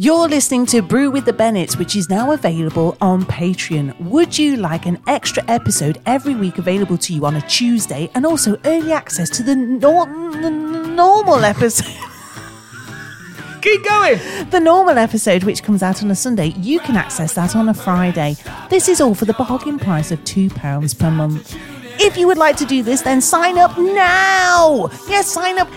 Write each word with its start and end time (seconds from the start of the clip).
You're 0.00 0.28
listening 0.28 0.64
to 0.66 0.80
Brew 0.80 1.10
with 1.10 1.24
the 1.24 1.32
Bennetts, 1.32 1.76
which 1.76 1.96
is 1.96 2.08
now 2.08 2.30
available 2.30 2.96
on 3.00 3.24
Patreon. 3.24 3.98
Would 3.98 4.38
you 4.38 4.56
like 4.56 4.86
an 4.86 5.02
extra 5.08 5.42
episode 5.48 6.00
every 6.06 6.36
week 6.36 6.58
available 6.58 6.96
to 6.98 7.12
you 7.12 7.26
on 7.26 7.34
a 7.34 7.40
Tuesday 7.48 8.08
and 8.14 8.24
also 8.24 8.60
early 8.64 8.92
access 8.92 9.28
to 9.30 9.42
the 9.42 9.56
nor- 9.56 10.08
n- 10.08 10.94
normal 10.94 11.44
episode? 11.44 11.86
Keep 13.60 13.84
going. 13.84 14.20
The 14.50 14.60
normal 14.62 14.98
episode, 14.98 15.42
which 15.42 15.64
comes 15.64 15.82
out 15.82 16.00
on 16.04 16.12
a 16.12 16.14
Sunday, 16.14 16.54
you 16.58 16.78
can 16.78 16.94
access 16.94 17.34
that 17.34 17.56
on 17.56 17.68
a 17.68 17.74
Friday. 17.74 18.36
This 18.70 18.88
is 18.88 19.00
all 19.00 19.16
for 19.16 19.24
the 19.24 19.34
bargain 19.34 19.80
price 19.80 20.12
of 20.12 20.20
£2 20.20 20.96
per 20.96 21.10
month. 21.10 21.56
If 22.00 22.16
you 22.16 22.28
would 22.28 22.38
like 22.38 22.56
to 22.58 22.64
do 22.64 22.84
this, 22.84 23.02
then 23.02 23.20
sign 23.20 23.58
up 23.58 23.76
now! 23.76 24.90
Yes, 25.08 25.26
sign 25.26 25.58
up 25.58 25.68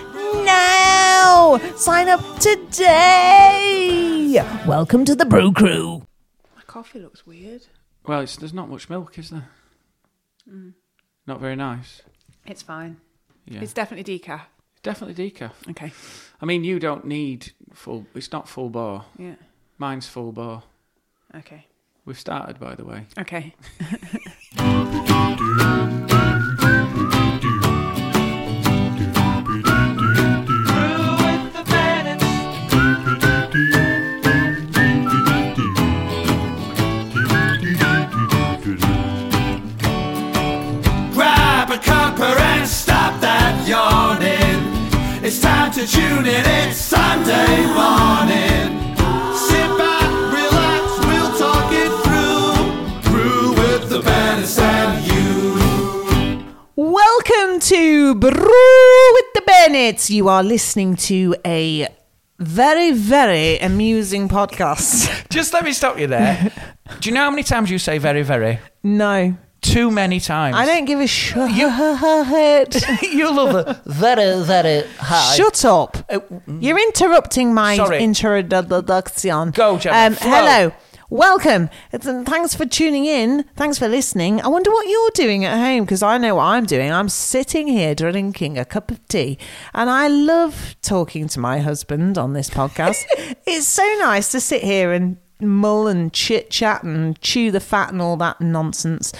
now! 0.44 1.58
Sign 1.76 2.08
up 2.08 2.20
today! 2.38 4.34
Welcome 4.66 5.04
to 5.04 5.14
the 5.14 5.24
Brew 5.26 5.52
Crew. 5.52 6.06
My 6.56 6.62
coffee 6.66 6.98
looks 7.00 7.26
weird. 7.26 7.66
Well, 8.06 8.20
it's, 8.20 8.36
there's 8.36 8.54
not 8.54 8.68
much 8.68 8.88
milk, 8.90 9.18
is 9.18 9.30
there? 9.30 9.48
Mm. 10.50 10.74
Not 11.26 11.40
very 11.40 11.56
nice. 11.56 12.02
It's 12.46 12.62
fine. 12.62 12.96
Yeah, 13.46 13.60
It's 13.60 13.72
definitely 13.72 14.18
decaf. 14.18 14.40
definitely 14.82 15.30
decaf. 15.30 15.52
Okay. 15.70 15.92
I 16.40 16.46
mean, 16.46 16.64
you 16.64 16.78
don't 16.78 17.04
need 17.04 17.52
full. 17.72 18.06
It's 18.14 18.32
not 18.32 18.48
full 18.48 18.70
bar. 18.70 19.04
Yeah. 19.18 19.34
Mine's 19.78 20.06
full 20.08 20.32
bar. 20.32 20.64
Okay. 21.34 21.66
We've 22.04 22.18
started, 22.18 22.58
by 22.58 22.74
the 22.74 22.84
way. 22.84 23.06
Okay. 23.18 23.54
time 45.72 45.86
to 45.86 45.92
tune 45.92 46.26
in, 46.26 46.44
it's 46.46 46.76
Sunday 46.76 47.66
morning. 47.66 48.94
Sit 49.34 49.78
back, 49.78 50.10
relax, 50.32 50.98
we'll 51.06 51.38
talk 51.38 51.72
it 51.72 51.92
through. 52.04 53.10
Brew 53.10 53.50
with 53.52 53.88
the 53.88 54.00
Bennetts 54.00 54.58
and 54.58 55.06
you. 55.06 56.54
Welcome 56.76 57.60
to 57.60 58.14
Brew 58.16 59.12
with 59.14 59.26
the 59.34 59.42
Bennetts. 59.46 60.10
You 60.10 60.28
are 60.28 60.42
listening 60.42 60.96
to 60.96 61.34
a 61.46 61.88
very, 62.38 62.92
very 62.92 63.58
amusing 63.58 64.28
podcast. 64.28 65.28
Just 65.30 65.54
let 65.54 65.64
me 65.64 65.72
stop 65.72 65.98
you 65.98 66.06
there. 66.06 66.52
Do 67.00 67.08
you 67.08 67.14
know 67.14 67.22
how 67.22 67.30
many 67.30 67.44
times 67.44 67.70
you 67.70 67.78
say 67.78 67.98
very, 67.98 68.22
very? 68.22 68.58
No, 68.82 69.36
Too 69.62 69.90
many 69.90 70.20
times. 70.20 70.56
I 70.56 70.66
don't 70.66 70.84
give 70.84 71.00
a 71.00 71.06
shit. 71.06 71.36
you 73.12 73.34
love 73.34 73.66
it. 73.68 73.76
Very, 73.86 74.42
very 74.44 74.86
high. 74.98 75.34
Shut 75.36 75.64
up. 75.64 75.96
Uh, 76.10 76.18
mm. 76.18 76.62
You're 76.62 76.78
interrupting 76.78 77.54
my 77.54 77.76
Sorry. 77.76 78.02
introduction. 78.02 79.50
Go, 79.52 79.78
Gemma, 79.78 79.96
Um, 80.06 80.16
hello. 80.20 80.72
Welcome. 81.10 81.68
It's- 81.92 82.06
and 82.06 82.26
Thanks 82.26 82.54
for 82.54 82.64
tuning 82.66 83.04
in. 83.04 83.44
Thanks 83.54 83.78
for 83.78 83.86
listening. 83.86 84.40
I 84.40 84.48
wonder 84.48 84.70
what 84.70 84.88
you're 84.88 85.10
doing 85.14 85.44
at 85.44 85.58
home 85.58 85.84
because 85.84 86.02
I 86.02 86.18
know 86.18 86.36
what 86.36 86.44
I'm 86.44 86.64
doing. 86.64 86.90
I'm 86.90 87.08
sitting 87.10 87.68
here 87.68 87.94
drinking 87.94 88.58
a 88.58 88.64
cup 88.64 88.90
of 88.90 89.06
tea 89.08 89.38
and 89.74 89.88
I 89.90 90.08
love 90.08 90.74
talking 90.82 91.28
to 91.28 91.38
my 91.38 91.60
husband 91.60 92.16
on 92.18 92.32
this 92.32 92.48
podcast. 92.50 93.04
it's 93.46 93.68
so 93.68 93.84
nice 94.00 94.32
to 94.32 94.40
sit 94.40 94.62
here 94.64 94.92
and 94.92 95.18
mull 95.38 95.88
and 95.88 96.12
chit 96.12 96.50
chat 96.50 96.82
and 96.84 97.20
chew 97.20 97.50
the 97.50 97.60
fat 97.60 97.90
and 97.92 98.00
all 98.00 98.16
that 98.16 98.40
nonsense. 98.40 99.12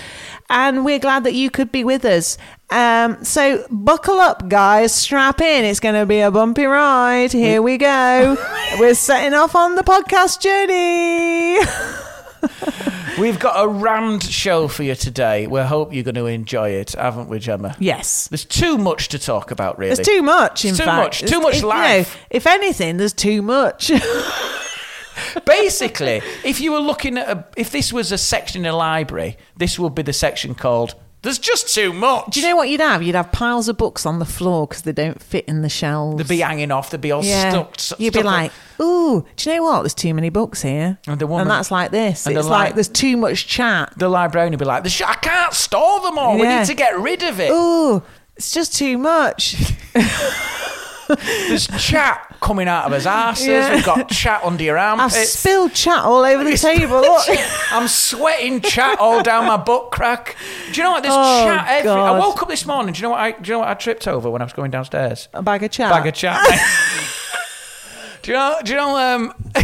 And 0.55 0.85
we're 0.85 0.99
glad 0.99 1.25
that 1.25 1.33
you 1.33 1.49
could 1.51 1.73
be 1.73 1.83
with 1.83 2.05
us. 2.05 2.37
Um, 2.69 3.25
so 3.25 3.65
buckle 3.71 4.21
up, 4.21 4.49
guys. 4.51 4.95
Strap 4.95 5.41
in. 5.41 5.65
It's 5.65 5.81
going 5.81 5.95
to 5.95 6.05
be 6.05 6.21
a 6.21 6.31
bumpy 6.31 6.67
ride. 6.67 7.33
Here 7.33 7.63
we 7.63 7.79
go. 7.79 8.37
we're 8.79 8.95
setting 8.95 9.33
off 9.33 9.57
on 9.57 9.77
the 9.77 9.83
podcast 9.83 10.41
journey. 10.43 11.59
We've 13.19 13.39
got 13.39 13.63
a 13.65 13.69
rammed 13.69 14.23
show 14.25 14.69
for 14.69 14.83
you 14.83 14.95
today. 14.95 15.47
We 15.47 15.61
hope 15.61 15.95
you're 15.95 16.03
going 16.05 16.17
to 16.17 16.27
enjoy 16.27 16.71
it, 16.71 16.93
haven't 16.93 17.29
we, 17.29 17.39
Gemma? 17.39 17.77
yes. 17.79 18.29
There's 18.29 18.45
too 18.45 18.77
much 18.79 19.09
to 19.09 19.19
talk 19.19 19.51
about, 19.53 19.79
really. 19.79 19.95
There's 19.95 20.07
too 20.07 20.23
much, 20.23 20.65
in 20.65 20.71
It's 20.71 20.79
too 20.81 20.85
fact. 20.85 21.23
much, 21.23 21.31
too 21.31 21.41
much 21.41 21.57
If- 21.57 21.63
you 21.63 21.69
life. 21.69 22.15
know, 22.15 22.21
if 22.31 22.47
anything, 22.47 22.97
there's 22.99 23.13
too 23.15 23.41
much. 23.43 23.91
Basically, 25.45 26.21
if 26.45 26.61
you 26.61 26.73
were 26.73 26.81
looking 26.81 27.19
at 27.19 27.29
a, 27.29 27.45
if 27.57 27.71
this 27.71 27.93
was 27.93 28.13
a 28.13 28.19
section 28.19 28.65
in 28.65 28.71
a 28.73 28.77
library, 28.77 29.37
this 29.57 29.79
would 29.79 29.95
be 29.95 30.03
the 30.03 30.13
section 30.13 30.55
called 30.55 30.95
"There's 31.23 31.39
just 31.39 31.75
too 31.75 31.93
much." 31.93 32.27
Do 32.35 32.41
you 32.41 32.49
know 32.49 32.57
what 32.57 32.69
you'd 32.69 32.81
have? 32.81 33.03
You'd 33.03 33.15
have 33.15 33.31
piles 33.33 33.69
of 33.69 33.77
books 33.77 34.05
on 34.07 34.19
the 34.19 34.25
floor 34.25 34.67
because 34.67 34.83
they 34.83 34.93
don't 34.93 35.23
fit 35.23 35.45
in 35.47 35.63
the 35.63 35.69
shelves. 35.69 36.17
They'd 36.19 36.29
be 36.29 36.41
hanging 36.41 36.71
off. 36.71 36.91
They'd 36.91 37.01
be 37.01 37.13
all 37.13 37.25
yeah. 37.25 37.51
stuck. 37.77 38.01
You'd 38.01 38.13
be 38.13 38.21
stuck 38.21 38.27
on- 38.33 38.43
like, 38.43 38.53
"Ooh, 38.81 39.25
do 39.37 39.51
you 39.51 39.57
know 39.57 39.63
what? 39.63 39.83
There's 39.83 39.95
too 39.95 40.15
many 40.15 40.29
books 40.31 40.63
here." 40.63 40.99
And 41.07 41.19
the 41.19 41.27
woman- 41.27 41.49
that's 41.49 41.71
like 41.71 41.91
this. 41.91 42.27
and 42.27 42.37
It's 42.37 42.45
li- 42.47 42.51
like 42.51 42.75
there's 42.75 42.89
too 42.89 43.17
much 43.17 43.47
chat. 43.47 43.93
the 43.97 44.09
librarian 44.09 44.53
would 44.53 44.59
be 44.59 44.65
like, 44.65 44.85
"I 45.03 45.15
can't 45.15 45.55
store 45.55 46.01
them 46.01 46.19
all. 46.19 46.35
We 46.39 46.47
need 46.47 46.67
to 46.67 46.75
get 46.75 46.99
rid 46.99 47.23
of 47.23 47.39
it." 47.41 47.51
Ooh, 47.51 48.03
it's 48.37 48.53
just 48.53 48.75
too 48.75 48.99
much. 48.99 49.57
There's 51.49 51.67
chat 51.79 52.37
coming 52.41 52.69
out 52.69 52.87
of 52.87 52.93
his 52.93 53.07
asses. 53.07 53.47
Yeah. 53.47 53.75
We've 53.75 53.85
got 53.85 54.09
chat 54.09 54.43
under 54.45 54.63
your 54.65 54.79
I've 54.79 55.13
spilled 55.13 55.73
chat 55.75 56.01
all 56.05 56.25
over 56.25 56.43
the 56.45 56.57
table. 56.57 57.03
I'm 57.71 57.89
sweating 57.89 58.61
chat 58.61 58.99
all 58.99 59.23
down 59.23 59.47
my 59.47 59.57
butt 59.57 59.91
crack. 59.91 60.37
Do 60.73 60.77
you 60.79 60.83
know 60.85 60.93
what? 60.93 61.03
There's 61.03 61.15
Oh, 61.17 61.45
chat 61.45 61.67
every. 61.69 61.91
I 61.91 62.19
woke 62.19 62.43
up 62.43 62.49
this 62.49 62.67
morning. 62.67 62.93
Do 62.95 62.99
you 62.99 63.03
know 63.05 63.11
what? 63.11 63.21
I, 63.21 63.33
do 63.33 63.49
you 63.49 63.55
know 63.55 63.59
what 63.61 63.69
I 63.69 63.75
tripped 63.75 64.09
over 64.09 64.31
when 64.31 64.43
I 64.43 64.45
was 64.45 64.53
going 64.53 64.71
downstairs? 64.71 65.29
A 65.35 65.43
bag 65.43 65.63
of 65.63 65.71
chat. 65.71 65.91
Bag 65.91 66.07
of 66.07 66.15
chat. 66.15 66.41
do 68.23 68.31
you 68.33 68.37
know? 68.37 68.57
Do 68.65 68.71
you 68.73 68.77
know? 68.79 68.97
Um, 68.97 69.35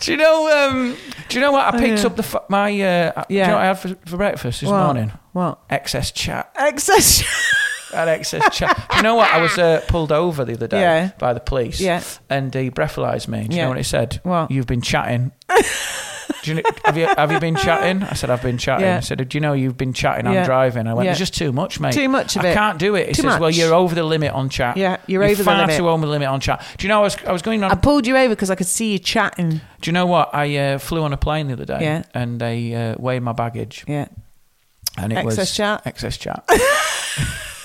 do 0.00 0.10
you 0.12 0.16
know? 0.16 0.68
Um, 0.70 0.96
do 1.28 1.36
you 1.36 1.40
know 1.42 1.52
what? 1.52 1.74
I 1.74 1.78
picked 1.78 2.04
up 2.04 2.16
the 2.16 2.22
f- 2.22 2.48
my. 2.48 2.68
Uh, 2.80 3.24
Do 3.28 3.34
you 3.34 3.40
Yeah. 3.40 3.48
know 3.48 3.54
what 3.54 3.62
I 3.62 3.66
had 3.66 3.78
for, 3.78 3.88
for 4.06 4.16
breakfast 4.16 4.60
this 4.62 4.70
What? 4.70 4.78
morning? 4.84 5.12
What? 5.32 5.60
Excess 5.70 6.10
chat. 6.10 6.50
Excess. 6.58 7.22
Had 7.92 8.08
excess 8.08 8.54
chat. 8.56 8.86
Do 8.90 8.96
you 8.98 9.02
know 9.02 9.14
what? 9.14 9.30
I 9.30 9.40
was 9.40 9.56
uh, 9.58 9.82
pulled 9.88 10.12
over 10.12 10.44
the 10.44 10.52
other 10.54 10.66
day 10.66 10.80
Yeah. 10.80 11.10
by 11.18 11.32
the 11.32 11.40
police. 11.40 11.80
Yeah. 11.80 12.02
And 12.28 12.52
he 12.54 12.70
breathalyzed 12.70 13.28
me. 13.28 13.44
Do 13.48 13.52
you 13.54 13.56
Yeah. 13.58 13.62
know 13.64 13.68
what 13.70 13.78
he 13.78 13.82
said? 13.84 14.20
What? 14.24 14.50
You've 14.50 14.66
been 14.66 14.82
chatting. 14.82 15.32
Do 16.42 16.50
you, 16.54 16.54
know- 16.56 16.70
have 16.84 16.96
you 16.96 17.06
have 17.06 17.32
you 17.32 17.40
been 17.40 17.56
chatting? 17.56 18.02
I 18.02 18.12
said 18.12 18.30
I've 18.30 18.42
been 18.42 18.58
chatting. 18.58 18.86
Yeah. 18.86 18.98
I 18.98 19.00
said, 19.00 19.26
Do 19.28 19.36
you 19.36 19.40
know 19.40 19.54
you've 19.54 19.76
been 19.78 19.92
chatting? 19.92 20.26
I'm 20.26 20.44
driving. 20.44 20.86
I 20.86 20.94
went. 20.94 21.06
Yeah. 21.06 21.10
There's 21.12 21.18
just 21.18 21.34
too 21.34 21.52
much, 21.52 21.80
mate. 21.80 21.94
Too 21.94 22.08
much 22.08 22.36
of 22.36 22.44
I 22.44 22.48
it. 22.50 22.54
can't 22.54 22.78
do 22.78 22.94
it. 22.94 23.08
He 23.08 23.14
Too 23.14 23.22
says, 23.22 23.40
Well, 23.40 23.48
much. 23.48 23.56
you're 23.56 23.74
over 23.74 23.94
the 23.94 24.02
limit 24.04 24.32
on 24.32 24.48
chat. 24.48 24.76
Yeah, 24.76 24.98
you're 25.06 25.24
over 25.24 25.34
the 25.34 25.44
far 25.44 25.56
limit. 25.58 25.76
too 25.76 25.88
over 25.88 26.04
the 26.06 26.12
limit 26.12 26.28
on 26.28 26.40
chat. 26.40 26.64
Do 26.76 26.86
you 26.86 26.88
know 26.90 27.00
I 27.00 27.02
was 27.02 27.16
I 27.24 27.32
was 27.32 27.42
going 27.42 27.64
on? 27.64 27.70
I 27.72 27.74
pulled 27.74 28.06
you 28.06 28.16
over 28.16 28.34
because 28.34 28.50
I 28.50 28.54
could 28.54 28.66
see 28.68 28.92
you 28.92 28.98
chatting. 28.98 29.50
do 29.50 29.60
you 29.84 29.92
know 29.92 30.06
what? 30.06 30.32
I 30.34 30.56
uh, 30.56 30.78
flew 30.78 31.02
on 31.02 31.12
a 31.12 31.16
plane 31.16 31.48
the 31.48 31.54
other 31.54 31.64
day. 31.64 31.80
Yeah. 31.80 32.02
And 32.14 32.40
they 32.40 32.74
uh, 32.74 32.94
weighed 32.98 33.22
my 33.22 33.32
baggage, 33.32 33.84
Yeah. 33.88 34.06
and 34.96 35.12
it 35.12 35.24
was 35.24 35.34
Excess 35.38 35.50
was 35.50 35.56
chat? 35.56 35.82
Excess 35.86 36.16
chat. 36.18 36.48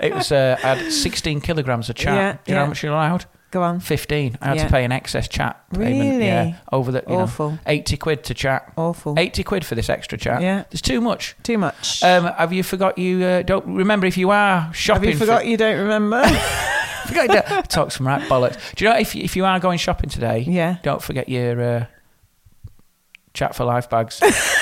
it 0.00 0.14
was. 0.14 0.32
Uh, 0.32 0.56
I 0.62 0.74
had 0.74 0.92
16 0.92 1.40
kilograms 1.40 1.88
of 1.90 1.96
chat. 1.96 2.14
Yeah, 2.14 2.32
do 2.44 2.52
you 2.52 2.54
know 2.54 2.62
how 2.64 2.68
much 2.68 2.82
you're 2.82 2.92
allowed? 2.92 3.26
Go 3.50 3.62
on. 3.62 3.80
15. 3.80 4.38
I 4.40 4.48
had 4.48 4.56
Yeah. 4.58 4.64
to 4.66 4.70
pay 4.70 4.84
an 4.84 4.92
excess 4.92 5.26
chat 5.26 5.60
payment. 5.72 5.90
Really? 6.12 6.26
Yeah, 6.26 6.54
over 6.70 6.92
the 6.92 7.02
you 7.08 7.16
Awful. 7.16 7.50
know 7.52 7.58
80 7.66 7.96
quid 7.96 8.22
to 8.24 8.34
chat. 8.34 8.72
Awful. 8.76 9.14
80 9.18 9.42
quid 9.42 9.66
for 9.66 9.74
this 9.74 9.88
extra 9.90 10.16
chat. 10.16 10.40
Yeah. 10.40 10.62
There's 10.70 10.80
too 10.82 11.00
much. 11.00 11.34
Too 11.42 11.58
much. 11.58 12.00
Um, 12.04 12.26
have 12.26 12.52
you 12.52 12.62
forgot 12.62 12.96
you 12.96 13.24
uh, 13.24 13.42
don't 13.42 13.66
remember 13.66 14.06
if 14.06 14.16
you 14.16 14.30
are 14.30 14.72
shopping? 14.72 15.04
Have 15.10 15.14
you 15.14 15.18
forgot 15.18 15.42
for, 15.42 15.48
you 15.48 15.56
don't 15.56 15.78
remember? 15.80 16.22
forgot 17.08 17.22
you 17.28 17.42
don't- 17.42 17.68
talk 17.68 17.90
some 17.90 18.06
right 18.06 18.22
bollocks. 18.28 18.56
Do 18.76 18.84
you 18.84 18.90
know 18.92 18.96
if 18.96 19.16
you, 19.16 19.24
if 19.24 19.34
you 19.34 19.44
are 19.44 19.58
going 19.58 19.78
shopping 19.78 20.10
today? 20.10 20.44
Yeah. 20.46 20.76
Don't 20.84 21.02
forget 21.02 21.28
your 21.28 21.60
uh, 21.60 21.86
chat 23.34 23.56
for 23.56 23.64
life 23.64 23.90
bags. 23.90 24.20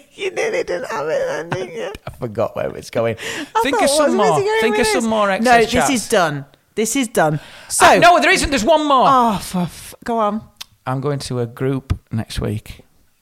you 0.14 0.30
nearly 0.30 0.62
didn't 0.64 0.90
have 0.90 1.06
it 1.08 1.26
then, 1.26 1.48
didn't 1.50 1.74
you? 1.74 1.92
I 2.06 2.10
forgot 2.10 2.54
where 2.56 2.74
it's 2.76 2.90
going. 2.90 3.16
I 3.18 3.60
Think 3.62 3.76
thought, 3.76 3.84
of 3.84 3.90
some 3.90 4.16
more. 4.16 4.38
he 4.38 4.44
going 4.44 4.60
Think 4.60 4.76
with 4.78 4.86
of 4.96 5.02
some 5.02 5.10
more 5.10 5.30
excess 5.30 5.44
No, 5.52 5.58
this 5.60 5.70
chats. 5.70 5.90
is 5.90 6.08
done. 6.08 6.44
This 6.74 6.96
is 6.96 7.08
done. 7.08 7.40
So, 7.68 7.86
Uh, 7.86 7.94
no, 7.96 8.20
there 8.20 8.30
isn't. 8.30 8.50
There's 8.50 8.64
one 8.64 8.86
more. 8.86 9.04
oh, 9.06 9.38
for 9.42 9.62
f- 9.62 9.94
go 10.04 10.18
on. 10.18 10.42
I'm 10.86 11.00
going 11.00 11.18
to 11.20 11.40
a 11.40 11.46
group 11.46 11.98
next 12.10 12.40
week. 12.40 12.80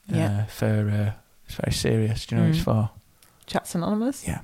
Yeah. 0.08 0.28
Mm. 0.28 0.42
Uh, 0.42 0.46
for 0.46 0.90
uh, 0.90 1.12
it's 1.46 1.54
very 1.56 1.72
serious. 1.72 2.26
Do 2.26 2.34
you 2.36 2.40
know 2.40 2.46
what 2.48 2.54
it's 2.56 2.64
for? 2.64 2.90
Chats 3.46 3.74
Anonymous. 3.74 4.26
Yeah. 4.26 4.40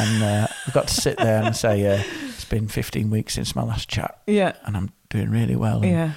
and 0.00 0.22
uh, 0.22 0.46
we've 0.66 0.74
got 0.74 0.88
to 0.88 0.94
sit 0.94 1.16
there 1.18 1.42
and 1.42 1.54
say 1.56 1.86
uh, 1.86 2.02
it's 2.28 2.44
been 2.44 2.66
15 2.68 3.08
weeks 3.10 3.34
since 3.34 3.54
my 3.54 3.62
last 3.62 3.88
chat, 3.88 4.18
Yeah. 4.26 4.52
and 4.64 4.76
I'm 4.76 4.90
doing 5.10 5.30
really 5.30 5.54
well. 5.56 5.82
And, 5.82 5.90
Yeah. 5.90 6.12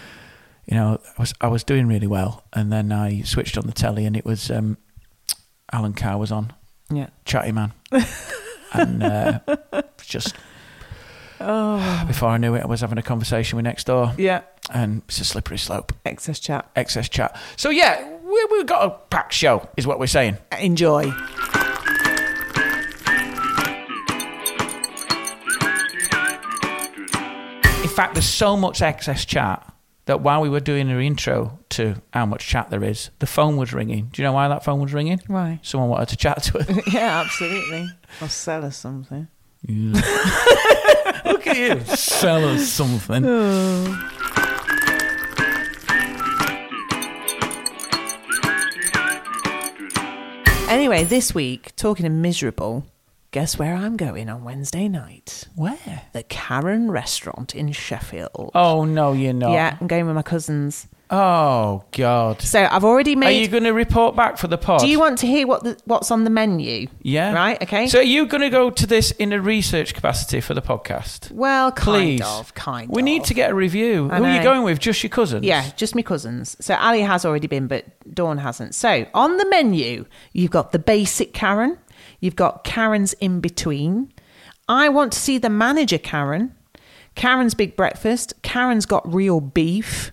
You 0.66 0.76
know, 0.76 1.00
I 1.18 1.22
was 1.22 1.34
I 1.40 1.48
was 1.48 1.64
doing 1.64 1.88
really 1.88 2.08
well, 2.08 2.44
and 2.52 2.72
then 2.74 2.92
I 2.92 3.22
switched 3.22 3.58
on 3.58 3.68
the 3.68 3.72
telly, 3.74 4.06
and 4.06 4.18
it 4.18 4.26
was 4.26 4.52
um, 4.52 4.78
Alan 5.72 5.94
Carr 5.94 6.18
was 6.18 6.32
on, 6.32 6.54
Yeah. 6.90 7.08
chatty 7.26 7.52
man, 7.52 7.74
and 8.74 9.04
uh, 9.04 9.40
just 10.02 10.36
Oh. 11.40 12.04
Before 12.08 12.30
I 12.30 12.38
knew 12.38 12.56
it, 12.56 12.64
I 12.64 12.66
was 12.66 12.82
having 12.82 12.98
a 12.98 13.04
conversation 13.04 13.58
with 13.58 13.64
next 13.66 13.86
door, 13.86 14.12
Yeah. 14.18 14.42
and 14.72 15.04
it's 15.08 15.20
a 15.22 15.24
slippery 15.26 15.60
slope. 15.60 15.94
Excess 16.04 16.40
chat. 16.40 16.68
Excess 16.76 17.10
chat. 17.10 17.40
So 17.58 17.70
yeah, 17.70 18.08
we, 18.24 18.48
we've 18.52 18.66
got 18.66 18.84
a 18.86 18.90
packed 19.12 19.34
show, 19.34 19.70
is 19.78 19.86
what 19.86 20.00
we're 20.00 20.08
saying. 20.08 20.38
Enjoy. 20.60 21.14
In 27.84 27.94
fact, 28.04 28.14
there's 28.16 28.26
so 28.28 28.56
much 28.56 28.82
excess 28.82 29.26
chat 29.26 29.64
that 30.08 30.22
while 30.22 30.42
we 30.42 30.50
were 30.50 30.62
doing 30.62 30.88
the 30.88 31.00
intro 31.00 31.60
to 31.70 32.02
how 32.12 32.26
much 32.26 32.48
chat 32.48 32.70
there 32.70 32.84
is, 32.84 33.12
the 33.20 33.28
phone 33.28 33.58
was 33.58 33.74
ringing. 33.74 34.10
Do 34.12 34.22
you 34.22 34.28
know 34.28 34.34
why 34.34 34.48
that 34.48 34.64
phone 34.64 34.80
was 34.80 34.94
ringing? 34.94 35.22
Why? 35.28 35.60
Someone 35.62 35.90
wanted 35.90 36.10
to 36.10 36.18
chat 36.18 36.44
to 36.44 36.60
us. 36.60 36.88
yeah, 36.94 37.22
absolutely. 37.22 37.90
I'll 38.22 38.30
sell 38.30 38.66
us 38.66 38.78
something. 38.78 39.28
Look 39.68 41.48
at 41.48 41.58
you. 41.58 41.82
Sell 41.96 42.46
us 42.46 42.68
something. 42.70 43.24
Oh. 43.26 44.14
Anyway, 50.70 51.04
this 51.04 51.34
week, 51.36 51.76
talking 51.76 52.06
of 52.06 52.12
miserable, 52.14 52.86
guess 53.32 53.58
where 53.58 53.76
I'm 53.76 53.98
going 53.98 54.30
on 54.30 54.44
Wednesday 54.44 54.88
night? 54.88 55.46
Where? 55.56 56.04
The 56.14 56.24
Karen 56.24 56.90
restaurant 56.92 57.56
in 57.56 57.72
Sheffield. 57.72 58.52
Oh, 58.56 58.86
no, 58.86 59.14
you're 59.14 59.34
not. 59.34 59.52
Yeah, 59.52 59.78
I'm 59.80 59.88
going 59.88 60.06
with 60.06 60.16
my 60.16 60.22
cousins. 60.22 60.88
Oh, 61.10 61.86
God. 61.94 62.42
So 62.42 62.68
I've 62.70 62.84
already 62.84 63.16
made. 63.16 63.28
Are 63.28 63.42
you 63.42 63.48
going 63.48 63.64
to 63.64 63.72
report 63.72 64.18
back 64.18 64.38
for 64.38 64.48
the 64.48 64.58
pod? 64.58 64.82
Do 64.82 64.88
you 64.88 65.00
want 65.00 65.20
to 65.20 65.28
hear 65.28 65.48
what 65.48 65.64
the, 65.64 65.80
what's 65.86 66.12
on 66.12 66.26
the 66.26 66.30
menu? 66.30 66.88
Yeah. 67.02 67.34
Right. 67.34 67.62
Okay. 67.64 67.88
So 67.88 68.00
are 68.00 68.04
you 68.04 68.26
going 68.26 68.42
to 68.42 68.50
go 68.50 68.70
to 68.70 68.86
this 68.86 69.12
in 69.12 69.32
a 69.32 69.40
research 69.40 69.94
capacity 69.94 70.42
for 70.42 70.54
the 70.54 70.62
podcast? 70.62 71.32
well, 71.32 71.72
kind 71.72 72.20
Please. 72.20 72.22
of, 72.26 72.54
kind 72.56 72.90
We 72.90 73.02
of. 73.02 73.06
need 73.06 73.24
to 73.26 73.34
get 73.34 73.52
a 73.52 73.56
review. 73.56 74.10
I 74.12 74.18
Who 74.18 74.26
are 74.26 74.36
you 74.36 74.44
going 74.44 74.64
with? 74.64 74.80
Just 74.80 75.02
your 75.02 75.10
cousins? 75.10 75.46
Yeah, 75.46 75.70
just 75.78 75.96
me 75.96 76.04
cousins. 76.04 76.58
So 76.60 76.76
Ali 76.76 77.02
has 77.02 77.24
already 77.24 77.48
been, 77.48 77.68
but 77.68 77.86
Dawn 78.14 78.38
hasn't. 78.40 78.76
So 78.76 79.06
on 79.14 79.38
the 79.38 79.50
menu, 79.50 80.06
you've 80.34 80.52
got 80.52 80.74
the 80.74 80.80
basic 80.80 81.32
Karen, 81.34 81.78
you've 82.20 82.36
got 82.36 82.64
Karen's 82.64 83.14
in 83.14 83.40
between. 83.40 84.12
I 84.68 84.90
want 84.90 85.14
to 85.14 85.20
see 85.20 85.38
the 85.38 85.50
manager 85.50 85.98
Karen, 85.98 86.56
Karen's 87.16 87.54
big 87.54 87.76
breakfast, 87.76 88.34
Karen's 88.44 88.86
got 88.86 89.12
real 89.12 89.40
beef, 89.40 90.12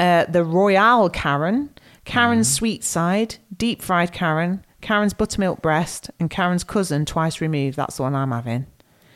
uh, 0.00 0.24
the 0.26 0.44
Royale 0.44 1.10
Karen, 1.10 1.70
Karen's 2.04 2.52
sweet 2.52 2.82
side, 2.82 3.36
deep 3.56 3.82
fried 3.82 4.12
Karen, 4.12 4.64
Karen's 4.80 5.14
buttermilk 5.14 5.62
breast, 5.62 6.10
and 6.18 6.30
Karen's 6.30 6.64
cousin 6.64 7.04
twice 7.04 7.40
removed. 7.40 7.76
That's 7.76 7.96
the 7.96 8.02
one 8.02 8.14
I'm 8.14 8.32
having. 8.32 8.66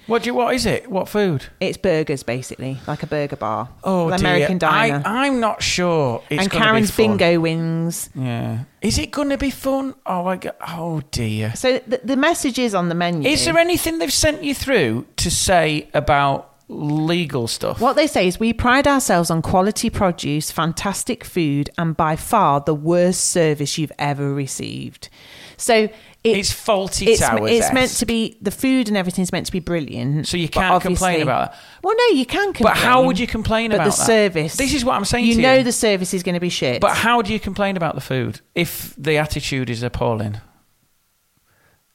What 0.07 0.23
do 0.23 0.29
you, 0.29 0.35
What 0.35 0.55
is 0.55 0.67
it? 0.67 0.89
What 0.89 1.09
food? 1.09 1.47
It's 1.59 1.77
burgers, 1.77 2.23
basically, 2.23 2.79
like 2.87 3.03
a 3.03 3.07
burger 3.07 3.37
bar. 3.37 3.69
Oh, 3.83 4.09
dear. 4.09 4.19
American 4.19 4.59
diner. 4.59 5.03
I, 5.05 5.27
I'm 5.27 5.41
not 5.41 5.63
sure. 5.63 6.23
It's 6.31 6.43
and 6.43 6.51
gonna 6.51 6.65
be 6.65 6.67
Karen's 6.69 6.91
fun. 6.93 7.17
bingo 7.17 7.41
wings. 7.41 8.09
Yeah. 8.15 8.65
Is 8.83 8.99
it 8.99 9.11
going 9.11 9.31
to 9.31 9.39
be 9.39 9.51
fun? 9.51 9.95
Oh, 10.07 10.27
I 10.27 10.37
God. 10.37 10.55
Oh, 10.69 11.03
dear. 11.11 11.55
So 11.57 11.81
the, 11.87 12.01
the 12.05 12.17
message 12.17 12.59
is 12.59 12.73
on 12.75 12.89
the 12.89 12.95
menu. 12.95 13.29
Is 13.29 13.45
there 13.45 13.59
anything 13.59 13.99
they've 13.99 14.13
sent 14.13 14.45
you 14.45 14.55
through 14.55 15.07
to 15.17 15.31
say 15.31 15.89
about 15.93 16.53
legal 16.69 17.47
stuff? 17.47 17.81
what 17.81 17.95
they 17.95 18.07
say 18.09 18.27
is 18.27 18.41
we 18.41 18.53
pride 18.53 18.87
ourselves 18.89 19.31
on 19.31 19.41
quality 19.43 19.89
produce, 19.91 20.51
fantastic 20.51 21.25
food, 21.25 21.71
and 21.79 21.97
by 21.97 22.15
far 22.17 22.61
the 22.61 22.75
worst 22.75 23.23
service 23.27 23.77
you've 23.79 23.93
ever 23.99 24.33
received. 24.33 25.09
So 25.59 25.75
it, 25.75 25.93
It's 26.23 26.53
faulty 26.53 27.07
it's, 27.13 27.21
towers. 27.21 27.51
it's 27.51 27.73
meant 27.73 27.91
to 27.93 28.07
be 28.07 28.37
the 28.43 28.51
food 28.51 28.89
and 28.89 28.97
everything's 28.97 29.33
meant 29.33 29.47
to 29.47 29.53
be 29.53 29.61
brilliant. 29.61 30.27
So 30.29 30.37
you 30.37 30.49
can't 30.49 30.83
complain 30.83 31.23
about 31.23 31.53
that. 31.53 31.61
Well, 31.83 31.95
no, 31.97 32.17
you 32.17 32.27
can 32.27 32.53
complain. 32.53 32.75
But 32.75 32.77
how 32.79 33.05
would 33.05 33.19
you 33.19 33.27
complain 33.27 33.71
but 33.71 33.77
about 33.77 33.85
the 33.93 33.97
that? 33.97 34.07
service? 34.07 34.57
This 34.57 34.75
is 34.75 34.85
what 34.85 34.95
I'm 34.97 35.05
saying 35.05 35.25
You 35.27 35.41
know 35.41 35.55
you. 35.55 35.63
the 35.65 35.73
service 35.73 36.13
is 36.13 36.23
going 36.23 36.35
to 36.35 36.41
be 36.41 36.49
shit. 36.51 36.81
But 36.81 36.97
how 36.97 37.23
do 37.23 37.33
you 37.33 37.41
complain 37.41 37.77
about 37.77 37.95
the 37.95 38.01
food 38.01 38.41
if 38.55 38.95
the 38.99 39.17
attitude 39.17 39.71
is 39.71 39.83
appalling? 39.83 40.41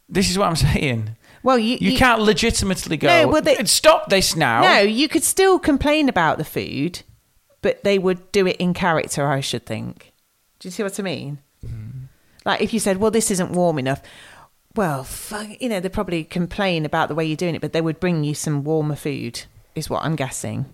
This 0.09 0.29
is 0.29 0.37
what 0.37 0.47
I'm 0.47 0.55
saying. 0.73 1.15
well, 1.43 1.57
you 1.59 1.77
You, 1.79 1.97
can't 1.97 2.21
legitimately 2.21 2.97
go. 2.97 3.07
No, 3.07 3.27
well, 3.27 3.41
they- 3.41 3.63
stop 3.65 4.09
this 4.09 4.35
now. 4.35 4.61
No, 4.61 4.79
you 4.81 5.07
could 5.07 5.23
still 5.23 5.59
complain 5.59 6.09
about 6.09 6.37
the 6.37 6.45
food, 6.45 7.03
but 7.61 7.83
they 7.83 7.99
would 7.99 8.31
do 8.31 8.47
it 8.47 8.57
in 8.57 8.73
character, 8.73 9.27
I 9.27 9.39
should 9.39 9.65
think. 9.65 10.13
Do 10.59 10.67
you 10.67 10.71
see 10.71 10.83
what 10.83 10.99
I 10.99 11.03
mean? 11.03 11.39
Like 12.45 12.61
if 12.61 12.73
you 12.73 12.79
said, 12.79 12.97
"Well, 12.97 13.11
this 13.11 13.31
isn't 13.31 13.51
warm 13.51 13.79
enough," 13.79 14.01
well, 14.75 15.03
fuck, 15.03 15.61
you 15.61 15.69
know, 15.69 15.79
they'd 15.79 15.91
probably 15.93 16.23
complain 16.23 16.85
about 16.85 17.09
the 17.09 17.15
way 17.15 17.25
you're 17.25 17.35
doing 17.37 17.55
it, 17.55 17.61
but 17.61 17.73
they 17.73 17.81
would 17.81 17.99
bring 17.99 18.23
you 18.23 18.33
some 18.33 18.63
warmer 18.63 18.95
food. 18.95 19.43
Is 19.75 19.89
what 19.89 20.03
I'm 20.03 20.15
guessing. 20.15 20.65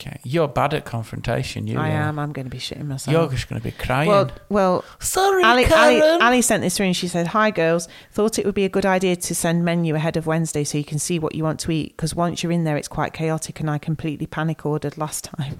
Okay, 0.00 0.18
you're 0.24 0.48
bad 0.48 0.72
at 0.72 0.86
confrontation. 0.86 1.66
You 1.66 1.78
I 1.78 1.90
are. 1.90 2.02
am. 2.04 2.18
I'm 2.18 2.32
going 2.32 2.46
to 2.46 2.50
be 2.50 2.56
shitting 2.56 2.86
myself. 2.86 3.12
You're 3.12 3.28
just 3.28 3.50
going 3.50 3.60
to 3.60 3.64
be 3.64 3.70
crying. 3.72 4.08
Well, 4.08 4.30
well, 4.48 4.84
Sorry, 4.98 5.44
Ali, 5.44 5.64
Ali, 5.66 6.00
Karen. 6.00 6.22
Ali 6.22 6.40
sent 6.40 6.62
this 6.62 6.74
through 6.74 6.86
and 6.86 6.96
she 6.96 7.06
said, 7.06 7.26
Hi, 7.28 7.50
girls. 7.50 7.86
Thought 8.10 8.38
it 8.38 8.46
would 8.46 8.54
be 8.54 8.64
a 8.64 8.70
good 8.70 8.86
idea 8.86 9.16
to 9.16 9.34
send 9.34 9.62
menu 9.62 9.94
ahead 9.94 10.16
of 10.16 10.26
Wednesday 10.26 10.64
so 10.64 10.78
you 10.78 10.84
can 10.84 10.98
see 10.98 11.18
what 11.18 11.34
you 11.34 11.44
want 11.44 11.60
to 11.60 11.70
eat 11.70 11.98
because 11.98 12.14
once 12.14 12.42
you're 12.42 12.50
in 12.50 12.64
there, 12.64 12.78
it's 12.78 12.88
quite 12.88 13.12
chaotic 13.12 13.60
and 13.60 13.68
I 13.68 13.76
completely 13.76 14.26
panic 14.26 14.64
ordered 14.64 14.96
last 14.96 15.24
time. 15.24 15.58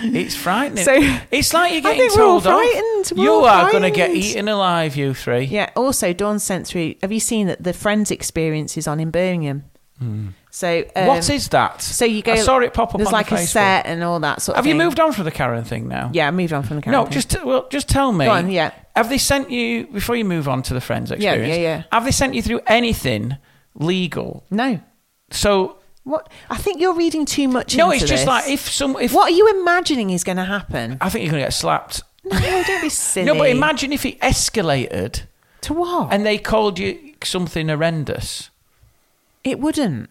It's 0.00 0.34
frightening. 0.34 0.84
So- 0.84 1.18
it's 1.30 1.52
like 1.54 1.72
you're 1.72 1.80
getting 1.82 1.98
think 2.08 2.16
we're 2.16 2.24
all 2.24 2.40
told 2.40 2.46
off. 2.54 2.60
frightened. 2.60 3.12
We're 3.18 3.24
You 3.24 3.32
all 3.32 3.44
are 3.46 3.70
going 3.70 3.82
to 3.82 3.90
get 3.90 4.10
eaten 4.10 4.48
alive, 4.48 4.96
you 4.96 5.14
three. 5.14 5.44
Yeah. 5.44 5.70
Also, 5.76 6.12
Dawn 6.12 6.38
sent 6.38 6.66
through, 6.66 6.94
have 7.02 7.12
you 7.12 7.20
seen 7.20 7.46
that 7.46 7.62
the 7.62 7.72
Friends 7.72 8.10
experience 8.10 8.76
is 8.76 8.86
on 8.88 9.00
in 9.00 9.10
Birmingham? 9.10 9.64
So, 10.50 10.84
um, 10.94 11.06
what 11.06 11.28
is 11.30 11.48
that? 11.48 11.80
So 11.82 12.04
you 12.04 12.22
go. 12.22 12.32
I 12.32 12.36
saw 12.36 12.58
it 12.58 12.72
pop 12.74 12.90
up 12.94 12.98
There's 12.98 13.08
on 13.08 13.12
like 13.14 13.28
the 13.30 13.36
a 13.36 13.38
set 13.38 13.86
and 13.86 14.02
all 14.02 14.20
that 14.20 14.42
sort 14.42 14.56
Have 14.56 14.64
of 14.64 14.66
Have 14.66 14.74
you 14.74 14.82
moved 14.82 15.00
on 15.00 15.12
from 15.12 15.24
the 15.24 15.30
Karen 15.30 15.64
thing 15.64 15.88
now? 15.88 16.10
Yeah, 16.12 16.28
I 16.28 16.30
moved 16.30 16.52
on 16.52 16.62
from 16.64 16.76
the 16.76 16.82
Karen. 16.82 16.92
No, 16.92 17.02
character. 17.04 17.14
just 17.14 17.30
t- 17.30 17.44
well, 17.44 17.66
just 17.70 17.88
tell 17.88 18.12
me. 18.12 18.26
Go 18.26 18.32
on, 18.32 18.50
yeah. 18.50 18.72
Have 18.94 19.08
they 19.08 19.18
sent 19.18 19.50
you 19.50 19.86
before 19.86 20.16
you 20.16 20.24
move 20.24 20.48
on 20.48 20.62
to 20.64 20.74
the 20.74 20.80
friends 20.82 21.10
experience? 21.10 21.48
Yeah, 21.48 21.54
yeah, 21.54 21.76
yeah. 21.78 21.82
Have 21.92 22.04
they 22.04 22.10
sent 22.10 22.34
you 22.34 22.42
through 22.42 22.60
anything 22.66 23.36
legal? 23.74 24.44
No. 24.50 24.80
So 25.30 25.78
What? 26.06 26.30
I 26.48 26.56
think 26.56 26.80
you're 26.80 26.94
reading 26.94 27.24
too 27.26 27.48
much 27.48 27.74
into 27.74 27.76
this. 27.76 27.78
no, 27.78 27.90
it's 27.90 28.00
just 28.00 28.10
this. 28.22 28.26
like 28.26 28.48
if 28.48 28.60
some 28.70 28.96
if 29.00 29.12
What 29.12 29.24
are 29.32 29.34
you 29.34 29.48
imagining 29.60 30.10
is 30.10 30.22
going 30.24 30.36
to 30.38 30.44
happen? 30.44 30.98
I 31.00 31.08
think 31.10 31.24
you're 31.24 31.32
going 31.32 31.42
to 31.42 31.46
get 31.46 31.52
slapped. 31.52 32.02
No, 32.24 32.38
don't 32.64 32.80
be 32.80 32.88
silly. 32.90 33.26
No, 33.26 33.34
but 33.36 33.50
imagine 33.50 33.92
if 33.92 34.06
it 34.06 34.18
escalated 34.20 35.22
To 35.62 35.74
what? 35.74 36.12
and 36.12 36.24
they 36.24 36.38
called 36.38 36.78
you 36.78 37.14
something 37.24 37.68
horrendous. 37.68 38.50
it 39.42 39.58
wouldn't. 39.58 40.08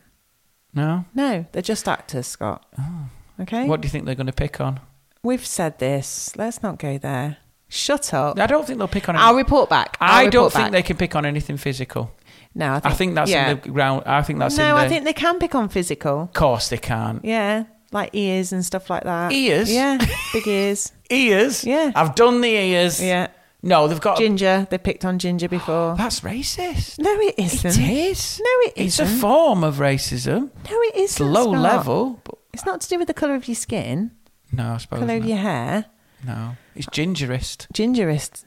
No. 0.73 1.05
No, 1.15 1.45
they're 1.53 1.61
just 1.61 1.87
actors, 1.87 2.27
Scott. 2.27 2.65
Oh. 2.77 3.05
Okay? 3.39 3.63
Oh. 3.63 3.67
What 3.67 3.79
do 3.81 3.85
you 3.85 3.89
think 3.89 4.03
they're 4.05 4.15
going 4.15 4.27
to 4.27 4.33
pick 4.33 4.59
on? 4.59 4.81
We've 5.23 5.45
said 5.45 5.79
this. 5.79 6.35
Let's 6.35 6.61
not 6.61 6.77
go 6.77 6.97
there. 6.97 7.37
Shut 7.69 8.13
up. 8.13 8.37
I 8.37 8.47
don't 8.47 8.67
think 8.67 8.79
they'll 8.79 8.87
pick 8.89 9.07
on. 9.09 9.15
I'll 9.15 9.35
report 9.35 9.69
back. 9.69 9.97
I'll 10.01 10.19
I 10.25 10.29
don't 10.29 10.43
report 10.45 10.53
think 10.53 10.65
back. 10.65 10.71
they 10.73 10.83
can 10.83 10.97
pick 10.97 11.15
on 11.15 11.25
anything 11.25 11.55
physical. 11.57 12.11
No, 12.57 12.71
I 12.71 12.75
I 12.77 12.79
think, 12.79 12.95
think 12.97 13.15
that's 13.15 13.31
yeah. 13.31 13.51
in 13.51 13.59
the 13.61 13.69
ground. 13.69 14.03
I 14.05 14.21
think 14.21 14.39
that's 14.39 14.57
no, 14.57 14.69
in 14.69 14.75
the. 14.75 14.81
I 14.85 14.87
think 14.87 15.03
they 15.03 15.13
can 15.13 15.39
pick 15.39 15.53
on 15.55 15.67
physical. 15.69 16.21
Of 16.21 16.33
course 16.33 16.69
they 16.69 16.77
can't. 16.77 17.23
Yeah, 17.25 17.65
like 17.91 18.11
ears 18.13 18.53
and 18.53 18.63
stuff 18.65 18.89
like 18.89 19.03
that. 19.03 19.31
Ears? 19.33 19.71
Yeah, 19.71 19.97
big 20.33 20.47
ears. 20.47 20.91
Ears. 21.09 21.63
Yeah. 21.65 21.91
I've 21.95 22.15
done 22.15 22.41
the 22.41 22.47
ears. 22.49 23.01
Yeah, 23.01 23.27
No, 23.61 23.87
they've 23.87 23.99
got. 24.01 24.17
ginger. 24.17 24.65
They 24.69 24.77
picked 24.77 25.03
on 25.05 25.19
ginger 25.19 25.47
before. 25.49 25.95
That's 25.97 26.21
racist. 26.21 26.97
No, 26.97 27.11
it 27.19 27.35
isn't. 27.37 27.77
It 27.77 28.09
is. 28.09 28.39
No, 28.43 28.67
it 28.67 28.73
It's 28.77 28.99
a 28.99 29.03
isn't. 29.03 29.19
form 29.19 29.63
of 29.63 29.75
racism. 29.75 30.49
No, 30.71 30.81
it 30.81 30.95
isn't. 30.95 31.03
It's 31.03 31.19
low 31.19 31.51
Scott. 31.51 31.61
level. 31.61 32.21
But 32.23 32.35
It's 32.53 32.65
not 32.65 32.79
to 32.81 32.89
do 32.89 32.97
with 32.97 33.07
the 33.07 33.13
colour 33.13 33.35
of 33.35 33.47
your 33.47 33.55
skin, 33.55 34.11
no, 34.51 34.73
I 34.73 34.77
suppose 34.77 34.99
colour 35.01 35.17
of 35.17 35.25
your 35.25 35.37
hair. 35.37 35.85
No, 36.25 36.55
it's 36.75 36.87
gingerist. 36.87 37.67
Gingerist. 37.73 38.45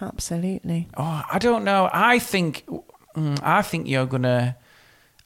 Absolutely. 0.00 0.88
Oh, 0.96 1.22
I 1.32 1.38
don't 1.38 1.64
know. 1.64 1.88
I 1.92 2.18
think, 2.18 2.64
mm, 3.16 3.38
I 3.42 3.62
think 3.62 3.88
you're 3.88 4.06
gonna, 4.06 4.56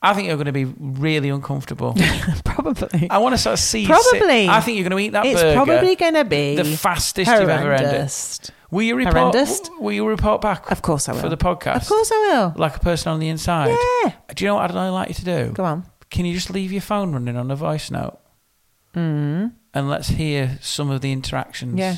I 0.02 0.14
think 0.14 0.28
you're 0.28 0.36
gonna 0.36 0.52
be 0.52 0.64
really 0.78 1.28
uncomfortable. 1.28 1.94
Probably. 2.44 3.08
I 3.10 3.18
want 3.18 3.34
to 3.34 3.38
sort 3.38 3.54
of 3.54 3.58
see. 3.58 3.80
you 3.80 3.86
sit- 4.02 4.18
Probably. 4.18 4.48
I 4.48 4.60
think 4.60 4.78
you're 4.78 4.88
gonna 4.88 5.00
eat 5.00 5.10
that 5.12 5.26
it's 5.26 5.40
burger. 5.40 5.54
probably 5.54 5.96
going 5.96 6.14
to 6.14 6.24
be 6.24 6.56
the 6.56 6.64
fastest 6.64 7.30
you've 7.30 7.40
ever 7.48 7.72
ended. 7.72 7.86
horrendous. 7.88 8.40
Will 8.70 8.82
you 8.82 8.94
report? 8.96 9.14
Horrendous? 9.34 9.68
Will 9.80 9.92
you 9.92 10.06
report 10.06 10.40
back? 10.40 10.70
Of 10.70 10.80
course 10.82 11.08
I 11.08 11.12
will. 11.12 11.20
for 11.20 11.28
the 11.28 11.36
podcast. 11.36 11.82
Of 11.82 11.88
course 11.88 12.10
I 12.12 12.16
will. 12.32 12.54
like 12.56 12.76
a 12.76 12.80
person 12.80 13.10
on 13.12 13.18
the 13.18 13.28
inside. 13.28 13.76
Yeah. 14.04 14.12
Do 14.34 14.44
you 14.44 14.48
know 14.48 14.54
what 14.56 14.70
I'd 14.70 14.88
like 14.90 15.08
you 15.08 15.14
to 15.16 15.24
do? 15.24 15.50
Go 15.52 15.64
on. 15.64 15.84
Can 16.10 16.24
you 16.24 16.34
just 16.34 16.50
leave 16.50 16.70
your 16.72 16.80
phone 16.82 17.12
running 17.12 17.36
on 17.36 17.50
a 17.50 17.56
voice 17.56 17.90
note? 17.90 18.18
Mm. 18.94 19.52
And 19.74 19.88
let's 19.88 20.08
hear 20.08 20.58
some 20.60 20.90
of 20.90 21.00
the 21.00 21.12
interactions. 21.12 21.78
Yeah. 21.78 21.96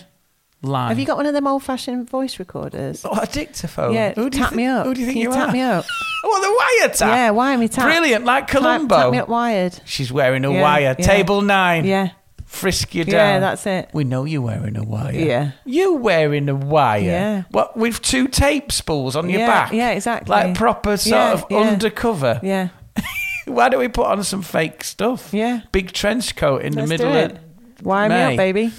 Live. 0.63 0.91
Have 0.91 0.99
you 1.01 1.07
got 1.07 1.17
one 1.17 1.27
of 1.27 1.35
them 1.35 1.47
old-fashioned 1.47 2.09
voice 2.09 2.39
recorders? 2.39 3.05
Oh, 3.05 3.19
a 3.21 3.27
dictaphone. 3.27 3.95
yeah, 3.95 4.15
Who 4.15 4.31
do 4.31 4.39
you 4.39 4.43
tap 4.45 4.51
thi- 4.51 4.57
me 4.57 4.67
up. 4.67 4.87
Who 4.87 4.95
do 4.95 5.01
you 5.01 5.07
think 5.07 5.17
Can 5.17 5.23
you, 5.23 5.33
tap 5.33 5.49
are? 5.49 5.53
me 5.53 5.61
up? 5.61 5.85
Oh, 6.25 6.41
the 6.41 6.85
wire 6.87 6.95
tap. 6.95 7.09
Yeah, 7.09 7.31
wire 7.31 7.59
me 7.59 7.67
tap. 7.67 7.85
Brilliant, 7.85 8.25
like 8.25 8.47
Tap, 8.47 8.61
Columbo. 8.63 8.97
tap 8.97 9.11
me 9.11 9.19
up 9.19 9.29
wired. 9.29 9.81
She's 9.85 10.13
wearing 10.13 10.45
a 10.45 10.53
Yeah, 10.53 10.63
wire. 10.63 10.81
yeah. 10.97 11.05
Table 11.05 11.43
nine. 11.43 11.85
Yeah, 11.85 12.11
Frisk 12.47 12.95
you 12.95 13.03
down. 13.05 13.13
yeah, 13.15 13.39
that's 13.41 13.67
it. 13.67 13.91
We 13.93 14.05
know 14.05 14.25
you're 14.25 14.41
wearing 14.41 14.77
a 14.77 14.85
wire. 14.85 15.11
Yeah. 15.13 15.51
You 15.65 15.95
wearing 15.95 16.49
a 16.49 16.55
wire. 16.55 17.01
Yeah. 17.01 17.43
What 17.51 17.77
with 17.77 18.01
two 18.03 18.29
tape 18.29 18.71
spools 18.71 19.17
on 19.17 19.29
your 19.31 19.41
Yeah, 19.41 19.47
back? 19.49 19.73
yeah, 19.73 19.91
exactly. 19.91 20.31
Like 20.31 20.55
proper 20.55 20.97
sort 20.97 21.21
of 21.43 21.51
undercover. 21.53 22.39
Yeah, 22.41 22.69
Why 23.47 23.69
don't 23.69 23.81
we 23.81 23.89
put 23.89 24.07
on 24.07 24.23
some 24.23 24.43
fake 24.43 24.85
stuff? 24.85 25.35
Yeah. 25.35 25.63
Big 25.73 25.91
trench 25.91 26.37
coat 26.37 26.63
in 26.63 26.75
Let's 26.75 26.89
the 26.89 26.99
do 26.99 27.05
middle 27.05 27.17
it. 27.17 27.33
of. 27.81 27.85
Wire 27.85 28.09
me 28.09 28.15
up, 28.15 28.37
baby. 28.37 28.71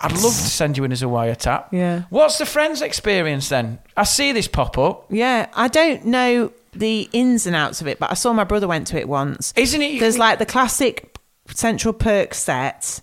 I'd 0.00 0.12
love 0.12 0.20
to 0.22 0.28
send 0.30 0.76
you 0.76 0.84
in 0.84 0.92
as 0.92 1.02
a 1.02 1.06
wiretap. 1.06 1.66
Yeah. 1.72 2.02
What's 2.10 2.38
the 2.38 2.46
friends 2.46 2.82
experience 2.82 3.48
then? 3.48 3.78
I 3.96 4.04
see 4.04 4.32
this 4.32 4.48
pop 4.48 4.76
up. 4.78 5.06
Yeah, 5.10 5.48
I 5.54 5.68
don't 5.68 6.06
know 6.06 6.52
the 6.72 7.08
ins 7.12 7.46
and 7.46 7.54
outs 7.54 7.80
of 7.80 7.86
it, 7.86 7.98
but 7.98 8.10
I 8.10 8.14
saw 8.14 8.32
my 8.32 8.44
brother 8.44 8.66
went 8.68 8.86
to 8.88 8.98
it 8.98 9.08
once. 9.08 9.52
Isn't 9.56 9.80
it? 9.82 10.00
There's 10.00 10.18
like 10.18 10.38
the 10.38 10.46
classic 10.46 11.16
Central 11.48 11.92
Perk 11.94 12.34
set. 12.34 13.00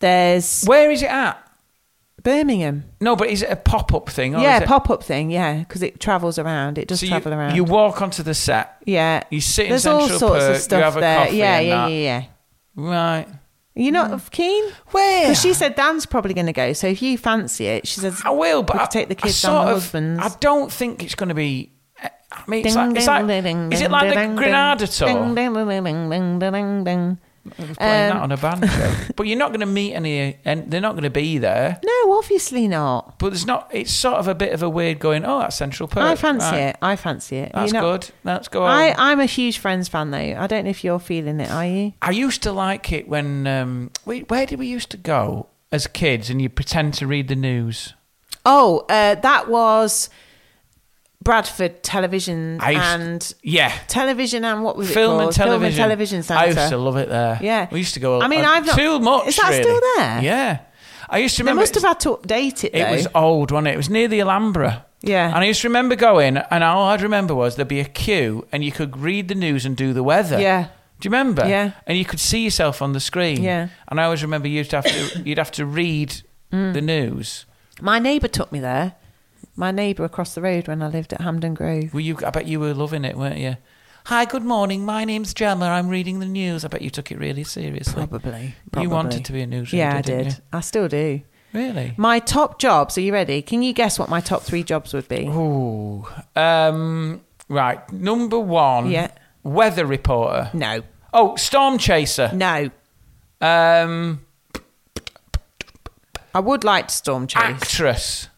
There's 0.00 0.64
Where 0.64 0.90
is 0.90 1.02
it 1.02 1.10
at? 1.10 1.42
Birmingham. 2.22 2.84
No, 3.00 3.14
but 3.14 3.28
is 3.28 3.42
it 3.42 3.50
a 3.50 3.56
pop 3.56 3.94
up 3.94 4.08
thing? 4.10 4.34
Or 4.34 4.40
yeah, 4.40 4.56
is 4.56 4.62
it, 4.62 4.66
pop 4.68 4.90
up 4.90 5.04
thing. 5.04 5.30
Yeah, 5.30 5.58
because 5.60 5.82
it 5.82 6.00
travels 6.00 6.40
around. 6.40 6.76
It 6.76 6.88
does 6.88 6.98
so 7.00 7.06
travel 7.06 7.30
you, 7.30 7.38
around. 7.38 7.54
You 7.54 7.62
walk 7.62 8.02
onto 8.02 8.24
the 8.24 8.34
set. 8.34 8.76
yeah, 8.84 9.22
You 9.30 9.40
sit 9.40 9.66
in 9.66 9.70
there's 9.70 9.84
Central 9.84 10.02
all 10.10 10.18
sorts 10.18 10.44
Perk. 10.44 10.56
of 10.56 10.60
stuff 10.62 10.78
you 10.78 10.84
have 10.84 10.96
a 10.96 11.00
there. 11.00 11.18
coffee 11.26 11.36
yeah, 11.36 11.58
and 11.58 11.66
yeah, 11.68 11.76
that. 11.86 11.92
yeah, 11.92 11.98
yeah. 11.98 12.24
Right. 12.74 13.28
You're 13.78 13.92
not 13.92 14.30
keen? 14.30 14.64
Where? 14.88 15.24
Because 15.24 15.40
she 15.42 15.52
said 15.52 15.74
Dan's 15.74 16.06
probably 16.06 16.32
going 16.32 16.46
to 16.46 16.52
go. 16.54 16.72
So 16.72 16.86
if 16.86 17.02
you 17.02 17.18
fancy 17.18 17.66
it, 17.66 17.86
she 17.86 18.00
says 18.00 18.22
I 18.24 18.30
will, 18.30 18.62
but 18.62 18.76
I, 18.76 18.86
take 18.86 19.08
the 19.08 19.14
kids 19.14 19.36
sort 19.36 19.52
on 19.52 19.66
the 19.66 19.72
husbands. 19.74 20.20
I 20.22 20.34
don't 20.40 20.72
think 20.72 21.02
it's 21.04 21.14
going 21.14 21.28
to 21.28 21.34
be. 21.34 21.70
Eh, 22.02 22.08
I 22.32 22.42
mean, 22.48 22.64
it's 22.64 22.74
Ding, 22.74 22.88
like, 22.88 22.96
it's 22.96 23.06
like 23.06 23.26
ding, 23.26 23.72
is 23.72 23.80
it 23.80 23.84
ding, 23.84 23.92
like 23.92 24.08
the 24.08 24.14
ding, 24.14 24.36
Granada 24.36 24.86
ding, 24.86 24.94
tour? 24.94 25.08
Playing 27.50 27.74
that 27.78 28.16
Um, 28.16 28.22
on 28.22 28.32
a 28.32 28.36
banjo, 28.36 28.94
but 29.16 29.26
you're 29.26 29.38
not 29.38 29.50
going 29.50 29.60
to 29.60 29.66
meet 29.66 29.94
any, 29.94 30.38
and 30.44 30.70
they're 30.70 30.80
not 30.80 30.92
going 30.92 31.04
to 31.04 31.10
be 31.10 31.38
there. 31.38 31.78
No, 31.84 32.12
obviously 32.18 32.68
not. 32.68 33.18
But 33.18 33.30
there's 33.30 33.46
not. 33.46 33.68
It's 33.72 33.92
sort 33.92 34.16
of 34.16 34.28
a 34.28 34.34
bit 34.34 34.52
of 34.52 34.62
a 34.62 34.68
weird 34.68 34.98
going. 34.98 35.24
Oh, 35.24 35.38
that's 35.40 35.56
Central 35.56 35.88
Perk. 35.88 36.02
I 36.02 36.16
fancy 36.16 36.46
Right. 36.46 36.58
it. 36.60 36.76
I 36.82 36.96
fancy 36.96 37.36
it. 37.38 37.52
That's 37.54 37.72
You're 37.72 37.82
not- 37.82 38.00
good. 38.02 38.10
Let's 38.24 38.48
go. 38.48 38.62
I, 38.64 38.94
I'm 38.98 39.20
a 39.20 39.26
huge 39.26 39.58
Friends 39.58 39.88
fan, 39.88 40.10
though. 40.10 40.18
I 40.18 40.46
don't 40.46 40.64
know 40.64 40.70
if 40.70 40.82
you're 40.84 40.98
feeling 40.98 41.40
it. 41.40 41.50
Are 41.50 41.66
you? 41.66 41.92
I 42.02 42.10
used 42.10 42.42
to 42.44 42.52
like 42.52 42.92
it 42.92 43.08
when. 43.08 43.46
Um, 43.46 43.90
wait, 44.04 44.30
where 44.30 44.46
did 44.46 44.58
we 44.58 44.66
used 44.66 44.90
to 44.90 44.96
go 44.96 45.46
as 45.72 45.86
kids? 45.86 46.30
And 46.30 46.40
you 46.40 46.48
pretend 46.48 46.94
to 46.94 47.06
read 47.06 47.28
the 47.28 47.36
news. 47.36 47.94
Oh, 48.44 48.86
uh, 48.88 49.16
that 49.16 49.48
was 49.48 50.08
Bradford 51.26 51.82
Television 51.82 52.58
I 52.60 52.70
used- 52.70 52.84
and 52.84 53.34
Yeah, 53.42 53.72
television 53.88 54.44
and 54.44 54.62
what 54.62 54.76
was 54.76 54.90
it 54.90 54.94
film 54.94 55.18
called? 55.18 55.22
and 55.28 55.32
television. 55.36 55.60
Film 55.60 55.64
and 55.64 55.76
television 55.76 56.22
centre. 56.22 56.42
I 56.42 56.46
used 56.46 56.68
to 56.70 56.76
love 56.78 56.96
it 56.96 57.08
there. 57.08 57.38
Yeah. 57.42 57.66
we 57.70 57.78
used 57.80 57.94
to 57.94 58.00
go. 58.00 58.20
I 58.22 58.28
mean, 58.28 58.44
I've 58.44 58.64
not- 58.66 58.78
too 58.78 58.98
much. 59.00 59.26
Is 59.28 59.36
that 59.36 59.50
really. 59.50 59.62
still 59.62 59.80
there? 59.96 60.20
Yeah, 60.22 60.58
I 61.10 61.18
used 61.18 61.36
to 61.36 61.42
They 61.42 61.44
remember. 61.44 61.60
must 61.62 61.74
have 61.74 61.82
had 61.82 62.00
to 62.00 62.10
update 62.16 62.64
it. 62.64 62.72
Though. 62.72 62.78
It 62.78 62.90
was 62.90 63.08
old, 63.14 63.50
wasn't 63.50 63.68
it? 63.68 63.74
It 63.74 63.76
was 63.76 63.90
near 63.90 64.08
the 64.08 64.20
Alhambra. 64.20 64.86
Yeah. 65.02 65.26
And 65.26 65.36
I 65.36 65.44
used 65.44 65.60
to 65.62 65.68
remember 65.68 65.94
going, 65.94 66.36
and 66.36 66.64
all 66.64 66.84
I'd 66.88 67.02
remember 67.02 67.34
was 67.34 67.56
there'd 67.56 67.68
be 67.68 67.80
a 67.80 67.84
queue, 67.84 68.46
and 68.52 68.64
you 68.64 68.72
could 68.72 68.96
read 68.96 69.28
the 69.28 69.34
news 69.34 69.64
and 69.66 69.76
do 69.76 69.92
the 69.92 70.02
weather. 70.02 70.40
Yeah. 70.40 70.68
Do 71.00 71.06
you 71.08 71.10
remember? 71.10 71.46
Yeah. 71.46 71.72
And 71.86 71.98
you 71.98 72.04
could 72.04 72.20
see 72.20 72.42
yourself 72.42 72.80
on 72.80 72.92
the 72.92 73.00
screen. 73.00 73.42
Yeah. 73.42 73.68
And 73.88 74.00
I 74.00 74.04
always 74.04 74.22
remember 74.22 74.48
you'd 74.48 74.72
have 74.72 74.84
to 74.86 75.22
you'd 75.24 75.38
have 75.38 75.50
to 75.52 75.66
read 75.66 76.22
Mm. 76.52 76.72
the 76.72 76.80
news. 76.80 77.44
My 77.80 77.98
neighbour 77.98 78.28
took 78.28 78.50
me 78.52 78.60
there. 78.60 78.94
My 79.56 79.70
neighbour 79.70 80.04
across 80.04 80.34
the 80.34 80.42
road 80.42 80.68
when 80.68 80.82
I 80.82 80.88
lived 80.88 81.12
at 81.14 81.20
Hampden 81.22 81.54
Grove. 81.54 81.94
Were 81.94 82.00
you? 82.00 82.18
I 82.24 82.30
bet 82.30 82.46
you 82.46 82.60
were 82.60 82.74
loving 82.74 83.04
it, 83.04 83.16
weren't 83.16 83.38
you? 83.38 83.56
Hi, 84.06 84.24
good 84.24 84.44
morning. 84.44 84.84
My 84.84 85.04
name's 85.04 85.32
Gemma. 85.34 85.64
I'm 85.66 85.88
reading 85.88 86.20
the 86.20 86.26
news. 86.26 86.64
I 86.64 86.68
bet 86.68 86.82
you 86.82 86.90
took 86.90 87.10
it 87.10 87.18
really 87.18 87.42
seriously. 87.42 88.06
Probably. 88.06 88.54
You 88.80 88.90
wanted 88.90 89.24
to 89.24 89.32
be 89.32 89.40
a 89.42 89.46
newsreader, 89.46 89.72
Yeah, 89.72 89.96
I 89.96 90.02
did. 90.02 90.26
you? 90.26 90.32
I 90.52 90.60
still 90.60 90.86
do. 90.88 91.22
Really? 91.52 91.94
My 91.96 92.18
top 92.18 92.58
jobs. 92.58 92.98
Are 92.98 93.00
you 93.00 93.12
ready? 93.12 93.40
Can 93.42 93.62
you 93.62 93.72
guess 93.72 93.98
what 93.98 94.08
my 94.10 94.20
top 94.20 94.42
three 94.42 94.62
jobs 94.62 94.92
would 94.92 95.08
be? 95.08 95.26
Ooh. 95.26 96.06
Um. 96.36 97.22
Right. 97.48 97.90
Number 97.92 98.38
one. 98.38 98.90
Yeah. 98.90 99.10
Weather 99.42 99.86
reporter. 99.86 100.50
No. 100.52 100.82
Oh, 101.14 101.34
storm 101.36 101.78
chaser. 101.78 102.30
No. 102.34 102.70
Um. 103.40 104.20
I 106.34 106.40
would 106.40 106.62
like 106.62 106.88
to 106.88 106.94
storm 106.94 107.26
chase. 107.26 107.40
Actress. 107.42 108.28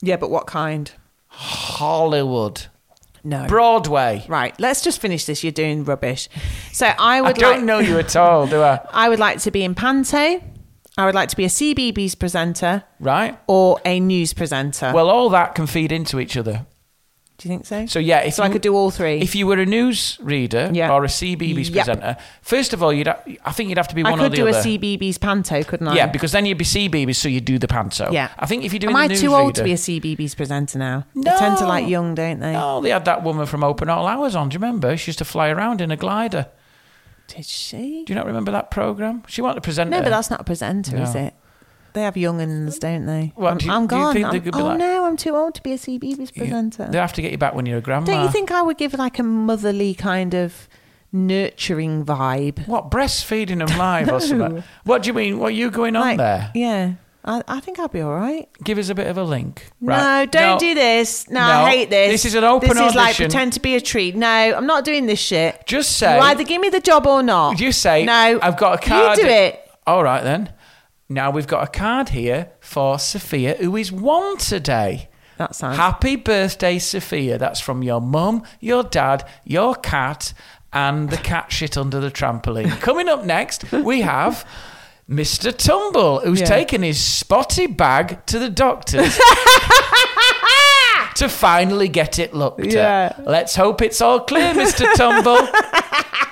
Yeah, 0.00 0.16
but 0.16 0.30
what 0.30 0.46
kind? 0.46 0.90
Hollywood. 1.28 2.66
No. 3.24 3.46
Broadway. 3.46 4.24
right. 4.28 4.58
Let's 4.60 4.80
just 4.82 5.00
finish 5.00 5.24
this. 5.26 5.42
You're 5.42 5.52
doing 5.52 5.84
rubbish. 5.84 6.28
So 6.72 6.86
I 6.98 7.20
would. 7.20 7.30
I 7.30 7.32
don't 7.32 7.56
like. 7.58 7.64
know 7.64 7.78
you 7.80 7.98
at 7.98 8.14
all, 8.16 8.46
do 8.46 8.62
I? 8.62 8.80
I 8.92 9.08
would 9.08 9.18
like 9.18 9.40
to 9.40 9.50
be 9.50 9.64
in 9.64 9.74
Panto. 9.74 10.40
I 10.96 11.06
would 11.06 11.14
like 11.14 11.28
to 11.28 11.36
be 11.36 11.44
a 11.44 11.48
CBBC 11.48 12.18
presenter 12.18 12.84
Right. 12.98 13.38
or 13.46 13.80
a 13.84 14.00
news 14.00 14.32
presenter. 14.34 14.92
Well, 14.92 15.10
all 15.10 15.28
that 15.30 15.54
can 15.54 15.66
feed 15.66 15.92
into 15.92 16.18
each 16.18 16.36
other. 16.36 16.66
Do 17.38 17.48
you 17.48 17.54
think 17.54 17.66
so? 17.66 17.86
So 17.86 18.00
yeah, 18.00 18.18
if 18.22 18.34
So 18.34 18.42
I 18.42 18.48
could 18.48 18.62
do 18.62 18.74
all 18.74 18.90
three. 18.90 19.20
If 19.20 19.36
you 19.36 19.46
were 19.46 19.54
a 19.58 19.64
news 19.64 20.18
reader 20.20 20.70
Yeah. 20.72 20.90
or 20.92 21.04
a 21.04 21.08
CBBC 21.08 21.70
Yep. 21.72 21.86
presenter, 21.86 22.16
first 22.42 22.72
of 22.72 22.82
all, 22.82 22.92
you'd 22.92 23.06
ha- 23.06 23.20
I 23.44 23.52
think 23.52 23.68
you'd 23.68 23.78
have 23.78 23.86
to 23.88 23.94
be 23.94 24.02
I 24.04 24.10
one 24.10 24.18
or 24.18 24.24
could 24.24 24.32
do 24.34 24.48
a. 24.48 24.52
CBBC 24.52 25.20
panto, 25.20 25.62
couldn't 25.62 25.86
I? 25.86 25.94
yeah, 25.94 26.06
because 26.08 26.32
then 26.32 26.46
you'd 26.46 26.58
be 26.58 26.64
CBBC, 26.64 27.14
so 27.14 27.28
you'd 27.28 27.44
do 27.44 27.56
the 27.56 27.68
panto. 27.68 28.10
yeah. 28.10 28.30
I 28.40 28.46
think 28.46 28.64
if 28.64 28.72
you're 28.72 28.80
doing 28.80 28.96
Am 28.96 29.06
the 29.08 29.14
I 29.14 29.16
too 29.16 29.34
old 29.36 29.54
to 29.54 29.62
be 29.62 29.72
a 29.72 29.76
CBBC 29.76 30.36
presenter 30.36 30.78
now? 30.80 31.06
No. 31.14 31.30
They 31.30 31.38
tend 31.38 31.58
to 31.58 31.66
like 31.66 31.86
young, 31.86 32.16
don't 32.16 32.40
they? 32.40 32.56
Oh, 32.56 32.80
they 32.80 32.90
had 32.90 33.04
that 33.04 33.22
woman 33.22 33.46
from 33.46 33.62
Open 33.62 33.88
All 33.88 34.08
Hours 34.08 34.34
on. 34.34 34.48
Do 34.48 34.54
you 34.54 34.58
remember? 34.60 34.96
She 34.96 35.10
used 35.10 35.18
to 35.20 35.24
fly 35.24 35.48
around 35.48 35.80
in 35.80 35.92
a 35.92 35.96
glider. 35.96 36.46
Did 37.28 37.44
she? 37.44 38.02
Do 38.04 38.12
you 38.12 38.14
not 38.16 38.26
remember 38.26 38.50
that 38.50 38.72
program? 38.72 39.22
She 39.28 39.42
wanted 39.42 39.56
to 39.56 39.60
present. 39.60 39.90
No, 39.90 40.02
but 40.02 40.08
that's 40.10 40.28
not 40.30 40.40
a 40.40 40.44
presenter, 40.44 40.96
is 40.96 41.14
it? 41.14 41.34
They 41.98 42.04
have 42.04 42.16
young'uns, 42.16 42.78
don't 42.78 43.06
they? 43.06 43.32
What, 43.34 43.50
I'm, 43.50 43.58
do 43.58 43.66
you- 43.66 43.72
I'm 43.72 43.86
do 43.88 43.96
you 43.96 44.00
gone. 44.02 44.12
think 44.14 44.26
they 44.30 44.36
I'm- 44.36 44.42
could 44.44 44.54
be 44.54 44.60
oh 44.60 44.64
like- 44.66 44.78
no, 44.78 45.04
I'm 45.04 45.16
too 45.16 45.34
old 45.34 45.56
to 45.56 45.62
be 45.64 45.72
a 45.72 45.76
CBBC 45.78 46.32
presenter. 46.36 46.86
They 46.88 46.98
have 46.98 47.12
to 47.14 47.22
get 47.22 47.32
you 47.32 47.38
back 47.38 47.54
when 47.54 47.66
you're 47.66 47.78
a 47.78 47.80
grandma. 47.80 48.06
Don't 48.06 48.22
you 48.24 48.30
think 48.30 48.52
I 48.52 48.62
would 48.62 48.78
give 48.78 48.94
like 48.94 49.18
a 49.18 49.24
motherly 49.24 49.94
kind 49.94 50.32
of 50.32 50.68
nurturing 51.12 52.04
vibe? 52.04 52.68
What 52.68 52.88
breastfeeding 52.90 53.66
them 53.66 53.76
live 53.76 54.08
or 54.12 54.20
something? 54.28 54.62
What 54.84 55.02
do 55.02 55.08
you 55.08 55.14
mean? 55.14 55.38
What 55.40 55.48
are 55.48 55.50
you 55.56 55.70
going 55.72 55.96
on 55.96 56.02
Like, 56.02 56.18
there? 56.18 56.50
Yeah. 56.54 56.92
I, 57.24 57.42
I 57.48 57.60
think 57.60 57.78
I'll 57.80 57.88
be 57.88 58.00
all 58.00 58.14
right. 58.14 58.48
Give 58.62 58.78
us 58.78 58.88
a 58.90 58.94
bit 58.94 59.08
of 59.08 59.18
a 59.18 59.24
link. 59.24 59.68
No, 59.80 59.92
Right. 59.92 60.30
don't 60.30 60.60
do 60.60 60.72
this. 60.74 61.28
No, 61.28 61.40
No, 61.40 61.46
I 61.64 61.70
hate 61.70 61.90
this. 61.90 62.12
this 62.12 62.24
is 62.26 62.34
an 62.36 62.44
open 62.44 62.68
This 62.68 62.78
is 62.78 62.94
like 62.94 63.06
audition. 63.08 63.24
pretend 63.26 63.52
to 63.54 63.60
be 63.60 63.74
a 63.74 63.80
tree. 63.80 64.12
No, 64.12 64.28
I'm 64.28 64.66
not 64.66 64.84
doing 64.84 65.06
this 65.06 65.18
shit. 65.18 65.66
Just 65.66 65.96
say. 65.98 66.14
You 66.16 66.22
either 66.22 66.44
give 66.44 66.60
me 66.60 66.68
the 66.68 66.80
job 66.80 67.06
or 67.06 67.22
not. 67.24 67.58
You 67.60 67.72
say, 67.72 68.04
no. 68.04 68.38
I've 68.40 68.56
got 68.56 68.82
a 68.82 68.86
card. 68.88 69.18
You 69.18 69.24
do 69.24 69.28
it. 69.30 69.60
All 69.86 70.02
right, 70.04 70.22
then. 70.22 70.52
Now 71.08 71.30
we've 71.30 71.46
got 71.46 71.64
a 71.64 71.70
card 71.70 72.10
here 72.10 72.50
for 72.60 72.98
Sophia, 72.98 73.54
who 73.54 73.76
is 73.76 73.90
one 73.90 74.36
today. 74.36 75.08
That 75.38 75.54
sounds. 75.54 75.76
Happy 75.76 76.16
birthday, 76.16 76.78
Sophia. 76.78 77.38
That's 77.38 77.60
from 77.60 77.82
your 77.82 78.00
mum, 78.00 78.42
your 78.60 78.82
dad, 78.82 79.26
your 79.44 79.74
cat, 79.74 80.34
and 80.72 81.08
the 81.08 81.16
cat 81.16 81.50
shit 81.50 81.78
under 81.78 81.98
the 82.00 82.10
trampoline. 82.10 82.78
Coming 82.82 83.08
up 83.08 83.24
next, 83.24 83.70
we 83.72 84.02
have 84.02 84.46
Mr. 85.08 85.56
Tumble, 85.56 86.20
who's 86.20 86.40
Yeah. 86.40 86.46
taken 86.46 86.82
his 86.82 87.02
spotty 87.02 87.66
bag 87.66 88.24
to 88.26 88.38
the 88.38 88.50
doctors. 88.50 89.18
To 91.14 91.28
finally 91.28 91.88
get 91.88 92.20
it 92.20 92.32
looked 92.32 92.64
Yeah. 92.64 93.12
at. 93.18 93.26
Let's 93.26 93.56
hope 93.56 93.82
it's 93.82 94.00
all 94.00 94.20
clear, 94.20 94.54
Mr. 94.54 94.86
Tumble. 94.94 95.48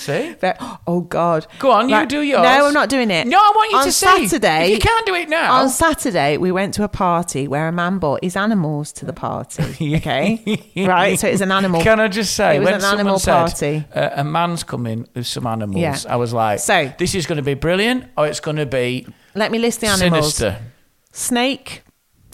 See? 0.00 0.32
Ve- 0.40 0.52
Oh 0.86 1.02
God! 1.02 1.46
Go 1.58 1.70
on, 1.70 1.88
you 1.88 2.06
do 2.06 2.20
yours. 2.22 2.42
No, 2.42 2.66
I'm 2.66 2.72
not 2.74 2.88
doing 2.88 3.10
it. 3.10 3.26
No, 3.26 3.38
I 3.38 3.52
want 3.54 3.70
you 3.72 3.78
on 3.78 3.84
to 3.84 3.92
say. 3.92 4.26
Saturday. 4.26 4.64
If 4.64 4.70
you 4.70 4.78
can't 4.78 5.04
do 5.06 5.14
it 5.14 5.28
now. 5.28 5.52
On 5.60 5.68
Saturday, 5.68 6.36
we 6.38 6.50
went 6.50 6.74
to 6.74 6.84
a 6.84 6.88
party 6.88 7.46
where 7.46 7.68
a 7.68 7.72
man 7.72 7.98
brought 7.98 8.24
his 8.24 8.36
animals 8.36 8.92
to 8.92 9.04
the 9.04 9.12
party. 9.12 9.96
Okay, 10.00 10.84
right. 10.86 11.18
So 11.18 11.28
it's 11.28 11.40
an 11.42 11.52
animal. 11.52 11.82
Can 11.82 12.00
I 12.00 12.08
just 12.08 12.34
say, 12.34 12.56
It 12.56 12.60
was 12.60 12.66
when 12.66 12.74
an 12.76 12.80
someone 12.80 13.00
animal 13.00 13.18
said, 13.18 13.32
party. 13.34 13.84
Uh, 13.94 14.10
a 14.14 14.24
man's 14.24 14.62
coming 14.64 15.06
with 15.14 15.26
some 15.26 15.46
animals, 15.46 15.80
Yeah. 15.80 15.98
I 16.08 16.16
was 16.16 16.32
like, 16.32 16.60
So- 16.60 16.92
this 16.98 17.14
is 17.14 17.26
going 17.26 17.36
to 17.36 17.42
be 17.42 17.54
brilliant, 17.54 18.04
or 18.16 18.26
it's 18.26 18.40
going 18.40 18.56
to 18.56 18.66
be 18.66 19.06
Let 19.34 19.52
me 19.52 19.58
list 19.58 19.80
the 19.80 19.88
animals: 19.88 20.34
sinister. 20.36 20.62
snake, 21.12 21.82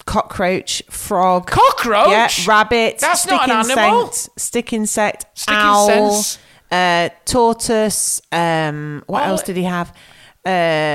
cockroach, 0.05 0.83
frog, 0.89 1.47
Cockroach. 1.47 2.09
yeah, 2.09 2.29
rabbit, 2.47 2.99
That's 2.99 3.21
stick 3.21 3.31
not 3.31 3.49
an 3.49 3.69
animal. 3.71 4.07
insect, 4.07 4.39
stick 4.39 4.73
insect, 4.73 5.25
Stick 5.37 5.53
owl. 5.53 6.23
Uh, 6.71 7.09
tortoise. 7.25 8.21
Um, 8.31 9.03
what 9.07 9.21
Well, 9.21 9.31
else 9.31 9.43
did 9.43 9.57
he 9.57 9.63
have? 9.63 9.93
Uh, 10.45 10.49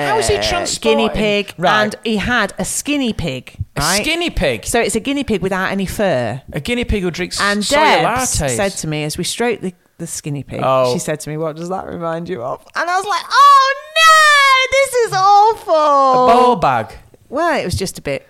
How 0.07 0.19
is 0.19 0.29
he 0.29 0.81
Guinea 0.81 1.11
pig, 1.11 1.53
Right. 1.59 1.83
and 1.83 1.95
he 2.05 2.17
had 2.17 2.55
a 2.59 2.65
skinny 2.65 3.13
pig. 3.13 3.55
A 3.77 3.81
Right? 3.81 4.01
skinny 4.03 4.31
pig. 4.31 4.65
So 4.65 4.81
it's 4.81 4.95
a 4.97 5.01
guinea 5.01 5.25
pig 5.25 5.43
without 5.43 5.71
any 5.71 5.85
fur. 5.85 6.41
a 6.55 6.61
guinea 6.61 6.85
pig 6.85 7.03
who 7.03 7.11
drinks 7.11 7.39
And 7.41 7.63
soy 7.63 7.77
Debs 7.77 8.31
said 8.31 8.71
to 8.73 8.87
me 8.87 9.05
as 9.05 9.19
we 9.19 9.25
stroked 9.25 9.61
the, 9.61 9.75
the 9.99 10.07
skinny 10.07 10.43
pig, 10.43 10.61
Oh. 10.65 10.93
she 10.95 10.99
said 10.99 11.21
to 11.21 11.29
me, 11.31 11.37
What 11.37 11.57
does 11.57 11.69
that 11.69 11.87
remind 11.87 12.31
you 12.31 12.43
of? 12.43 12.65
And 12.75 12.89
I 12.89 12.97
was 12.97 13.05
like, 13.07 13.25
Oh 13.31 13.75
no, 13.99 14.79
this 14.79 14.95
is 15.07 15.13
awful. 15.13 15.75
a 15.75 16.33
ball 16.35 16.57
bag. 16.57 16.95
Well, 17.29 17.61
it 17.61 17.65
was 17.67 17.75
just 17.75 17.99
a 17.99 18.03
bit 18.03 18.27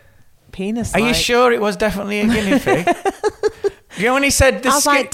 penis. 0.51 0.93
Are 0.93 1.01
you 1.01 1.15
sure 1.15 1.53
it 1.53 1.61
was 1.61 1.77
definitely 1.77 2.19
a 2.21 2.27
guinea 2.27 2.59
pig? 2.59 2.89
you 3.97 4.05
know 4.07 4.15
when 4.15 4.23
he 4.23 4.31
said 4.31 4.63
the 4.63 4.71
I 4.71 4.75
was 4.75 4.85
skin- 4.85 4.95
like, 4.95 5.13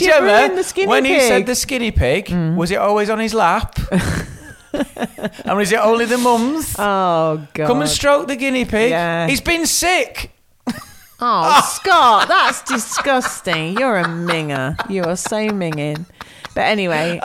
you've 0.00 0.10
Gemma, 0.10 0.26
ruined 0.26 0.58
the 0.58 0.62
skinny 0.64 0.86
when 0.88 1.04
he 1.04 1.14
pig. 1.14 1.20
Mm. 1.22 1.28
said 1.28 1.46
the 1.46 1.54
skinny 1.54 1.90
pig, 1.90 2.30
was 2.56 2.70
it 2.70 2.76
always 2.78 3.10
on 3.10 3.18
his 3.18 3.34
lap? 3.34 3.76
and 5.44 5.56
was 5.56 5.72
it 5.72 5.78
only 5.80 6.04
the 6.04 6.18
mums? 6.18 6.74
Oh 6.78 7.46
god. 7.54 7.66
Come 7.66 7.80
and 7.80 7.88
stroke 7.90 8.26
the 8.28 8.36
guinea 8.36 8.64
pig. 8.64 8.90
Yeah. 8.90 9.26
He's 9.26 9.40
been 9.40 9.66
sick. 9.66 10.32
Oh, 11.20 11.60
Scott, 11.74 12.28
that's 12.28 12.62
disgusting. 12.62 13.76
You're 13.76 13.96
a 13.98 14.04
minger. 14.04 14.76
You 14.88 15.02
are 15.02 15.16
so 15.16 15.48
minging. 15.48 16.06
But 16.54 16.60
anyway, 16.66 17.18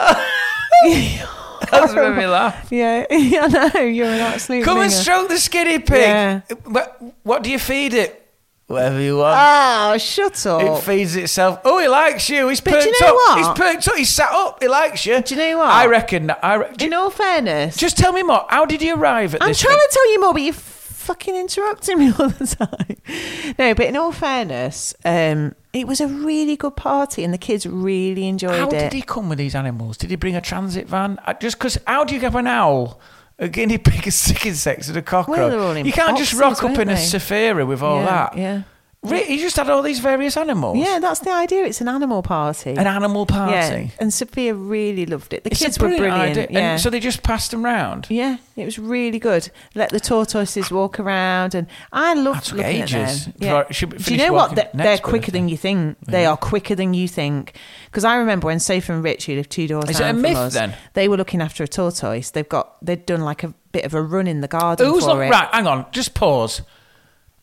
That's 1.70 1.94
made 1.94 2.16
me 2.16 2.26
laugh. 2.26 2.72
yeah, 2.72 3.06
I 3.08 3.46
know 3.74 3.80
you're 3.82 4.06
an 4.08 4.18
absolute. 4.20 4.64
Come 4.64 4.80
and 4.80 4.90
minger. 4.90 5.00
stroke 5.00 5.28
the 5.28 5.38
skinny 5.38 5.78
pig. 5.78 6.00
Yeah. 6.00 6.40
What, 6.64 7.00
what 7.22 7.42
do 7.44 7.50
you 7.52 7.58
feed 7.60 7.94
it? 7.94 8.23
Whatever 8.66 9.00
you 9.00 9.18
want. 9.18 9.36
Oh, 9.38 9.98
shut 9.98 10.46
up! 10.46 10.62
It 10.62 10.82
feeds 10.84 11.14
itself. 11.16 11.60
Oh, 11.66 11.78
he 11.78 11.86
likes 11.86 12.30
you. 12.30 12.48
He's 12.48 12.60
But 12.62 12.72
perked 12.74 12.84
do 12.84 12.88
you 12.88 13.00
know 13.00 13.08
up. 13.08 13.14
what? 13.14 13.38
He's 13.38 13.48
perked 13.74 13.88
up. 13.88 13.94
He's 13.96 14.08
sat 14.08 14.30
up. 14.32 14.62
He 14.62 14.68
likes 14.68 15.04
you. 15.04 15.20
Do 15.20 15.34
you 15.34 15.40
know 15.40 15.58
what? 15.58 15.68
I 15.70 15.86
reckon. 15.86 16.30
I 16.42 16.54
re- 16.54 16.74
In 16.80 16.94
all 16.94 17.10
fairness, 17.10 17.76
just 17.76 17.98
tell 17.98 18.12
me 18.14 18.22
more. 18.22 18.46
How 18.48 18.64
did 18.64 18.80
you 18.80 18.94
arrive 18.94 19.34
at 19.34 19.42
I'm 19.42 19.48
this? 19.48 19.60
trying 19.60 19.76
thing? 19.76 19.86
to 19.90 19.92
tell 19.94 20.12
you 20.12 20.20
more, 20.22 20.32
but 20.32 20.42
you're 20.42 20.54
fucking 20.54 21.36
interrupting 21.36 21.98
me 21.98 22.06
all 22.18 22.30
the 22.30 22.46
time. 22.46 23.54
No, 23.58 23.74
but 23.74 23.84
in 23.86 23.96
all 23.96 24.12
fairness, 24.12 24.94
um, 25.04 25.54
it 25.74 25.86
was 25.86 26.00
a 26.00 26.08
really 26.08 26.56
good 26.56 26.74
party, 26.76 27.22
and 27.22 27.34
the 27.34 27.38
kids 27.38 27.66
really 27.66 28.26
enjoyed 28.28 28.54
it. 28.54 28.58
How 28.60 28.68
it. 28.68 28.78
did 28.78 28.92
he 28.94 29.02
come 29.02 29.28
with 29.28 29.36
these 29.36 29.54
animals? 29.54 29.98
Did 29.98 30.08
he 30.08 30.16
bring 30.16 30.36
a 30.36 30.40
transit 30.40 30.88
van? 30.88 31.18
Uh, 31.26 31.34
Just 31.34 31.58
because, 31.58 31.78
how 31.86 32.04
do 32.04 32.14
you 32.14 32.20
get 32.20 32.34
an 32.34 32.46
owl, 32.46 32.98
a 33.38 33.48
guinea 33.48 33.78
pig, 33.78 34.06
a 34.06 34.10
stick 34.10 34.46
insect, 34.46 34.88
and 34.88 34.96
a 34.96 35.02
cockroach. 35.02 35.52
Well, 35.52 35.76
you 35.78 35.92
can't 35.92 36.16
just 36.16 36.34
rock 36.34 36.62
up 36.62 36.78
in 36.78 36.88
a 36.88 36.94
they? 36.94 37.00
Zafira 37.00 37.66
with 37.66 37.82
all 37.82 38.00
yeah, 38.00 38.06
that. 38.06 38.38
Yeah, 38.38 38.62
Re- 39.04 39.24
He 39.24 39.38
just 39.38 39.56
had 39.56 39.68
all 39.70 39.82
these 39.82 40.00
various 40.00 40.36
animals. 40.36 40.78
yeah, 40.78 40.98
that's 40.98 41.20
the 41.20 41.30
idea. 41.30 41.64
It's 41.64 41.80
an 41.80 41.88
animal 41.88 42.22
party. 42.22 42.70
An 42.70 42.86
animal 42.86 43.26
party. 43.26 43.52
Yeah, 43.54 43.88
and 44.00 44.12
Sophia 44.12 44.54
really 44.54 45.06
loved 45.06 45.32
it. 45.32 45.44
The 45.44 45.50
It's 45.50 45.60
kids 45.62 45.78
were 45.78 45.88
brilliant. 45.88 46.50
Yeah. 46.50 46.72
And 46.72 46.80
so 46.80 46.90
they 46.90 47.00
just 47.00 47.22
passed 47.22 47.50
them 47.50 47.64
round. 47.64 48.06
yeah, 48.08 48.38
it 48.56 48.64
was 48.64 48.78
really 48.78 49.18
good. 49.18 49.50
Let 49.74 49.90
the 49.90 50.00
tortoises 50.00 50.70
walk 50.70 50.98
around, 50.98 51.54
and 51.54 51.66
I 51.92 52.14
loved 52.14 52.52
looking 52.52 52.82
ages. 52.82 53.28
at 53.28 53.38
them. 53.38 53.66
Yeah. 53.70 53.88
Do 53.98 54.12
you 54.14 54.18
know 54.18 54.32
what? 54.32 54.54
They're, 54.54 54.70
they're 54.74 54.98
quicker 54.98 55.30
than 55.30 55.48
you 55.48 55.56
think. 55.56 55.98
They 56.06 56.26
are 56.26 56.36
quicker 56.36 56.74
than 56.74 56.94
you 56.94 57.06
think. 57.08 57.54
Because 57.86 58.04
I 58.04 58.16
remember 58.16 58.46
when 58.46 58.58
Sophie 58.60 58.92
and 58.92 59.04
Rich, 59.04 59.26
who 59.26 59.34
live 59.36 59.48
two 59.48 59.68
doors 59.68 59.88
Is 59.90 60.00
it 60.00 60.04
a 60.08 60.12
myth 60.12 60.36
us, 60.36 60.54
then? 60.54 60.74
they 60.94 61.08
were 61.08 61.16
looking 61.16 61.40
after 61.40 61.62
a 61.62 61.68
tortoise. 61.68 62.30
They've 62.30 62.48
got 62.48 62.76
they'd 62.84 63.04
done 63.06 63.20
like 63.20 63.44
a 63.44 63.54
bit 63.72 63.84
of 63.84 63.94
a 63.94 64.02
run 64.02 64.26
in 64.26 64.40
the 64.40 64.48
garden 64.48 64.86
Who's 64.88 65.04
for 65.04 65.14
look, 65.14 65.18
it. 65.26 65.30
right? 65.30 65.48
Hang 65.52 65.66
on, 65.66 65.86
just 65.92 66.14
pause. 66.14 66.62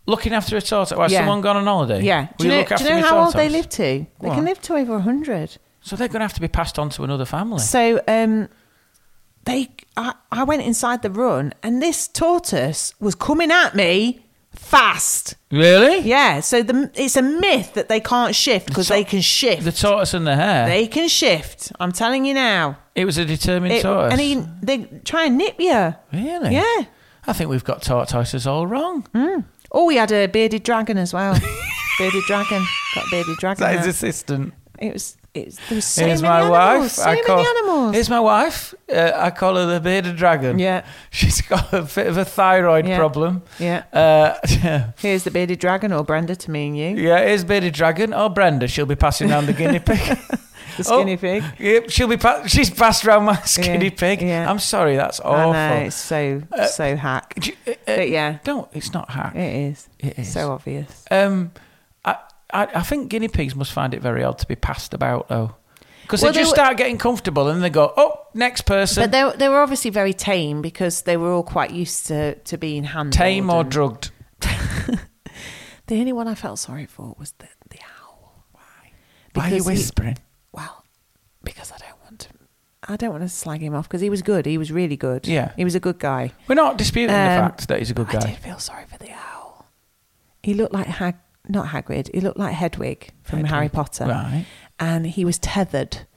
Looking 0.08 0.34
after 0.34 0.58
a 0.58 0.62
tortoise. 0.62 0.98
Why, 0.98 1.08
Yeah. 1.08 1.20
someone 1.20 1.42
gone 1.42 1.58
on 1.58 1.66
holiday? 1.66 2.02
Yeah. 2.04 2.22
Will 2.22 2.28
Do 2.38 2.46
you 2.46 2.50
you 2.50 2.56
know, 2.56 2.60
look 2.62 2.68
do 2.70 2.74
after 2.76 2.84
you 2.96 3.02
know 3.02 3.08
how 3.08 3.18
old 3.26 3.34
they 3.34 3.48
tortoise? 3.50 3.54
live 3.54 3.70
to? 3.70 3.84
They 4.20 4.28
Go 4.30 4.34
can 4.36 4.46
live 4.46 4.62
to 4.64 4.76
over 4.76 5.00
hundred. 5.00 5.58
So 5.82 5.96
they're 5.96 6.08
going 6.08 6.20
to 6.20 6.26
have 6.26 6.34
to 6.34 6.42
be 6.42 6.48
passed 6.48 6.78
on 6.80 6.90
to 6.92 7.04
another 7.04 7.26
family. 7.26 7.60
So 7.60 8.02
um, 8.08 8.50
they, 9.46 9.70
I, 9.98 10.14
I 10.32 10.44
went 10.44 10.62
inside 10.64 11.02
the 11.02 11.10
run, 11.12 11.54
and 11.64 11.82
this 11.82 12.08
tortoise 12.08 12.94
was 13.00 13.16
coming 13.16 13.52
at 13.52 13.74
me 13.76 14.26
fast. 14.52 15.36
Really? 15.52 16.00
Yeah. 16.00 16.40
So 16.42 16.62
the 16.64 16.92
it's 16.96 17.16
a 17.16 17.22
myth 17.22 17.74
that 17.76 17.88
they 17.90 18.00
can't 18.00 18.36
shift 18.36 18.68
because 18.68 18.90
they 18.90 19.04
can 19.04 19.22
shift. 19.22 19.64
The 19.64 19.72
tortoise 19.72 20.14
and 20.14 20.26
the 20.28 20.36
hare. 20.36 20.68
they 20.68 20.88
can 20.88 21.08
shift. 21.08 21.72
I'm 21.80 21.92
telling 21.92 22.26
you 22.26 22.34
now. 22.34 22.78
it 22.96 23.06
was 23.06 23.18
a 23.18 23.26
determined 23.26 23.74
It- 23.74 23.82
tortoise. 23.84 24.12
and 24.12 24.22
he, 24.22 24.44
they 24.62 25.02
try 25.06 25.26
and 25.26 25.38
nip 25.38 25.56
you. 25.60 25.96
really? 26.14 26.54
Yeah. 26.56 26.84
I 27.28 27.34
think 27.34 27.50
we've 27.50 27.64
got 27.64 27.82
tortoises 27.84 28.46
all 28.48 28.66
wrong. 28.68 29.06
Oh, 29.72 29.86
we 29.86 29.96
had 29.96 30.12
a 30.12 30.28
bearded 30.28 30.64
dragon 30.64 30.98
as 30.98 31.14
well. 31.14 31.34
bearded 31.98 32.24
dragon. 32.28 32.66
Got 32.96 33.08
a 33.08 33.10
bearded 33.12 33.38
dragon. 33.38 33.62
That 33.64 33.76
is 33.76 33.86
now. 33.86 33.90
assistant. 33.90 34.54
It 34.80 34.94
was. 34.94 35.18
It 35.34 35.46
was. 35.46 35.60
There 35.70 35.76
was 35.78 35.86
so 35.86 36.06
Here's 36.06 36.22
many 36.22 36.32
my 36.34 36.40
animals. 36.42 36.82
wife. 36.82 36.92
So 36.92 37.04
I 37.04 37.14
many 37.16 37.24
call, 37.26 37.40
animals. 37.48 37.94
Here's 37.96 38.10
my 38.10 38.20
wife. 38.20 38.74
Uh, 38.94 39.12
I 39.16 39.30
call 39.32 39.56
her 39.56 39.66
the 39.66 39.80
bearded 39.80 40.18
dragon. 40.18 40.60
Yeah. 40.60 40.84
She's 41.12 41.42
got 41.42 41.72
a 41.74 41.84
bit 41.84 42.08
of 42.08 42.18
a 42.18 42.26
thyroid 42.26 42.86
Yeah. 42.86 42.98
problem. 42.98 43.44
Yeah. 43.60 43.84
Uh, 43.94 44.36
yeah. 44.50 44.92
Here's 45.00 45.24
the 45.24 45.32
bearded 45.32 45.60
dragon, 45.60 45.94
or 45.94 46.04
Brenda 46.04 46.36
to 46.36 46.52
me 46.52 46.68
and 46.68 46.78
you. 46.78 47.08
Yeah, 47.08 47.20
here's 47.24 47.46
bearded 47.46 47.74
dragon. 47.74 48.14
or 48.14 48.30
Brenda, 48.30 48.68
she'll 48.68 48.86
be 48.86 48.96
passing 48.96 49.30
round 49.30 49.48
the 49.48 49.54
guinea 49.54 49.80
pig. 49.80 50.18
The 50.78 50.84
skinny 50.84 51.14
Oh, 51.14 51.18
pig. 51.18 51.44
Yep, 51.60 51.90
she'll 51.90 52.08
be. 52.08 52.18
Pa- 52.18 52.46
she's 52.48 52.70
passed 52.70 53.06
around 53.06 53.26
my 53.26 53.36
skinny 53.46 53.90
pig. 53.90 54.22
yeah. 54.22 54.50
I'm 54.50 54.60
sorry, 54.60 54.96
that's 54.96 55.20
awful. 55.20 55.52
I 55.54 55.70
know 55.80 55.86
it's 55.86 55.96
so 55.96 56.44
so 56.72 56.96
hack. 56.96 57.34
You- 57.46 57.54
uh, 57.68 57.72
uh, 57.72 57.76
But 57.98 58.10
yeah, 58.10 58.38
don't. 58.44 58.68
It's 58.74 58.94
not 58.94 59.10
hack. 59.10 59.36
it 59.36 59.56
is. 59.72 59.90
It 60.00 60.20
is. 60.20 60.32
so 60.32 60.52
obvious. 60.52 61.06
Um, 61.12 61.52
I, 62.06 62.18
I, 62.54 62.68
I 62.76 62.82
think 62.84 63.10
guinea 63.10 63.28
pigs 63.28 63.56
must 63.56 63.72
find 63.74 63.94
it 63.94 64.02
very 64.02 64.24
odd 64.24 64.38
to 64.40 64.48
be 64.48 64.56
passed 64.56 64.94
about 64.94 65.28
though, 65.30 65.56
because 66.04 66.22
Well, 66.22 66.32
they 66.34 66.40
just 66.40 66.56
they 66.56 66.62
were- 66.62 66.66
start 66.66 66.78
getting 66.78 66.98
comfortable 66.98 67.48
and 67.50 67.62
they 67.64 67.70
go, 67.70 67.94
"Oh, 67.98 68.14
next 68.34 68.62
person." 68.62 69.04
But 69.04 69.12
they 69.12 69.38
they 69.38 69.50
were 69.50 69.60
obviously 69.62 69.92
very 69.92 70.14
tame 70.14 70.62
because 70.62 71.04
they 71.04 71.18
were 71.18 71.32
all 71.32 71.44
quite 71.44 71.72
used 71.72 72.08
to 72.08 72.36
to 72.36 72.58
being 72.58 72.84
handled. 72.86 73.14
Tame 73.14 73.50
or 73.50 73.62
and- 73.62 73.72
drugged? 73.72 74.12
The 75.88 76.00
only 76.00 76.14
one 76.14 76.28
I 76.30 76.36
felt 76.36 76.58
sorry 76.60 76.86
for 76.86 77.16
was 77.20 77.34
the 77.40 77.48
the 77.70 77.80
owl. 78.00 78.46
Why? 78.54 78.62
Why 79.34 79.44
are 79.44 79.48
you 79.50 79.52
Because 79.56 79.66
he- 79.68 79.72
whispering? 79.74 80.18
Because 81.44 81.72
I 81.72 81.78
don't 81.78 82.02
want 82.04 82.20
to. 82.20 82.30
I 82.88 82.96
don't 82.98 83.12
want 83.12 83.24
to 83.24 83.30
slag 83.30 83.62
him 83.62 83.76
off 83.76 83.88
because 83.88 84.02
he 84.02 84.10
was 84.10 84.22
good. 84.22 84.46
He 84.48 84.58
was 84.58 84.72
really 84.72 84.98
good. 84.98 85.28
Yeah. 85.28 85.52
he 85.56 85.64
was 85.64 85.76
a 85.76 85.80
good 85.80 86.00
guy. 86.00 86.32
We're 86.48 86.56
not 86.56 86.78
disputing 86.78 87.14
the 87.14 87.20
Um, 87.22 87.50
fact 87.52 87.68
that 87.68 87.78
he's 87.80 87.92
a 87.92 87.94
good 87.94 88.08
guy. 88.08 88.18
I 88.20 88.22
guy. 88.22 88.30
did 88.32 88.38
feel 88.40 88.58
sorry 88.60 88.86
for 88.88 88.98
the 88.98 89.12
owl. 89.12 89.68
He 90.42 90.56
looked 90.56 90.74
like 90.74 90.88
Hag, 90.88 91.16
not 91.48 91.68
Hagrid. 91.68 92.10
He 92.14 92.22
looked 92.22 92.40
like 92.40 92.54
Hedwig 92.56 93.12
from 93.22 93.40
Hedwig. 93.40 93.52
Harry 93.52 93.70
Potter. 93.70 94.06
Right. 94.06 94.46
And 94.80 95.06
he 95.06 95.24
was 95.26 95.38
tethered, 95.38 96.08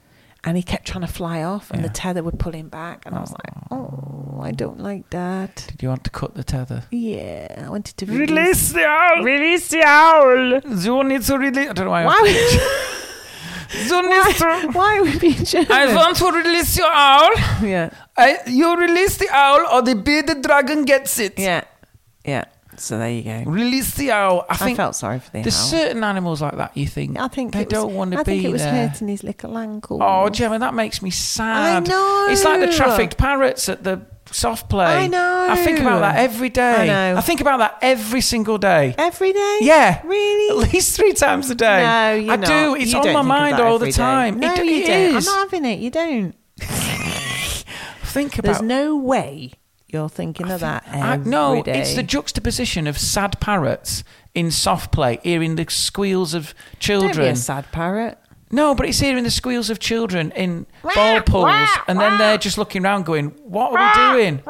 and 0.43 0.57
he 0.57 0.63
kept 0.63 0.87
trying 0.87 1.05
to 1.05 1.11
fly 1.11 1.43
off, 1.43 1.69
and 1.69 1.81
Yeah. 1.81 1.87
the 1.87 1.93
tether 1.93 2.23
would 2.23 2.39
pull 2.39 2.53
him 2.53 2.69
back. 2.69 3.05
And 3.05 3.13
I 3.15 3.19
was 3.19 3.31
like, 3.31 3.53
oh, 3.69 4.39
I 4.41 4.51
don't 4.51 4.79
like 4.79 5.11
that. 5.11 5.67
Did 5.69 5.83
you 5.83 5.89
want 5.89 6.03
to 6.05 6.09
cut 6.09 6.33
the 6.33 6.43
tether? 6.43 6.85
Yeah, 6.89 7.63
I 7.63 7.69
wanted 7.69 7.95
to 7.97 8.05
release. 8.07 8.71
the 8.73 8.85
owl. 8.87 9.23
Release 9.23 9.67
the 9.67 9.83
owl. 9.85 10.61
You 10.83 11.03
need 11.03 11.21
to 11.21 11.37
release. 11.37 11.69
I 11.69 11.73
don't 11.73 11.85
know 11.85 11.91
why. 11.91 12.05
Why? 12.05 12.21
You 12.25 12.33
need 12.33 12.59
to. 13.69 14.69
Why 14.71 14.97
are 14.99 15.03
we 15.03 15.17
being 15.19 15.43
German? 15.45 15.71
I 15.71 15.95
want 15.95 16.17
to 16.17 16.31
release 16.31 16.77
your 16.77 16.89
owl. 16.91 17.31
Yeah, 17.61 17.89
I, 18.17 18.37
you 18.47 18.75
release 18.77 19.17
the 19.17 19.29
owl, 19.29 19.65
or 19.71 19.81
the 19.81 19.95
bearded 19.95 20.41
dragon 20.41 20.85
gets 20.85 21.19
it. 21.19 21.37
yeah, 21.39 21.63
yeah. 22.23 22.45
So 22.77 22.97
there 22.97 23.09
you 23.09 23.23
go. 23.23 23.43
Release 23.49 23.95
the 23.95 24.11
owl. 24.11 24.45
I 24.49 24.53
I, 24.55 24.57
think 24.57 24.75
felt 24.77 24.95
sorry 24.95 25.19
for 25.19 25.31
the 25.31 25.41
there's 25.43 25.55
owl. 25.57 25.67
certain 25.67 26.03
animals 26.03 26.41
like 26.41 26.57
that. 26.57 26.75
You 26.75 26.87
think 26.87 27.17
I 27.17 27.29
think 27.29 27.53
they 27.53 27.59
was, 27.59 27.67
don't 27.67 27.93
want 27.95 28.11
to 28.11 28.19
I 28.19 28.23
be 28.23 28.31
think 28.31 28.43
it 28.45 28.51
was 28.51 28.61
there. 28.63 28.89
hurting 28.89 29.07
his 29.07 29.23
little 29.23 29.57
ankle. 29.57 29.99
Oh, 30.03 30.27
Gemma, 30.29 30.59
that 30.59 30.73
makes 30.73 31.01
me 31.01 31.09
sad. 31.09 31.87
I 31.87 31.87
know. 31.87 32.27
It's 32.29 32.43
like 32.43 32.59
the 32.59 32.75
trafficked 32.75 33.17
parrots 33.17 33.69
at 33.69 33.83
the 33.83 34.01
soft 34.31 34.69
play. 34.69 34.85
I 34.85 35.07
know. 35.07 35.47
I 35.49 35.55
think 35.55 35.79
about 35.79 35.99
that 35.99 36.17
every 36.17 36.49
day. 36.49 36.83
I 36.83 36.87
know. 36.87 37.17
I 37.17 37.21
think 37.21 37.41
about 37.41 37.57
that 37.59 37.77
every 37.81 38.21
single 38.21 38.57
day. 38.57 38.95
Every 38.97 39.31
day? 39.33 39.59
Yeah. 39.61 40.01
Really? 40.05 40.63
At 40.63 40.73
least 40.73 40.95
three 40.95 41.13
times 41.13 41.49
a 41.49 41.55
day. 41.55 41.83
No, 41.83 42.13
you're 42.15 42.33
I 42.33 42.35
not. 42.37 42.47
do. 42.47 42.75
It's 42.75 42.91
You 42.91 42.99
on 42.99 43.13
my 43.13 43.21
mind 43.21 43.59
all 43.59 43.77
the 43.79 43.85
every 43.85 43.91
day. 43.91 43.97
time. 43.97 44.39
No, 44.39 44.53
it, 44.53 44.65
you 44.65 44.71
it 44.83 44.87
don't. 44.87 45.15
is. 45.17 45.27
I'm 45.27 45.33
not 45.33 45.51
having 45.51 45.65
it. 45.65 45.79
You 45.79 45.89
don't. 45.91 46.35
Think 48.03 48.37
about. 48.37 48.43
There's 48.43 48.61
no 48.61 48.95
way 48.95 49.51
you're 49.87 50.09
thinking 50.09 50.49
of 50.51 50.61
that 50.61 50.83
I, 50.87 51.17
no, 51.17 51.61
day. 51.63 51.79
it's 51.81 51.95
the 51.95 52.03
juxtaposition 52.03 52.87
of 52.87 52.97
sad 52.97 53.39
parrots 53.39 54.03
in 54.33 54.51
soft 54.51 54.91
play, 54.91 55.19
hearing 55.23 55.55
the 55.55 55.65
squeals 55.69 56.33
of 56.33 56.53
Don't 56.53 56.71
be 56.73 56.77
children. 56.79 57.27
a 57.27 57.35
sad 57.35 57.71
parrot. 57.71 58.17
No, 58.51 58.75
but 58.75 58.87
it's 58.87 58.99
hearing 58.99 59.23
the 59.23 59.31
squeals 59.31 59.69
of 59.69 59.79
children 59.79 60.31
in 60.35 60.65
ball 60.95 61.21
pools, 61.21 61.67
and 61.87 61.99
then 61.99 62.17
they're 62.17 62.37
just 62.37 62.57
looking 62.57 62.85
around, 62.85 63.05
going, 63.05 63.33
"What 63.43 63.73
are 63.75 64.13
we 64.13 64.17
doing?" 64.21 64.41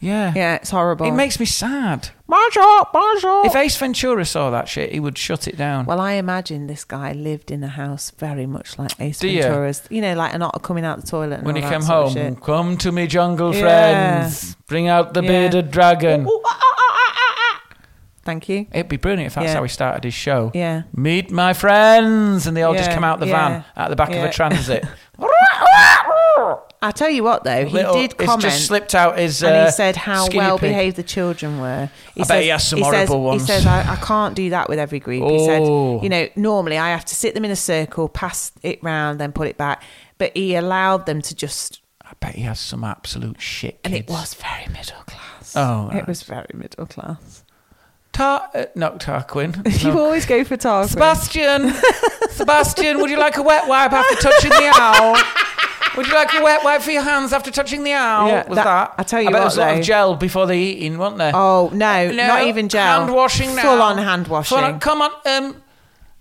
Yeah, 0.00 0.32
Yeah, 0.36 0.54
it's 0.54 0.70
horrible. 0.70 1.06
It 1.06 1.10
makes 1.12 1.40
me 1.40 1.46
sad. 1.46 2.10
Bonjour, 2.28 2.86
bonjour. 2.92 3.46
If 3.46 3.56
Ace 3.56 3.76
Ventura 3.76 4.24
saw 4.24 4.48
that 4.50 4.68
shit, 4.68 4.92
he 4.92 5.00
would 5.00 5.18
shut 5.18 5.48
it 5.48 5.56
down. 5.56 5.86
well, 5.86 6.00
I 6.00 6.12
imagine 6.12 6.68
this 6.68 6.84
guy 6.84 7.12
lived 7.12 7.50
in 7.50 7.64
a 7.64 7.68
house 7.68 8.12
very 8.16 8.46
much 8.46 8.78
like 8.78 8.92
Ace 9.00 9.18
Do 9.18 9.26
you? 9.28 9.42
Ventura's. 9.42 9.82
You 9.90 10.00
know, 10.00 10.14
like 10.14 10.34
an 10.34 10.42
otter 10.42 10.60
coming 10.60 10.84
out 10.84 11.00
the 11.00 11.06
toilet 11.06 11.38
and 11.38 11.46
when 11.46 11.56
all 11.56 11.62
he 11.62 11.66
that 11.66 11.72
came 11.72 11.82
sort 11.82 12.06
of 12.06 12.12
home, 12.14 12.34
shit. 12.36 12.44
come 12.44 12.76
to 12.76 12.92
me, 12.92 13.08
jungle 13.08 13.52
Yeah. 13.52 13.60
friends. 14.22 14.56
Bring 14.68 14.86
out 14.86 15.14
the 15.14 15.22
Yeah. 15.22 15.28
bearded 15.28 15.70
dragon. 15.72 16.28
Thank 18.28 18.46
you. 18.50 18.66
It'd 18.72 18.90
be 18.90 18.98
brilliant 18.98 19.28
if 19.28 19.36
that's 19.36 19.46
Yeah. 19.46 19.54
how 19.54 19.62
he 19.62 19.70
started 19.70 20.04
his 20.04 20.12
show. 20.12 20.50
Yeah. 20.54 20.82
Meet 20.94 21.30
my 21.30 21.54
friends, 21.54 22.46
and 22.46 22.54
they 22.54 22.62
all 22.62 22.74
just 22.74 22.90
come 22.90 23.02
out 23.02 23.20
the 23.20 23.26
yeah, 23.26 23.48
van, 23.48 23.64
out 23.74 23.88
the 23.88 23.96
back 23.96 24.10
of 24.10 24.22
a 24.22 24.30
transit. 24.30 24.84
I 26.80 26.92
tell 26.92 27.08
you 27.10 27.24
what, 27.24 27.42
though, 27.44 27.64
he 27.64 27.72
Little- 27.72 27.94
did 27.94 28.16
comment. 28.18 28.44
It's 28.44 28.54
just 28.54 28.66
slipped 28.66 28.94
out 28.94 29.18
his. 29.18 29.42
and 29.42 29.54
uh, 29.56 29.64
he 29.64 29.70
said 29.72 29.96
how 29.96 30.28
well 30.32 30.58
pig. 30.58 30.68
behaved 30.70 30.96
the 30.96 31.02
children 31.02 31.58
were. 31.58 31.90
He 32.14 32.20
I 32.22 32.24
bet 32.26 32.42
he 32.42 32.48
has 32.50 32.68
some 32.68 32.78
says, 32.80 33.08
horrible 33.08 33.22
ones. 33.24 33.42
He 33.42 33.46
says, 33.48 33.64
I, 33.66 33.94
I 33.94 33.96
can't 33.96 34.34
do 34.36 34.50
that 34.50 34.68
with 34.68 34.78
every 34.78 35.00
group. 35.00 35.24
He 35.24 35.28
Oh. 35.30 35.46
said, 35.98 36.02
you 36.04 36.08
know, 36.10 36.28
normally 36.36 36.76
I 36.78 36.90
have 36.90 37.04
to 37.06 37.14
sit 37.14 37.34
them 37.34 37.44
in 37.46 37.50
a 37.50 37.56
circle, 37.56 38.08
pass 38.10 38.52
it 38.62 38.80
round, 38.82 39.18
then 39.18 39.32
put 39.32 39.48
it 39.48 39.56
back. 39.56 39.82
But 40.18 40.36
he 40.36 40.54
allowed 40.54 41.06
them 41.06 41.22
to 41.22 41.34
just, 41.34 41.80
I 42.02 42.12
bet 42.20 42.34
he 42.36 42.42
has 42.42 42.60
some 42.60 42.84
absolute 42.84 43.40
shit. 43.40 43.80
and 43.84 43.94
it 43.94 44.08
was 44.08 44.34
very 44.34 44.66
middle 44.68 45.02
class. 45.06 45.56
Oh, 45.56 45.90
It 45.92 46.06
was 46.06 46.22
very 46.22 46.46
middle 46.54 46.86
class. 46.86 47.42
Tar, 48.18 48.50
uh, 48.54 48.64
not 48.74 48.98
Tarquin. 48.98 49.54
You 49.84 49.92
No. 49.94 50.04
always 50.04 50.26
go 50.26 50.42
for 50.44 50.56
Tarquin. 50.56 50.88
Sebastian, 50.88 51.72
Sebastian, 52.30 52.98
would 53.00 53.10
you 53.10 53.16
like 53.18 53.36
a 53.36 53.42
wet 53.42 53.68
wipe 53.68 53.92
after 53.92 54.16
touching 54.16 54.50
the 54.50 54.72
owl? 54.74 55.16
Would 55.96 56.06
you 56.08 56.14
like 56.14 56.32
a 56.34 56.42
wet 56.42 56.64
wipe 56.64 56.82
for 56.82 56.90
your 56.90 57.02
hands 57.02 57.32
after 57.32 57.50
touching 57.50 57.84
the 57.84 57.92
owl? 57.92 58.28
Yeah, 58.28 58.46
Was 58.48 58.56
that- 58.56 58.64
that? 58.64 58.94
I 58.98 59.02
tell 59.04 59.22
you 59.22 59.28
I 59.28 59.32
bet 59.32 59.38
what, 59.40 59.44
there's 59.44 59.56
a 59.56 59.60
lot 59.60 59.72
though. 59.74 59.78
of 59.80 59.84
gel 59.84 60.14
before 60.16 60.46
the 60.46 60.54
eating, 60.54 60.98
wasn't 60.98 61.18
there? 61.18 61.32
Oh, 61.34 61.70
no, 61.72 62.10
No, 62.10 62.26
not 62.26 62.42
even 62.46 62.68
gel. 62.68 63.00
Hand 63.02 63.14
washing 63.14 63.54
now. 63.54 63.62
Full 63.62 63.82
on 63.82 63.98
hand 63.98 64.26
washing. 64.28 64.56
Full 64.56 64.64
on- 64.64 64.80
come 64.80 65.00
on, 65.02 65.10
um, 65.26 65.62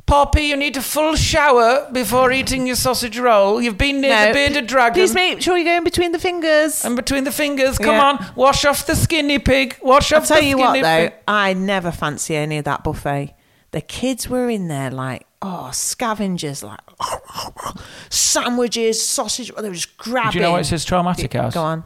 Poppy, 0.08 0.43
you 0.43 0.56
need 0.56 0.78
a 0.78 0.82
full 0.82 1.15
shower 1.17 1.89
before 1.91 2.32
eating 2.32 2.65
your 2.65 2.78
sausage 2.78 3.20
roll. 3.20 3.62
You've 3.62 3.78
been 3.78 4.00
near 4.02 4.10
No, 4.12 4.28
the 4.28 4.34
bearded 4.34 4.65
dragon. 4.65 4.93
Please 4.93 5.13
make 5.13 5.41
sure 5.41 5.58
you 5.58 5.65
go 5.65 5.76
in 5.78 5.84
between 5.84 6.13
the 6.13 6.20
fingers. 6.20 6.86
and 6.86 6.96
between 6.96 7.26
the 7.26 7.32
fingers, 7.32 7.78
come 7.78 7.96
Yeah. 7.96 8.06
on, 8.06 8.26
wash 8.36 8.63
off 8.63 8.86
the 8.86 8.96
skinny 8.96 9.38
pig. 9.38 9.78
Wash 9.82 10.13
off 10.13 10.22
I'll 10.22 10.28
tell 10.28 10.38
the 10.39 10.46
you 10.46 10.54
skinny 10.58 10.63
what, 10.63 10.82
though, 10.82 11.10
pig. 11.10 11.13
I 11.28 11.54
never 11.54 11.91
fancy 11.91 12.36
any 12.38 12.58
of 12.58 12.63
that 12.65 12.84
buffet. 12.86 13.36
The 13.72 13.82
kids 13.82 14.30
were 14.30 14.50
in 14.50 14.70
there 14.70 14.89
like, 14.91 15.28
oh, 15.41 15.72
scavengers, 15.74 16.63
like 16.63 16.80
sandwiches, 18.10 19.06
sausage. 19.06 19.52
They 19.56 19.67
were 19.67 19.76
just 19.76 19.98
grabbing. 19.98 20.32
Do 20.32 20.38
you 20.38 20.43
know 20.43 20.52
what 20.54 20.62
it 20.62 20.65
says 20.65 20.86
traumatic 20.86 21.34
house? 21.34 21.54
Go 21.54 21.63
on. 21.63 21.84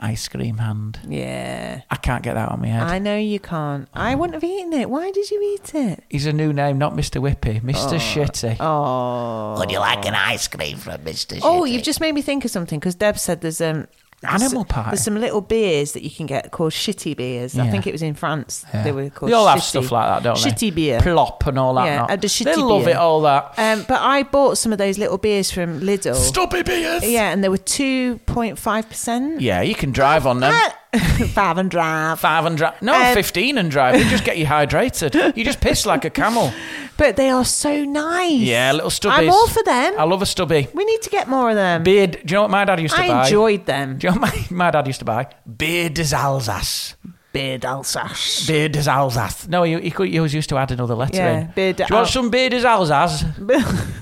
Ice 0.00 0.26
cream 0.28 0.58
hand. 0.58 0.98
Yeah. 1.08 1.82
I 1.90 1.96
can't 1.96 2.22
get 2.22 2.34
that 2.34 2.48
on 2.50 2.60
my 2.60 2.68
head. 2.68 2.82
I 2.82 2.98
know 2.98 3.16
you 3.16 3.38
can't. 3.38 3.88
I 3.94 4.14
wouldn't 4.14 4.34
have 4.34 4.44
eaten 4.44 4.72
it. 4.72 4.88
Why 4.90 5.10
did 5.10 5.30
you 5.30 5.40
eat 5.54 5.74
it? 5.74 6.04
He's 6.08 6.26
a 6.26 6.32
new 6.32 6.52
name, 6.52 6.78
not 6.78 6.94
Mr. 6.94 7.20
Whippy. 7.20 7.60
Mr. 7.60 7.98
Shitty. 7.98 8.56
Oh. 8.60 9.56
Would 9.58 9.70
you 9.70 9.78
like 9.78 10.04
an 10.06 10.14
ice 10.14 10.48
cream 10.48 10.78
from 10.78 11.00
Mr. 11.02 11.38
Oh, 11.42 11.64
you've 11.64 11.82
just 11.82 12.00
made 12.00 12.12
me 12.14 12.22
think 12.22 12.44
of 12.44 12.50
something 12.50 12.78
because 12.80 12.94
Deb 12.94 13.18
said 13.18 13.40
there's 13.42 13.60
um 13.60 13.76
there's- 13.76 13.88
Animal 14.24 14.64
pie. 14.64 14.90
There's 14.90 15.02
some 15.02 15.16
little 15.16 15.40
beers 15.40 15.92
that 15.92 16.02
you 16.02 16.10
can 16.10 16.26
get 16.26 16.50
called 16.50 16.72
shitty 16.72 17.16
beers. 17.16 17.58
I 17.58 17.70
think 17.70 17.86
it 17.86 17.92
was 17.92 18.02
in 18.02 18.14
France. 18.14 18.64
They 18.72 18.92
were 18.92 19.10
called. 19.10 19.30
They 19.30 19.34
all 19.34 19.46
have 19.46 19.62
stuff 19.62 19.90
like 19.90 20.06
that, 20.08 20.22
don't 20.22 20.42
they? 20.42 20.50
Shitty 20.50 20.74
beer. 20.74 21.00
Plop 21.00 21.46
and 21.46 21.58
all 21.58 21.74
that. 21.74 21.84
Yeah, 21.86 22.06
and 22.08 22.20
the 22.20 22.28
shitty 22.28 22.44
they 22.44 22.56
love 22.56 22.84
beer. 22.84 22.94
it, 22.94 22.96
all 22.96 23.22
that. 23.22 23.54
Um, 23.58 23.84
but 23.88 24.00
I 24.00 24.22
bought 24.22 24.58
some 24.58 24.72
of 24.72 24.78
those 24.78 24.98
little 24.98 25.18
beers 25.18 25.50
from 25.50 25.80
Lidl. 25.80 26.14
Stubby 26.14 26.62
beers. 26.62 27.08
Yeah, 27.08 27.30
and 27.32 27.42
they 27.42 27.48
were 27.48 27.58
two 27.58 28.18
point 28.26 28.58
five 28.58 28.88
percent. 28.88 29.40
Yeah, 29.40 29.62
you 29.62 29.74
can 29.74 29.92
drive 29.92 30.26
on 30.26 30.40
them. 30.40 30.52
Five 31.32 31.56
and 31.58 31.70
drive. 31.70 32.20
Five 32.20 32.44
and 32.44 32.56
drive. 32.56 32.82
No, 32.82 32.92
Um, 32.94 33.14
15 33.14 33.56
and 33.56 33.70
drive. 33.70 33.96
You 33.98 34.08
just 34.10 34.24
get 34.24 34.36
you 34.36 34.44
hydrated. 34.44 35.34
You 35.36 35.42
just 35.44 35.60
piss 35.60 35.86
like 35.86 36.04
a 36.04 36.10
camel. 36.10 36.52
But 36.98 37.16
they 37.16 37.30
are 37.30 37.44
so 37.44 37.84
nice. 37.84 38.38
Yeah, 38.38 38.70
little 38.72 38.90
stubbies. 38.90 39.12
I'm 39.24 39.30
all 39.30 39.48
for 39.48 39.62
them. 39.64 39.94
I 39.98 40.04
love 40.04 40.20
a 40.20 40.26
stubby. 40.26 40.68
we 40.74 40.84
need 40.84 41.00
to 41.02 41.10
get 41.10 41.26
more 41.26 41.48
of 41.48 41.56
them. 41.56 41.82
Beard. 41.82 42.12
Do 42.12 42.18
you 42.32 42.36
know 42.36 42.42
what 42.42 42.50
my 42.50 42.64
dad 42.66 42.78
used 42.80 42.94
to 42.94 43.00
I 43.02 43.08
buy? 43.08 43.14
I 43.14 43.24
enjoyed 43.24 43.64
them. 43.66 43.96
Do 43.96 44.06
you 44.06 44.12
know 44.14 44.20
what 44.20 44.34
my, 44.50 44.56
my 44.66 44.70
dad 44.70 44.86
used 44.86 44.98
to 45.00 45.04
buy? 45.06 45.26
Beard 45.46 45.94
des 45.94 46.14
Alsace. 46.14 46.94
Beard 47.32 47.64
Alsace. 47.64 48.46
Beard 48.46 48.72
des 48.72 48.88
Alsace. 48.90 49.48
No, 49.48 49.62
he, 49.62 49.80
he, 49.80 49.90
could, 49.90 50.08
he 50.08 50.18
always 50.18 50.34
used 50.34 50.48
to 50.50 50.58
add 50.58 50.70
another 50.70 50.94
letter 50.94 51.16
Yeah, 51.16 51.40
in. 51.40 51.46
Beard 51.54 51.76
Do 51.76 51.84
you 51.88 51.94
want 51.94 52.06
Al- 52.08 52.12
some 52.12 52.28
beer 52.30 52.50
des 52.54 52.64
Alsace? 52.66 53.24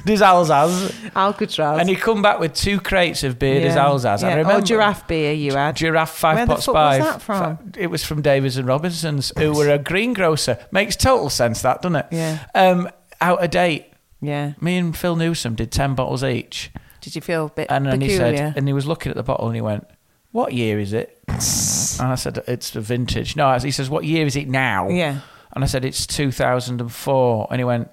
des 0.04 0.22
Alsace. 0.22 0.92
Alcatraz. 1.14 1.78
And 1.80 1.88
he 1.88 1.94
come 1.96 2.22
back 2.22 2.40
with 2.40 2.54
two 2.54 2.80
crates 2.80 3.22
of 3.22 3.38
beer 3.38 3.60
des 3.60 3.66
Yeah. 3.74 3.86
Alsace. 3.86 4.22
I 4.24 4.34
remember. 4.34 4.58
Or 4.58 4.62
giraffe 4.62 5.06
beer 5.06 5.32
you 5.32 5.54
had. 5.54 5.76
Giraffe 5.76 6.10
five 6.16 6.36
Where 6.36 6.46
the 6.46 6.52
pots 6.54 6.66
fuck 6.66 6.74
was 6.74 6.98
five. 6.98 7.04
that 7.04 7.22
from? 7.22 7.56
Fa- 7.72 7.80
It 7.80 7.86
was 7.88 8.04
from 8.04 8.22
Davies 8.22 8.56
and 8.56 8.66
Robinsons, 8.66 9.32
who 9.38 9.52
were 9.52 9.70
a 9.70 9.78
greengrocer. 9.78 10.58
Makes 10.72 10.96
total 10.96 11.30
sense, 11.30 11.62
that 11.62 11.82
doesn't 11.82 11.96
it? 11.96 12.06
Yeah. 12.10 12.38
Um, 12.54 12.88
out 13.20 13.44
of 13.44 13.50
date. 13.50 13.92
yeah. 14.20 14.52
Me 14.60 14.76
and 14.78 14.96
Phil 14.96 15.14
Newsom 15.16 15.54
did 15.54 15.70
ten 15.70 15.94
bottles 15.94 16.24
each, 16.24 16.70
Did 17.00 17.14
you 17.14 17.20
feel 17.20 17.46
a 17.46 17.50
bit 17.50 17.68
and 17.70 17.86
then 17.86 18.00
he 18.00 18.08
peculiar? 18.08 18.36
said, 18.36 18.56
and 18.56 18.66
he 18.66 18.72
was 18.72 18.86
looking 18.86 19.10
at 19.10 19.16
the 19.16 19.22
bottle, 19.22 19.46
and 19.46 19.54
he 19.54 19.60
went, 19.62 19.86
"What 20.32 20.52
year 20.52 20.78
is 20.80 20.92
it?" 20.92 21.18
And 21.34 22.12
I 22.12 22.14
said, 22.16 22.42
"It's 22.46 22.74
a 22.76 22.80
vintage." 22.80 23.36
No, 23.36 23.56
he 23.58 23.70
says, 23.70 23.88
"What 23.90 24.04
year 24.04 24.26
is 24.26 24.36
it 24.36 24.48
now?" 24.48 24.88
yeah. 24.88 25.20
And 25.52 25.64
I 25.64 25.66
said, 25.66 25.84
"It's 25.84 26.06
2004," 26.06 27.48
and 27.50 27.58
he 27.60 27.64
went, 27.64 27.88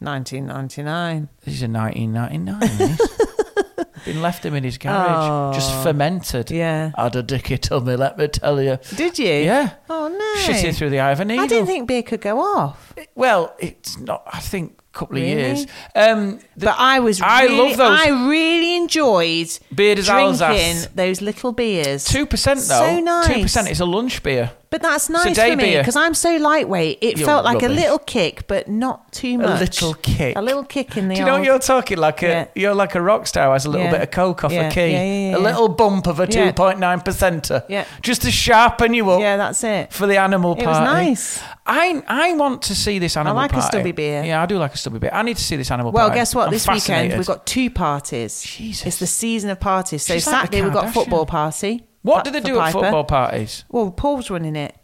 1999. 0.00 1.28
"This 1.44 1.54
is 1.54 1.62
a 1.62 1.68
1999." 1.68 2.60
this." 2.78 3.00
Been 4.04 4.22
left 4.22 4.44
him 4.44 4.54
in 4.54 4.62
his 4.62 4.78
garage, 4.78 5.56
just 5.56 5.72
Oh. 5.74 5.82
fermented. 5.82 6.52
Yeah. 6.52 6.92
Had 6.96 7.16
a 7.16 7.24
dicky 7.24 7.58
tummy, 7.58 7.96
let 7.96 8.16
me 8.16 8.28
tell 8.28 8.62
you. 8.62 8.78
Did 8.94 9.18
you? 9.18 9.26
Yeah. 9.26 9.70
Oh 9.90 10.06
no. 10.06 10.42
Shitting 10.42 10.76
through 10.76 10.90
the 10.90 11.00
eye 11.00 11.10
of 11.10 11.18
a 11.18 11.24
needle. 11.24 11.42
I 11.44 11.48
didn't 11.48 11.66
think 11.66 11.88
beer 11.88 12.04
could 12.04 12.20
go 12.20 12.38
off. 12.38 12.94
Well, 13.16 13.52
it's 13.58 13.98
not. 13.98 14.22
I 14.32 14.38
think 14.38 14.78
couple 14.96 15.16
of 15.16 15.22
Really? 15.22 15.40
years. 15.40 15.66
Um, 15.94 16.38
the, 16.56 16.66
But 16.66 16.76
I 16.78 16.98
was. 17.00 17.20
I 17.22 17.44
really, 17.44 17.58
love 17.68 17.76
those. 17.76 18.00
I 18.00 18.28
really 18.28 18.76
enjoyed 18.76 19.48
Beer 19.74 19.94
des 19.94 20.02
drinking 20.02 20.42
Alsace. 20.42 20.88
those 20.94 21.20
little 21.20 21.52
beers. 21.52 22.04
Two 22.04 22.26
percent 22.26 22.60
though. 22.60 22.80
So 22.80 23.00
nice. 23.00 23.26
Two 23.28 23.42
percent 23.42 23.70
is 23.70 23.80
a 23.80 23.86
lunch 23.86 24.22
beer. 24.22 24.50
But 24.68 24.82
that's 24.82 25.08
nice 25.08 25.38
for 25.38 25.56
me 25.56 25.76
because 25.78 25.94
I'm 25.96 26.12
so 26.12 26.36
lightweight. 26.36 26.98
It 27.00 27.18
felt 27.20 27.44
like 27.44 27.62
a 27.62 27.68
little 27.68 27.98
kick, 28.00 28.46
but 28.48 28.68
not 28.68 29.12
too 29.12 29.38
much. 29.38 29.48
A 29.48 29.60
little 29.60 29.94
kick. 29.94 30.36
A 30.36 30.42
little 30.42 30.64
kick 30.64 30.96
in 30.96 31.08
the. 31.08 31.14
Do 31.14 31.20
you 31.20 31.24
know 31.26 31.32
old- 31.34 31.40
what 31.40 31.46
you're 31.46 31.58
talking 31.60 31.98
like? 31.98 32.22
A, 32.22 32.26
Yeah. 32.26 32.46
You're 32.54 32.74
like 32.74 32.94
a 32.96 33.00
rock 33.00 33.26
star 33.28 33.52
has 33.52 33.64
a 33.64 33.70
little 33.70 33.86
Yeah. 33.86 33.92
bit 33.92 34.02
of 34.02 34.10
coke 34.10 34.42
off 34.44 34.52
Yeah. 34.52 34.68
a 34.68 34.70
key, 34.72 35.32
a 35.32 35.38
little 35.38 35.68
bump 35.68 36.06
of 36.08 36.18
a 36.20 36.26
two 36.26 36.52
point 36.52 36.78
nine 36.80 37.00
percenter, 37.00 37.62
Yeah. 37.68 37.84
just 38.02 38.22
to 38.22 38.30
sharpen 38.32 38.92
you 38.92 39.08
up 39.10 39.20
Yeah, 39.20 39.36
that's 39.36 39.62
it. 39.62 39.92
for 39.92 40.06
the 40.08 40.16
animal 40.18 40.56
party. 40.56 40.64
It 40.64 40.68
was 40.68 40.80
nice. 40.80 41.40
I 41.64 42.02
I 42.08 42.32
want 42.34 42.62
to 42.62 42.74
see 42.74 42.98
this 42.98 43.16
animal 43.16 43.38
I 43.38 43.42
like 43.42 43.52
a 43.54 43.62
stubby 43.62 43.92
beer. 43.92 44.24
Yeah, 44.24 44.42
I 44.42 44.46
do 44.46 44.58
like 44.58 44.74
a 44.74 44.76
stubby 44.76 44.98
beer. 44.98 45.10
I 45.12 45.22
need 45.22 45.36
to 45.36 45.42
see 45.44 45.56
this 45.56 45.70
animal 45.70 45.92
Well, 45.92 46.06
party. 46.08 46.20
guess 46.20 46.34
what? 46.34 46.46
I'm 46.48 46.52
this 46.52 46.66
fascinated. 46.66 47.04
weekend 47.12 47.18
we've 47.20 47.26
got 47.26 47.46
two 47.46 47.70
parties. 47.70 48.42
Jesus. 48.42 48.86
It's 48.86 48.96
the 48.98 49.06
season 49.06 49.50
of 49.50 49.60
parties. 49.60 50.04
So 50.04 50.14
She's 50.14 50.26
like 50.26 50.34
Saturday 50.40 50.62
we've 50.62 50.72
got 50.72 50.92
football 50.92 51.24
party. 51.24 51.85
What 52.06 52.24
do 52.24 52.30
they 52.30 52.40
do 52.40 52.58
at 52.58 52.72
Piper. 52.72 52.80
football 52.80 53.04
parties? 53.04 53.64
Well, 53.68 53.90
Paul's 53.90 54.30
running 54.30 54.56
it. 54.56 54.74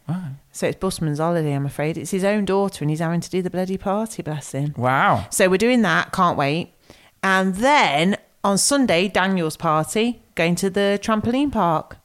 So 0.54 0.66
it's 0.66 0.76
Busman's 0.78 1.18
holiday, 1.18 1.52
I'm 1.54 1.64
afraid. 1.64 1.96
It's 1.96 2.10
his 2.10 2.24
own 2.24 2.44
daughter 2.44 2.84
and 2.84 2.90
he's 2.90 2.98
having 3.00 3.20
to 3.22 3.30
do 3.30 3.40
the 3.40 3.48
bloody 3.48 3.78
party, 3.78 4.22
bless 4.22 4.52
him. 4.52 4.74
Wow. 4.76 5.26
So 5.30 5.48
we're 5.48 5.56
doing 5.56 5.80
that, 5.82 6.12
can't 6.12 6.36
wait. 6.36 6.74
And 7.22 7.54
then 7.54 8.18
on 8.44 8.58
Sunday, 8.58 9.08
Daniel's 9.08 9.56
party, 9.56 10.20
going 10.34 10.54
to 10.56 10.68
the 10.68 10.98
trampoline 11.02 11.50
park. 11.52 11.96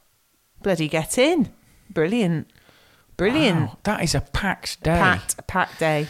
Bloody 0.62 0.88
get 0.88 1.18
in. 1.18 1.50
Brilliant. 1.90 2.48
Brilliant. 3.18 3.60
Wow, 3.60 3.78
that 3.82 4.02
is 4.02 4.14
a 4.14 4.20
packed 4.20 4.82
day. 4.82 4.92
Packed, 4.96 5.46
packed 5.46 5.78
day. 5.80 6.06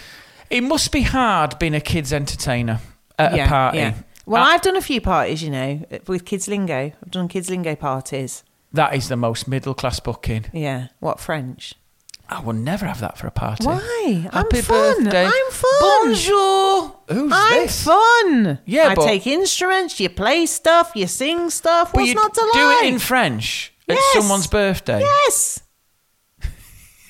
It 0.50 0.62
must 0.62 0.92
be 0.92 1.02
hard 1.02 1.58
being 1.58 1.74
a 1.74 1.80
kids 1.80 2.12
entertainer 2.12 2.80
at 3.18 3.34
a 3.34 3.46
party. 3.48 3.78
Yeah. 3.78 3.94
Well, 4.26 4.42
I- 4.44 4.52
I've 4.54 4.62
done 4.62 4.76
a 4.76 4.80
few 4.82 5.00
parties, 5.00 5.42
you 5.42 5.50
know, 5.50 5.84
with 6.06 6.24
Kids 6.24 6.46
Lingo. 6.48 6.92
I've 7.02 7.10
done 7.10 7.28
Kids 7.28 7.48
Lingo 7.50 7.74
parties. 7.74 8.44
That 8.72 8.94
is 8.94 9.08
the 9.08 9.16
most 9.16 9.48
middle 9.48 9.74
class 9.74 10.00
booking. 10.00 10.46
Yeah. 10.52 10.88
What 11.00 11.20
French? 11.20 11.74
I 12.30 12.40
will 12.40 12.52
never 12.52 12.84
have 12.84 13.00
that 13.00 13.16
for 13.16 13.26
a 13.26 13.30
party. 13.30 13.64
Why? 13.64 14.28
Happy 14.30 14.58
I'm 14.58 14.62
fun. 14.62 15.04
birthday. 15.04 15.24
I'm 15.24 15.50
fun. 15.50 15.80
Bonjour. 15.80 16.96
Who's 17.08 17.32
I'm 17.34 17.54
this? 17.62 17.84
fun. 17.84 18.58
Yeah, 18.66 18.88
I 18.88 18.94
but- 18.94 19.06
take 19.06 19.26
instruments, 19.26 19.98
you 19.98 20.10
play 20.10 20.44
stuff, 20.44 20.92
you 20.94 21.06
sing 21.06 21.48
stuff. 21.48 21.92
But 21.92 22.00
What's 22.00 22.08
you 22.10 22.14
not 22.14 22.34
to 22.34 22.50
do 22.52 22.60
like? 22.66 22.84
it 22.84 22.88
in 22.92 22.98
French 22.98 23.72
at 23.88 23.96
Yes. 23.96 24.12
someone's 24.12 24.46
birthday. 24.46 25.00
Yes. 25.00 25.60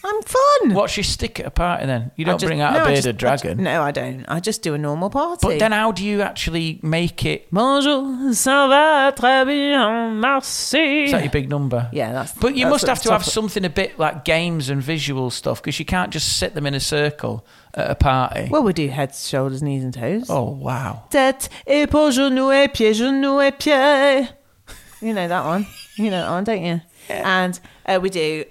I'm 0.09 0.23
fun. 0.23 0.75
What's 0.75 0.97
your 0.97 1.05
stick 1.05 1.38
at 1.40 1.47
a 1.47 1.51
party 1.51 1.87
then? 1.87 2.11
You 2.16 2.25
I 2.25 2.29
don't 2.31 2.40
just- 2.40 2.49
bring 2.49 2.61
out 2.62 2.73
no, 2.73 2.79
a 2.81 2.83
I 2.83 2.87
bearded 2.87 3.18
just- 3.18 3.33
I 3.33 3.37
ju- 3.37 3.42
dragon. 3.55 3.64
no, 3.64 3.83
I 3.83 3.90
don't. 3.90 4.25
I 4.29 4.40
just 4.40 4.62
do 4.62 4.75
a 4.75 4.79
normal 4.79 5.11
party. 5.11 5.47
But 5.47 5.59
then 5.59 5.73
how 5.73 5.92
do 5.92 6.03
you 6.05 6.23
actually 6.23 6.81
make 6.83 7.25
it? 7.27 7.47
Bonjour, 7.53 8.33
ça 8.33 8.66
va 8.68 9.12
très 9.12 9.44
bien, 9.47 10.14
merci. 10.21 11.05
Is 11.05 11.12
that 11.12 11.23
your 11.23 11.31
big 11.33 11.49
number? 11.51 11.88
Yeah, 11.92 12.12
that's. 12.12 12.33
But 12.33 12.55
you 12.55 12.64
that's 12.64 12.71
must 12.71 12.85
at 12.85 12.88
have 12.90 12.99
the 13.03 13.09
to 13.09 13.12
have 13.12 13.21
of- 13.23 13.27
something 13.33 13.64
a 13.64 13.71
bit 13.71 13.99
like 13.99 14.25
games 14.25 14.71
and 14.71 14.83
visual 14.83 15.31
stuff 15.31 15.61
because 15.62 15.79
you 15.79 15.85
can't 15.85 16.11
just 16.11 16.38
sit 16.38 16.55
them 16.55 16.66
in 16.66 16.75
a 16.75 16.81
circle 16.81 17.44
at 17.75 17.90
a 17.90 17.94
party. 17.94 18.49
Well, 18.51 18.62
we 18.62 18.73
do 18.73 18.88
heads, 18.88 19.29
shoulders, 19.29 19.62
knees, 19.62 19.85
and 19.85 19.92
toes. 19.92 20.27
oh 20.31 20.51
wow! 20.51 21.03
Tête, 21.11 21.49
épaules, 21.66 22.12
genoux 22.16 22.51
et 22.53 22.68
pieds, 22.73 22.99
genoux 22.99 23.40
et 23.42 23.59
pieds. 23.59 24.31
You 25.01 25.12
know 25.14 25.29
that 25.29 25.44
one. 25.44 25.66
You 25.97 26.11
know 26.11 26.23
that 26.23 26.31
one, 26.31 26.44
don't 26.44 26.62
you? 26.64 26.81
And 27.09 27.59
uh, 27.87 27.99
we 28.03 28.11
do. 28.11 28.44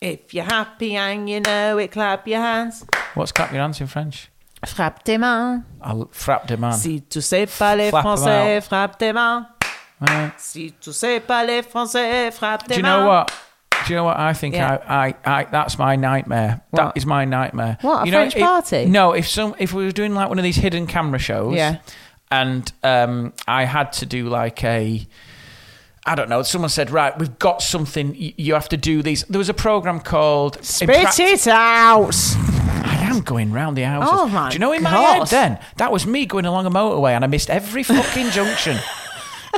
If 0.00 0.34
you're 0.34 0.44
happy 0.44 0.94
and 0.96 1.28
you 1.28 1.40
know 1.40 1.78
it, 1.78 1.90
clap 1.90 2.28
your 2.28 2.40
hands. 2.40 2.84
What's 3.14 3.32
clap 3.32 3.50
your 3.52 3.62
hands 3.62 3.80
in 3.80 3.86
French? 3.86 4.28
Frappe 4.66 5.02
tes 5.04 5.16
mains. 5.18 5.62
I'll 5.82 6.06
frap 6.12 6.46
de 6.46 6.56
man. 6.56 6.72
Si 6.72 7.00
tu 7.00 7.20
sais 7.20 7.46
pas 7.46 7.76
les 7.76 7.90
Flap 7.90 8.04
'em 8.04 8.16
français, 8.16 8.62
frappe 8.62 8.98
tes 8.98 9.12
mains. 9.12 9.46
Right. 10.00 10.32
Si 10.38 10.72
tu 10.80 10.92
sais 10.92 11.20
pas 11.20 11.44
les 11.46 11.62
français, 11.62 12.30
frappe 12.32 12.64
tes 12.64 12.74
Do 12.74 12.80
you 12.80 12.82
mains. 12.82 13.00
know 13.00 13.06
what? 13.08 13.32
Do 13.86 13.92
you 13.92 13.96
know 13.96 14.04
what 14.04 14.18
I 14.18 14.32
think? 14.32 14.54
Yeah. 14.54 14.78
I, 14.88 15.08
I, 15.08 15.14
I, 15.40 15.44
that's 15.44 15.78
my 15.78 15.94
nightmare. 15.96 16.60
That 16.72 16.86
What? 16.86 16.96
is 16.96 17.06
my 17.06 17.24
nightmare. 17.24 17.78
What, 17.82 18.02
a 18.02 18.06
you 18.06 18.12
know, 18.12 18.18
French 18.18 18.36
if- 18.36 18.42
party? 18.42 18.84
No, 18.86 19.12
if 19.12 19.28
some, 19.28 19.54
if 19.58 19.72
we 19.72 19.84
were 19.84 19.92
doing 19.92 20.14
like 20.14 20.28
one 20.28 20.38
of 20.38 20.42
these 20.44 20.56
hidden 20.56 20.86
camera 20.86 21.18
shows, 21.20 21.54
Yeah. 21.54 21.76
and 22.30 22.70
um, 22.82 23.32
I 23.46 23.64
had 23.64 23.92
to 23.94 24.06
do 24.06 24.28
like 24.28 24.64
a, 24.64 25.06
I 26.06 26.14
don't 26.14 26.28
know. 26.28 26.42
Someone 26.42 26.68
said, 26.70 26.90
right, 26.90 27.18
we've 27.18 27.38
got 27.38 27.62
something. 27.62 28.14
You 28.16 28.54
have 28.54 28.68
to 28.70 28.76
do 28.76 29.02
these. 29.02 29.24
There 29.24 29.38
was 29.38 29.48
a 29.48 29.54
program 29.54 30.00
called 30.00 30.64
Spit 30.64 31.18
it 31.18 31.46
out. 31.48 32.14
I 32.84 33.08
am 33.10 33.20
going 33.22 33.52
round 33.52 33.76
the 33.76 33.82
houses. 33.82 34.10
Oh, 34.12 34.28
my 34.28 34.50
Do 34.50 34.54
you 34.54 34.60
know 34.60 34.72
in 34.72 34.82
my 34.84 34.90
God. 34.90 35.18
head 35.18 35.26
then 35.28 35.58
that 35.76 35.90
was 35.90 36.06
me 36.06 36.24
going 36.26 36.46
along 36.46 36.64
a 36.66 36.70
motorway 36.70 37.10
and 37.12 37.24
I 37.24 37.26
missed 37.26 37.50
every 37.50 37.82
fucking 37.82 38.30
junction. 38.30 38.78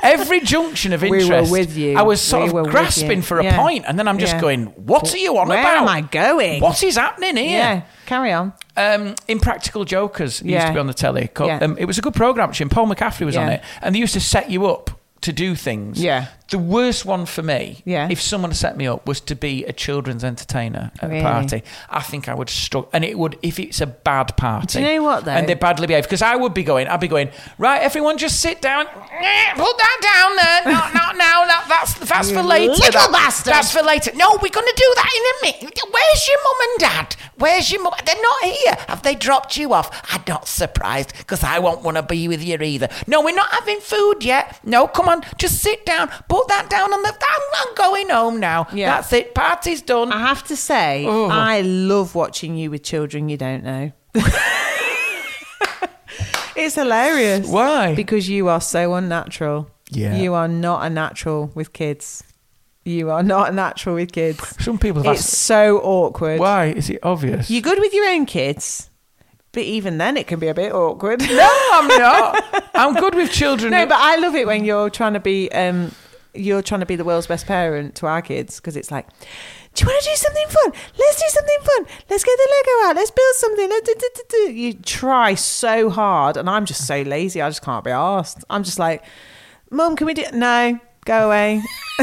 Every 0.02 0.40
junction 0.40 0.92
of 0.92 1.02
interest. 1.02 1.28
We 1.28 1.34
were 1.34 1.50
with 1.50 1.76
you. 1.76 1.96
I 1.98 2.02
was 2.02 2.20
sort 2.20 2.52
We 2.52 2.60
of 2.60 2.68
grasping 2.68 3.20
for 3.20 3.40
a 3.40 3.44
Yeah. 3.44 3.56
point, 3.56 3.84
and 3.88 3.98
then 3.98 4.06
I'm 4.06 4.18
just 4.18 4.34
Yeah. 4.34 4.40
going, 4.40 4.66
"What 4.76 5.12
are 5.12 5.18
you 5.18 5.36
on 5.38 5.48
Where 5.48 5.58
about? 5.58 5.72
Where 5.72 5.76
am 5.82 5.88
I 5.88 6.02
going? 6.02 6.60
What 6.62 6.80
is 6.84 6.96
happening 6.96 7.36
here?" 7.36 7.58
Yeah, 7.58 7.80
carry 8.06 8.32
on. 8.32 8.52
Um, 8.76 9.16
Impractical 9.26 9.84
Jokers 9.84 10.40
used 10.40 10.66
to 10.68 10.72
be 10.72 10.78
on 10.78 10.86
the 10.86 10.94
telly. 10.94 11.30
Yeah. 11.40 11.58
Um, 11.60 11.76
it 11.80 11.86
was 11.86 11.98
a 11.98 12.00
good 12.00 12.14
program. 12.14 12.48
actually, 12.50 12.64
and 12.64 12.70
Paul 12.70 12.86
McCaffrey 12.86 13.26
was 13.26 13.36
on 13.36 13.48
it, 13.48 13.60
and 13.82 13.92
they 13.92 13.98
used 13.98 14.14
to 14.14 14.20
set 14.20 14.50
you 14.50 14.66
up 14.66 14.90
to 15.22 15.32
do 15.32 15.56
things. 15.56 16.00
Yeah. 16.00 16.26
The 16.50 16.58
worst 16.58 17.04
one 17.04 17.26
for 17.26 17.42
me, 17.42 17.82
Yeah. 17.84 18.08
if 18.10 18.22
someone 18.22 18.54
set 18.54 18.76
me 18.76 18.86
up, 18.88 19.06
was 19.06 19.20
to 19.20 19.34
be 19.34 19.64
a 19.66 19.72
children's 19.72 20.24
entertainer 20.24 20.90
at 21.02 21.08
Really? 21.10 21.20
a 21.20 21.22
party. 21.22 21.62
I 21.90 22.00
think 22.00 22.26
I 22.26 22.34
would 22.34 22.48
struggle, 22.48 22.88
and 22.94 23.04
it 23.04 23.18
would 23.18 23.38
if 23.42 23.58
it's 23.58 23.82
a 23.82 23.86
bad 23.86 24.34
party. 24.38 24.78
Do 24.78 24.84
you 24.86 24.94
know 24.96 25.02
what, 25.02 25.24
though? 25.26 25.32
And 25.32 25.46
they're 25.46 25.56
badly 25.56 25.86
behaved 25.86 26.06
because 26.06 26.22
I 26.22 26.36
would 26.36 26.54
be 26.54 26.62
going. 26.62 26.88
I'd 26.88 27.00
be 27.00 27.08
going 27.08 27.28
right. 27.58 27.82
Everyone, 27.82 28.16
just 28.16 28.40
sit 28.40 28.62
down. 28.62 28.86
Eh, 28.86 29.52
Put 29.56 29.76
that 29.76 29.98
down 30.02 30.36
there. 30.36 30.72
Not, 30.74 30.94
not 30.94 31.16
now. 31.18 31.44
That, 31.44 31.66
that's 31.68 31.94
that's 32.08 32.30
for 32.30 32.42
later. 32.42 32.72
little 32.72 33.12
bastard. 33.12 33.52
That's 33.52 33.70
for 33.70 33.82
later. 33.82 34.12
No, 34.14 34.30
we're 34.40 34.48
going 34.48 34.66
to 34.66 34.74
do 34.76 34.92
that 34.96 35.10
in 35.16 35.22
a 35.50 35.52
minute. 35.52 35.78
Where's 35.90 36.28
your 36.28 36.38
mum 36.44 36.56
and 36.70 36.78
dad? 36.80 37.16
Where's 37.36 37.70
your 37.70 37.82
mum? 37.82 37.92
They're 38.06 38.14
not 38.22 38.42
here. 38.44 38.76
Have 38.88 39.02
they 39.02 39.14
dropped 39.14 39.56
you 39.58 39.74
off? 39.74 39.90
I'm 40.12 40.22
not 40.26 40.48
surprised 40.48 41.12
because 41.18 41.44
I 41.44 41.58
won't 41.58 41.82
want 41.82 41.96
to 41.98 42.02
be 42.02 42.26
with 42.26 42.42
you 42.42 42.56
either. 42.56 42.88
No, 43.06 43.20
we're 43.20 43.34
not 43.34 43.50
having 43.50 43.80
food 43.80 44.24
yet. 44.24 44.58
No, 44.64 44.86
come 44.88 45.08
on, 45.08 45.22
just 45.36 45.60
sit 45.62 45.84
down. 45.84 46.08
Put 46.28 46.37
that 46.48 46.70
down 46.70 46.92
on 46.92 47.02
the. 47.02 47.08
I'm, 47.08 47.68
I'm 47.68 47.74
going 47.74 48.08
home 48.10 48.38
now. 48.40 48.68
Yeah. 48.72 48.94
That's 48.94 49.12
it. 49.12 49.34
Party's 49.34 49.82
done. 49.82 50.12
I 50.12 50.18
have 50.20 50.44
to 50.44 50.56
say, 50.56 51.04
Oh. 51.06 51.28
I 51.28 51.62
love 51.62 52.14
watching 52.14 52.56
you 52.56 52.70
with 52.70 52.82
children 52.84 53.28
you 53.28 53.36
don't 53.36 53.64
know. 53.64 53.92
it's 56.56 56.74
hilarious. 56.74 57.46
Why? 57.48 57.94
Because 57.94 58.28
you 58.28 58.48
are 58.48 58.60
so 58.60 58.94
unnatural. 58.94 59.70
Yeah. 59.90 60.16
You 60.16 60.34
are 60.34 60.48
not 60.48 60.84
a 60.84 60.90
natural 60.90 61.50
with 61.54 61.72
kids. 61.72 62.24
You 62.84 63.10
are 63.10 63.22
not 63.22 63.50
a 63.50 63.52
natural 63.52 63.94
with 63.96 64.12
kids. 64.12 64.40
Some 64.62 64.78
people 64.78 65.02
have 65.02 65.12
It's 65.14 65.22
asked. 65.22 65.34
so 65.44 65.78
awkward. 65.78 66.40
Why 66.40 66.66
is 66.66 66.88
it 66.90 67.00
obvious? 67.02 67.50
You're 67.50 67.62
good 67.62 67.78
with 67.78 67.92
your 67.92 68.06
own 68.06 68.24
kids, 68.26 68.88
but 69.52 69.62
even 69.62 69.98
then 69.98 70.16
it 70.16 70.26
can 70.26 70.38
be 70.40 70.48
a 70.48 70.54
bit 70.54 70.72
awkward. 70.72 71.20
no, 71.20 71.68
I'm 71.72 71.86
not. 71.88 72.70
I'm 72.74 72.94
good 72.94 73.14
with 73.14 73.30
children. 73.30 73.72
No, 73.72 73.84
but 73.86 73.98
I 73.98 74.16
love 74.16 74.34
it 74.34 74.46
when 74.46 74.64
you're 74.64 74.88
trying 74.90 75.12
to 75.14 75.20
be 75.20 75.50
um 75.52 75.92
you're 76.34 76.62
trying 76.62 76.80
to 76.80 76.86
be 76.86 76.96
the 76.96 77.04
world's 77.04 77.26
best 77.26 77.46
parent 77.46 77.94
to 77.96 78.06
our 78.06 78.22
kids 78.22 78.56
because 78.56 78.76
it's 78.76 78.90
like, 78.90 79.06
do 79.74 79.84
you 79.84 79.86
want 79.90 80.02
to 80.02 80.10
do 80.10 80.16
something 80.16 80.46
fun? 80.48 80.72
Let's 80.98 81.16
do 81.20 81.26
something 81.28 81.56
fun. 81.62 81.86
Let's 82.10 82.24
get 82.24 82.36
the 82.36 82.48
Lego 82.50 82.88
out. 82.90 82.96
Let's 82.96 83.10
build 83.10 83.34
something. 83.34 83.68
Let's 83.68 83.88
do, 83.88 83.94
do, 83.98 84.08
do, 84.14 84.22
do." 84.30 84.52
You 84.52 84.72
try 84.74 85.34
so 85.34 85.90
hard, 85.90 86.36
and 86.36 86.48
I'm 86.50 86.64
just 86.64 86.86
so 86.86 87.02
lazy. 87.02 87.40
I 87.42 87.48
just 87.48 87.62
can't 87.62 87.84
be 87.84 87.90
asked. 87.90 88.44
I'm 88.50 88.64
just 88.64 88.78
like, 88.78 89.04
Mum, 89.70 89.94
can 89.96 90.06
we 90.06 90.14
do? 90.14 90.24
No, 90.32 90.78
go 91.04 91.26
away. 91.26 91.62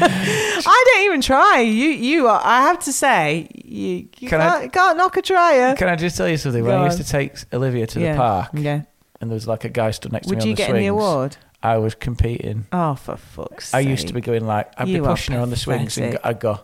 I 0.00 0.84
don't 0.94 1.04
even 1.06 1.20
try. 1.20 1.60
You, 1.60 1.88
you 1.88 2.28
are. 2.28 2.40
I 2.44 2.62
have 2.62 2.78
to 2.84 2.92
say, 2.92 3.48
you, 3.54 4.08
you 4.18 4.28
Can 4.28 4.40
I- 4.40 4.60
can't, 4.60 4.72
can't 4.72 4.98
knock 4.98 5.16
a 5.16 5.22
trier. 5.22 5.74
Can 5.74 5.88
I 5.88 5.96
just 5.96 6.16
tell 6.16 6.28
you 6.28 6.36
something? 6.36 6.62
When 6.62 6.72
Go 6.72 6.82
I 6.82 6.84
used 6.86 6.98
on. 6.98 7.04
to 7.04 7.10
take 7.10 7.32
Olivia 7.52 7.86
to 7.88 8.00
yeah. 8.00 8.12
the 8.12 8.18
park, 8.18 8.48
Yeah. 8.54 8.82
and 9.20 9.30
there 9.30 9.34
was 9.34 9.46
like 9.48 9.64
a 9.64 9.68
guy 9.68 9.90
stood 9.90 10.12
next 10.12 10.28
Would 10.28 10.40
to 10.40 10.46
me 10.46 10.50
you 10.50 10.52
on 10.52 10.54
the 10.54 10.56
get 10.56 10.66
swings, 10.68 10.76
any 10.78 10.86
award? 10.86 11.36
I 11.62 11.78
was 11.78 11.94
competing. 11.94 12.66
Oh, 12.72 12.94
for 12.94 13.16
fuck's 13.16 13.68
sake. 13.70 13.78
I 13.78 13.82
sake! 13.82 13.88
used 13.90 14.08
to 14.08 14.14
be 14.14 14.20
going 14.20 14.46
like, 14.46 14.72
I'd 14.78 14.88
You 14.88 15.00
be 15.02 15.06
are 15.06 15.10
pushing 15.10 15.34
her 15.34 15.40
on 15.40 15.50
the 15.50 15.56
swings, 15.56 15.96
and 15.98 16.12
pathetic. 16.12 16.26
I'd 16.26 16.40
go, 16.40 16.60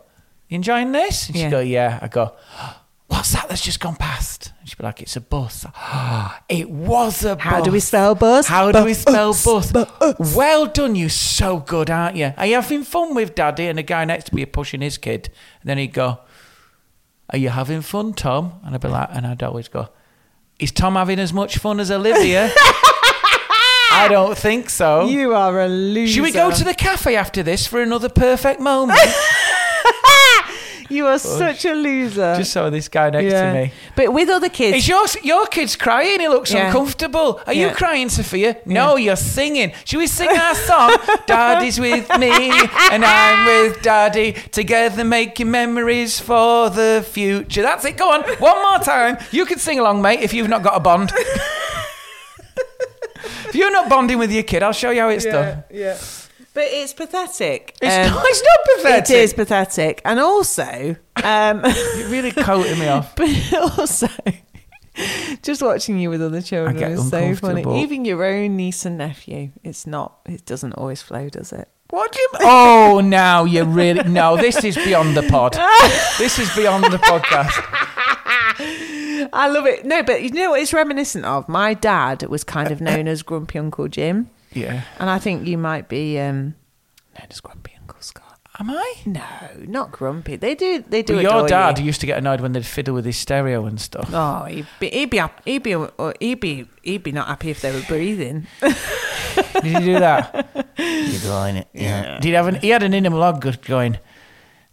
"You 0.48 0.57
enjoying 0.57 0.92
this?" 0.92 1.26
And 1.28 1.37
she'd 1.37 1.42
Yeah. 1.44 1.50
go, 1.50 1.61
"Yeah." 1.61 1.98
I'd 2.00 2.11
go, 2.12 2.33
"What's 3.09 3.33
that 3.33 3.48
that's 3.48 3.61
just 3.62 3.80
gone 3.80 3.96
past?" 3.96 4.52
And 4.61 4.68
she'd 4.68 4.78
be 4.78 4.85
like, 4.85 5.02
"It's 5.02 5.16
a 5.16 5.20
bus." 5.20 5.66
it 6.48 6.70
was 6.70 7.24
a 7.24 7.37
How 7.38 7.57
bus. 7.59 7.64
do 7.64 7.72
we 7.72 7.80
spell 7.80 8.14
bus? 8.14 8.46
How 8.46 8.70
do 8.70 8.85
we 8.85 8.94
spell 8.94 9.33
Bus, 9.33 9.72
bus? 9.72 10.35
Well 10.37 10.66
done, 10.66 10.94
you 10.94 11.09
so 11.09 11.59
good, 11.59 11.90
aren't 11.90 12.16
you? 12.16 12.33
Are 12.37 12.46
you 12.46 12.54
having 12.54 12.85
fun 12.85 13.14
with 13.14 13.35
Daddy? 13.35 13.66
And 13.66 13.78
the 13.78 13.83
guy 13.83 14.04
next 14.04 14.26
to 14.26 14.35
me 14.35 14.44
pushing 14.46 14.80
his 14.80 14.96
kid, 14.96 15.28
and 15.61 15.68
then 15.68 15.78
he'd 15.78 15.92
go, 15.92 16.20
"Are 17.30 17.38
you 17.38 17.48
having 17.48 17.83
fun, 17.83 18.14
Tom?" 18.14 18.61
And 18.64 18.74
I'd 18.76 18.80
be 18.80 18.88
like, 18.88 19.09
and 19.12 19.26
I'd 19.26 19.42
always 19.42 19.66
go, 19.66 19.88
"Is 20.61 20.70
Tom 20.70 20.94
having 20.94 21.18
as 21.18 21.33
much 21.33 21.59
fun 21.59 21.80
as 21.80 21.90
Olivia?" 21.90 22.50
I 23.94 24.09
don't 24.09 24.37
think 24.37 24.70
so. 24.70 25.07
You 25.07 25.35
are 25.35 25.61
a 25.61 25.68
loser. 25.68 26.12
Should 26.14 26.22
we 26.22 26.33
go 26.33 26.50
to 26.50 26.64
the 26.64 26.74
cafe 26.74 27.16
after 27.16 27.42
this 27.42 27.66
for 27.66 27.80
another 27.80 28.09
perfect 28.09 28.61
moment? 28.61 28.98
You 30.90 31.07
are 31.07 31.14
oh, 31.14 31.16
such 31.16 31.64
a 31.64 31.72
loser. 31.74 32.37
Just 32.37 32.52
saw 32.52 32.70
this 32.70 32.88
guy 32.88 33.11
next 33.11 33.33
Yeah. 33.33 33.52
to 33.52 33.59
me. 33.59 33.72
But 33.96 34.12
with 34.12 34.28
other 34.28 34.48
kids, 34.48 34.76
Is 34.76 34.88
your 34.88 35.04
your 35.22 35.46
kid's 35.46 35.76
crying? 35.76 36.20
He 36.20 36.28
looks 36.28 36.52
Yeah. 36.52 36.66
uncomfortable. 36.66 37.40
Are 37.46 37.52
you 37.52 37.66
Yeah. 37.68 37.72
crying, 37.72 38.09
Sophia? 38.11 38.57
No, 38.66 38.96
you're 38.96 39.16
singing. 39.16 39.72
Should 39.85 39.98
we 39.98 40.07
sing 40.07 40.28
our 40.28 40.54
song? 40.54 40.96
Daddy's 41.26 41.80
with 41.80 42.09
me 42.18 42.52
and 42.92 43.04
I'm 43.04 43.46
with 43.46 43.83
Daddy. 43.83 44.35
Together 44.52 45.04
making 45.04 45.50
memories 45.50 46.20
for 46.20 46.70
the 46.70 47.04
future. 47.11 47.62
That's 47.62 47.85
it. 47.85 47.96
Go 47.96 48.11
on. 48.11 48.22
One 48.38 48.62
more 48.62 48.78
time. 48.78 49.16
You 49.30 49.46
can 49.46 49.59
sing 49.59 49.78
along, 49.78 50.02
mate, 50.02 50.20
if 50.20 50.33
you've 50.35 50.48
not 50.48 50.62
got 50.62 50.76
a 50.76 50.80
bond. 50.80 51.12
if 53.48 53.54
you're 53.54 53.72
not 53.72 53.88
bonding 53.88 54.18
with 54.18 54.30
your 54.32 54.42
kid, 54.42 54.62
I'll 54.62 54.72
show 54.72 54.90
you 54.90 55.00
how 55.00 55.08
it's 55.08 55.24
done. 55.24 55.64
yeah. 55.70 55.98
But 56.52 56.64
it's 56.68 56.92
pathetic. 56.92 57.76
It's, 57.82 57.92
Um, 58.08 58.14
not, 58.14 58.24
it's 58.28 58.42
not 58.42 58.58
pathetic. 58.76 59.10
It 59.16 59.22
is 59.24 59.32
pathetic, 59.34 60.00
and 60.04 60.20
also, 60.20 60.94
um, 61.24 61.62
You're 61.96 62.08
really 62.08 62.30
coating 62.30 62.78
me 62.78 62.87
off. 62.87 63.16
but 63.16 63.28
also, 63.78 64.06
just 65.42 65.62
watching 65.62 65.98
you 65.98 66.10
with 66.10 66.22
other 66.22 66.40
children 66.40 66.80
is 66.80 67.08
so 67.10 67.34
funny. 67.34 67.82
Even 67.82 68.04
your 68.04 68.24
own 68.24 68.54
niece 68.56 68.84
and 68.87 68.98
nephew, 68.98 69.50
it's 69.64 69.84
not. 69.84 70.20
It 70.26 70.46
doesn't 70.46 70.74
always 70.74 71.02
flow, 71.02 71.28
does 71.28 71.52
it? 71.52 71.68
What 71.90 72.12
do 72.12 72.20
you? 72.20 72.28
Oh, 72.42 73.00
now 73.04 73.42
you're 73.44 73.64
really 73.66 74.04
no. 74.08 74.37
This 74.37 74.62
is 74.64 74.76
beyond 74.76 75.16
the 75.16 75.22
pod. 75.24 75.56
This 76.18 76.38
is 76.38 76.54
beyond 76.54 76.84
the 76.84 76.98
podcast. 76.98 77.60
I 79.32 79.48
love 79.48 79.66
it. 79.66 79.84
No, 79.84 80.02
but 80.02 80.22
you 80.22 80.30
know 80.30 80.50
what 80.50 80.60
it's 80.60 80.72
reminiscent 80.72 81.24
of? 81.24 81.48
My 81.48 81.74
dad 81.74 82.22
was 82.24 82.44
kind 82.44 82.70
of 82.70 82.80
known 82.80 83.08
as 83.08 83.22
Grumpy 83.22 83.58
Uncle 83.58 83.88
Jim, 83.88 84.30
Yeah. 84.52 84.82
and 84.98 85.08
I 85.10 85.18
think 85.18 85.46
you 85.46 85.58
might 85.58 85.88
be 85.88 86.18
um, 86.18 86.54
known 87.18 87.26
as 87.30 87.40
Grumpy 87.40 87.72
Uncle 87.80 88.00
Scott. 88.00 88.22
Am 88.60 88.70
I? 88.70 88.94
No, 89.04 89.22
not 89.66 89.90
grumpy. 89.90 90.37
They 90.37 90.54
do. 90.54 90.84
They 90.88 91.02
do. 91.02 91.14
But 91.16 91.22
your 91.22 91.32
adore 91.38 91.48
dad 91.48 91.78
you. 91.80 91.87
used 91.87 92.00
to 92.02 92.06
get 92.06 92.18
annoyed 92.18 92.40
when 92.40 92.52
they'd 92.52 92.64
fiddle 92.64 92.94
with 92.94 93.04
his 93.04 93.16
stereo 93.16 93.66
and 93.66 93.80
stuff. 93.80 94.08
Oh, 94.12 94.44
he'd 94.44 94.66
be, 94.78 94.90
he'd 94.90 95.10
be, 95.10 95.20
he'd 95.44 95.62
be, 95.64 95.74
or 95.74 96.14
he'd 96.20 96.38
be, 96.38 96.68
he'd 96.82 97.02
be 97.02 97.10
not 97.10 97.26
happy 97.26 97.50
if 97.50 97.60
they 97.62 97.72
were 97.72 97.82
breathing. 97.88 98.46
Did 98.60 99.64
he 99.64 99.72
do 99.80 99.98
that? 99.98 100.46
You're 100.78 101.20
going 101.22 101.56
it. 101.56 101.68
Yeah. 101.72 102.14
Did 102.20 102.24
he 102.24 102.30
have 102.30 102.46
an? 102.46 102.54
He 102.56 102.68
had 102.68 102.84
an 102.84 102.94
inner 102.94 103.10
monologue 103.10 103.60
going. 103.62 103.98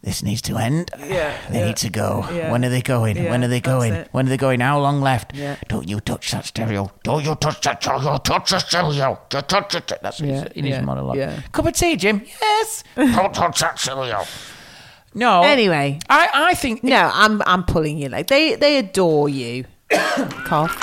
This 0.02 0.22
needs 0.24 0.42
to 0.42 0.56
end. 0.56 0.90
Yeah, 0.98 1.32
They 1.48 1.60
yeah, 1.60 1.66
need 1.66 1.76
to 1.76 1.88
go. 1.90 2.26
yeah. 2.32 2.50
When 2.50 2.64
are 2.64 2.68
they 2.68 2.82
going? 2.82 3.16
Yeah, 3.16 3.30
when 3.30 3.44
are 3.44 3.48
they 3.48 3.60
going? 3.60 4.04
When 4.10 4.26
are 4.26 4.28
they 4.28 4.36
going? 4.36 4.58
How 4.58 4.80
long 4.80 5.00
left? 5.00 5.32
Don't 5.68 5.88
you 5.88 6.00
touch 6.00 6.32
that 6.32 6.44
stereo. 6.44 6.90
Don't 7.04 7.24
you 7.24 7.36
touch 7.36 7.60
that 7.60 7.80
stereo. 7.82 8.16
Touch 8.18 8.50
the 8.50 8.58
stereo. 8.58 9.20
Don't 9.28 9.48
touch 9.48 9.76
it. 9.76 9.92
That's 10.02 10.20
Yeah, 10.20 10.48
in 10.56 10.64
his 10.64 10.82
monologue. 10.82 11.16
yeah. 11.16 11.40
Cup 11.52 11.66
of 11.66 11.74
tea, 11.74 11.94
Jim. 11.96 12.22
Yes. 12.40 12.82
Don't 12.96 13.32
touch 13.32 13.60
that 13.60 13.78
stereo. 13.78 14.24
No. 15.14 15.42
Anyway, 15.42 16.00
I 16.10 16.28
I 16.50 16.54
think 16.54 16.82
no, 16.82 17.10
I'm, 17.14 17.40
I'm 17.46 17.62
pulling 17.64 17.98
you. 17.98 18.08
Like 18.08 18.26
they, 18.26 18.56
they 18.56 18.78
adore 18.78 19.28
you. 19.28 19.66
Cough. 19.90 20.74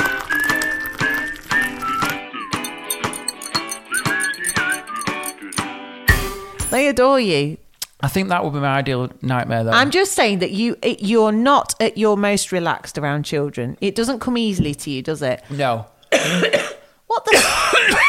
They 6.71 6.87
adore 6.87 7.19
you. 7.19 7.57
I 8.01 8.07
think 8.07 8.29
that 8.29 8.43
would 8.43 8.53
be 8.53 8.59
my 8.59 8.77
ideal 8.77 9.09
nightmare 9.21 9.63
though. 9.65 9.71
I'm 9.71 9.91
just 9.91 10.13
saying 10.13 10.39
that 10.39 10.51
you 10.51 10.77
it, 10.81 11.01
you're 11.03 11.31
not 11.33 11.75
at 11.81 11.97
your 11.97 12.15
most 12.17 12.51
relaxed 12.51 12.97
around 12.97 13.23
children. 13.23 13.77
It 13.81 13.93
doesn't 13.95 14.19
come 14.19 14.37
easily 14.37 14.73
to 14.75 14.89
you, 14.89 15.01
does 15.01 15.21
it? 15.21 15.43
no. 15.49 15.85
What 17.07 17.25
the? 17.25 17.37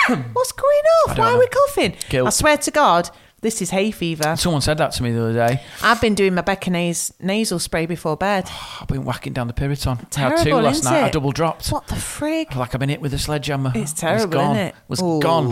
What's 0.32 0.52
going 0.52 0.82
off? 1.06 1.16
don't 1.16 1.18
Why 1.18 1.30
are 1.30 1.32
know. 1.34 1.38
we 1.38 1.46
coughing? 1.48 1.94
Guilt. 2.08 2.26
I 2.26 2.30
swear 2.30 2.56
to 2.58 2.70
God, 2.70 3.10
this 3.42 3.62
is 3.62 3.70
hay 3.70 3.90
fever. 3.90 4.36
Someone 4.36 4.60
said 4.60 4.78
that 4.78 4.92
to 4.92 5.02
me 5.02 5.12
the 5.12 5.22
other 5.22 5.32
day. 5.32 5.62
I've 5.82 6.00
been 6.00 6.14
doing 6.14 6.34
my 6.34 6.42
Beconase 6.42 7.12
nasal 7.20 7.58
spray 7.58 7.86
before 7.86 8.16
bed. 8.16 8.50
I've 8.80 8.88
been 8.88 9.04
whacking 9.04 9.32
down 9.32 9.46
the 9.46 9.52
Piriton. 9.54 9.98
I 10.16 10.20
had 10.20 10.36
two 10.38 10.44
Terrible, 10.44 10.62
last 10.62 10.78
isn't 10.80 10.92
night. 10.92 11.04
I 11.04 11.10
double 11.10 11.32
dropped. 11.32 11.68
What 11.70 11.86
the 11.86 11.94
frig? 11.94 12.54
Like 12.54 12.74
I've 12.74 12.80
been 12.80 12.90
hit 12.90 13.00
with 13.00 13.14
a 13.14 13.18
sledgehammer. 13.18 13.72
It's 13.74 13.92
terrible, 13.92 14.32
gone. 14.32 14.56
isn't 14.56 14.66
it? 14.68 14.74
Was 14.88 15.02
Ooh. 15.02 15.20
gone. 15.20 15.46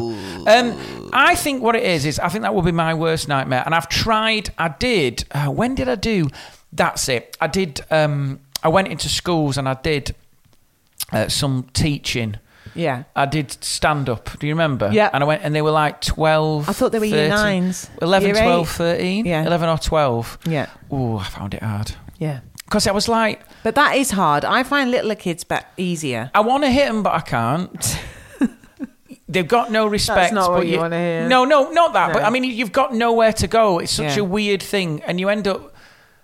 Um, 0.47 1.11
I 1.13 1.35
think 1.35 1.63
what 1.63 1.77
it 1.77 1.83
is 1.85 2.05
is 2.05 2.19
I 2.19 2.29
think 2.29 2.43
that 2.43 2.55
will 2.55 2.63
be 2.63 2.73
my 2.73 2.93
worst 2.95 3.27
nightmare. 3.29 3.63
And 3.65 3.75
I've 3.75 3.89
tried. 3.89 4.51
I 4.59 4.69
did. 4.69 5.25
Uh, 5.31 5.47
when 5.47 5.75
did 5.75 5.89
I 5.89 5.95
do? 5.95 6.29
That's 6.73 7.09
it. 7.09 7.37
I 7.41 7.47
did. 7.47 7.81
Um, 7.91 8.41
I 8.63 8.69
went 8.69 8.89
into 8.89 9.09
schools 9.09 9.57
and 9.57 9.69
I 9.69 9.75
did 9.75 10.15
uh, 11.13 11.29
some 11.29 11.69
teaching. 11.73 12.37
Yeah. 12.75 13.05
I 13.17 13.27
did 13.27 13.53
stand 13.65 14.09
up. 14.09 14.39
Do 14.39 14.47
you 14.47 14.53
remember? 14.55 14.91
Yeah. 14.93 15.11
And 15.13 15.23
I 15.23 15.27
went 15.27 15.43
and 15.45 15.55
they 15.55 15.63
were 15.63 15.71
like 15.71 16.01
12. 16.01 16.69
I 16.69 16.73
thought 16.73 16.93
they 16.93 16.99
were 16.99 17.05
year 17.05 17.29
nines. 17.29 17.89
11, 18.03 18.29
Year 18.35 18.43
12, 18.43 18.69
eight. 18.69 18.73
13. 18.77 19.27
Yeah. 19.27 19.47
11 19.47 19.69
or 19.69 19.79
12. 19.79 20.39
Yeah. 20.47 20.67
Oh, 20.91 21.19
I 21.19 21.25
found 21.25 21.55
it 21.55 21.63
hard. 21.63 21.93
Yeah. 22.19 22.41
Because 22.65 22.87
I 22.87 22.93
was 22.93 23.09
like, 23.09 23.41
But 23.63 23.75
that 23.77 23.97
is 23.97 24.11
hard. 24.11 24.45
I 24.45 24.63
find 24.63 24.91
littler 24.91 25.15
kids 25.15 25.43
be- 25.45 25.57
easier. 25.79 26.31
I 26.35 26.41
want 26.41 26.65
to 26.65 26.71
hit 26.71 26.87
them, 26.89 27.03
but 27.03 27.15
I 27.15 27.21
can't. 27.21 28.01
They've 29.31 29.47
got 29.49 29.71
no 29.71 29.87
respect. 29.87 30.17
That's 30.17 30.33
not 30.33 30.51
what 30.51 30.59
but 30.61 30.67
you 30.69 30.79
wanna 30.79 30.99
hear. 30.99 31.29
No, 31.29 31.45
no, 31.45 31.71
not 31.71 31.93
that. 31.93 32.13
But 32.15 32.25
I 32.25 32.31
mean, 32.31 32.45
you've 32.45 32.73
got 32.73 32.95
nowhere 32.95 33.33
to 33.35 33.47
go. 33.47 33.79
It's 33.79 33.93
such 33.93 34.17
Yeah. 34.17 34.23
a 34.23 34.25
weird 34.25 34.63
thing, 34.63 35.03
and 35.07 35.21
you 35.21 35.29
end 35.29 35.47
up, 35.47 35.75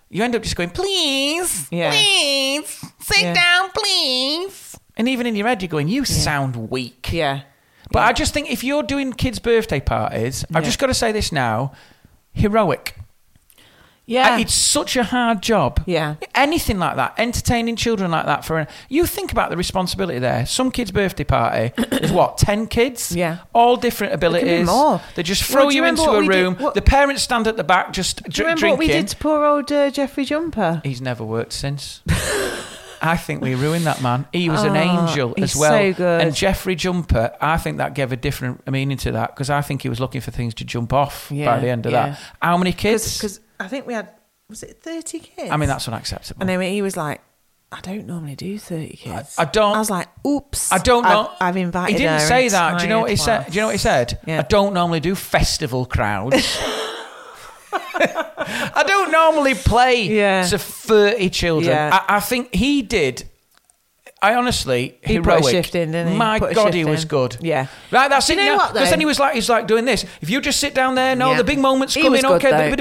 you 0.09 0.23
end 0.23 0.35
up 0.35 0.41
just 0.41 0.55
going, 0.55 0.71
please, 0.71 1.67
Yeah. 1.71 1.91
please, 1.91 2.83
sit 2.99 3.21
Yeah. 3.21 3.33
down, 3.35 3.69
please. 3.75 4.64
And 4.97 5.07
even 5.09 5.25
in 5.27 5.35
your 5.35 5.47
head, 5.47 5.61
you're 5.61 5.69
going, 5.69 5.87
you 5.87 6.05
sound 6.05 6.69
weak. 6.69 7.11
Yeah. 7.11 7.41
But 7.91 8.03
I 8.03 8.13
just 8.13 8.33
think 8.33 8.49
if 8.51 8.63
you're 8.63 8.83
doing 8.83 9.13
kids' 9.13 9.39
birthday 9.39 9.79
parties, 9.79 10.43
I've 10.53 10.63
Yeah. 10.63 10.67
just 10.69 10.79
got 10.79 10.87
to 10.87 10.93
say 10.93 11.11
this 11.11 11.31
now 11.31 11.73
heroic. 12.33 12.95
Yeah. 14.07 14.37
It's 14.37 14.53
such 14.53 14.95
a 14.95 15.03
hard 15.03 15.41
job. 15.41 15.81
Yeah. 15.87 16.15
Anything 16.35 16.77
like 16.77 16.95
that, 16.95 17.15
entertaining 17.17 17.75
children 17.75 18.11
like 18.11 18.25
that 18.27 18.45
for 18.45 18.59
an, 18.59 18.67
you 18.87 19.05
think 19.07 19.31
about 19.31 19.49
the 19.49 19.57
responsibility 19.57 20.19
there. 20.19 20.45
Some 20.45 20.69
kid's 20.71 20.91
birthday 20.91 21.23
party 21.23 21.73
is 21.91 22.11
what, 22.11 22.37
10 22.37 22.67
kids? 22.67 23.15
Yeah. 23.15 23.39
All 23.53 23.77
different 23.77 24.13
abilities. 24.13 24.67
more. 24.67 25.01
They 25.15 25.23
just 25.23 25.41
Well, 25.49 25.61
throw 25.63 25.69
do 25.69 25.75
you 25.75 25.81
you, 25.81 25.83
remember 25.87 26.01
into 26.03 26.11
what 26.11 26.17
a 26.17 26.21
we 26.21 26.27
did- 26.27 26.43
room. 26.43 26.55
what- 26.57 26.73
the 26.75 26.81
parents 26.83 27.23
stand 27.23 27.47
at 27.47 27.57
the 27.57 27.63
back 27.63 27.93
just 27.93 28.17
Do 28.17 28.23
you 28.27 28.31
dr- 28.31 28.39
remember 28.45 28.59
drinking. 28.59 28.71
what 28.77 28.79
we 28.79 28.87
did 28.87 29.07
to 29.07 29.17
poor 29.17 29.43
old 29.43 29.71
uh, 29.71 29.89
Jeffrey 29.89 30.23
Jumper? 30.25 30.81
He's 30.83 31.01
never 31.01 31.23
worked 31.23 31.53
since. 31.53 32.01
I 33.05 33.17
think 33.17 33.41
we 33.41 33.55
ruined 33.55 33.85
that 33.85 34.01
man. 34.01 34.27
He 34.33 34.49
was 34.49 34.63
an 34.63 34.75
Oh, 34.75 35.07
angel 35.07 35.33
he's 35.35 35.53
as 35.53 35.55
well. 35.55 35.71
so 35.71 35.93
good. 35.93 36.21
And 36.21 36.35
Jeffrey 36.35 36.75
Jumper, 36.75 37.35
I 37.39 37.57
think 37.57 37.77
that 37.77 37.93
gave 37.93 38.11
a 38.11 38.17
different 38.17 38.69
meaning 38.69 38.97
to 38.97 39.11
that 39.13 39.35
because 39.35 39.49
I 39.49 39.61
think 39.61 39.81
he 39.81 39.89
was 39.89 39.99
looking 39.99 40.21
for 40.21 40.31
things 40.31 40.53
to 40.55 40.65
jump 40.65 40.93
off 40.93 41.29
by 41.29 41.59
the 41.59 41.69
end 41.69 41.85
of 41.85 41.91
yeah. 41.91 42.09
that. 42.09 42.19
How 42.41 42.57
many 42.57 42.73
kids? 42.73 43.17
Because 43.17 43.39
I 43.59 43.67
think 43.67 43.85
we 43.87 43.93
had, 43.93 44.09
was 44.49 44.63
it 44.63 44.81
30 44.81 45.19
kids? 45.19 45.51
I 45.51 45.57
mean, 45.57 45.69
that's 45.69 45.87
unacceptable. 45.87 46.41
And 46.41 46.49
then 46.49 46.61
he 46.61 46.81
was 46.81 46.97
like, 46.97 47.21
I 47.71 47.81
don't 47.81 48.05
normally 48.05 48.35
do 48.35 48.57
30 48.57 48.95
kids. 48.95 49.35
I 49.37 49.45
don't- 49.45 49.75
I 49.75 49.79
was 49.79 49.89
like, 49.89 50.07
oops. 50.25 50.71
I 50.71 50.77
don't 50.77 51.03
know. 51.03 51.31
I've, 51.39 51.49
I've 51.49 51.57
invited 51.57 51.93
He 51.93 51.97
didn't 51.97 52.21
say 52.21 52.47
that. 52.49 52.77
Do 52.79 52.85
you 52.85 52.89
know 52.89 53.01
what 53.01 53.09
he 53.09 53.13
entire 53.13 53.43
said? 53.43 53.51
Do 53.51 53.55
you 53.55 53.61
know 53.61 53.67
what 53.67 53.73
he 53.73 53.79
said? 53.79 54.19
Yeah. 54.25 54.39
I 54.39 54.41
don't 54.43 54.73
normally 54.73 54.99
do 54.99 55.15
festival 55.15 55.85
crowds. 55.85 56.57
I 57.97 58.83
don't 58.85 59.11
normally 59.11 59.55
play 59.55 60.03
Yeah. 60.03 60.43
to 60.47 60.57
30 60.57 61.29
children. 61.29 61.75
Yeah. 61.75 62.03
I, 62.07 62.17
I 62.17 62.19
think 62.19 62.53
he 62.53 62.81
did. 62.81 63.23
I 64.21 64.33
honestly 64.35 64.97
He 65.03 65.13
heroic. 65.15 65.43
put 65.43 65.49
a 65.49 65.51
shift 65.51 65.75
in, 65.75 65.91
didn't 65.91 66.13
he? 66.13 66.17
My 66.17 66.39
Put 66.39 66.55
God, 66.55 66.73
he 66.73 66.83
was 66.85 67.03
in. 67.03 67.07
good. 67.09 67.37
Yeah. 67.41 67.67
Right, 67.91 68.07
that's 68.09 68.25
Do 68.25 68.33
it. 68.33 68.37
you 68.39 68.45
know 68.45 68.57
Because 68.73 68.89
then 68.89 68.99
he 68.99 69.05
was 69.05 69.19
like, 69.19 69.35
he's 69.35 69.49
like 69.49 69.67
doing 69.67 69.85
this. 69.85 70.03
If 70.21 70.29
you 70.31 70.41
just 70.41 70.59
sit 70.59 70.73
down 70.73 70.95
there, 70.95 71.15
no, 71.15 71.31
Yeah. 71.31 71.37
the 71.37 71.43
big 71.43 71.59
moments 71.59 71.93
He 71.93 72.01
coming. 72.01 72.25
okay. 72.25 72.73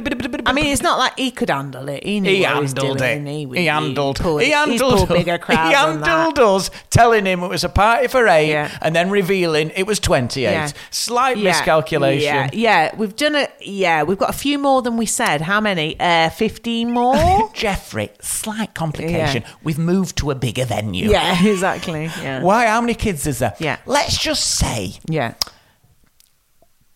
I 0.46 0.52
mean, 0.52 0.66
it's 0.66 0.80
not 0.80 0.98
like 0.98 1.18
he 1.18 1.30
could 1.32 1.50
handle 1.50 1.88
it. 1.88 2.02
He 2.04 2.20
knew 2.20 2.30
He 2.30 2.42
what 2.42 2.54
he 2.54 2.60
was 2.60 2.70
handled 2.72 2.98
doing. 2.98 3.26
it. 3.26 3.30
He, 3.54 3.60
He 3.60 3.66
handled. 3.66 4.18
He, 4.40 4.50
handled. 4.52 5.08
Bigger 5.08 5.36
crowds 5.46 5.68
He 5.68 5.74
handled 5.74 6.38
us, 6.38 6.70
telling 6.88 7.26
him 7.26 7.42
it 7.42 7.48
was 7.48 7.64
a 7.64 7.68
party 7.68 8.06
for 8.06 8.26
eight, 8.28 8.48
Yeah. 8.48 8.70
and 8.80 8.94
then 8.96 9.10
revealing 9.10 9.70
it 9.76 9.86
was 9.86 9.98
twenty-eight. 9.98 10.44
Yeah. 10.52 10.70
Slight 10.90 11.36
miscalculation. 11.36 12.22
Yeah, 12.24 12.50
yeah, 12.52 12.94
we've 12.96 13.16
done 13.16 13.34
it. 13.34 13.52
Yeah, 13.60 14.04
we've 14.04 14.18
got 14.18 14.30
a 14.30 14.34
few 14.38 14.58
more 14.58 14.80
than 14.82 14.96
we 14.96 15.04
said. 15.04 15.42
How 15.42 15.60
many? 15.60 15.98
Uh, 16.00 16.30
Fifteen 16.30 16.92
more. 16.92 17.50
Jeffrey, 17.54 18.10
slight 18.20 18.72
complication. 18.74 19.42
We've 19.62 19.78
moved 19.78 20.16
to 20.18 20.30
a 20.30 20.34
bigger 20.34 20.64
venue. 20.64 21.10
yeah, 21.10 21.33
exactly. 21.44 22.04
Yeah, 22.20 22.42
Why? 22.42 22.66
How 22.66 22.80
many 22.80 22.94
kids 22.94 23.26
is 23.26 23.38
there? 23.40 23.54
yeah, 23.58 23.78
Let's 23.86 24.16
just 24.18 24.44
say 24.58 24.94
yeah. 25.08 25.34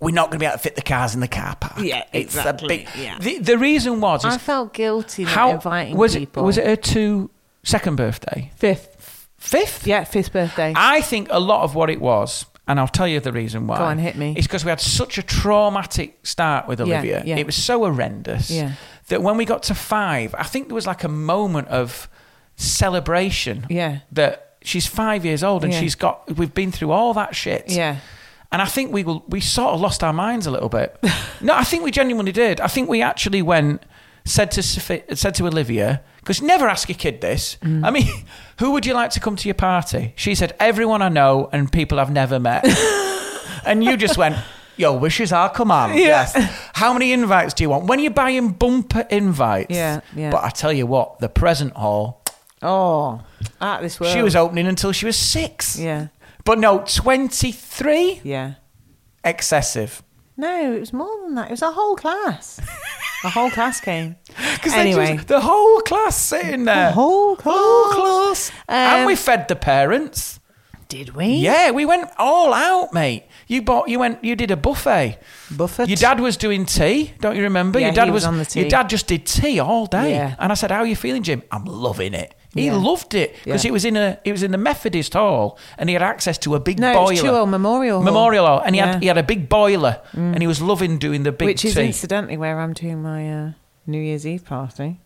we're 0.00 0.14
not 0.14 0.26
going 0.30 0.38
to 0.38 0.42
be 0.42 0.46
able 0.46 0.56
to 0.56 0.62
fit 0.62 0.76
the 0.76 0.82
cars 0.82 1.14
in 1.14 1.20
the 1.20 1.28
car 1.28 1.56
park. 1.56 1.80
Yeah, 1.80 2.04
it's 2.12 2.36
exactly, 2.36 2.66
a 2.66 2.78
big. 2.78 2.88
yeah. 2.96 3.18
The, 3.18 3.38
the 3.38 3.58
reason 3.58 4.00
was 4.00 4.24
I 4.24 4.38
felt 4.38 4.72
guilty 4.74 5.24
how 5.24 5.50
inviting 5.52 5.96
was 5.96 6.14
people. 6.16 6.42
it? 6.42 6.46
Was 6.46 6.58
it 6.58 6.66
her 6.66 6.76
two 6.76 7.30
second 7.64 7.96
birthday? 7.96 8.52
fifth? 8.56 9.28
Fifth? 9.38 9.86
Yeah, 9.86 10.04
fifth 10.04 10.32
birthday. 10.32 10.72
I 10.76 11.00
think 11.00 11.28
a 11.30 11.40
lot 11.40 11.62
of 11.62 11.74
what 11.74 11.90
it 11.90 12.00
was, 12.00 12.44
and 12.66 12.78
I'll 12.80 12.88
tell 12.88 13.08
you 13.08 13.20
the 13.20 13.32
reason 13.32 13.66
why. 13.66 13.78
Go 13.78 13.84
on, 13.84 13.98
hit 13.98 14.16
me. 14.16 14.34
It's 14.36 14.46
because 14.46 14.64
we 14.64 14.68
had 14.70 14.80
such 14.80 15.16
a 15.18 15.22
traumatic 15.22 16.18
start 16.26 16.66
with 16.68 16.80
Yeah, 16.80 16.84
Olivia. 16.86 17.22
yeah. 17.24 17.36
It 17.36 17.46
was 17.46 17.56
so 17.56 17.80
horrendous 17.84 18.50
Yeah. 18.50 18.72
that 19.08 19.22
when 19.22 19.36
we 19.36 19.44
got 19.44 19.62
to 19.64 19.74
five, 19.74 20.34
I 20.38 20.42
think 20.44 20.68
there 20.68 20.74
was 20.74 20.86
like 20.86 21.02
a 21.04 21.08
moment 21.08 21.68
of 21.68 22.08
celebration. 22.58 23.66
Yeah. 23.70 24.00
That 24.12 24.56
she's 24.62 24.86
five 24.86 25.24
years 25.24 25.42
old 25.42 25.64
and 25.64 25.72
Yeah. 25.72 25.80
she's 25.80 25.94
got. 25.94 26.36
We've 26.36 26.52
been 26.52 26.72
through 26.72 26.90
all 26.90 27.14
that 27.14 27.34
shit. 27.34 27.64
Yeah. 27.70 27.96
And 28.50 28.60
I 28.62 28.66
think 28.66 28.92
we 28.92 29.04
will, 29.04 29.24
we 29.28 29.40
sort 29.40 29.74
of 29.74 29.80
lost 29.80 30.02
our 30.02 30.12
minds 30.12 30.46
a 30.46 30.50
little 30.50 30.68
bit. 30.68 30.96
no, 31.40 31.54
I 31.54 31.64
think 31.64 31.84
we 31.84 31.90
genuinely 31.90 32.32
did. 32.32 32.60
I 32.60 32.66
think 32.66 32.88
we 32.88 33.02
actually 33.02 33.42
went 33.42 33.82
said 34.24 34.50
to 34.50 34.62
said 34.62 35.34
to 35.34 35.46
Olivia 35.46 36.02
because 36.18 36.42
never 36.42 36.68
ask 36.68 36.90
a 36.90 36.94
kid 36.94 37.20
this. 37.22 37.56
Mm. 37.62 37.86
I 37.86 37.90
mean, 37.90 38.08
who 38.58 38.72
would 38.72 38.84
you 38.84 38.92
like 38.94 39.10
to 39.12 39.20
come 39.20 39.36
to 39.36 39.48
your 39.48 39.54
party? 39.54 40.12
She 40.16 40.34
said 40.34 40.54
everyone 40.60 41.00
I 41.02 41.08
know 41.08 41.48
and 41.52 41.70
people 41.72 41.98
I've 42.00 42.10
never 42.12 42.38
met. 42.38 42.64
and 43.64 43.82
you 43.84 43.96
just 43.96 44.18
went. 44.18 44.36
Your 44.76 44.96
wishes 44.96 45.32
are 45.32 45.48
command. 45.50 45.98
Yeah. 45.98 46.04
Yes. 46.06 46.34
How 46.72 46.92
many 46.92 47.12
invites 47.12 47.52
do 47.52 47.64
you 47.64 47.70
want? 47.70 47.86
When 47.86 47.98
you're 47.98 48.12
buying 48.12 48.50
bumper 48.50 49.04
invites. 49.10 49.74
Yeah, 49.74 50.02
yeah. 50.14 50.30
But 50.30 50.44
I 50.44 50.50
tell 50.50 50.72
you 50.72 50.86
what, 50.86 51.18
the 51.18 51.28
present 51.28 51.72
hall, 51.72 52.22
Oh, 52.62 53.20
of 53.60 53.82
this 53.82 54.00
world. 54.00 54.12
she 54.12 54.22
was 54.22 54.34
opening 54.36 54.66
until 54.66 54.92
she 54.92 55.06
was 55.06 55.16
six. 55.16 55.78
Yeah. 55.78 56.08
But 56.44 56.58
no, 56.58 56.84
23? 56.86 58.20
Yeah. 58.24 58.54
Excessive. 59.24 60.02
No, 60.36 60.72
it 60.74 60.80
was 60.80 60.92
more 60.92 61.10
than 61.24 61.34
that. 61.34 61.48
It 61.48 61.50
was 61.52 61.62
a 61.62 61.72
whole 61.72 61.96
class. 61.96 62.60
a 63.24 63.28
whole 63.30 63.50
class 63.50 63.80
came. 63.80 64.16
Because 64.54 64.74
Anyway. 64.74 65.16
just, 65.16 65.28
the 65.28 65.40
whole 65.40 65.80
class 65.80 66.16
sitting 66.16 66.64
there. 66.64 66.88
The 66.88 66.92
whole 66.94 67.36
class. 67.36 67.56
Whole 67.58 67.92
class. 67.92 68.52
and 68.68 69.00
Um, 69.02 69.06
we 69.06 69.14
fed 69.16 69.48
the 69.48 69.56
parents. 69.56 70.40
Did 70.88 71.14
we? 71.14 71.26
Yeah, 71.26 71.70
we 71.72 71.84
went 71.84 72.08
all 72.18 72.54
out, 72.54 72.92
mate. 72.94 73.24
You 73.46 73.60
bought. 73.62 73.88
You 73.88 73.98
went. 73.98 74.24
You 74.24 74.34
did 74.36 74.50
a 74.50 74.56
buffet. 74.56 75.18
Buffet. 75.54 75.86
Your 75.88 75.96
dad 75.96 76.18
was 76.18 76.36
doing 76.38 76.64
tea. 76.64 77.12
Don't 77.20 77.36
you 77.36 77.42
remember? 77.42 77.78
Yeah, 77.78 77.88
your 77.88 77.94
dad 77.94 78.04
he 78.06 78.10
was 78.10 78.24
on 78.24 78.38
the 78.38 78.44
tea. 78.46 78.60
Your 78.60 78.68
dad 78.70 78.88
just 78.88 79.06
did 79.06 79.26
tea 79.26 79.60
all 79.60 79.84
day. 79.86 80.12
Yeah. 80.12 80.34
And 80.38 80.50
I 80.50 80.54
said, 80.54 80.70
"How 80.70 80.78
are 80.78 80.86
you 80.86 80.96
feeling, 80.96 81.22
Jim?" 81.22 81.42
I'm 81.52 81.66
loving 81.66 82.14
it. 82.14 82.34
He 82.54 82.66
Yeah. 82.66 82.76
loved 82.76 83.14
it 83.14 83.36
because 83.44 83.64
Yeah. 83.64 83.68
it 83.68 83.72
was 83.72 83.84
in 83.84 83.96
a. 83.96 84.18
It 84.24 84.32
was 84.32 84.42
in 84.42 84.50
the 84.52 84.58
Methodist 84.58 85.12
hall, 85.14 85.58
and 85.76 85.88
he 85.90 85.92
had 85.92 86.02
access 86.02 86.38
to 86.38 86.54
a 86.54 86.60
big 86.60 86.78
No, 86.80 86.94
boiler. 86.94 87.44
Memorial 87.46 87.96
Hall. 87.98 88.04
Memorial 88.04 88.46
hall, 88.46 88.60
and 88.64 88.74
he 88.74 88.80
Yeah. 88.80 88.92
had 88.94 89.02
he 89.02 89.08
had 89.08 89.18
a 89.18 89.22
big 89.22 89.48
boiler, 89.48 90.00
and 90.14 90.40
he 90.40 90.46
was 90.46 90.60
loving 90.62 90.98
doing 90.98 91.24
the 91.24 91.32
big 91.32 91.46
Which 91.48 91.64
is 91.64 91.74
tea. 91.74 91.86
incidentally 91.86 92.36
where 92.38 92.58
I'm 92.58 92.72
doing 92.72 93.02
my 93.02 93.30
uh, 93.30 93.50
New 93.86 94.00
Year's 94.00 94.26
Eve 94.26 94.44
party. 94.46 95.00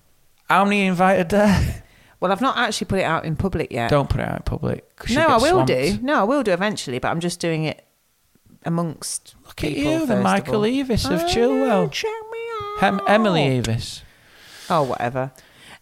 How 0.48 0.64
many 0.64 0.86
invited 0.86 1.30
there? 1.30 1.82
Well, 2.20 2.30
I've 2.30 2.40
not 2.40 2.56
actually 2.56 2.84
put 2.86 3.00
it 3.00 3.04
out 3.04 3.24
in 3.24 3.34
public 3.34 3.72
yet. 3.72 3.90
Don't 3.90 4.08
put 4.08 4.20
it 4.20 4.28
out 4.28 4.36
in 4.36 4.42
public. 4.42 4.84
no, 5.10 5.26
I 5.26 5.36
will 5.38 5.64
swamped. 5.66 5.66
do. 5.66 5.98
No, 6.02 6.20
I 6.20 6.22
will 6.22 6.44
do 6.44 6.52
eventually, 6.52 7.00
but 7.00 7.08
I'm 7.08 7.18
just 7.18 7.40
doing 7.40 7.64
it 7.64 7.84
amongst 8.64 9.34
Look 9.44 9.64
at 9.64 9.70
people. 9.74 9.92
you, 9.92 10.06
the 10.06 10.16
Michael. 10.20 10.60
Eavis 10.60 11.04
of 11.10 11.20
I 11.20 11.24
Chilwell. 11.24 11.66
know, 11.68 11.88
Check 11.88 12.10
me 12.30 12.38
out. 12.80 12.82
Em- 12.84 13.00
Emily 13.08 13.60
Eavis. 13.60 14.02
Oh, 14.70 14.82
whatever. 14.84 15.32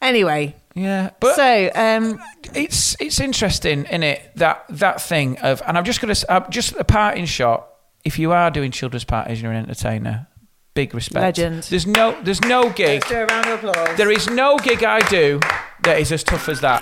Anyway, 0.03 0.55
Yeah, 0.75 1.11
but 1.21 1.37
so 1.37 1.71
um, 1.75 2.21
it's 2.55 2.97
it's 3.01 3.21
interesting, 3.21 3.85
is 3.87 4.03
it? 4.03 4.31
That 4.37 4.65
that 4.71 5.01
thing 5.03 5.39
of, 5.39 5.63
and 5.67 5.77
I'm 5.77 5.85
just 5.85 6.01
gonna, 6.01 6.13
s- 6.13 6.25
uh, 6.29 6.41
just 6.49 6.73
a 6.77 6.85
parting 6.85 7.27
shot. 7.27 7.67
If 8.05 8.19
you 8.19 8.33
are 8.33 8.51
doing 8.51 8.71
children's 8.71 9.05
parties, 9.05 9.39
and 9.39 9.43
you're 9.43 9.53
an 9.53 9.59
entertainer. 9.65 10.27
Big 10.73 10.95
respect. 10.95 11.23
Legend. 11.39 11.65
There's 11.65 11.87
no, 11.87 12.17
there's 12.23 12.41
no 12.43 12.71
gig. 12.71 13.05
do 13.09 13.17
a 13.17 13.27
round 13.27 13.47
of 13.47 13.65
applause. 13.65 13.97
There 13.99 14.11
is 14.11 14.31
no 14.31 14.57
gig 14.57 14.85
I 14.85 15.01
do 15.09 15.41
that 15.83 15.99
is 15.99 16.13
as 16.13 16.23
tough 16.23 16.49
as 16.49 16.61
that. 16.61 16.81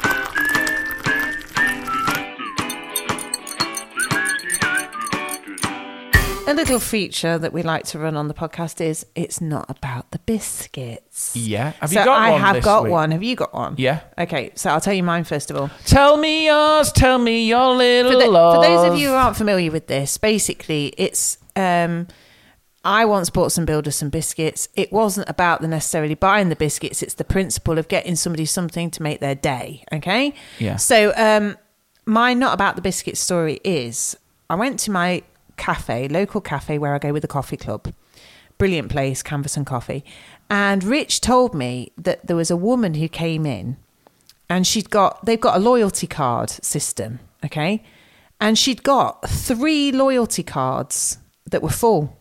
A 6.48 6.54
little 6.54 6.78
feature 6.80 7.36
that 7.36 7.52
we 7.52 7.60
like 7.62 7.84
to 7.88 7.98
run 7.98 8.16
on 8.16 8.28
the 8.28 8.32
podcast 8.32 8.80
is 8.80 9.04
it's 9.14 9.38
not 9.38 9.68
about 9.68 10.12
the 10.12 10.18
biscuits. 10.20 11.36
Yeah. 11.36 11.72
Have 11.72 11.90
so 11.90 11.98
you 11.98 12.04
got 12.06 12.22
I 12.22 12.30
one 12.30 12.40
I 12.40 12.54
have 12.54 12.62
got 12.62 12.84
week? 12.84 12.92
one. 12.92 13.10
Have 13.10 13.22
you 13.22 13.36
got 13.36 13.52
one? 13.52 13.74
Yeah. 13.76 14.00
Okay, 14.16 14.52
so 14.54 14.70
I'll 14.70 14.80
tell 14.80 14.94
you 14.94 15.02
mine 15.02 15.24
first 15.24 15.50
of 15.50 15.58
all. 15.58 15.70
Tell 15.84 16.16
me 16.16 16.46
yours. 16.46 16.90
Tell 16.92 17.18
me 17.18 17.46
your 17.46 17.74
little 17.76 18.12
For, 18.12 18.18
the, 18.18 18.30
love. 18.30 18.54
for 18.54 18.62
those 18.62 18.90
of 18.90 18.98
you 18.98 19.08
who 19.08 19.14
aren't 19.14 19.36
familiar 19.36 19.70
with 19.70 19.88
this, 19.88 20.16
basically, 20.16 20.94
it's 20.96 21.36
um, 21.54 22.06
I 22.82 23.04
once 23.04 23.28
bought 23.28 23.52
some 23.52 23.66
builders 23.66 23.96
some 23.96 24.08
biscuits. 24.08 24.70
It 24.74 24.90
wasn't 24.90 25.28
about 25.28 25.60
the 25.60 25.68
necessarily 25.68 26.14
buying 26.14 26.48
the 26.48 26.56
biscuits. 26.56 27.02
It's 27.02 27.12
the 27.12 27.24
principle 27.24 27.76
of 27.76 27.88
getting 27.88 28.16
somebody 28.16 28.46
something 28.46 28.90
to 28.92 29.02
make 29.02 29.20
their 29.20 29.34
day. 29.34 29.84
Okay. 29.92 30.32
Yeah. 30.58 30.76
So 30.76 31.12
um, 31.14 31.58
my 32.06 32.32
not 32.32 32.54
about 32.54 32.74
the 32.76 32.80
biscuit 32.80 33.18
story 33.18 33.60
is 33.64 34.16
I 34.48 34.54
went 34.54 34.80
to 34.80 34.90
my 34.90 35.24
cafe, 35.58 36.08
local 36.08 36.40
cafe 36.40 36.78
where 36.78 36.94
I 36.94 36.98
go 36.98 37.12
with 37.12 37.22
the 37.22 37.28
coffee 37.28 37.56
club. 37.56 37.92
Brilliant 38.56 38.88
place, 38.90 39.22
Canvas 39.22 39.56
and 39.56 39.66
Coffee. 39.66 40.04
And 40.50 40.82
Rich 40.82 41.20
told 41.20 41.54
me 41.54 41.92
that 41.98 42.26
there 42.26 42.36
was 42.36 42.50
a 42.50 42.56
woman 42.56 42.94
who 42.94 43.08
came 43.08 43.44
in 43.44 43.76
and 44.48 44.66
she'd 44.66 44.90
got 44.90 45.24
they've 45.24 45.40
got 45.40 45.56
a 45.56 45.60
loyalty 45.60 46.06
card 46.06 46.50
system, 46.50 47.20
okay? 47.44 47.84
And 48.40 48.56
she'd 48.56 48.82
got 48.82 49.28
three 49.28 49.92
loyalty 49.92 50.42
cards 50.42 51.18
that 51.46 51.62
were 51.62 51.68
full. 51.68 52.16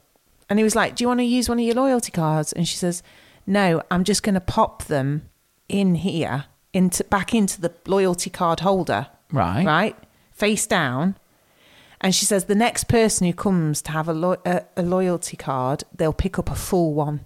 And 0.50 0.60
he 0.60 0.64
was 0.64 0.76
like, 0.76 0.96
"Do 0.96 1.04
you 1.04 1.08
want 1.08 1.20
to 1.20 1.26
use 1.26 1.50
one 1.50 1.60
of 1.60 1.66
your 1.66 1.76
loyalty 1.76 2.12
cards?" 2.12 2.54
And 2.54 2.68
she 2.68 2.76
says, 2.76 3.04
"No, 3.46 3.82
I'm 3.92 4.04
just 4.04 4.24
going 4.24 4.36
to 4.36 4.42
pop 4.42 4.86
them 4.86 5.30
in 5.70 5.96
here 5.96 6.46
into 6.74 7.04
back 7.06 7.34
into 7.34 7.62
the 7.62 7.74
loyalty 7.86 8.30
card 8.30 8.62
holder." 8.62 9.08
Right. 9.32 9.66
Right? 9.66 9.96
Face 10.32 10.68
down. 10.68 11.16
And 12.02 12.14
she 12.14 12.26
says 12.26 12.46
the 12.46 12.56
next 12.56 12.86
person 12.86 13.26
who 13.28 13.34
comes 13.34 13.82
to 13.84 13.92
have 13.92 14.08
a, 14.08 14.14
lo- 14.14 14.42
a, 14.46 14.64
a 14.76 14.84
loyalty 14.84 15.36
card, 15.36 15.84
they'll 15.96 16.14
pick 16.14 16.38
up 16.38 16.50
a 16.52 16.56
full 16.56 16.94
one 16.94 17.22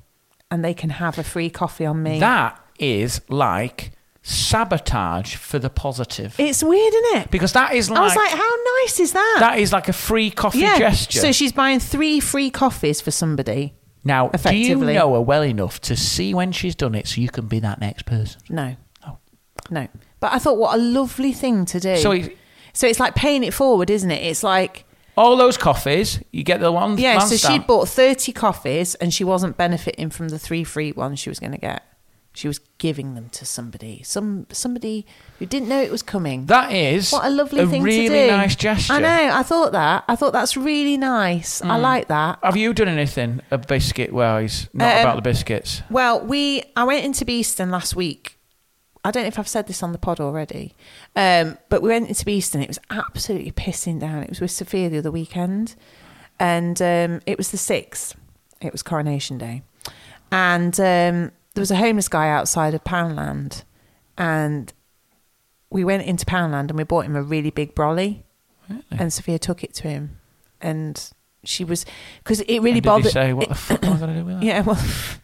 and 0.50 0.64
they 0.64 0.74
can 0.74 0.92
have 0.92 1.18
a 1.18 1.24
free 1.24 1.50
coffee 1.50 1.86
on 1.86 2.02
me. 2.02 2.20
That 2.20 2.58
is 2.80 3.22
like 3.30 3.92
sabotage 4.22 5.36
for 5.36 5.60
the 5.60 5.70
positive. 5.70 6.36
It's 6.38 6.64
weird, 6.64 6.94
isn't 6.94 7.22
it? 7.22 7.32
because 7.32 7.54
that 7.54 7.74
is 7.74 7.90
like, 7.90 8.00
I 8.00 8.04
was 8.04 8.16
like, 8.16 8.32
how 8.32 8.56
nice 8.82 9.00
is 9.00 9.14
that? 9.14 9.38
that 9.40 9.60
is 9.60 9.74
like 9.74 9.88
a 9.90 9.94
free 9.94 10.30
coffee 10.32 10.60
yeah. 10.60 10.78
gesture. 10.78 11.20
So 11.20 11.32
she's 11.32 11.52
buying 11.52 11.80
three 11.80 12.20
free 12.20 12.50
coffees 12.50 13.02
for 13.02 13.12
somebody. 13.12 13.74
now, 14.04 14.28
do 14.28 14.32
you 14.32 14.36
effectively. 14.36 14.94
know 14.94 15.14
her 15.16 15.22
well 15.22 15.44
enough 15.44 15.82
to 15.82 15.96
see 15.96 16.34
when 16.34 16.52
she's 16.52 16.76
done 16.76 16.96
it 16.96 17.08
so 17.08 17.20
you 17.22 17.30
can 17.30 17.48
be 17.48 17.60
that 17.60 17.80
next 17.82 18.06
person? 18.06 18.42
No. 18.50 18.76
Oh. 19.08 19.18
No. 19.70 19.88
But 20.20 20.34
I 20.34 20.40
thought, 20.40 20.58
what 20.58 20.76
a 20.76 20.82
lovely 20.82 21.34
thing 21.34 21.66
to 21.66 21.80
do. 21.80 21.98
So 21.98 22.12
it- 22.12 22.38
so 22.74 22.88
it's 22.88 23.00
like 23.00 23.16
paying 23.16 23.44
it 23.44 23.54
forward, 23.54 23.90
isn't 23.90 24.12
it? 24.12 24.24
It's 24.24 24.44
like, 24.44 24.86
All 25.18 25.36
those 25.38 25.58
coffees, 25.58 26.20
you 26.32 26.44
get 26.44 26.60
the 26.60 26.72
one. 26.72 26.98
yeah, 26.98 27.20
so 27.20 27.36
stamp. 27.36 27.54
she'd 27.64 27.68
bought 27.68 27.88
30 27.90 28.32
coffees 28.34 28.96
and 28.96 29.14
she 29.14 29.24
wasn't 29.24 29.58
benefiting 29.58 30.10
from 30.10 30.30
the 30.30 30.40
three 30.40 30.64
free 30.64 30.92
ones 30.92 31.20
she 31.20 31.30
was 31.30 31.40
going 31.40 31.52
to 31.54 31.58
get. 31.58 31.84
She 32.34 32.48
was 32.48 32.60
giving 32.78 33.14
them 33.14 33.28
to 33.32 33.46
somebody, 33.46 34.04
some 34.04 34.48
somebody 34.54 35.06
who 35.40 35.46
didn't 35.46 35.68
know 35.68 35.82
it 35.82 35.92
was 35.92 36.02
coming. 36.02 36.46
That 36.46 36.72
is 36.72 37.12
what 37.12 37.26
a 37.26 37.30
lovely 37.30 37.66
thing 37.66 37.84
really 37.84 38.08
to 38.08 38.28
do. 38.28 38.32
nice 38.32 38.56
gesture. 38.56 38.94
I 38.94 39.00
know. 39.00 39.32
I 39.36 39.44
thought 39.44 39.74
that. 39.74 40.06
I 40.08 40.16
thought 40.16 40.32
that's 40.32 40.56
really 40.56 40.96
nice. 40.96 41.62
I 41.62 41.76
like 41.76 42.08
that. 42.08 42.40
Have 42.42 42.56
you 42.56 42.74
done 42.74 42.88
anything 42.88 43.42
a 43.52 43.58
biscuit 43.58 44.14
wise? 44.14 44.70
Not 44.74 44.96
Um, 44.96 45.02
about 45.02 45.16
the 45.18 45.22
biscuits. 45.24 45.82
Well, 45.90 46.22
we 46.26 46.64
I 46.78 46.86
went 46.86 47.04
into 47.04 47.26
Beeston 47.26 47.70
last 47.70 47.98
week. 47.98 48.38
I 49.04 49.12
don't 49.12 49.24
know 49.24 49.28
if 49.28 49.40
I've 49.40 49.48
said 49.48 49.68
this 49.68 49.82
on 49.82 49.92
the 49.94 49.98
pod 49.98 50.20
already, 50.20 50.76
um, 51.16 51.58
but 51.70 51.82
we 51.82 51.90
went 51.90 52.08
into 52.08 52.24
Beeston. 52.24 52.62
It 52.62 52.68
was 52.68 52.80
absolutely 52.92 53.52
pissing 53.52 54.00
down. 54.00 54.22
It 54.24 54.30
was 54.30 54.40
with 54.42 54.52
Sophia 54.52 54.90
the 54.90 55.00
other 55.00 55.10
weekend, 55.12 55.76
and 56.40 56.80
um, 56.82 57.22
it 57.26 57.38
was 57.38 57.50
the 57.52 57.58
sixth. 57.58 58.16
It 58.62 58.72
was 58.72 58.84
Coronation 58.84 59.38
Day, 59.40 59.64
and 60.32 60.80
um, 60.80 61.32
there 61.56 61.62
was 61.62 61.72
a 61.72 61.76
homeless 61.78 62.08
guy 62.08 62.30
outside 62.30 62.74
of 62.76 62.84
Poundland, 62.84 63.64
and 64.18 64.72
we 65.72 65.84
went 65.84 66.04
into 66.04 66.26
Poundland 66.26 66.70
and 66.70 66.78
we 66.78 66.84
bought 66.84 67.06
him 67.06 67.16
a 67.16 67.24
really 67.24 67.50
big 67.50 67.74
brolly, 67.74 68.24
and 68.92 69.12
Sophia 69.12 69.40
took 69.40 69.64
it 69.64 69.74
to 69.76 69.88
him, 69.88 70.20
and 70.62 71.12
she 71.44 71.64
was 71.64 71.86
because 72.24 72.42
it 72.42 72.60
really 72.62 72.82
bothered. 72.82 73.06
he 73.06 73.10
say 73.12 73.34
what 73.34 73.46
it- 73.46 73.50
the 73.50 73.56
fuck 73.56 73.84
am 73.84 73.94
I 73.94 73.98
going 73.98 74.14
to 74.14 74.20
do 74.20 74.26
with 74.26 74.36
that? 74.42 74.46
yeah, 74.46 74.62
well, 74.62 74.80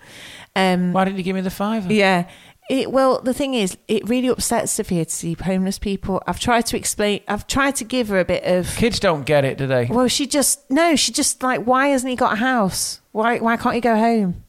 um, 0.56 0.94
Why 0.94 1.06
didn't 1.06 1.18
you 1.18 1.24
give 1.24 1.36
me 1.36 1.42
the 1.42 1.52
fiver? 1.52 1.94
yeah. 1.94 2.28
It, 2.70 2.92
well, 2.92 3.22
the 3.22 3.34
thing 3.34 3.54
is, 3.54 3.78
it 3.88 4.08
really 4.10 4.28
upsets 4.28 4.74
Sophia 4.74 5.06
to 5.06 5.12
see 5.12 5.34
homeless 5.36 5.80
people. 5.80 6.22
I've 6.28 6.40
tried 6.40 6.66
to 6.68 6.78
explain. 6.78 7.22
I've 7.28 7.48
tried 7.48 7.76
to 7.78 7.86
give 7.86 8.10
her 8.10 8.20
a 8.20 8.26
bit 8.26 8.44
of. 8.44 8.76
Kids 8.76 9.00
don't 9.00 9.26
get 9.26 9.46
it, 9.46 9.58
do 9.58 9.68
they? 9.68 9.86
Well, 9.86 10.08
she 10.10 10.28
just 10.28 10.70
no. 10.70 10.96
She 10.98 11.12
just 11.14 11.42
like, 11.42 11.64
why 11.64 11.88
hasn't 11.88 12.10
he 12.10 12.18
got 12.18 12.34
a 12.34 12.38
house? 12.38 13.00
Why 13.14 13.40
why 13.40 13.56
can't 13.56 13.76
he 13.76 13.82
go 13.82 13.96
home? 13.96 14.44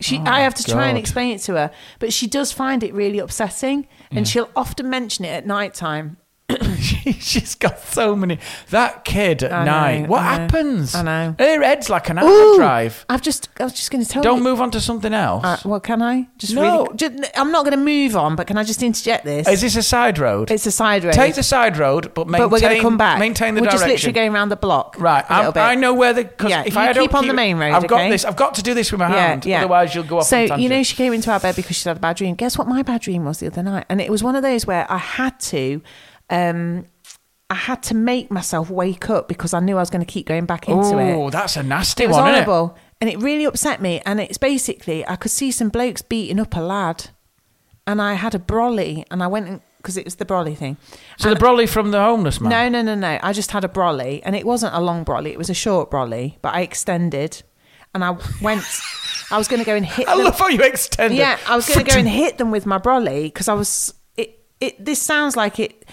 She, 0.00 0.16
Oh, 0.16 0.24
I 0.24 0.40
have 0.40 0.54
to 0.54 0.64
try 0.64 0.86
and 0.88 0.96
explain 0.96 1.34
it 1.34 1.40
to 1.42 1.52
her, 1.56 1.70
but 1.98 2.10
she 2.10 2.26
does 2.26 2.52
find 2.52 2.82
it 2.82 2.94
really 2.94 3.18
upsetting, 3.18 3.86
and 4.10 4.26
she'll 4.26 4.48
often 4.56 4.88
mention 4.88 5.26
it 5.26 5.28
at 5.28 5.46
night 5.46 5.74
time. 5.74 6.16
She's 7.20 7.54
got 7.54 7.78
so 7.78 8.16
many. 8.16 8.38
That 8.70 9.04
kid 9.04 9.42
at 9.42 9.52
I 9.52 9.64
know, 9.64 9.70
night. 9.70 10.08
What 10.08 10.20
I 10.20 10.22
know, 10.22 10.42
happens? 10.42 10.94
I 10.94 11.02
know. 11.02 11.34
Her 11.38 11.62
head's 11.62 11.90
like 11.90 12.08
an 12.08 12.18
Ooh, 12.18 12.56
drive. 12.56 13.04
I've 13.08 13.22
just, 13.22 13.48
I 13.58 13.64
was 13.64 13.72
just 13.72 13.90
going 13.90 14.04
to 14.04 14.10
tell 14.10 14.22
her. 14.22 14.28
Don't 14.28 14.38
you. 14.38 14.44
move 14.44 14.60
on 14.60 14.70
to 14.72 14.80
something 14.80 15.12
else. 15.12 15.44
Uh, 15.44 15.58
well, 15.64 15.80
can 15.80 16.02
I 16.02 16.28
just 16.38 16.54
No. 16.54 16.84
really? 16.84 16.96
Just, 16.96 17.14
I'm 17.36 17.52
not 17.52 17.64
going 17.64 17.76
to 17.78 17.84
move 17.84 18.16
on, 18.16 18.36
but 18.36 18.46
can 18.46 18.58
I 18.58 18.64
just 18.64 18.82
interject 18.82 19.24
this? 19.24 19.48
Is 19.48 19.60
this 19.60 19.76
a 19.76 19.82
side 19.82 20.18
road? 20.18 20.50
it's 20.50 20.66
a 20.66 20.70
side 20.70 21.04
road. 21.04 21.14
Take 21.14 21.34
the 21.34 21.42
side 21.42 21.76
road, 21.76 22.12
but 22.14 22.26
maintain. 22.26 22.46
but 22.46 22.52
we're 22.52 22.60
going 22.60 22.76
to 22.76 22.82
come 22.82 22.98
back. 22.98 23.18
Maintain 23.18 23.54
the 23.54 23.60
we're 23.60 23.66
direction. 23.66 23.88
just 23.88 23.90
literally 23.90 24.12
going 24.12 24.34
around 24.34 24.48
the 24.48 24.56
block. 24.56 24.96
Right, 24.98 25.24
a 25.24 25.32
I'm, 25.32 25.52
bit. 25.52 25.60
I 25.60 25.74
know 25.74 25.94
where 25.94 26.12
the. 26.12 26.24
Cause 26.24 26.50
Yeah, 26.50 26.64
if 26.66 26.74
you 26.74 26.80
I 26.80 26.92
don't 26.92 27.04
keep 27.04 27.14
on 27.14 27.26
the 27.26 27.34
main 27.34 27.58
road, 27.58 27.72
I've 27.72 27.86
got 27.86 28.08
this. 28.08 28.24
I've 28.24 28.36
got 28.36 28.54
to 28.54 28.62
do 28.62 28.74
this 28.74 28.92
with 28.92 28.98
my 28.98 29.08
hand. 29.08 29.46
Otherwise, 29.46 29.94
you'll 29.94 30.04
go 30.04 30.18
off. 30.18 30.26
So 30.26 30.56
you 30.56 30.68
know, 30.68 30.82
she 30.82 30.96
came 30.96 31.12
into 31.12 31.30
our 31.30 31.40
bed 31.40 31.56
because 31.56 31.76
she 31.76 31.88
had 31.88 31.96
a 31.96 32.00
bad 32.00 32.16
dream. 32.16 32.34
Guess 32.34 32.58
what 32.58 32.66
my 32.68 32.82
bad 32.82 33.00
dream 33.02 33.24
was 33.24 33.40
the 33.40 33.46
other 33.46 33.62
night, 33.62 33.86
and 33.88 34.00
it 34.00 34.10
was 34.10 34.22
one 34.22 34.36
of 34.36 34.42
those 34.42 34.66
where 34.66 34.90
I 34.90 34.98
had 34.98 35.38
to, 35.40 35.82
um, 36.30 36.86
I 37.50 37.54
had 37.54 37.82
to 37.84 37.94
make 37.94 38.30
myself 38.30 38.70
wake 38.70 39.10
up 39.10 39.26
because 39.28 39.52
I 39.54 39.60
knew 39.60 39.76
I 39.76 39.80
was 39.80 39.90
going 39.90 40.04
to 40.04 40.10
keep 40.10 40.26
going 40.26 40.46
back 40.46 40.68
into 40.68 40.98
it. 40.98 41.12
Oh, 41.14 41.30
that's 41.30 41.56
a 41.56 41.62
nasty 41.62 42.04
It 42.04 42.08
was 42.08 42.16
one, 42.16 42.28
isn't 42.28 42.42
it? 42.42 42.44
horrible, 42.44 42.76
and 43.00 43.10
it 43.10 43.18
really 43.20 43.44
upset 43.44 43.82
me. 43.82 44.00
And 44.06 44.20
it's 44.20 44.38
basically 44.38 45.06
I 45.06 45.16
could 45.16 45.32
see 45.32 45.50
some 45.50 45.68
blokes 45.68 46.00
beating 46.02 46.38
up 46.38 46.54
a 46.56 46.60
lad, 46.60 47.08
and 47.86 48.00
I 48.00 48.14
had 48.14 48.34
a 48.34 48.38
brolly, 48.38 49.04
and 49.10 49.22
I 49.22 49.26
went 49.26 49.62
because 49.78 49.96
it 49.96 50.04
was 50.04 50.16
the 50.16 50.24
brolly 50.26 50.56
thing. 50.56 50.76
So 51.18 51.30
And- 51.30 51.36
the 51.36 51.44
brolly 51.44 51.68
from 51.68 51.90
the 51.90 52.00
homeless 52.00 52.40
man. 52.40 52.50
no, 52.50 52.68
no, 52.68 52.82
no, 52.82 52.94
no. 52.94 53.18
I 53.22 53.32
just 53.32 53.50
had 53.50 53.64
a 53.64 53.68
brolly, 53.68 54.20
and 54.24 54.36
it 54.36 54.46
wasn't 54.46 54.74
a 54.74 54.80
long 54.80 55.04
brolly. 55.04 55.30
It 55.32 55.38
was 55.38 55.50
a 55.50 55.54
short 55.54 55.90
brolly, 55.90 56.36
but 56.42 56.54
I 56.54 56.60
extended, 56.60 57.42
and 57.94 58.04
I 58.04 58.16
went. 58.40 58.62
I 59.32 59.38
was 59.38 59.48
going 59.48 59.60
to 59.60 59.66
go 59.66 59.74
and 59.74 59.84
hit. 59.86 60.06
I 60.08 60.14
them. 60.16 60.24
love 60.26 60.38
how 60.38 60.48
you 60.48 60.60
extended. 60.60 61.16
Yeah, 61.18 61.36
I 61.48 61.56
was 61.56 61.66
going 61.66 61.84
to 61.84 61.90
go 61.90 61.98
and 61.98 62.08
hit 62.08 62.38
them 62.38 62.50
with 62.52 62.64
my 62.66 62.78
brolly 62.78 63.24
because 63.24 63.48
I 63.48 63.54
was. 63.54 63.92
It. 64.16 64.38
It. 64.60 64.84
This 64.84 65.00
sounds 65.02 65.36
like 65.36 65.58
it. 65.58 65.84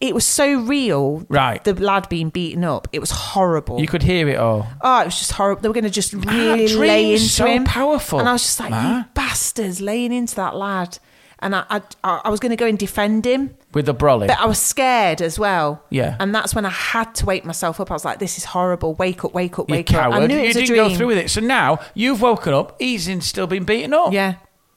It 0.00 0.14
was 0.14 0.26
so 0.26 0.60
real. 0.60 1.24
Right. 1.28 1.62
The 1.64 1.72
lad 1.74 2.08
being 2.10 2.28
beaten 2.28 2.64
up. 2.64 2.86
It 2.92 2.98
was 2.98 3.10
horrible. 3.10 3.80
You 3.80 3.86
could 3.86 4.02
hear 4.02 4.28
it 4.28 4.36
all. 4.36 4.66
Oh, 4.82 5.00
it 5.00 5.06
was 5.06 5.18
just 5.18 5.32
horrible. 5.32 5.62
They 5.62 5.68
were 5.68 5.74
going 5.74 5.84
to 5.84 5.90
just 5.90 6.12
really 6.12 6.66
dream's 6.66 6.76
lay 6.76 7.12
into 7.12 7.24
so 7.24 7.46
him. 7.46 7.64
powerful, 7.64 8.18
And 8.20 8.28
I 8.28 8.32
was 8.32 8.42
just 8.42 8.60
like, 8.60 8.70
Ma. 8.70 8.98
you 8.98 9.04
bastards, 9.14 9.80
laying 9.80 10.12
into 10.12 10.34
that 10.36 10.54
lad. 10.54 10.98
And 11.38 11.54
I, 11.54 11.64
I, 11.70 11.82
I 12.24 12.28
was 12.30 12.40
going 12.40 12.50
to 12.50 12.56
go 12.56 12.66
and 12.66 12.78
defend 12.78 13.26
him. 13.26 13.56
With 13.74 13.86
the 13.86 13.94
brolly. 13.94 14.26
But 14.26 14.38
I 14.38 14.46
was 14.46 14.58
scared 14.58 15.20
as 15.22 15.38
well. 15.38 15.82
Yeah. 15.90 16.16
And 16.20 16.34
that's 16.34 16.54
when 16.54 16.64
I 16.66 16.70
had 16.70 17.14
to 17.16 17.26
wake 17.26 17.44
myself 17.44 17.78
up. 17.80 17.90
I 17.90 17.94
was 17.94 18.04
like, 18.06 18.18
this 18.18 18.38
is 18.38 18.44
horrible. 18.44 18.94
Wake 18.94 19.22
up, 19.24 19.34
wake 19.34 19.58
up, 19.58 19.68
you 19.68 19.76
wake 19.76 19.90
up. 19.92 20.00
coward. 20.00 20.14
I 20.22 20.26
knew 20.26 20.34
it 20.36 20.40
you 20.42 20.46
was 20.48 20.56
a 20.56 20.60
didn't 20.60 20.74
dream. 20.76 20.88
go 20.88 20.94
through 20.94 21.06
with 21.08 21.18
it. 21.18 21.30
So 21.30 21.40
now 21.42 21.78
you've 21.94 22.20
woken 22.22 22.52
up. 22.54 22.76
He's 22.80 23.06
in, 23.08 23.20
still 23.22 23.46
been 23.46 23.64
beaten 23.64 23.92
up. 23.94 24.12
Yeah. 24.12 24.36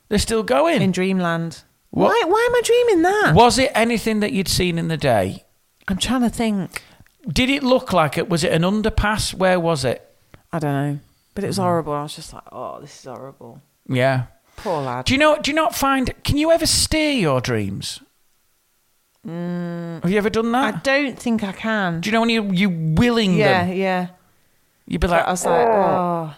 They're 0.10 0.18
still 0.18 0.44
going. 0.44 0.82
In 0.82 0.92
dreamland. 0.92 1.64
What- 1.92 2.10
Why, 2.10 2.24
why 2.28 2.48
am 2.50 2.56
I 2.56 2.62
dreaming 2.64 3.02
that? 3.04 3.34
Was 3.36 3.58
it 3.58 3.72
anything 3.76 4.20
that 4.20 4.32
you'd 4.32 4.48
seen 4.48 4.78
in 4.78 4.88
the 4.90 4.98
day? 4.98 5.44
I'm 5.88 5.98
trying 5.98 6.22
to 6.22 6.30
think. 6.30 6.84
Did 7.28 7.50
it 7.50 7.64
look 7.64 7.92
like 7.94 8.18
it? 8.18 8.30
Was 8.30 8.44
it 8.44 8.52
an 8.52 8.62
underpass? 8.62 9.34
Where 9.34 9.60
was 9.60 9.84
it? 9.86 10.06
I 10.54 10.60
don't 10.60 10.72
know. 10.74 11.00
But 11.36 11.44
it 11.44 11.48
was 11.48 11.58
horrible. 11.58 11.94
I 11.94 12.04
was 12.04 12.16
just 12.16 12.34
like, 12.34 12.44
oh, 12.52 12.80
this 12.80 12.98
is 13.00 13.06
horrible. 13.06 13.62
Yeah. 13.88 14.26
Poor 14.58 14.82
lad. 14.82 15.06
Do 15.06 15.14
you 15.14 15.20
know? 15.20 15.38
Do 15.42 15.50
you 15.52 15.56
not 15.56 15.74
find? 15.76 16.14
Can 16.24 16.38
you 16.38 16.52
ever 16.52 16.66
steer 16.66 17.12
your 17.12 17.40
dreams? 17.42 18.02
Have 19.26 20.10
you 20.12 20.18
ever 20.18 20.30
done 20.30 20.46
Mm. 20.46 20.56
I 20.56 20.72
that? 20.72 20.84
don't 20.84 21.20
think 21.20 21.44
I 21.44 21.52
can. 21.52 22.02
Do 22.02 22.10
you 22.10 22.14
know 22.14 22.22
when 22.22 22.30
you 22.30 22.52
you 22.52 22.70
willing 22.70 23.36
yeah, 23.36 23.66
them? 23.66 23.76
yeah. 23.78 24.08
You'd 24.88 25.02
be 25.02 25.08
But 25.08 25.12
like, 25.12 25.26
I 25.28 25.32
was 25.32 25.46
like, 25.46 25.68
oh, 25.68 26.34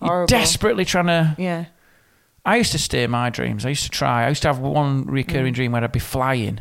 you're 0.00 0.08
horrible. 0.08 0.26
desperately 0.26 0.84
trying 0.84 1.06
to. 1.06 1.34
Yeah. 1.38 1.64
I 2.44 2.56
used 2.56 2.72
to 2.72 2.78
steer 2.78 3.06
my 3.08 3.30
dreams. 3.30 3.64
I 3.64 3.70
used 3.70 3.84
to 3.84 3.90
try. 3.90 4.24
I 4.24 4.28
used 4.28 4.42
to 4.42 4.48
have 4.48 4.58
one 4.58 5.04
Mm. 5.04 5.10
recurring 5.10 5.52
dream 5.52 5.72
where 5.72 5.84
I'd 5.84 5.92
be 5.92 6.00
flying, 6.00 6.60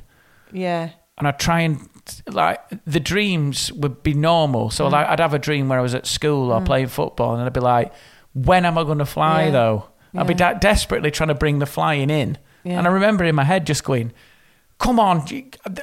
Yeah. 0.51 0.89
and 1.17 1.27
I'd 1.27 1.39
try 1.39 1.61
and 1.61 1.87
like 2.27 2.59
the 2.85 2.99
dreams 2.99 3.71
would 3.73 4.01
be 4.03 4.13
normal. 4.13 4.67
Mm. 4.69 4.73
So 4.73 4.87
like 4.87 5.07
I'd 5.07 5.19
have 5.19 5.33
a 5.33 5.39
dream 5.39 5.69
where 5.69 5.79
I 5.79 5.81
was 5.81 5.95
at 5.95 6.05
school 6.07 6.51
or 6.51 6.61
playing 6.61 6.87
football, 6.87 7.33
and 7.35 7.43
I'd 7.43 7.53
be 7.53 7.59
like, 7.59 7.91
"When 8.33 8.65
am 8.65 8.77
I 8.77 8.83
going 8.83 8.97
to 8.99 9.05
fly 9.05 9.45
Yeah. 9.45 9.51
though?" 9.51 9.85
I'd 10.15 10.27
be 10.27 10.33
da- 10.33 10.53
desperately 10.53 11.09
trying 11.09 11.29
to 11.29 11.35
bring 11.35 11.59
the 11.59 11.65
flying 11.65 12.09
in, 12.09 12.37
Yeah. 12.63 12.77
and 12.79 12.87
I 12.87 12.91
remember 12.91 13.23
in 13.23 13.35
my 13.35 13.43
head 13.45 13.65
just 13.65 13.83
going. 13.83 14.11
Come 14.77 14.99
on, 14.99 15.23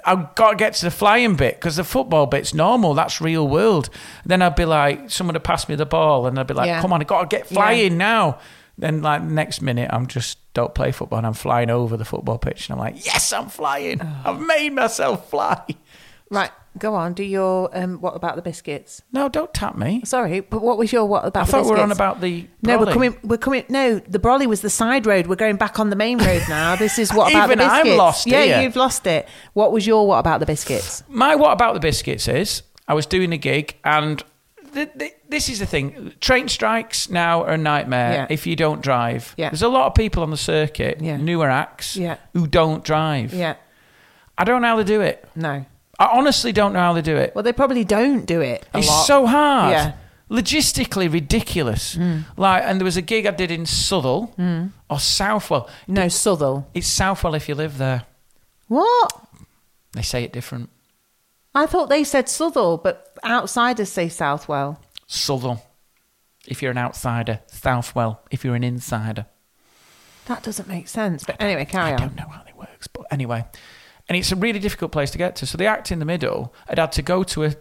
I've 0.05 0.35
got 0.35 0.51
to 0.51 0.57
get 0.57 0.75
to 0.75 0.85
the 0.87 0.91
flying 0.91 1.37
bit 1.37 1.55
because 1.55 1.77
the 1.77 1.85
football 1.85 2.27
bit's 2.27 2.53
normal. 2.53 2.95
That's 2.95 3.21
real 3.21 3.47
world. 3.47 3.91
Then 4.27 4.43
I'd 4.43 4.57
be 4.57 4.65
like, 4.65 5.09
someone 5.09 5.35
would 5.35 5.45
pass 5.45 5.69
me 5.69 5.77
the 5.77 5.87
ball, 5.87 6.27
and 6.27 6.37
I'd 6.37 6.49
be 6.49 6.55
like. 6.55 6.81
"Come 6.83 6.93
on, 6.93 7.01
I've 7.01 7.07
got 7.07 7.31
to 7.31 7.37
get 7.37 7.47
flying 7.47 7.97
now." 7.97 8.39
Then, 8.79 9.03
like 9.03 9.23
next 9.23 9.61
minute, 9.61 9.91
I'm 9.93 10.07
just 10.07 10.39
don't 10.55 10.73
play 10.75 10.93
football, 10.93 11.19
and 11.19 11.27
I'm 11.27 11.35
flying 11.35 11.69
over 11.69 11.97
the 11.97 12.05
football 12.05 12.39
pitch, 12.39 12.69
and 12.69 12.75
I'm 12.79 12.85
like, 12.85 13.05
"Yes, 13.05 13.33
I'm 13.33 13.49
flying. 13.49 14.01
I've 14.01 14.41
made 14.41 14.73
myself 14.73 15.29
fly." 15.31 15.65
Right. 16.31 16.51
Go 16.79 16.95
on. 16.95 17.15
Do 17.15 17.25
your, 17.25 17.77
um, 17.77 18.01
what 18.01 18.15
about 18.15 18.37
the 18.37 18.43
biscuits? 18.43 19.03
No, 19.13 19.29
don't 19.29 19.53
tap 19.53 19.77
me. 19.77 20.03
Sorry, 20.05 20.39
but 20.41 20.63
what 20.63 20.79
was 20.79 20.93
your 20.93 21.07
what 21.07 21.25
about 21.25 21.41
I 21.41 21.45
the 21.47 21.51
thought 21.51 21.57
we 21.59 21.63
biscuits? 21.71 21.79
were 21.79 21.83
on 21.83 21.91
about 21.91 22.21
the. 22.21 22.47
No, 22.63 22.79
we're 22.79 22.85
brolly. 22.87 22.93
coming. 22.93 23.17
We're 23.25 23.37
coming. 23.39 23.65
No, 23.69 23.99
the 23.99 24.19
brolly 24.21 24.47
was 24.47 24.61
the 24.61 24.71
side 24.71 25.05
road. 25.07 25.27
We're 25.27 25.35
going 25.37 25.57
back 25.57 25.81
on 25.81 25.91
the 25.91 25.97
main 25.97 26.19
road 26.19 26.43
now. 26.49 26.77
This 26.77 26.99
is 27.01 27.13
what 27.13 27.33
about 27.33 27.47
Even 27.49 27.59
the 27.59 27.65
I'm 27.65 27.83
biscuits? 27.83 27.99
lost 27.99 28.27
Yeah, 28.29 28.43
here. 28.45 28.61
you've 28.63 28.77
lost 28.77 29.07
it. 29.09 29.27
What 29.55 29.73
was 29.73 29.89
your 29.89 30.07
what 30.07 30.19
about 30.19 30.39
the 30.39 30.47
biscuits? 30.47 31.03
My 31.09 31.35
what 31.35 31.51
about 31.53 31.75
the 31.75 31.81
biscuits 31.81 32.29
is 32.29 32.63
I 32.87 32.95
was 32.95 33.07
doing 33.07 33.33
a 33.33 33.39
gig 33.39 33.75
and 33.83 34.23
th- 34.85 34.99
th- 34.99 35.15
this 35.29 35.49
is 35.49 35.59
the 35.59 35.67
thing 35.67 36.13
train 36.21 36.49
strikes 36.49 37.09
now 37.11 37.43
are 37.45 37.53
a 37.55 37.59
nightmare 37.59 38.13
Yeah. 38.13 38.27
if 38.31 38.47
you 38.47 38.57
don't 38.57 38.81
drive. 38.83 39.35
Yeah. 39.37 39.51
There's 39.51 39.63
a 39.63 39.69
lot 39.69 39.87
of 39.87 39.95
people 39.95 40.23
on 40.23 40.31
the 40.31 40.37
circuit, 40.37 40.99
Yeah. 41.01 41.17
newer 41.17 41.51
acts, 41.51 41.99
who 42.33 42.47
don't 42.47 42.83
drive. 42.85 43.33
Yeah. 43.35 43.55
I 44.37 44.45
don't 44.45 44.63
know 44.63 44.69
how 44.69 44.77
they 44.77 44.85
do 44.85 45.01
it. 45.01 45.29
No. 45.35 45.65
I 45.99 46.09
honestly 46.13 46.53
don't 46.53 46.73
know 46.73 46.79
how 46.81 46.93
they 46.93 47.03
do 47.03 47.17
it. 47.17 47.35
Well, 47.35 47.43
they 47.43 47.53
probably 47.53 47.85
don't 47.85 48.25
do 48.25 48.41
it. 48.41 48.65
It's 48.75 48.87
lot. 48.89 49.03
so 49.07 49.27
hard. 49.27 49.73
Yeah. 49.73 49.93
Logistically 50.31 51.11
ridiculous. 51.13 51.97
Mm. 51.97 52.25
Like, 52.37 52.63
and 52.65 52.79
there 52.79 52.85
was 52.85 52.97
a 52.97 53.03
gig 53.03 53.27
I 53.27 53.31
did 53.33 53.51
in 53.51 53.67
Southall 53.67 54.33
or 54.91 55.01
Southwell. 55.01 55.69
No, 55.89 56.07
Southall. 56.09 56.69
It's 56.75 56.87
Southwell 56.87 57.35
if 57.35 57.49
you 57.49 57.55
live 57.55 57.79
there. 57.79 58.03
What? 58.69 59.11
They 59.95 60.03
say 60.03 60.23
it 60.25 60.33
different. 60.33 60.69
I 61.55 61.67
thought 61.67 61.89
they 61.89 62.05
said 62.05 62.29
Southall, 62.29 62.77
but 62.79 63.17
outsiders 63.25 63.91
say 63.91 64.09
Southwell. 64.09 64.81
Southall 65.07 65.63
if 66.49 66.63
you're 66.63 66.71
an 66.71 66.79
outsider. 66.79 67.41
Southwell 67.47 68.23
if 68.31 68.45
you're 68.45 68.55
an 68.55 68.65
insider. 68.65 69.27
That 70.27 70.43
doesn't 70.43 70.69
make 70.69 70.89
sense. 70.89 71.25
But 71.25 71.41
anyway, 71.41 71.65
carry 71.65 71.91
I 71.91 71.95
on. 71.95 71.99
don't 72.01 72.17
know 72.17 72.29
how 72.29 72.43
it 72.47 72.57
works, 72.57 72.87
but 72.87 73.07
anyway, 73.11 73.45
and 74.09 74.17
it's 74.17 74.33
a 74.33 74.37
really 74.37 74.59
difficult 74.59 74.93
place 74.93 75.11
to 75.13 75.19
get 75.19 75.37
to. 75.37 75.47
So 75.47 75.57
the 75.57 75.67
act 75.67 75.91
in 75.93 75.99
the 75.99 76.05
middle 76.05 76.55
had 76.67 76.79
had 76.79 76.93
to 76.93 77.03
go 77.03 77.23
to 77.25 77.45
a 77.45 77.55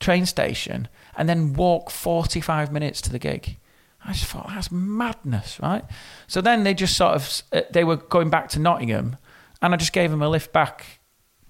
train 0.00 0.26
station 0.26 0.88
and 1.16 1.28
then 1.28 1.52
walk 1.54 1.90
45 1.90 2.72
minutes 2.72 3.00
to 3.02 3.10
the 3.10 3.18
gig. 3.18 3.58
I 4.04 4.12
just 4.12 4.26
thought 4.26 4.48
that's 4.48 4.70
madness, 4.70 5.58
right? 5.60 5.84
So 6.28 6.40
then 6.40 6.62
they 6.62 6.72
just 6.72 6.96
sort 6.96 7.14
of 7.14 7.42
uh, 7.52 7.62
they 7.70 7.84
were 7.84 7.96
going 7.96 8.30
back 8.30 8.48
to 8.50 8.58
Nottingham, 8.58 9.16
and 9.60 9.74
I 9.74 9.76
just 9.76 9.92
gave 9.92 10.10
them 10.10 10.22
a 10.22 10.28
lift 10.28 10.52
back 10.52 10.97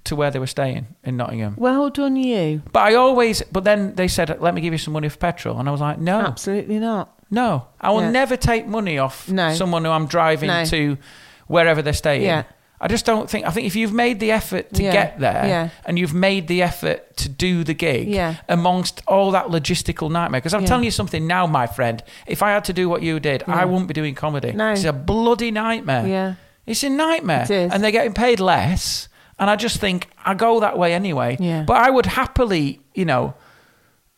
to 0.09 0.17
where 0.17 0.31
they 0.31 0.39
were 0.39 0.47
staying 0.47 0.87
in 1.05 1.17
Nottingham. 1.17 1.55
Well 1.57 1.89
done, 1.91 2.17
you. 2.17 2.63
But 2.73 2.81
I 2.81 2.95
always, 2.95 3.43
but 3.53 3.65
then 3.65 3.95
they 3.95 4.09
said, 4.09 4.37
"Let 4.41 4.55
me 4.55 4.61
give 4.61 4.73
you 4.75 4.79
some 4.79 4.93
money 4.95 5.09
for 5.09 5.17
petrol," 5.19 5.59
and 5.59 5.69
I 5.69 5.73
was 5.73 5.81
like, 5.81 5.99
"No, 5.99 6.21
Absolutely 6.21 6.79
not. 6.79 7.15
no, 7.31 7.67
I 7.81 7.91
will 7.91 8.03
Yeah. 8.03 8.11
never 8.11 8.37
take 8.37 8.67
money 8.67 8.99
off 8.99 9.29
No. 9.29 9.53
someone 9.55 9.85
who 9.85 9.91
I'm 9.91 10.07
driving 10.07 10.49
No. 10.49 10.65
to 10.67 10.99
wherever 11.47 11.81
they're 11.83 11.93
staying." 11.93 12.23
Yeah. 12.23 12.43
I 12.81 12.87
just 12.87 13.05
don't 13.05 13.29
think. 13.29 13.45
I 13.45 13.51
think 13.51 13.67
if 13.67 13.75
you've 13.75 13.93
made 13.93 14.21
the 14.21 14.31
effort 14.31 14.73
to 14.75 14.83
Yeah. 14.85 14.93
get 14.93 15.19
there, 15.19 15.45
Yeah. 15.47 15.69
and 15.85 15.99
you've 15.99 16.15
made 16.15 16.47
the 16.47 16.63
effort 16.63 17.17
to 17.17 17.29
do 17.29 17.65
the 17.65 17.75
gig, 17.75 18.07
Yeah. 18.09 18.35
amongst 18.49 19.03
all 19.09 19.33
that 19.33 19.47
logistical 19.49 20.09
nightmare. 20.13 20.41
Because 20.41 20.55
I'm 20.55 20.65
telling 20.65 20.85
you 20.85 20.93
something 20.93 21.27
now, 21.27 21.45
my 21.49 21.67
friend. 21.67 22.01
If 22.29 22.41
I 22.41 22.51
had 22.53 22.65
to 22.67 22.73
do 22.73 22.89
what 22.89 23.03
you 23.03 23.19
did, 23.19 23.43
I 23.49 23.65
wouldn't 23.65 23.89
be 23.89 23.95
doing 23.95 24.15
comedy. 24.15 24.53
No. 24.53 24.71
It's 24.71 24.85
a 24.85 24.93
bloody 24.93 25.51
nightmare. 25.51 26.07
Yeah. 26.07 26.35
It's 26.67 26.85
a 26.85 26.89
nightmare. 26.91 27.43
It 27.45 27.51
is. 27.51 27.73
And 27.73 27.83
they're 27.83 27.91
getting 27.91 28.13
paid 28.15 28.39
less. 28.39 29.08
And 29.39 29.49
I 29.49 29.57
just 29.57 29.79
think 29.81 30.09
I 30.25 30.35
go 30.35 30.61
that 30.61 30.77
way 30.79 30.95
anyway. 30.95 31.37
Yeah. 31.39 31.63
But 31.63 31.77
I 31.77 31.91
would 31.91 32.07
happily, 32.07 32.81
you 32.95 33.05
know, 33.05 33.35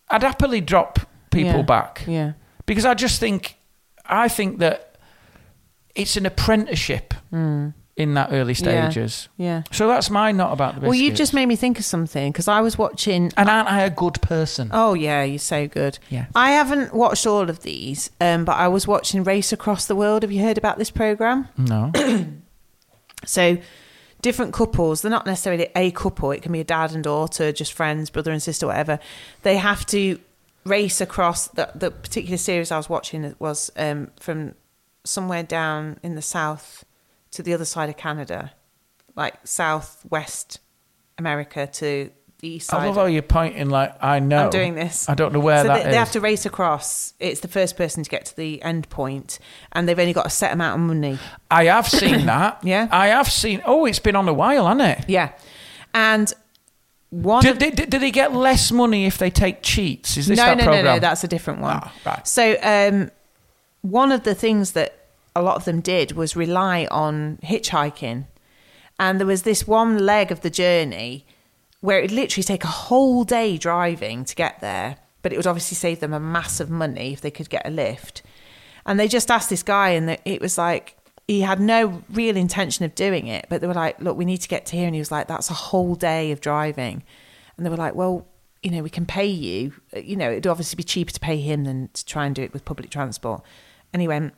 I'd 0.09 0.23
happily 0.23 0.61
drop 0.61 0.99
people 1.31 1.57
Yeah. 1.61 1.63
back 1.63 2.05
Yeah. 2.07 2.33
because 2.67 2.85
I 2.85 2.95
just 2.95 3.21
think 3.21 3.57
I 4.07 4.29
think 4.29 4.59
that 4.59 4.97
it's 5.95 6.17
an 6.17 6.27
apprenticeship 6.27 7.15
in 7.33 8.15
that 8.15 8.31
early 8.33 8.55
Hmm. 8.55 8.65
Yeah. 8.65 8.89
stages. 8.91 9.29
Yeah. 9.37 9.63
So 9.71 9.87
that's 9.87 10.09
my 10.11 10.33
not 10.33 10.53
about 10.53 10.81
the 10.81 10.87
Well, 10.87 10.95
you've 10.95 11.15
just 11.15 11.33
made 11.35 11.47
me 11.47 11.55
think 11.55 11.79
of 11.79 11.85
something 11.85 12.33
because 12.33 12.49
I 12.49 12.61
was 12.61 12.77
watching. 12.79 13.31
and 13.37 13.49
aren't 13.49 13.71
I 13.71 13.83
a 13.83 13.91
good 13.91 14.21
person? 14.23 14.71
Oh 14.73 14.95
yeah, 14.95 15.23
you're 15.23 15.39
so 15.39 15.69
good. 15.69 15.99
Yeah. 16.09 16.27
I 16.35 16.53
haven't 16.53 16.93
watched 16.95 17.27
all 17.27 17.49
of 17.51 17.61
these, 17.63 18.11
um, 18.21 18.45
but 18.45 18.57
I 18.57 18.69
was 18.69 18.89
watching 18.89 19.23
Race 19.23 19.53
Across 19.53 19.87
the 19.87 19.95
World. 19.95 20.23
Have 20.23 20.33
you 20.33 20.43
heard 20.43 20.59
about 20.59 20.79
this 20.79 20.91
program? 20.91 21.49
No. 21.59 21.93
So, 23.27 23.59
different 24.23 24.53
couples, 24.53 25.03
they're 25.03 25.11
not 25.11 25.27
necessarily 25.27 25.69
a 25.75 25.91
couple, 25.91 26.31
it 26.31 26.43
can 26.43 26.53
be 26.53 26.61
a 26.61 26.65
dad 26.65 26.93
and 26.93 27.05
daughter, 27.05 27.53
just 27.53 27.73
friends, 27.73 28.11
brother 28.11 28.33
and 28.33 28.43
sister, 28.43 28.67
whatever. 28.67 28.99
They 29.43 29.57
have 29.57 29.87
to 29.87 30.19
race 30.65 31.01
across 31.01 31.49
the, 31.49 31.71
the 31.75 31.91
particular 31.91 32.37
series 32.37 32.71
I 32.71 32.77
was 32.77 32.89
watching 32.89 33.35
was 33.39 33.71
um, 33.77 34.11
from 34.21 34.55
somewhere 35.05 35.43
down 35.43 35.99
in 36.03 36.15
the 36.15 36.23
south 36.23 36.85
to 37.33 37.43
the 37.43 37.55
other 37.55 37.65
side 37.65 37.89
of 37.89 37.97
Canada, 37.97 38.53
like 39.17 39.35
southwest 39.45 40.61
America 41.19 41.67
to 41.67 42.11
the 42.41 42.49
east 42.49 42.73
I 42.73 42.87
love 42.87 42.97
how 42.97 43.07
you're 43.07 43.23
pointing 43.23 43.71
like 43.71 43.95
I 44.03 44.19
know. 44.19 44.45
I'm 44.45 44.51
doing 44.51 44.75
this. 44.75 45.09
I 45.09 45.15
don't 45.15 45.33
know 45.33 45.41
where 45.41 45.63
so 45.63 45.69
that 45.69 45.83
they, 45.83 45.89
is. 45.89 45.93
they 45.93 45.99
have 45.99 46.13
to 46.13 46.21
race 46.21 46.47
across. 46.47 47.15
It's 47.21 47.41
the 47.41 47.49
first 47.49 47.77
person 47.77 48.03
to 48.03 48.11
get 48.11 48.27
to 48.27 48.37
the 48.37 48.63
end 48.63 48.89
point, 48.89 49.39
and 49.73 49.89
they've 49.89 49.99
only 49.99 50.13
got 50.13 50.27
a 50.27 50.31
set 50.31 50.53
amount 50.53 50.81
of 50.81 50.87
money. 50.87 51.19
I 51.51 51.65
have 51.65 51.89
seen 51.89 52.27
that. 52.27 52.61
Yeah. 52.65 52.89
I 52.91 53.09
have 53.09 53.31
seen. 53.31 53.63
Oh, 53.65 53.87
it's 53.87 53.99
been 53.99 54.17
on 54.17 54.29
a 54.29 54.33
while, 54.33 54.67
hasn't 54.67 55.01
it? 55.01 55.09
Yeah, 55.09 55.33
and 55.95 56.33
one. 57.11 57.43
Do, 57.43 57.55
do 57.55 57.99
they 57.99 58.11
get 58.11 58.33
less 58.35 58.73
money 58.73 59.07
if 59.07 59.19
they 59.19 59.31
take 59.31 59.63
cheats? 59.63 60.17
Is 60.17 60.27
this 60.27 60.39
no, 60.39 60.47
that 60.47 60.59
no, 60.59 60.65
program? 60.65 60.85
no, 60.85 60.95
no. 60.95 60.99
That's 61.01 61.25
a 61.25 61.29
different 61.29 61.61
one. 61.61 61.81
Ah, 61.83 61.93
right. 62.07 62.27
So, 62.27 62.57
um, 62.63 63.11
one 63.83 64.13
of 64.13 64.25
the 64.25 64.35
things 64.35 64.73
that 64.73 65.07
a 65.37 65.43
lot 65.43 65.57
of 65.57 65.65
them 65.65 65.81
did 65.81 66.13
was 66.13 66.37
rely 66.37 66.89
on 66.91 67.39
hitchhiking, 67.43 68.27
and 68.99 69.21
there 69.21 69.27
was 69.27 69.43
this 69.43 69.67
one 69.67 70.05
leg 70.05 70.33
of 70.33 70.41
the 70.41 70.51
journey 70.51 71.27
where 71.81 71.99
it 71.99 72.03
would 72.03 72.13
literally 72.13 72.45
take 72.45 72.65
a 72.65 72.69
whole 72.69 73.25
day 73.25 73.57
driving 73.57 74.25
to 74.25 74.35
get 74.35 74.61
there, 74.61 74.97
but 75.23 75.33
it 75.33 75.37
would 75.37 75.47
obviously 75.47 75.77
save 75.77 76.01
them 76.01 76.13
a 76.13 76.21
massive 76.21 76.71
money 76.71 77.13
if 77.13 77.21
they 77.21 77.31
could 77.31 77.51
get 77.51 77.67
a 77.67 77.71
lift. 77.71 78.23
And 78.87 78.99
they 78.99 79.09
just 79.09 79.31
asked 79.31 79.51
this 79.51 79.63
guy, 79.63 79.91
and 79.91 80.19
it 80.25 80.41
was 80.41 80.59
like 80.59 80.97
he 81.27 81.43
had 81.43 81.61
no 81.61 82.03
real 82.11 82.37
intention 82.37 82.85
of 82.85 82.95
doing 82.95 83.27
it, 83.27 83.47
but 83.49 83.61
they 83.61 83.67
were 83.67 83.75
like, 83.75 84.01
"Look, 84.01 84.17
we 84.17 84.25
need 84.25 84.39
to 84.39 84.49
get 84.49 84.67
to 84.67 84.77
here," 84.77 84.87
and 84.87 84.95
he 84.95 85.01
was 85.01 85.13
like, 85.13 85.29
"That's 85.29 85.51
a 85.51 85.55
whole 85.55 85.95
day 85.95 86.33
of 86.33 86.41
driving," 86.41 87.03
and 87.57 87.65
they 87.65 87.71
were 87.71 87.77
like, 87.77 87.95
"Well." 87.95 88.27
You 88.63 88.73
know, 88.73 88.83
we 88.83 88.91
can 88.91 89.07
pay 89.07 89.25
you. 89.25 89.73
Uh, 89.97 90.01
You 90.01 90.17
know, 90.17 90.31
it'd 90.31 90.47
obviously 90.47 90.77
be 90.77 90.83
cheaper 90.83 91.11
to 91.11 91.19
pay 91.19 91.41
him 91.41 91.65
than 91.65 91.89
to 91.95 92.05
try 92.05 92.27
and 92.27 92.35
do 92.35 92.43
it 92.43 92.53
with 92.53 92.67
public 92.67 92.91
transport. 92.91 93.43
And 93.91 94.03
he 94.03 94.07
went, 94.07 94.35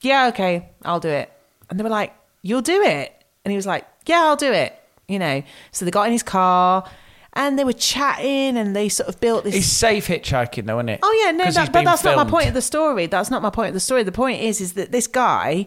yeah, 0.00 0.28
okay, 0.28 0.68
I'll 0.84 1.00
do 1.00 1.08
it. 1.08 1.32
And 1.68 1.76
they 1.76 1.82
were 1.82 1.90
like, 1.90 2.14
you'll 2.42 2.62
do 2.62 2.82
it? 2.82 3.24
And 3.44 3.50
he 3.50 3.56
was 3.56 3.66
like, 3.66 3.84
yeah, 4.06 4.20
I'll 4.22 4.36
do 4.36 4.52
it. 4.52 4.77
You 5.08 5.18
know, 5.18 5.42
so 5.72 5.84
they 5.84 5.90
got 5.90 6.06
in 6.06 6.12
his 6.12 6.22
car 6.22 6.88
and 7.32 7.58
they 7.58 7.64
were 7.64 7.72
chatting 7.72 8.56
and 8.56 8.76
they 8.76 8.88
sort 8.88 9.08
of 9.08 9.20
built 9.20 9.44
this. 9.44 9.54
It's 9.54 9.66
safe 9.66 10.06
hitchhiking, 10.06 10.66
though, 10.66 10.78
isn't 10.78 10.88
it? 10.90 11.00
oh 11.02 11.22
yeah, 11.24 11.30
no, 11.32 11.50
that, 11.50 11.72
but 11.72 11.84
that's 11.84 12.04
not 12.04 12.16
my 12.16 12.30
point 12.30 12.48
of 12.48 12.54
the 12.54 12.62
story. 12.62 13.06
That's 13.06 13.30
not 13.30 13.40
my 13.42 13.50
point 13.50 13.68
of 13.68 13.74
the 13.74 13.80
story. 13.80 14.02
The 14.02 14.12
point 14.12 14.42
is, 14.42 14.60
is 14.60 14.74
that 14.74 14.92
this 14.92 15.06
guy 15.06 15.66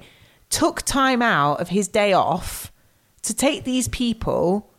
took 0.49 0.83
time 0.83 1.21
out 1.21 1.59
of 1.59 1.69
his 1.69 1.87
day 1.87 2.13
off 2.13 2.71
to 3.23 3.33
take 3.33 3.63
these 3.63 3.87
people 3.87 4.71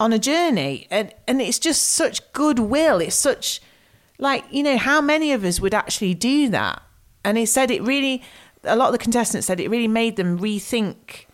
on 0.00 0.12
a 0.12 0.18
journey 0.18 0.86
and 0.90 1.14
and 1.28 1.40
it's 1.40 1.58
just 1.58 1.82
such 1.82 2.32
goodwill 2.32 3.00
it's 3.00 3.14
such 3.14 3.60
like 4.18 4.44
you 4.50 4.62
know 4.62 4.76
how 4.76 5.00
many 5.00 5.32
of 5.32 5.44
us 5.44 5.60
would 5.60 5.72
actually 5.72 6.14
do 6.14 6.48
that 6.48 6.82
and 7.24 7.38
he 7.38 7.46
said 7.46 7.70
it 7.70 7.80
really 7.82 8.22
a 8.64 8.74
lot 8.74 8.86
of 8.86 8.92
the 8.92 8.98
contestants 8.98 9.46
said 9.46 9.60
it 9.60 9.70
really 9.70 9.88
made 9.88 10.16
them 10.16 10.38
rethink 10.38 11.26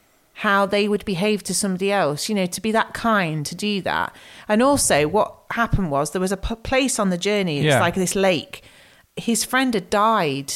how 0.44 0.64
they 0.66 0.84
would 0.88 1.04
behave 1.04 1.42
to 1.42 1.54
somebody 1.54 1.90
else 1.92 2.28
you 2.28 2.34
know 2.34 2.46
to 2.46 2.60
be 2.60 2.72
that 2.72 2.92
kind 2.94 3.44
to 3.46 3.54
do 3.54 3.80
that 3.82 4.08
and 4.48 4.62
also 4.62 5.06
what 5.16 5.28
happened 5.52 5.90
was 5.90 6.10
there 6.12 6.20
was 6.28 6.32
a 6.32 6.36
p- 6.46 6.54
place 6.70 6.98
on 6.98 7.10
the 7.10 7.18
journey 7.18 7.58
it's 7.58 7.66
Yeah. 7.66 7.80
like 7.80 7.94
this 7.94 8.14
lake 8.14 8.62
his 9.16 9.44
friend 9.44 9.74
had 9.74 9.88
died 9.90 10.52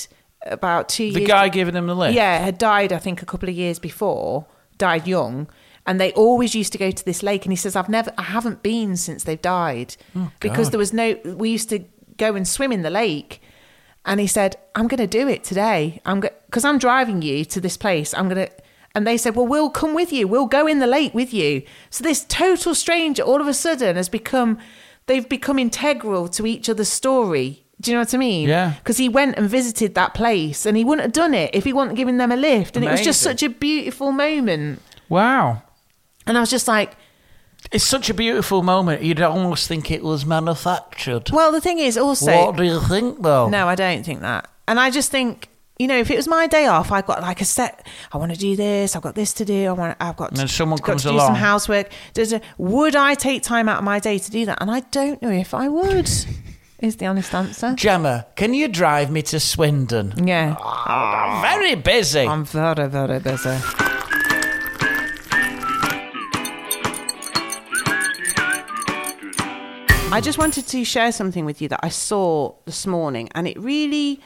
about 0.47 0.89
two 0.89 1.11
The 1.13 1.21
years 1.21 1.29
guy 1.29 1.49
giving 1.49 1.75
them 1.75 1.87
the 1.87 1.95
lift. 1.95 2.15
yeah, 2.15 2.39
had 2.39 2.59
died, 2.59 2.93
I 2.93 2.99
think, 2.99 3.23
a 3.23 3.27
couple 3.27 3.49
of 3.49 3.55
years 3.55 3.79
before, 3.79 4.45
died 4.79 5.07
young. 5.09 5.49
And 5.87 5.99
they 6.01 6.13
always 6.13 6.55
used 6.55 6.71
to 6.73 6.79
go 6.79 6.91
to 6.91 7.05
this 7.05 7.23
lake. 7.23 7.45
And 7.47 7.53
he 7.53 7.57
says, 7.57 7.75
I've 7.77 7.89
never, 7.89 8.13
I 8.19 8.23
haven't 8.25 8.63
been 8.63 8.97
since 8.97 9.25
they've 9.25 9.41
died 9.41 9.97
oh, 10.15 10.31
because 10.41 10.67
God. 10.67 10.73
there 10.73 10.79
was 10.79 10.93
no, 10.93 11.17
we 11.25 11.49
used 11.51 11.69
to 11.71 11.79
go 12.19 12.35
and 12.35 12.47
swim 12.47 12.73
in 12.73 12.83
the 12.83 12.91
lake. 12.91 13.41
And 14.05 14.21
he 14.21 14.27
said, 14.27 14.57
I'm 14.75 14.87
going 14.87 14.99
to 14.99 15.07
do 15.07 15.29
it 15.29 15.45
today. 15.45 16.01
I'm 16.05 16.21
going, 16.21 16.35
because 16.47 16.65
I'm 16.65 16.79
driving 16.79 17.23
you 17.23 17.45
to 17.47 17.61
this 17.61 17.77
place. 17.79 18.13
I'm 18.15 18.29
going 18.29 18.47
to, 18.47 18.53
and 18.95 19.07
they 19.07 19.17
said, 19.17 19.35
well, 19.35 19.47
we'll 19.47 19.71
come 19.71 19.95
with 19.95 20.13
you. 20.13 20.29
We'll 20.29 20.47
go 20.47 20.67
in 20.67 20.79
the 20.79 20.87
lake 20.87 21.15
with 21.15 21.35
you. 21.35 21.63
So 21.91 22.05
this 22.05 22.25
total 22.25 22.75
stranger 22.75 23.23
all 23.23 23.41
of 23.41 23.49
a 23.49 23.55
sudden 23.55 23.97
has 23.97 24.09
become, 24.09 24.59
they've 25.07 25.29
become 25.29 25.59
integral 25.59 26.29
to 26.29 26.47
each 26.47 26.69
other's 26.69 26.89
story. 26.91 27.65
Do 27.81 27.91
you 27.91 27.97
know 27.97 28.03
what 28.03 28.15
I 28.15 28.19
mean? 28.19 28.49
Yeah. 28.49 28.75
Because 28.79 28.99
he 28.99 29.09
went 29.09 29.37
and 29.37 29.51
visited 29.51 29.97
that 29.97 30.15
place 30.15 30.65
and 30.65 30.77
he 30.77 30.85
wouldn't 30.85 31.03
have 31.03 31.13
done 31.13 31.35
it 31.35 31.51
if 31.55 31.65
he 31.65 31.73
wasn't 31.73 31.97
giving 31.97 32.19
them 32.19 32.31
a 32.31 32.37
lift. 32.37 32.77
And 32.77 32.85
it 32.85 32.91
was 32.91 33.01
just 33.03 33.21
such 33.21 33.43
a 33.43 33.49
beautiful 33.49 34.13
moment. 34.13 34.81
Wow. 35.09 35.63
And 36.27 36.37
I 36.39 36.41
was 36.41 36.51
just 36.51 36.69
like, 36.69 36.93
It's 37.73 37.85
such 37.85 38.09
a 38.09 38.15
beautiful 38.15 38.63
moment. 38.63 39.03
You'd 39.03 39.21
almost 39.21 39.67
think 39.67 39.91
it 39.91 40.05
was 40.05 40.25
manufactured. 40.25 41.31
well, 41.31 41.51
the 41.51 41.61
thing 41.61 41.81
is 41.81 41.99
also, 41.99 42.47
what 42.47 42.57
do 42.57 42.63
you 42.63 42.81
think, 42.81 43.23
though? 43.23 43.49
no, 43.49 43.67
I 43.67 43.75
don't 43.75 44.05
think 44.07 44.21
that. 44.21 44.49
And 44.69 44.79
I 44.79 44.91
just 44.91 45.11
think, 45.11 45.49
you 45.79 45.89
know, 45.89 45.99
if 45.99 46.11
it 46.11 46.17
was 46.17 46.29
my 46.29 46.47
day 46.47 46.67
off, 46.67 46.93
I've 46.93 47.07
got 47.07 47.21
like 47.21 47.41
a 47.41 47.45
set. 47.45 47.87
I 48.13 48.19
want 48.19 48.33
to 48.33 48.39
do 48.39 48.55
this. 48.55 48.95
I've 48.95 49.03
got 49.03 49.17
this 49.17 49.33
to 49.35 49.45
do. 49.45 49.67
I 49.67 49.73
want. 49.73 49.97
I've 50.01 50.17
got. 50.17 50.31
And 50.31 50.39
then 50.39 50.47
to, 50.47 50.53
someone 50.53 50.79
got 50.79 50.87
comes 50.87 51.03
to 51.03 51.11
do 51.11 51.19
some 51.19 51.35
housework. 51.35 51.91
Does 52.13 52.33
it- 52.33 52.45
Would 52.59 52.95
I 52.95 53.15
take 53.15 53.43
time 53.43 53.69
out 53.69 53.79
of 53.79 53.85
my 53.85 53.99
day 53.99 54.19
to 54.19 54.31
do 54.31 54.47
that? 54.47 54.59
And 54.61 54.71
I 54.71 54.81
don't 54.81 55.21
know 55.21 55.31
if 55.31 55.53
I 55.53 55.69
would. 55.69 56.09
Is 56.81 56.97
the 56.97 57.07
honest 57.07 57.35
answer? 57.35 57.75
Gemma, 57.77 58.27
can 58.37 58.53
you 58.53 58.69
drive 58.69 59.11
me 59.11 59.23
to 59.23 59.41
Swindon? 59.41 60.13
Yeah, 60.27 60.55
I'm 60.61 61.41
very 61.41 61.75
busy. 61.77 62.21
I'm 62.21 62.45
very 62.45 62.89
very 62.89 63.21
busy. 63.21 63.57
I 70.13 70.21
just 70.23 70.39
wanted 70.39 70.67
to 70.69 70.85
share 70.85 71.11
something 71.11 71.45
with 71.45 71.61
you 71.61 71.69
that 71.69 71.81
I 71.83 71.89
saw 71.89 72.55
this 72.67 72.87
morning, 72.87 73.29
and 73.35 73.49
it 73.49 73.59
really. 73.59 74.21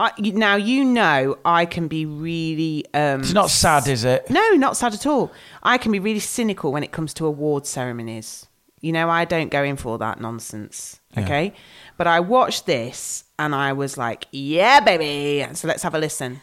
I, 0.00 0.12
now 0.18 0.56
you 0.56 0.82
know 0.82 1.36
I 1.44 1.66
can 1.66 1.86
be 1.86 2.06
really. 2.06 2.86
Um, 2.94 3.20
it's 3.20 3.34
not 3.34 3.50
sad, 3.50 3.86
is 3.86 4.04
it? 4.04 4.30
no, 4.30 4.50
not 4.52 4.76
sad 4.76 4.94
at 4.94 5.06
all. 5.06 5.30
I 5.62 5.76
can 5.76 5.92
be 5.92 5.98
really 5.98 6.20
cynical 6.20 6.72
when 6.72 6.82
it 6.82 6.90
comes 6.90 7.12
to 7.14 7.26
award 7.26 7.66
ceremonies. 7.66 8.46
You 8.80 8.92
know, 8.92 9.10
I 9.10 9.26
don't 9.26 9.50
go 9.50 9.62
in 9.62 9.76
for 9.76 9.90
all 9.90 9.98
that 9.98 10.18
nonsense. 10.18 11.00
Okay. 11.18 11.52
But 11.98 12.06
I 12.06 12.20
watched 12.20 12.64
this 12.64 13.24
and 13.38 13.54
I 13.54 13.74
was 13.74 13.98
like, 13.98 14.26
yeah, 14.32 14.80
baby. 14.80 15.46
So 15.54 15.68
let's 15.68 15.82
have 15.82 15.94
a 15.94 15.98
listen. 15.98 16.40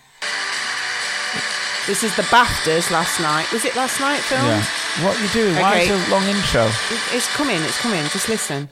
This 1.88 2.03
is 2.03 2.16
the 2.16 2.24
BAFTAs 2.24 2.91
last 2.91 3.20
night. 3.22 3.51
Was 3.51 3.66
it 3.66 3.76
last 3.76 3.99
night 3.99 4.20
Phil? 4.20 4.38
Yeah. 4.38 4.62
What 5.03 5.18
are 5.18 5.24
you 5.24 5.30
doing? 5.30 5.55
Why 5.55 5.80
is 5.80 5.89
it 5.89 6.08
a 6.08 6.12
long 6.12 6.24
intro? 6.26 6.70
It's 7.12 7.28
coming. 7.34 7.62
It's 7.64 7.80
coming. 7.80 8.03
Just 8.10 8.30
listen. 8.30 8.70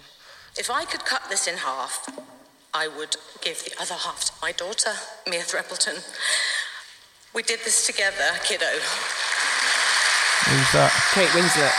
If 0.58 0.70
I 0.70 0.86
could 0.86 1.06
cut 1.06 1.24
this 1.30 1.48
in 1.48 1.58
half, 1.58 2.08
I 2.76 2.90
would 2.90 3.16
give 3.40 3.64
the 3.64 3.72
other 3.80 3.96
half 3.96 4.26
to 4.26 4.34
my 4.42 4.52
daughter, 4.52 4.92
Mia 5.26 5.44
Threapleton. 5.44 5.96
We 7.34 7.42
did 7.42 7.60
this 7.64 7.88
together, 7.88 8.36
kiddo. 8.44 8.68
Who's 10.52 10.72
that? 10.76 10.92
Kate 11.16 11.32
Winslet. 11.32 11.72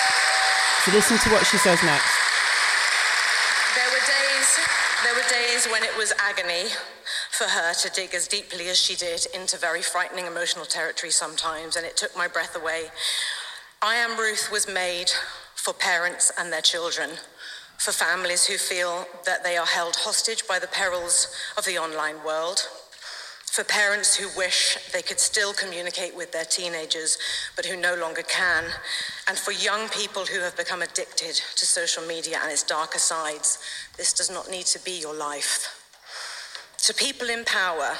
So 0.85 0.93
listen 0.97 1.19
to 1.19 1.29
what 1.29 1.45
she 1.45 1.59
says 1.59 1.77
next. 1.85 2.09
There 3.77 3.93
were 3.93 4.05
days, 4.09 4.49
there 5.05 5.13
were 5.13 5.29
days 5.29 5.69
when 5.69 5.85
it 5.85 5.95
was 5.99 6.15
agony 6.17 6.73
for 7.31 7.45
her 7.45 7.75
to 7.75 7.91
dig 7.93 8.15
as 8.15 8.27
deeply 8.27 8.69
as 8.69 8.81
she 8.81 8.97
did 8.97 9.27
into 9.35 9.59
very 9.59 9.83
frightening 9.83 10.25
emotional 10.27 10.65
territory 10.65 11.13
sometimes, 11.13 11.77
and 11.77 11.85
it 11.85 11.99
took 11.99 12.17
my 12.17 12.27
breath 12.27 12.57
away. 12.57 12.87
I 13.83 13.97
Am 13.97 14.19
Ruth 14.19 14.51
was 14.51 14.67
made 14.67 15.11
for 15.55 15.75
parents 15.75 16.33
and 16.39 16.51
their 16.51 16.63
children, 16.63 17.11
for 17.79 17.93
families 17.93 18.47
who 18.47 18.57
feel 18.57 19.07
that 19.25 19.45
they 19.45 19.57
are 19.57 19.67
held 19.67 19.97
hostage 19.97 20.47
by 20.49 20.59
the 20.59 20.67
perils 20.67 21.29
of 21.57 21.65
the 21.65 21.79
online 21.79 22.23
world, 22.25 22.69
for 23.57 23.65
parents 23.65 24.15
who 24.17 24.29
wish 24.37 24.77
they 24.93 25.01
could 25.01 25.19
still 25.19 25.55
communicate 25.55 26.15
with 26.15 26.31
their 26.31 26.45
teenagers 26.45 27.17
but 27.55 27.65
who 27.65 27.77
no 27.81 27.95
longer 27.95 28.23
can, 28.23 28.65
and 29.29 29.39
for 29.39 29.53
young 29.53 29.89
people 29.89 30.27
who 30.27 30.41
have 30.41 30.57
become 30.57 30.83
addicted 30.83 31.35
to 31.57 31.65
social 31.65 32.03
media 32.07 32.39
and 32.43 32.53
its 32.53 32.63
darker 32.63 32.99
sides. 32.99 33.59
This 33.97 34.13
does 34.13 34.31
not 34.31 34.51
need 34.51 34.67
to 34.67 34.85
be 34.85 35.01
your 35.01 35.15
life. 35.15 35.83
To 36.87 36.93
people 36.93 37.31
in 37.31 37.45
power 37.45 37.97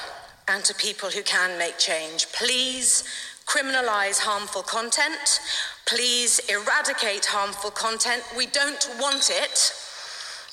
and 0.47 0.63
to 0.63 0.75
people 0.75 1.09
who 1.09 1.23
can 1.23 1.57
make 1.57 1.77
change, 1.77 2.27
please 2.33 3.03
criminalize 3.47 4.19
harmful 4.19 4.61
content. 4.61 5.39
Please 5.87 6.39
eradicate 6.49 7.27
harmful 7.27 7.71
content. 7.71 8.21
We 8.35 8.45
don't 8.45 8.89
want 8.99 9.29
it. 9.31 9.73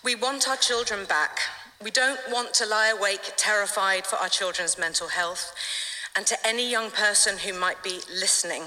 We 0.05 0.15
want 0.15 0.49
our 0.49 0.57
children 0.57 1.07
back. 1.07 1.41
We 1.83 1.91
don't 1.91 2.21
want 2.31 2.55
to 2.55 2.67
lie 2.67 2.93
awake 2.97 3.33
terrified 3.37 4.07
for 4.07 4.15
our 4.17 4.29
children's 4.29 4.79
mental 4.79 5.09
health. 5.09 5.53
And 6.17 6.25
to 6.27 6.47
any 6.47 6.71
young 6.71 6.93
person 6.93 7.39
who 7.39 7.53
might 7.53 7.83
be 7.83 7.99
listening, 8.09 8.63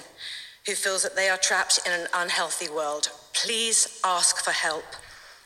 who 0.66 0.74
feels 0.74 1.04
that 1.04 1.16
they 1.16 1.30
are 1.30 1.38
trapped 1.38 1.80
in 1.86 1.94
an 1.94 2.08
unhealthy 2.14 2.70
world, 2.70 3.12
please 3.34 4.02
ask 4.04 4.44
for 4.44 4.52
help. 4.52 4.84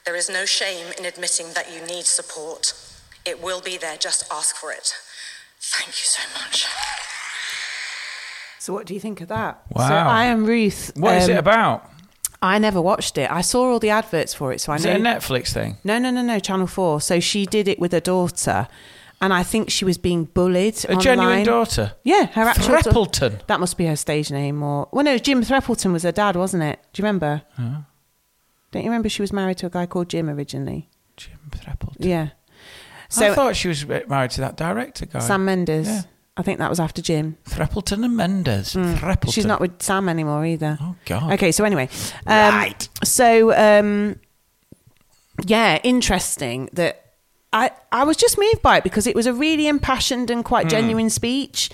There 0.07 0.15
is 0.15 0.27
no 0.27 0.45
shame 0.45 0.91
in 0.97 1.05
admitting 1.05 1.53
that 1.53 1.71
you 1.71 1.85
need 1.85 2.05
support. 2.05 2.73
It 3.25 3.43
will 3.43 3.61
be 3.61 3.77
there, 3.77 3.97
just 3.97 4.25
ask 4.31 4.55
for 4.55 4.71
it. 4.71 4.95
Thank 5.59 5.89
you 5.89 5.93
so 5.93 6.23
much. 6.41 6.65
So 8.61 8.73
what 8.73 8.85
do 8.85 8.93
you 8.93 8.99
think 8.99 9.21
of 9.21 9.27
that? 9.29 9.59
Wow. 9.73 9.87
So 9.87 9.95
I 9.95 10.25
am 10.25 10.45
Ruth. 10.45 10.91
What 10.95 11.15
is 11.15 11.25
Um, 11.25 11.31
it 11.31 11.37
about? 11.39 11.89
I 12.43 12.59
never 12.59 12.79
watched 12.79 13.17
it. 13.17 13.27
I 13.31 13.41
saw 13.41 13.71
all 13.71 13.79
the 13.79 13.89
adverts 13.89 14.35
for 14.35 14.53
it, 14.53 14.61
so 14.61 14.71
I 14.71 14.75
Is 14.75 14.85
know. 14.85 14.91
it 14.91 15.01
a 15.01 15.03
Netflix 15.03 15.51
thing? 15.51 15.77
no, 15.83 15.97
no, 15.97 16.11
no, 16.11 16.21
no. 16.21 16.37
Channel 16.37 16.67
Four. 16.67 17.01
So 17.01 17.19
she 17.19 17.47
did 17.47 17.67
it 17.67 17.79
with 17.79 17.91
her 17.91 17.99
daughter, 17.99 18.67
and 19.19 19.33
I 19.33 19.41
think 19.41 19.71
she 19.71 19.83
was 19.83 19.97
being 19.97 20.25
bullied. 20.25 20.77
A 20.89 20.95
genuine 20.95 21.43
daughter? 21.43 21.93
Yeah, 22.03 22.27
her 22.27 22.43
actual 22.43 22.67
da- 22.75 22.81
Threapleton? 22.83 23.39
that 23.47 23.59
must 23.59 23.77
be 23.79 23.87
her 23.87 23.95
stage 23.95 24.29
name, 24.29 24.61
or 24.61 24.87
well, 24.91 25.05
no, 25.05 25.17
Jim 25.17 25.41
Threapleton 25.43 25.91
was 25.91 26.03
her 26.03 26.11
dad, 26.11 26.35
wasn't 26.35 26.61
it? 26.61 26.79
Do 26.93 27.01
you 27.01 27.05
remember? 27.07 27.41
Huh? 27.57 27.81
Don't 28.71 28.83
you 28.83 28.89
remember 28.91 29.09
she 29.09 29.23
was 29.23 29.33
married 29.33 29.57
to 29.57 29.65
a 29.65 29.69
guy 29.71 29.87
called 29.87 30.07
Jim 30.09 30.29
originally? 30.29 30.87
Jim 31.17 31.39
Threapleton. 31.51 32.07
Yeah. 32.07 32.29
I 33.17 33.33
thought 33.33 33.55
she 33.55 33.69
was 33.69 33.85
married 33.87 34.31
to 34.31 34.41
that 34.41 34.55
director 34.55 35.07
guy. 35.07 35.19
Sam 35.19 35.45
Mendes. 35.45 35.87
Yeah. 35.87 36.01
I 36.41 36.43
think 36.43 36.57
that 36.57 36.71
was 36.71 36.79
after 36.79 37.03
Jim. 37.03 37.37
Threapleton 37.45 38.03
and 38.03 38.17
Mendes. 38.17 38.71
Threapleton. 38.73 39.17
Hmm. 39.21 39.29
She's 39.29 39.45
not 39.45 39.61
with 39.61 39.79
Sam 39.79 40.09
anymore 40.09 40.43
either. 40.43 40.75
Oh, 40.81 40.95
God. 41.05 41.33
Okay, 41.33 41.51
so 41.51 41.63
anyway, 41.63 41.87
um, 42.25 42.55
Right. 42.55 42.89
So 43.03 43.53
um, 43.55 44.19
yeah, 45.45 45.79
interesting 45.83 46.67
that 46.73 47.13
I 47.53 47.69
I 47.91 48.05
was 48.05 48.17
just 48.17 48.39
moved 48.39 48.63
by 48.63 48.77
it 48.77 48.83
because 48.83 49.05
it 49.05 49.15
was 49.15 49.27
a 49.27 49.33
really 49.33 49.67
impassioned 49.67 50.31
and 50.31 50.43
quite 50.43 50.67
genuine 50.67 51.11
speech. 51.11 51.69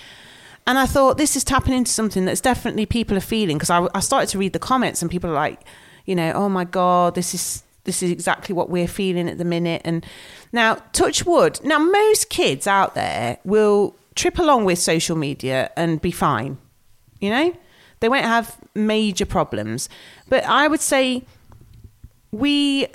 And 0.65 0.77
I 0.77 0.85
thought 0.85 1.17
this 1.17 1.37
is 1.37 1.45
tapping 1.45 1.73
into 1.73 1.91
something 1.91 2.25
that's 2.25 2.41
definitely 2.41 2.85
people 2.85 3.15
are 3.15 3.21
feeling 3.21 3.57
because 3.57 3.69
I, 3.69 3.87
I 3.95 4.01
started 4.01 4.27
to 4.31 4.37
read 4.37 4.51
the 4.51 4.59
comments 4.59 5.01
and 5.01 5.09
people 5.09 5.29
are 5.29 5.33
like, 5.33 5.61
you 6.05 6.13
know, 6.13 6.33
oh 6.33 6.49
my 6.49 6.65
god, 6.65 7.15
this 7.15 7.33
is 7.33 7.63
this 7.85 8.03
is 8.03 8.11
exactly 8.11 8.53
what 8.53 8.69
we're 8.69 8.85
feeling 8.89 9.29
at 9.29 9.37
the 9.37 9.45
minute. 9.45 9.81
And 9.85 10.05
now, 10.51 10.75
touch 10.91 11.25
wood. 11.25 11.61
Now, 11.63 11.79
most 11.79 12.29
kids 12.29 12.67
out 12.67 12.95
there 12.95 13.37
will 13.45 13.95
trip 14.17 14.39
along 14.39 14.65
with 14.65 14.79
social 14.79 15.15
media 15.15 15.71
and 15.77 16.01
be 16.01 16.11
fine. 16.11 16.57
You 17.19 17.29
know, 17.29 17.57
they 17.99 18.09
won't 18.09 18.25
have 18.25 18.57
major 18.75 19.25
problems. 19.25 19.89
But 20.27 20.43
I 20.45 20.67
would 20.67 20.81
say 20.81 21.23
we 22.31 22.87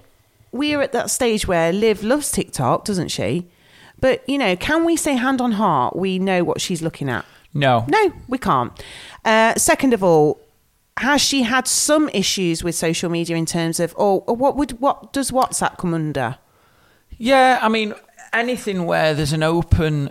we 0.52 0.74
are 0.74 0.82
at 0.82 0.92
that 0.92 1.10
stage 1.10 1.48
where 1.48 1.72
Liv 1.72 2.02
loves 2.02 2.30
TikTok, 2.30 2.84
doesn't 2.84 3.08
she? 3.08 3.48
But 3.98 4.28
you 4.28 4.36
know, 4.36 4.56
can 4.56 4.84
we 4.84 4.96
say 4.96 5.14
hand 5.14 5.40
on 5.40 5.52
heart 5.52 5.96
we 5.96 6.18
know 6.18 6.44
what 6.44 6.60
she's 6.60 6.82
looking 6.82 7.08
at? 7.08 7.24
No. 7.54 7.84
No, 7.88 8.12
we 8.28 8.38
can't. 8.38 8.72
Uh, 9.24 9.54
second 9.56 9.92
of 9.92 10.02
all, 10.02 10.40
has 10.98 11.20
she 11.20 11.42
had 11.42 11.66
some 11.66 12.08
issues 12.10 12.62
with 12.62 12.74
social 12.74 13.10
media 13.10 13.36
in 13.36 13.46
terms 13.46 13.80
of, 13.80 13.94
or, 13.96 14.24
or 14.26 14.36
what 14.36 14.56
would 14.56 14.80
what 14.80 15.12
does 15.12 15.30
WhatsApp 15.30 15.78
come 15.78 15.94
under? 15.94 16.36
Yeah, 17.18 17.58
I 17.62 17.68
mean, 17.68 17.94
anything 18.32 18.84
where 18.84 19.14
there's 19.14 19.32
an 19.32 19.42
open 19.42 20.10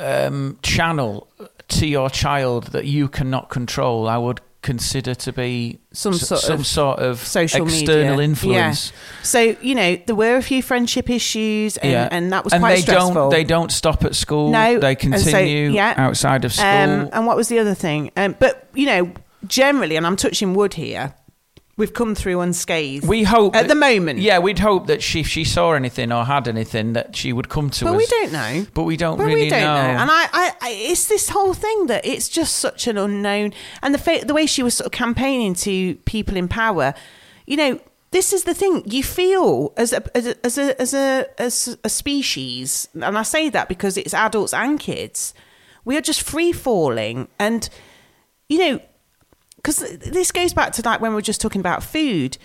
um, 0.00 0.58
channel 0.62 1.28
to 1.68 1.86
your 1.86 2.10
child 2.10 2.64
that 2.68 2.84
you 2.86 3.08
cannot 3.08 3.48
control, 3.50 4.08
I 4.08 4.18
would 4.18 4.40
consider 4.62 5.14
to 5.14 5.30
be 5.32 5.78
Some 5.92 6.14
sort 6.14 6.40
some 6.40 6.60
of 6.60 6.66
sort 6.66 6.98
of 6.98 7.18
Social 7.18 7.66
external 7.66 8.12
media. 8.16 8.24
influence. 8.24 8.92
Yeah. 8.92 9.22
So 9.22 9.40
you 9.60 9.74
know 9.74 9.96
there 10.06 10.14
were 10.14 10.36
a 10.36 10.42
few 10.42 10.62
friendship 10.62 11.10
issues, 11.10 11.76
and, 11.76 11.92
Yeah. 11.92 12.08
and 12.10 12.32
that 12.32 12.44
was 12.44 12.52
and 12.54 12.62
quite 12.62 12.76
they 12.76 12.80
stressful. 12.80 13.14
don't 13.14 13.30
they 13.30 13.44
don't 13.44 13.70
stop 13.70 14.04
at 14.04 14.14
school. 14.14 14.50
No, 14.50 14.78
they 14.78 14.96
and 14.96 15.20
so, 15.20 15.30
continue 15.30 15.70
yeah. 15.70 15.94
outside 15.98 16.44
of 16.46 16.52
school. 16.54 16.64
Um, 16.66 17.10
and 17.12 17.26
what 17.26 17.36
was 17.36 17.48
the 17.48 17.58
other 17.58 17.74
thing? 17.74 18.10
Um, 18.16 18.36
but 18.38 18.68
you 18.74 18.86
know, 18.86 19.12
generally, 19.46 19.96
and 19.96 20.06
I'm 20.06 20.16
touching 20.16 20.54
wood 20.54 20.74
here, 20.74 21.14
we've 21.76 21.92
come 21.92 22.14
through 22.14 22.40
unscathed. 22.40 23.06
we 23.06 23.24
hope 23.24 23.54
at 23.56 23.62
that- 23.62 23.68
the 23.68 23.74
moment. 23.74 24.20
Yeah, 24.20 24.38
we'd 24.38 24.58
hope 24.58 24.86
that 24.86 25.02
she, 25.02 25.20
if 25.20 25.28
she 25.28 25.44
saw 25.44 25.72
anything 25.72 26.12
or 26.12 26.24
had 26.24 26.46
anything, 26.48 26.92
that 26.94 27.16
she 27.16 27.32
would 27.32 27.48
come 27.48 27.70
to 27.70 27.84
but 27.84 27.92
us. 27.94 27.98
we 27.98 28.06
don't 28.06 28.32
know. 28.32 28.66
But 28.74 28.82
we 28.84 28.96
don't 28.96 29.16
But 29.18 29.26
really 29.26 29.42
we 29.44 29.50
don't 29.50 29.60
know. 29.60 29.74
know. 29.92 29.98
And 30.00 30.10
I, 30.10 30.24
I, 30.32 30.52
I, 30.60 30.70
it's 30.70 31.06
this 31.08 31.28
whole 31.30 31.54
thing 31.54 31.86
that 31.86 32.04
it's 32.06 32.28
just 32.28 32.56
such 32.56 32.86
an 32.86 32.96
unknown. 32.98 33.52
And 33.82 33.94
the 33.94 33.98
fa- 33.98 34.24
the 34.24 34.34
way 34.34 34.46
she 34.46 34.62
was 34.62 34.74
sort 34.74 34.86
of 34.86 34.92
campaigning 34.92 35.54
to 35.54 35.94
people 36.04 36.36
in 36.36 36.48
power, 36.48 36.94
you 37.46 37.56
know, 37.56 37.80
this 38.12 38.32
is 38.32 38.44
the 38.44 38.54
thing. 38.54 38.82
You 38.86 39.02
feel 39.02 39.72
as 39.76 39.92
a 39.92 40.16
as 40.16 40.26
a 40.28 40.46
as 40.46 40.56
a 40.58 40.80
as 40.80 40.94
a, 40.94 41.26
as 41.42 41.76
a 41.82 41.88
species, 41.88 42.88
and 42.94 43.18
I 43.18 43.22
say 43.24 43.48
that 43.50 43.68
because 43.68 43.96
it's 43.96 44.14
adults 44.14 44.54
and 44.54 44.78
kids. 44.78 45.34
We 45.84 45.96
are 45.96 46.00
just 46.00 46.22
free 46.22 46.52
falling, 46.52 47.26
and 47.38 47.68
you 48.48 48.58
know, 48.58 48.80
because 49.64 49.78
this 49.98 50.30
goes 50.30 50.52
back 50.52 50.72
to 50.74 50.82
like 50.82 51.00
when 51.00 51.12
we 51.12 51.14
were 51.14 51.22
just 51.22 51.40
talking 51.40 51.60
about 51.60 51.82
food. 51.82 52.36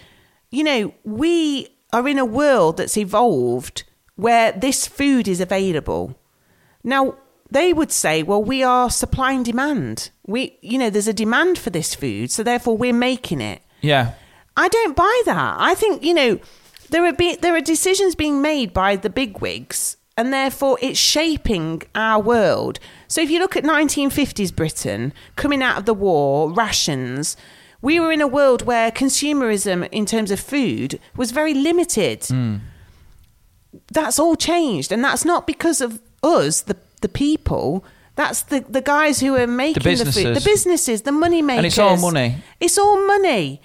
You 0.52 0.64
know, 0.64 0.94
we 1.04 1.68
are 1.92 2.08
in 2.08 2.18
a 2.18 2.24
world 2.26 2.78
that's 2.78 2.96
evolved 2.98 3.84
where 4.16 4.54
this 4.54 4.88
food 4.88 5.28
is 5.28 5.42
available. 5.42 6.18
Now, 6.82 7.16
they 7.52 7.74
would 7.74 7.92
say, 7.92 8.24
well, 8.24 8.42
we 8.42 8.64
are 8.64 8.90
supply 8.90 9.34
and 9.34 9.44
demand. 9.44 10.12
We, 10.26 10.58
you 10.62 10.78
know, 10.78 10.90
there's 10.90 11.10
a 11.10 11.14
demand 11.14 11.58
for 11.58 11.72
this 11.72 11.94
food, 11.94 12.32
so 12.32 12.42
therefore 12.42 12.78
we're 12.78 12.94
making 12.94 13.42
it. 13.42 13.62
yeah. 13.82 14.14
I 14.58 14.68
don't 14.68 14.94
buy 14.94 15.22
that. 15.26 15.56
I 15.58 15.74
think 15.74 16.04
you 16.04 16.14
know 16.14 16.40
there 16.90 17.06
are 17.06 17.14
be, 17.14 17.38
there 17.38 17.56
are 17.56 17.62
decisions 17.62 18.14
being 18.14 18.42
made 18.42 18.74
by 18.74 18.98
the 18.98 19.10
bigwigs, 19.10 19.96
and 20.20 20.34
therefore 20.34 20.78
it's 20.82 21.00
shaping 21.00 21.82
our 21.96 22.22
world. 22.22 22.78
So 23.08 23.22
if 23.22 23.32
you 23.32 23.40
look 23.40 23.56
at 23.56 23.64
1950s 23.64 24.54
Britain 24.54 25.14
coming 25.38 25.64
out 25.64 25.78
of 25.78 25.86
the 25.86 25.94
war, 25.94 26.52
rations. 26.52 27.38
We 27.82 28.02
were 28.02 28.12
in 28.12 28.20
a 28.20 28.28
world 28.28 28.64
where 28.64 28.92
consumerism 28.92 29.88
in 29.94 30.06
terms 30.06 30.30
of 30.30 30.42
food 30.42 31.00
was 31.16 31.32
very 31.32 31.54
limited. 31.54 32.26
Hmm. 32.26 32.58
That's 33.94 34.20
all 34.20 34.36
changed, 34.36 34.92
and 34.92 35.02
that's 35.02 35.24
not 35.24 35.48
because 35.48 35.80
of 35.80 36.02
us, 36.22 36.60
the 36.62 36.76
the 37.00 37.08
people. 37.08 37.86
That's 38.16 38.42
the, 38.42 38.60
the 38.68 38.82
guys 38.82 39.22
who 39.22 39.38
are 39.38 39.48
making 39.48 39.76
the, 39.76 39.80
food, 39.80 39.90
businesses. 39.92 40.44
the 40.44 40.50
businesses, 40.50 41.02
the 41.04 41.14
money 41.14 41.42
makers. 41.42 41.58
And 41.60 41.66
it's 41.68 41.80
all 41.80 41.96
money. 41.96 42.44
It's 42.60 42.78
all 42.78 43.08
money. 43.08 43.62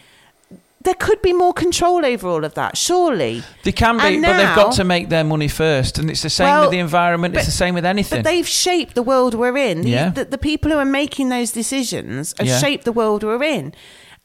There 0.85 0.95
could 0.95 1.21
be 1.23 1.33
more 1.33 1.53
control 1.55 2.05
over 2.05 2.29
all 2.29 2.45
of 2.45 2.55
that, 2.55 2.77
surely. 2.77 3.43
They 3.63 3.73
can 3.73 3.97
be, 3.97 4.03
And 4.05 4.23
but 4.23 4.37
they've 4.37 4.55
got 4.57 4.73
to 4.75 4.85
make 4.85 5.09
their 5.09 5.25
money 5.25 5.49
first. 5.49 5.99
And 5.99 6.11
it's 6.11 6.23
the 6.23 6.31
same 6.31 6.45
Well, 6.47 6.63
with 6.63 6.71
the 6.73 6.79
environment. 6.79 7.35
It's 7.37 7.47
the 7.47 7.53
same 7.53 7.75
with 7.75 7.85
anything. 7.87 8.19
But 8.23 8.29
they've 8.31 8.47
shaped 8.47 8.95
the 8.95 9.03
world 9.03 9.35
we're 9.35 9.57
in. 9.57 9.83
The- 9.83 9.89
Yeah. 9.91 10.11
The, 10.11 10.27
the 10.27 10.39
people 10.39 10.71
who 10.71 10.77
are 10.79 10.85
making 10.85 11.31
those 11.31 11.53
decisions 11.53 12.35
have 12.39 12.47
Yeah. 12.47 12.59
shaped 12.59 12.85
the 12.85 12.93
world 12.93 13.23
we're 13.25 13.43
in. 13.43 13.73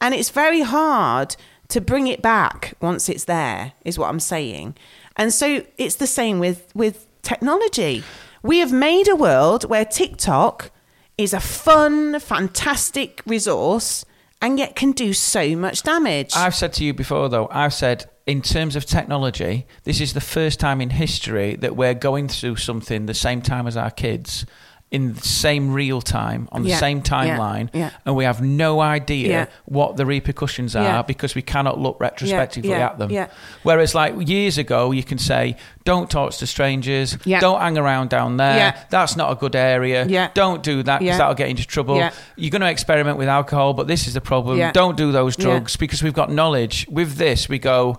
And 0.00 0.14
it's 0.14 0.28
very 0.30 0.60
hard 0.60 1.34
to 1.68 1.80
bring 1.80 2.06
it 2.08 2.20
back 2.20 2.74
once 2.80 3.08
it's 3.08 3.24
there, 3.24 3.72
is 3.84 3.98
what 3.98 4.08
I'm 4.10 4.20
saying. 4.20 4.76
And 5.16 5.32
so 5.32 5.62
it's 5.78 5.94
the 5.96 6.06
same 6.06 6.38
with, 6.40 6.70
with 6.74 7.06
technology. 7.22 8.02
We 8.42 8.58
have 8.58 8.72
made 8.72 9.08
a 9.08 9.16
world 9.16 9.64
where 9.68 9.84
TikTok 9.84 10.70
is 11.16 11.32
a 11.34 11.40
fun, 11.40 12.18
fantastic 12.20 13.22
resource 13.26 14.04
and 14.40 14.58
yet 14.58 14.76
can 14.76 14.92
do 14.92 15.12
so 15.12 15.54
much 15.56 15.82
damage. 15.82 16.32
I've 16.34 16.54
said 16.54 16.72
to 16.74 16.84
you 16.84 16.94
before, 16.94 17.28
though, 17.28 17.48
I've 17.50 17.74
said 17.74 18.08
in 18.26 18.42
terms 18.42 18.76
of 18.76 18.84
technology, 18.84 19.66
this 19.84 20.00
is 20.00 20.14
the 20.14 20.20
first 20.20 20.60
time 20.60 20.80
in 20.80 20.90
history 20.90 21.56
that 21.56 21.76
we're 21.76 21.94
going 21.94 22.28
through 22.28 22.56
something 22.56 23.06
the 23.06 23.14
same 23.14 23.42
time 23.42 23.66
as 23.66 23.76
our 23.76 23.90
kids. 23.90 24.46
In 24.90 25.14
the 25.14 25.20
same 25.20 25.72
real 25.72 26.00
time 26.00 26.48
on 26.50 26.64
the 26.64 26.70
Yeah, 26.70 26.78
same 26.78 27.00
timeline, 27.00 27.68
yeah. 27.72 27.90
and 28.04 28.16
we 28.16 28.24
have 28.24 28.40
no 28.42 28.80
idea 28.80 29.28
Yeah. 29.28 29.46
what 29.66 29.96
the 29.96 30.04
repercussions 30.04 30.74
are 30.74 30.82
Yeah. 30.82 31.02
because 31.02 31.36
we 31.36 31.42
cannot 31.42 31.78
look 31.78 31.96
retrospectively 32.00 32.70
yeah, 32.70 32.86
at 32.86 32.98
them. 32.98 33.10
yeah. 33.12 33.28
Whereas, 33.62 33.94
like 33.94 34.14
years 34.28 34.58
ago, 34.58 34.90
you 34.90 35.04
can 35.04 35.18
say, 35.18 35.54
"Don't 35.84 36.10
talk 36.10 36.32
to 36.32 36.46
strangers. 36.46 37.16
Yeah. 37.24 37.38
Don't 37.38 37.60
hang 37.60 37.78
around 37.78 38.10
down 38.10 38.36
there. 38.36 38.56
Yeah. 38.56 38.76
That's 38.90 39.16
not 39.16 39.30
a 39.30 39.36
good 39.36 39.54
area. 39.54 40.06
Yeah. 40.08 40.30
Don't 40.34 40.62
do 40.64 40.82
that 40.82 40.98
because 40.98 41.12
Yeah. 41.14 41.18
that'll 41.18 41.34
get 41.34 41.48
into 41.50 41.64
trouble. 41.66 41.96
Yeah. 41.96 42.10
You're 42.36 42.50
going 42.50 42.62
to 42.62 42.68
experiment 42.70 43.16
with 43.16 43.28
alcohol, 43.28 43.74
but 43.74 43.86
this 43.86 44.08
is 44.08 44.14
the 44.14 44.20
problem. 44.20 44.58
Yeah. 44.58 44.72
Don't 44.72 44.96
do 44.96 45.12
those 45.12 45.36
Yeah. 45.38 45.44
drugs 45.44 45.76
because 45.76 46.02
we've 46.02 46.14
got 46.14 46.32
knowledge. 46.32 46.86
With 46.90 47.14
this, 47.16 47.48
we 47.48 47.58
go." 47.60 47.98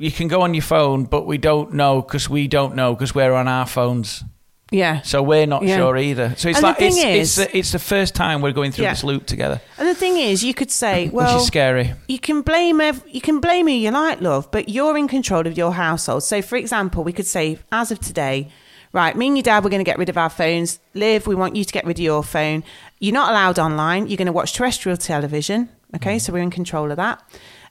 You 0.00 0.12
can 0.12 0.28
go 0.28 0.42
on 0.42 0.54
your 0.54 0.62
phone, 0.62 1.06
but 1.06 1.26
we 1.26 1.38
don't 1.38 1.74
know 1.74 2.00
because 2.02 2.30
we 2.30 2.46
don't 2.46 2.76
know 2.76 2.94
because 2.94 3.16
we're 3.16 3.32
on 3.34 3.48
our 3.48 3.66
phones. 3.66 4.22
Yeah. 4.70 5.00
So 5.02 5.22
we're 5.22 5.46
not 5.46 5.62
Yeah. 5.62 5.76
sure 5.78 5.96
either. 5.96 6.34
So 6.36 6.48
it's 6.50 6.58
And 6.58 6.62
like 6.64 6.80
it's, 6.82 6.96
is- 6.98 7.04
it's, 7.04 7.36
the, 7.36 7.56
it's 7.58 7.72
the 7.72 7.78
first 7.78 8.14
time 8.14 8.42
we're 8.42 8.52
going 8.52 8.70
through 8.72 8.84
Yeah. 8.84 8.92
this 8.92 9.02
loop 9.04 9.24
together, 9.26 9.60
And 9.78 9.88
the 9.88 9.94
thing 9.94 10.18
is, 10.18 10.44
you 10.44 10.52
could 10.52 10.70
say, 10.70 11.08
well, 11.08 11.34
which 11.34 11.40
is 11.42 11.46
scary. 11.46 11.94
you 12.06 12.18
can 12.18 12.42
blame 12.42 12.80
ev- 12.80 13.02
you 13.10 13.20
can 13.22 13.40
blame 13.40 13.66
who 13.66 13.72
you 13.72 13.90
like, 13.90 14.20
love, 14.20 14.50
but 14.50 14.68
you're 14.68 14.96
in 14.98 15.08
control 15.08 15.46
of 15.46 15.56
your 15.56 15.72
household. 15.72 16.22
So, 16.22 16.42
for 16.42 16.56
example, 16.56 17.02
we 17.02 17.12
could 17.14 17.26
say, 17.26 17.58
as 17.72 17.90
of 17.90 17.98
today, 18.00 18.48
right, 18.92 19.16
me 19.16 19.28
and 19.28 19.36
your 19.38 19.42
dad, 19.42 19.64
we're 19.64 19.70
going 19.70 19.80
to 19.84 19.90
get 19.90 19.98
rid 19.98 20.10
of 20.10 20.18
our 20.18 20.28
phones. 20.30 20.80
Liv, 20.92 21.26
we 21.26 21.34
want 21.34 21.56
you 21.56 21.64
to 21.64 21.72
get 21.72 21.86
rid 21.86 21.98
of 21.98 22.04
your 22.04 22.22
phone. 22.22 22.62
You're 23.00 23.14
not 23.14 23.30
allowed 23.30 23.58
online. 23.58 24.06
You're 24.08 24.16
going 24.18 24.26
to 24.26 24.32
watch 24.32 24.52
terrestrial 24.52 24.98
television. 24.98 25.70
Okay, 25.96 26.18
so 26.18 26.30
we're 26.32 26.40
in 26.42 26.50
control 26.50 26.90
of 26.90 26.98
that. 26.98 27.22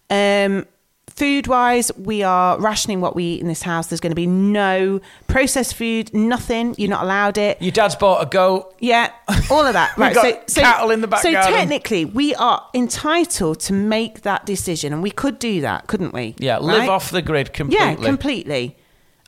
Um, 0.10 0.66
food 1.18 1.48
wise, 1.48 1.92
we 1.98 2.22
are 2.22 2.60
rationing 2.60 3.02
what 3.02 3.16
we 3.16 3.24
eat 3.24 3.42
in 3.42 3.48
this 3.48 3.64
house. 3.64 3.88
There's 3.88 4.00
going 4.00 4.12
to 4.12 4.16
be 4.16 4.28
no 4.28 5.02
processed 5.28 5.74
food, 5.74 6.14
nothing. 6.14 6.76
You're 6.78 6.92
not 6.92 7.04
allowed 7.04 7.38
it. 7.40 7.60
Your 7.62 7.72
dad's 7.72 7.96
bought 7.96 8.22
a 8.22 8.30
goat. 8.30 8.76
Yeah, 8.80 9.12
all 9.50 9.66
of 9.66 9.74
that. 9.74 9.92
We've 9.98 10.06
right. 10.08 10.14
got 10.14 10.50
so, 10.50 10.56
so, 10.56 10.62
cattle 10.62 10.92
in 10.92 11.02
the 11.02 11.08
back 11.08 11.22
So 11.24 11.32
garden. 11.32 11.54
technically, 11.54 12.06
we 12.06 12.36
are 12.36 12.64
entitled 12.74 13.60
to 13.62 13.74
make 13.74 14.22
that 14.22 14.46
decision, 14.46 14.94
and 14.94 15.02
we 15.02 15.10
could 15.12 15.40
do 15.40 15.62
that, 15.62 15.88
couldn't 15.88 16.14
we? 16.14 16.36
Yeah, 16.38 16.60
live 16.60 16.82
Right? 16.82 16.90
off 16.90 17.10
the 17.12 17.22
grid 17.24 17.52
completely. 17.52 17.86
Yeah, 17.86 17.96
completely. 17.96 18.78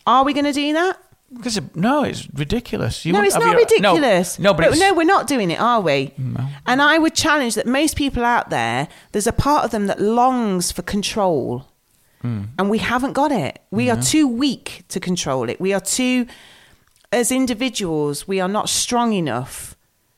Are 0.06 0.24
we 0.24 0.34
going 0.34 0.46
to 0.46 0.54
do 0.54 0.74
that? 0.74 0.98
Because 1.32 1.58
it- 1.58 1.76
no, 1.76 2.04
it's 2.04 2.28
ridiculous. 2.34 3.06
You 3.06 3.14
no, 3.14 3.22
it's 3.22 3.36
not 3.36 3.46
your- 3.46 3.58
ridiculous. 3.58 4.40
No, 4.40 4.54
but 4.54 4.66
it's, 4.66 4.80
no, 4.80 4.94
we're 4.96 5.04
not 5.04 5.28
doing 5.28 5.52
it, 5.52 5.60
are 5.60 5.80
we? 5.82 6.12
And 6.66 6.82
I 6.82 6.98
would 6.98 7.14
challenge 7.16 7.54
that 7.56 7.68
most 7.68 7.96
people 7.96 8.24
out 8.26 8.50
there, 8.50 8.88
there's 9.12 9.28
a 9.28 9.32
part 9.34 9.64
of 9.66 9.70
them 9.72 9.86
that 9.88 10.00
longs 10.02 10.72
for 10.72 10.82
control, 10.82 11.68
Hmm. 12.22 12.44
and 12.58 12.70
we 12.70 12.80
haven't 12.80 13.14
got 13.14 13.32
it. 13.32 13.60
We 13.72 13.90
are 13.90 14.02
too 14.02 14.28
weak 14.28 14.84
to 14.90 15.00
control 15.00 15.50
it. 15.50 15.60
We 15.62 15.72
are 15.74 15.80
too, 15.80 16.28
as 17.12 17.32
individuals, 17.32 18.28
we 18.28 18.42
are 18.42 18.50
not 18.50 18.68
strong 18.68 19.14
enough. 19.14 19.76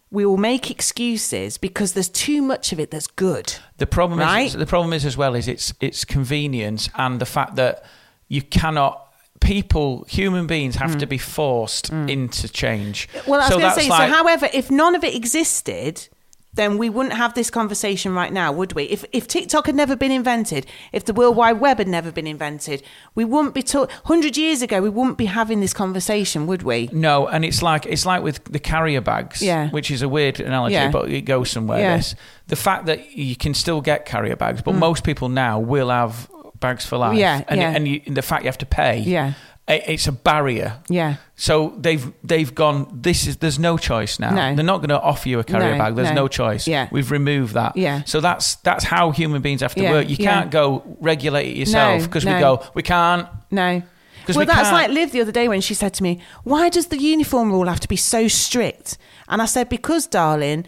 We 0.09 0.25
will 0.25 0.37
make 0.37 0.71
excuses 0.71 1.57
because 1.57 1.93
there's 1.93 2.09
too 2.09 2.41
much 2.41 2.73
of 2.73 2.79
it 2.79 2.89
that's 2.91 3.07
good. 3.07 3.53
the 3.77 3.85
problem 3.87 4.19
Right? 4.19 4.47
is 4.47 4.53
the 4.53 4.65
problem 4.65 4.93
is 4.93 5.05
as 5.05 5.15
well 5.15 5.35
is 5.35 5.47
it's 5.47 5.73
it's 5.79 6.03
convenience 6.03 6.89
and 6.95 7.19
the 7.21 7.25
fact 7.25 7.55
that 7.55 7.83
you 8.27 8.41
cannot. 8.41 9.07
People, 9.39 10.05
human 10.07 10.45
beings, 10.45 10.75
have 10.75 10.99
to 10.99 11.07
be 11.07 11.17
forced 11.17 11.89
into 11.89 12.47
change. 12.47 13.09
Hmm. 13.09 13.31
Well, 13.31 13.39
I 13.41 13.45
was 13.45 13.53
so 13.53 13.59
going 13.59 13.73
to 13.73 13.81
say, 13.81 13.89
like, 13.89 14.07
so 14.09 14.15
however, 14.15 14.47
if 14.53 14.69
none 14.69 14.93
of 14.93 15.03
it 15.03 15.15
existed, 15.15 16.07
then 16.53 16.77
we 16.77 16.89
wouldn't 16.89 17.15
have 17.15 17.33
this 17.33 17.49
conversation 17.49 18.13
right 18.13 18.33
now, 18.33 18.51
would 18.51 18.73
we? 18.73 18.83
If, 18.83 19.05
if 19.13 19.25
TikTok 19.27 19.67
had 19.67 19.75
never 19.75 19.95
been 19.95 20.11
invented, 20.11 20.65
if 20.91 21.05
the 21.05 21.13
World 21.13 21.37
Wide 21.37 21.61
Web 21.61 21.77
had 21.77 21.87
never 21.87 22.11
been 22.11 22.27
invented, 22.27 22.83
we 23.15 23.23
wouldn't 23.23 23.53
be 23.53 23.63
talking, 23.63 23.95
100 24.05 24.35
years 24.35 24.61
ago, 24.61 24.81
we 24.81 24.89
wouldn't 24.89 25.17
be 25.17 25.27
having 25.27 25.61
this 25.61 25.73
conversation, 25.73 26.47
would 26.47 26.63
we? 26.63 26.89
No, 26.91 27.27
and 27.27 27.45
it's 27.45 27.61
like 27.63 27.85
it's 27.85 28.05
like 28.05 28.21
with 28.21 28.43
the 28.45 28.59
carrier 28.59 28.99
bags, 29.01 29.41
Yeah. 29.41 29.69
which 29.69 29.89
is 29.89 30.01
a 30.01 30.09
weird 30.09 30.39
analogy, 30.41 30.73
Yeah. 30.73 30.91
but 30.91 31.09
it 31.09 31.21
goes 31.21 31.49
somewhere. 31.49 31.79
Yeah. 31.79 31.97
This 31.97 32.15
the 32.47 32.55
fact 32.57 32.85
that 32.87 33.13
you 33.17 33.35
can 33.37 33.53
still 33.53 33.79
get 33.79 34.05
carrier 34.05 34.35
bags, 34.35 34.61
Mm. 34.61 34.65
but 34.65 34.75
most 34.75 35.03
people 35.05 35.29
now 35.29 35.57
will 35.59 35.89
have 35.89 36.29
bags 36.59 36.85
for 36.85 36.97
life. 36.97 37.17
Yeah, 37.17 37.43
and, 37.47 37.59
yeah. 37.61 37.71
and 37.75 37.87
you, 37.87 38.01
the 38.07 38.21
fact 38.21 38.43
you 38.43 38.47
have 38.49 38.57
to 38.57 38.65
pay, 38.65 38.99
Yeah. 38.99 39.33
It's 39.87 40.07
a 40.07 40.11
barrier. 40.11 40.77
Yeah. 40.89 41.15
So 41.35 41.73
they've 41.77 42.11
they've 42.23 42.53
gone. 42.53 42.87
This 43.01 43.27
is 43.27 43.37
there's 43.37 43.59
no 43.59 43.77
choice 43.77 44.19
now. 44.19 44.31
No. 44.31 44.55
They're 44.55 44.63
not 44.65 44.77
going 44.77 44.89
to 44.89 45.01
offer 45.01 45.29
you 45.29 45.39
a 45.39 45.43
carrier 45.43 45.73
No, 45.73 45.77
bag. 45.77 45.95
There's 45.95 46.09
no. 46.09 46.15
no, 46.23 46.27
choice. 46.27 46.67
Yeah. 46.67 46.87
we've 46.91 47.11
removed 47.11 47.53
that. 47.55 47.75
Yeah. 47.77 48.03
So 48.05 48.21
that's 48.21 48.55
that's 48.57 48.83
how 48.83 49.11
human 49.11 49.41
beings 49.41 49.61
have 49.61 49.73
to 49.75 49.81
Yeah, 49.83 49.91
work. 49.91 50.09
You 50.09 50.17
yeah. 50.19 50.33
can't 50.33 50.51
go 50.51 50.83
regulate 50.99 51.49
it 51.49 51.57
yourself 51.57 52.03
because 52.03 52.25
no. 52.25 52.33
we 52.35 52.39
go 52.39 52.63
we 52.73 52.83
can't. 52.83 53.27
No. 53.49 53.81
Well, 54.27 54.37
we 54.37 54.45
that's 54.45 54.69
can't- 54.69 54.73
like 54.73 54.91
Liv 54.91 55.11
the 55.11 55.21
other 55.21 55.31
day 55.31 55.47
when 55.47 55.61
she 55.61 55.73
said 55.73 55.93
to 55.95 56.03
me, 56.03 56.21
Why 56.43 56.69
does 56.69 56.87
the 56.87 56.97
uniform 56.97 57.51
rule 57.51 57.65
have 57.67 57.79
to 57.81 57.87
be 57.87 57.95
so 57.97 58.27
strict? 58.27 58.97
And 59.27 59.41
I 59.41 59.45
said, 59.45 59.67
Because, 59.67 60.05
darling, 60.07 60.65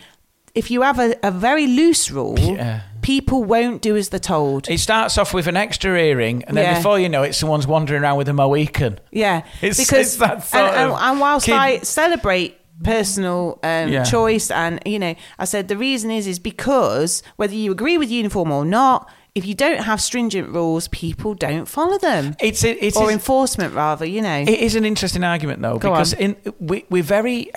if 0.56 0.72
you 0.72 0.82
have 0.82 1.00
a, 1.00 1.16
a 1.22 1.32
very 1.32 1.68
loose 1.68 2.10
rule, 2.12 2.38
Yeah. 2.40 2.82
People 3.04 3.44
won't 3.44 3.82
do 3.84 3.96
as 3.96 4.10
they're 4.10 4.20
told. 4.20 4.68
It 4.70 4.80
starts 4.80 5.18
off 5.20 5.34
with 5.34 5.46
an 5.48 5.56
extra 5.58 5.96
earring, 6.00 6.44
and 6.46 6.58
then 6.58 6.64
Yeah. 6.66 6.78
before 6.78 7.00
you 7.00 7.10
know 7.10 7.22
it, 7.24 7.36
someone's 7.36 7.68
wandering 7.68 8.02
around 8.02 8.18
with 8.18 8.28
a 8.30 8.34
Mohican. 8.34 9.00
Yeah, 9.12 9.44
It's- 9.62 9.78
because 9.78 10.08
it's 10.08 10.16
that 10.18 10.44
sort 10.44 10.64
and, 10.64 10.76
and, 10.76 10.92
of 10.92 10.98
and 11.00 11.20
whilst 11.20 11.46
kid- 11.46 11.54
I 11.56 11.78
celebrate 11.80 12.58
personal 12.84 13.60
um, 13.64 13.90
Yeah. 13.90 14.04
choice, 14.04 14.50
and 14.52 14.80
you 14.86 14.98
know, 15.00 15.16
I 15.38 15.46
said 15.46 15.68
the 15.68 15.78
reason 15.78 16.10
is 16.12 16.26
is 16.28 16.40
because 16.40 17.22
whether 17.36 17.54
you 17.54 17.72
agree 17.72 17.98
with 17.98 18.10
uniform 18.10 18.52
or 18.52 18.66
not, 18.66 19.10
if 19.36 19.46
you 19.46 19.54
don't 19.56 19.80
have 19.82 20.00
stringent 20.02 20.50
rules, 20.50 20.88
people 20.90 21.34
don't 21.34 21.68
follow 21.68 21.98
them, 21.98 22.36
It's 22.40 22.64
it, 22.64 22.78
it's 22.82 22.98
or 22.98 23.12
enforcement 23.12 23.74
rather. 23.74 24.06
You 24.06 24.22
know, 24.22 24.40
it 24.42 24.50
is 24.50 24.76
an 24.76 24.86
interesting 24.86 25.24
argument 25.24 25.62
though 25.62 25.78
Go 25.78 25.92
because 25.92 26.14
on. 26.14 26.20
in 26.20 26.36
we, 26.60 26.86
we're 26.90 27.04
very 27.04 27.52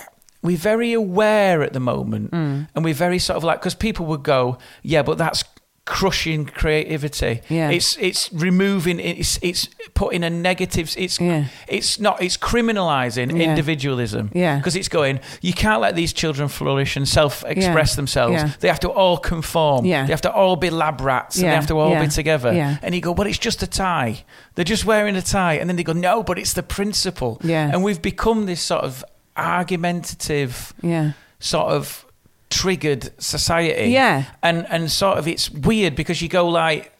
we're 0.46 0.56
very 0.56 0.92
aware 0.92 1.62
at 1.62 1.72
the 1.72 1.80
moment, 1.80 2.30
Mm. 2.30 2.68
and 2.74 2.84
we're 2.84 2.94
very 2.94 3.18
sort 3.18 3.36
of 3.36 3.44
like 3.44 3.60
because 3.60 3.74
people 3.74 4.06
would 4.06 4.22
go, 4.22 4.58
yeah, 4.82 5.02
but 5.02 5.18
that's 5.18 5.44
crushing 5.84 6.44
creativity. 6.46 7.40
Yeah. 7.48 7.70
it's 7.70 7.96
it's 7.98 8.28
removing 8.32 8.98
it's 8.98 9.38
it's 9.40 9.68
putting 9.94 10.24
a 10.24 10.30
negative. 10.30 10.92
It's 10.98 11.20
Yeah. 11.20 11.44
it's 11.68 12.00
not 12.00 12.20
it's 12.20 12.36
criminalizing 12.36 13.30
Yeah. 13.30 13.48
individualism. 13.50 14.30
Yeah. 14.34 14.56
because 14.56 14.74
it's 14.74 14.88
going. 14.88 15.20
You 15.42 15.52
can't 15.52 15.80
let 15.80 15.94
these 15.94 16.12
children 16.12 16.48
flourish 16.48 16.96
and 16.96 17.06
self-express 17.08 17.90
Yeah. 17.92 17.96
themselves. 17.96 18.56
They 18.58 18.66
have 18.68 18.80
to 18.80 18.90
all 18.90 19.16
conform. 19.18 19.84
Yeah. 19.84 20.06
They 20.06 20.12
have 20.12 20.22
to 20.22 20.32
all 20.32 20.56
be 20.56 20.70
lab 20.70 21.00
rats. 21.00 21.36
And 21.36 21.44
they 21.44 21.54
have 21.54 21.68
to 21.68 21.78
all 21.78 21.94
be 22.00 22.08
together. 22.08 22.52
Yeah. 22.52 22.78
And 22.82 22.92
you 22.94 23.00
go, 23.00 23.14
but 23.14 23.26
it's 23.28 23.38
just 23.38 23.62
a 23.62 23.66
tie. 23.68 24.24
They're 24.56 24.64
just 24.64 24.84
wearing 24.84 25.14
a 25.16 25.22
tie. 25.22 25.54
And 25.60 25.68
then 25.70 25.76
they 25.76 25.84
go, 25.84 25.92
no, 25.92 26.22
but 26.24 26.36
it's 26.38 26.52
the 26.54 26.62
principle. 26.64 27.38
Yeah. 27.44 27.70
And 27.72 27.84
we've 27.84 28.02
become 28.02 28.46
this 28.46 28.60
sort 28.60 28.82
of 28.82 29.04
argumentative, 29.36 30.72
yeah, 30.82 31.12
sort 31.38 31.68
of 31.72 32.04
triggered 32.50 33.10
society. 33.22 33.90
Yeah. 33.90 34.24
And 34.42 34.66
and 34.70 34.90
sort 34.90 35.18
of 35.18 35.26
it's 35.28 35.50
weird 35.50 35.94
because 35.96 36.22
you 36.22 36.28
go 36.28 36.48
like 36.48 36.92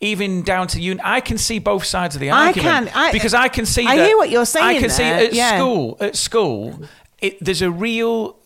even 0.00 0.42
down 0.42 0.66
to 0.68 0.80
you 0.80 0.98
I 1.02 1.20
can 1.20 1.38
see 1.38 1.58
both 1.58 1.84
sides 1.84 2.14
of 2.14 2.20
the 2.20 2.30
argument. 2.30 2.66
I 2.68 2.90
can. 2.90 2.90
I- 2.94 3.12
because 3.12 3.34
I 3.34 3.48
can 3.48 3.66
see 3.66 3.86
I 3.86 3.96
hear 3.96 4.16
what 4.16 4.30
you're 4.30 4.46
saying. 4.46 4.76
I 4.76 4.80
can 4.80 4.90
see 4.90 5.04
at 5.04 5.32
Yeah. 5.32 5.56
school 5.58 5.96
at 6.00 6.16
school 6.16 6.80
it, 7.20 7.42
there's 7.42 7.62
a 7.62 7.70
real 7.70 8.36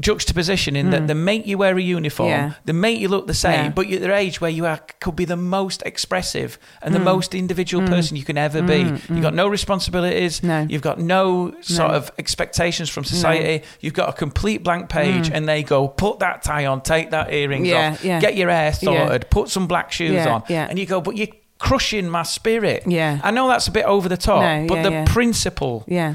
juxtaposition 0.00 0.76
in 0.76 0.90
that 0.90 1.06
they 1.06 1.14
make 1.14 1.46
you 1.46 1.58
wear 1.58 1.76
a 1.76 1.82
uniform, 1.82 2.28
Mm. 2.28 2.32
Yeah. 2.32 2.52
they 2.64 2.72
make 2.72 2.98
you 3.00 3.08
look 3.08 3.26
the 3.26 3.34
same, 3.34 3.64
Yeah. 3.64 3.68
but 3.70 3.88
you're 3.88 4.00
at 4.02 4.08
the 4.08 4.14
age 4.14 4.40
where 4.40 4.50
you 4.50 4.66
are, 4.66 4.78
could 5.00 5.16
be 5.16 5.24
the 5.24 5.36
most 5.36 5.82
expressive 5.84 6.58
and 6.82 6.94
Mm. 6.94 6.98
the 6.98 7.04
most 7.04 7.34
individual 7.34 7.86
person 7.86 8.16
you 8.16 8.24
can 8.24 8.38
ever 8.38 8.62
be. 8.62 8.80
You've 9.08 9.22
got 9.22 9.34
no 9.34 9.48
responsibilities. 9.48 10.42
No. 10.42 10.66
You've 10.68 10.82
got 10.82 10.98
no 11.00 11.52
sort 11.60 11.90
No. 11.90 11.96
of 11.96 12.10
expectations 12.18 12.88
from 12.90 13.04
society. 13.04 13.64
You've 13.80 13.94
got 13.94 14.08
a 14.08 14.12
complete 14.12 14.62
blank 14.62 14.88
page, 14.88 15.30
and 15.32 15.48
they 15.48 15.62
go, 15.62 15.88
put 15.88 16.18
that 16.20 16.42
tie 16.42 16.66
on, 16.66 16.80
take 16.82 17.10
that 17.10 17.32
earrings 17.32 17.66
Mm. 17.68 17.70
Yeah, 18.02 18.16
off, 18.16 18.20
get 18.22 18.36
your 18.36 18.50
hair 18.50 18.72
sorted, 18.72 19.30
put 19.30 19.48
some 19.48 19.66
black 19.66 19.90
shoes 19.92 20.26
on, 20.26 20.42
and 20.48 20.78
you 20.78 20.86
go, 20.86 21.00
but 21.00 21.16
you're 21.16 21.28
crushing 21.58 22.08
my 22.08 22.22
spirit. 22.22 22.84
Yeah. 22.86 23.18
I 23.24 23.30
know 23.32 23.48
that's 23.48 23.66
a 23.66 23.72
bit 23.72 23.84
over 23.84 24.08
the 24.08 24.16
top, 24.16 24.42
No, 24.42 24.66
but 24.68 24.82
the 24.84 25.04
principle, 25.10 25.84
yeah, 25.88 26.14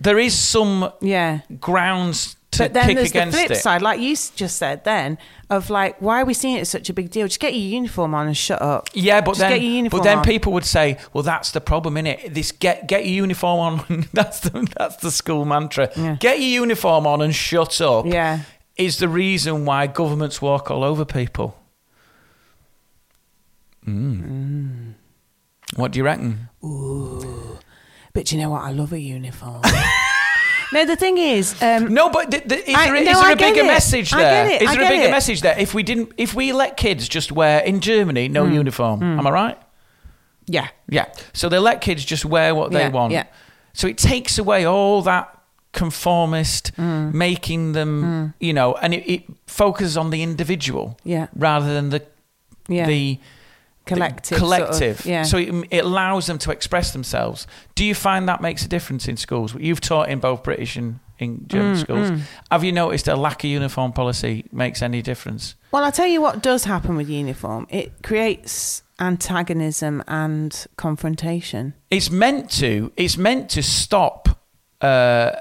there 0.00 0.18
is 0.18 0.34
some 0.38 0.92
yeah. 1.00 1.38
grounds 1.58 2.35
But 2.58 2.72
then 2.74 2.94
there's 2.94 3.12
the 3.12 3.26
flip 3.26 3.50
it. 3.50 3.56
side, 3.56 3.82
like 3.82 4.00
you 4.00 4.16
just 4.34 4.56
said 4.56 4.84
then, 4.84 5.18
of 5.50 5.70
like, 5.70 6.00
why 6.00 6.20
are 6.20 6.24
we 6.24 6.34
seeing 6.34 6.56
it 6.56 6.60
as 6.60 6.68
such 6.68 6.88
a 6.90 6.92
big 6.92 7.10
deal? 7.10 7.26
Just 7.26 7.40
get 7.40 7.54
your 7.54 7.62
uniform 7.62 8.14
on 8.14 8.26
and 8.26 8.36
shut 8.36 8.60
up. 8.62 8.88
Yeah, 8.94 9.20
but 9.20 9.32
Just 9.32 9.40
then, 9.40 9.50
get 9.52 9.60
your 9.62 9.72
uniform 9.72 10.00
but 10.00 10.04
then 10.04 10.18
on. 10.18 10.24
people 10.24 10.52
would 10.52 10.64
say, 10.64 10.98
"Well, 11.12 11.22
that's 11.22 11.52
the 11.52 11.60
problem, 11.60 11.94
innit? 11.94 12.34
This 12.34 12.52
get 12.52 12.86
get 12.88 13.04
your 13.06 13.14
uniform 13.14 13.80
on. 13.88 14.08
that's 14.12 14.40
the 14.40 14.66
that's 14.78 14.96
the 14.96 15.10
school 15.10 15.44
mantra. 15.44 15.90
Yeah. 15.96 16.16
Get 16.18 16.38
your 16.40 16.48
uniform 16.48 17.06
on 17.06 17.22
and 17.22 17.34
shut 17.34 17.80
up. 17.80 18.06
Yeah. 18.06 18.40
is 18.76 18.98
the 18.98 19.08
reason 19.08 19.64
why 19.64 19.86
governments 19.86 20.42
walk 20.42 20.70
all 20.70 20.84
over 20.84 21.04
people. 21.04 21.56
Mm. 23.86 24.94
What 25.76 25.92
do 25.92 25.98
you 25.98 26.04
reckon? 26.04 26.48
Ooh. 26.64 27.58
But 28.12 28.32
you 28.32 28.38
know 28.38 28.50
what? 28.50 28.62
I 28.62 28.70
love 28.72 28.92
a 28.92 28.98
uniform. 29.00 29.62
no, 30.72 30.84
the 30.84 30.96
thing 30.96 31.18
is, 31.18 31.60
um, 31.62 31.92
No, 31.94 32.10
but 32.10 32.32
is 32.34 32.40
I- 32.42 32.46
there, 32.46 32.58
is 32.96 33.06
no, 33.06 33.12
there 33.20 33.28
I 33.28 33.32
a 33.32 33.36
bigger 33.36 33.60
it. 33.60 33.66
message 33.66 34.10
there? 34.10 34.46
Is 34.50 34.60
there 34.74 34.84
a 34.84 34.88
bigger 34.88 35.04
it. 35.08 35.10
message 35.10 35.40
there? 35.42 35.58
If 35.58 35.74
we 35.74 35.82
didn't, 35.82 36.12
if 36.16 36.34
we 36.34 36.52
let 36.52 36.76
kids 36.76 37.08
just 37.08 37.30
wear 37.32 37.60
in 37.60 37.80
Germany 37.80 38.28
no 38.28 38.44
uniform, 38.46 39.02
am 39.02 39.26
I 39.26 39.30
right? 39.30 39.58
yeah, 40.48 40.68
Yeah. 40.88 41.06
So 41.32 41.48
they 41.48 41.58
let 41.58 41.80
kids 41.80 42.04
just 42.04 42.24
wear 42.24 42.54
what 42.54 42.70
they 42.70 42.80
Yeah, 42.80 42.88
want. 42.90 43.12
yeah. 43.12 43.24
So 43.72 43.88
it 43.88 43.98
takes 43.98 44.38
away 44.38 44.64
all 44.64 45.02
that 45.02 45.28
conformist, 45.72 46.72
Mm. 46.76 47.12
making 47.12 47.72
them, 47.72 48.32
you 48.40 48.52
know, 48.52 48.74
and 48.80 48.94
it, 48.94 49.04
it 49.10 49.22
focuses 49.46 49.96
on 49.96 50.10
the 50.10 50.22
individual 50.22 50.96
Yeah. 51.04 51.26
rather 51.34 51.72
than 51.74 51.90
the 51.90 52.02
Yeah. 52.68 52.86
the 52.86 53.18
collective. 53.86 54.38
the 54.40 54.46
sort 54.46 54.60
of, 54.60 54.66
collective. 54.68 55.06
yeah. 55.06 55.22
So 55.22 55.38
it, 55.38 55.68
it 55.70 55.84
allows 55.84 56.26
them 56.26 56.38
to 56.38 56.50
express 56.50 56.92
themselves. 56.92 57.46
Do 57.74 57.84
you 57.84 57.94
find 57.94 58.28
that 58.28 58.40
makes 58.42 58.64
a 58.64 58.68
difference 58.68 59.08
in 59.08 59.16
schools? 59.16 59.54
You've 59.54 59.80
taught 59.80 60.08
in 60.08 60.18
both 60.18 60.42
British 60.42 60.76
and 60.76 61.00
in 61.18 61.38
Mm, 61.38 61.46
German 61.46 61.76
schools. 61.78 62.20
Have 62.50 62.62
you 62.62 62.72
noticed 62.72 63.08
a 63.08 63.16
lack 63.16 63.42
of 63.42 63.48
uniform 63.48 63.92
policy 63.92 64.44
makes 64.52 64.82
any 64.82 65.00
difference? 65.00 65.54
Well, 65.72 65.82
I'll 65.82 65.90
tell 65.92 66.06
you 66.06 66.20
what 66.20 66.42
does 66.42 66.64
happen 66.64 66.94
with 66.94 67.08
uniform. 67.08 67.66
It 67.70 68.02
creates 68.02 68.82
antagonism 68.98 70.04
and 70.06 70.66
confrontation. 70.76 71.72
It's 71.90 72.10
meant 72.10 72.50
to. 72.60 72.92
It's 72.98 73.16
meant 73.16 73.48
to 73.50 73.62
stop. 73.62 74.28
Uh, 74.80 75.32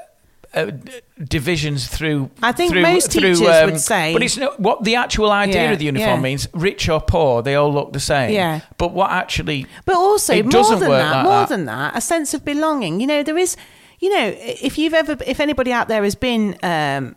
uh, 0.56 0.72
divisions 1.24 1.88
through. 1.88 2.30
I 2.41 2.51
think 2.51 2.72
through, 2.72 2.82
most 2.82 3.12
through, 3.12 3.34
teachers 3.36 3.47
um, 3.47 3.72
would 3.72 3.80
say- 3.80 4.14
but 4.14 4.24
it's 4.24 4.38
not 4.38 4.60
what 4.60 4.84
the 4.84 4.95
actual 4.95 5.32
idea 5.32 5.64
Yeah, 5.64 5.72
of 5.72 5.80
the 5.80 5.86
uniform 5.86 6.10
yeah. 6.10 6.22
means. 6.22 6.47
Rich 6.53 6.89
or 6.89 7.01
poor, 7.01 7.41
they 7.41 7.56
all 7.56 7.72
look 7.74 7.93
the 7.93 7.99
same. 7.99 8.32
Yeah. 8.32 8.62
But 8.78 8.93
what 8.93 9.12
actually? 9.12 9.66
But 9.86 9.95
also, 9.95 10.34
It 10.34 10.43
more 10.45 10.51
doesn't 10.51 10.80
than 10.80 10.89
work 10.89 11.01
that, 11.01 11.12
like 11.16 11.24
more 11.24 11.34
that. 11.41 11.49
than 11.49 11.66
that, 11.66 11.95
a 11.97 12.01
sense 12.01 12.34
of 12.34 12.43
belonging. 12.45 12.99
You 13.01 13.08
know, 13.08 13.24
there 13.24 13.38
is, 13.38 13.56
you 13.99 14.10
know, 14.10 14.34
if 14.38 14.78
you've 14.78 14.93
ever, 14.93 15.18
if 15.26 15.39
anybody 15.39 15.72
out 15.72 15.88
there 15.88 16.03
has 16.03 16.16
been 16.16 16.58
um, 16.64 17.16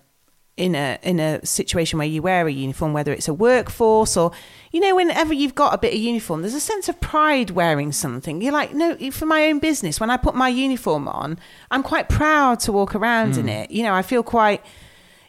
in 0.59 0.75
a 0.75 0.99
in 1.03 1.21
a 1.21 1.45
situation 1.47 1.99
where 1.99 2.09
you 2.09 2.21
wear 2.21 2.47
a 2.47 2.53
uniform, 2.53 2.93
whether 2.93 3.13
it's 3.13 3.29
a 3.29 3.33
workforce 3.35 4.17
or, 4.17 4.33
you 4.73 4.81
know, 4.81 4.95
whenever 4.97 5.33
you've 5.33 5.55
got 5.55 5.73
a 5.73 5.79
bit 5.79 5.95
of 5.95 6.01
uniform, 6.01 6.43
there's 6.43 6.55
a 6.55 6.61
sense 6.61 6.89
of 6.89 7.01
pride 7.01 7.51
wearing 7.51 7.93
something. 7.93 8.43
You're 8.43 8.53
like, 8.53 8.75
no, 8.75 8.97
for 9.11 9.27
my 9.27 9.47
own 9.49 9.61
business, 9.61 10.01
when 10.01 10.11
I 10.11 10.17
put 10.17 10.35
my 10.35 10.49
uniform 10.49 11.07
on, 11.09 11.39
I'm 11.71 11.83
quite 11.83 12.09
proud 12.09 12.61
to 12.61 12.73
walk 12.73 12.95
around 12.95 13.35
Hmm. 13.35 13.41
in 13.41 13.49
it. 13.49 13.71
You 13.71 13.85
know, 13.85 13.95
I 13.95 14.03
feel 14.03 14.23
quite, 14.23 14.61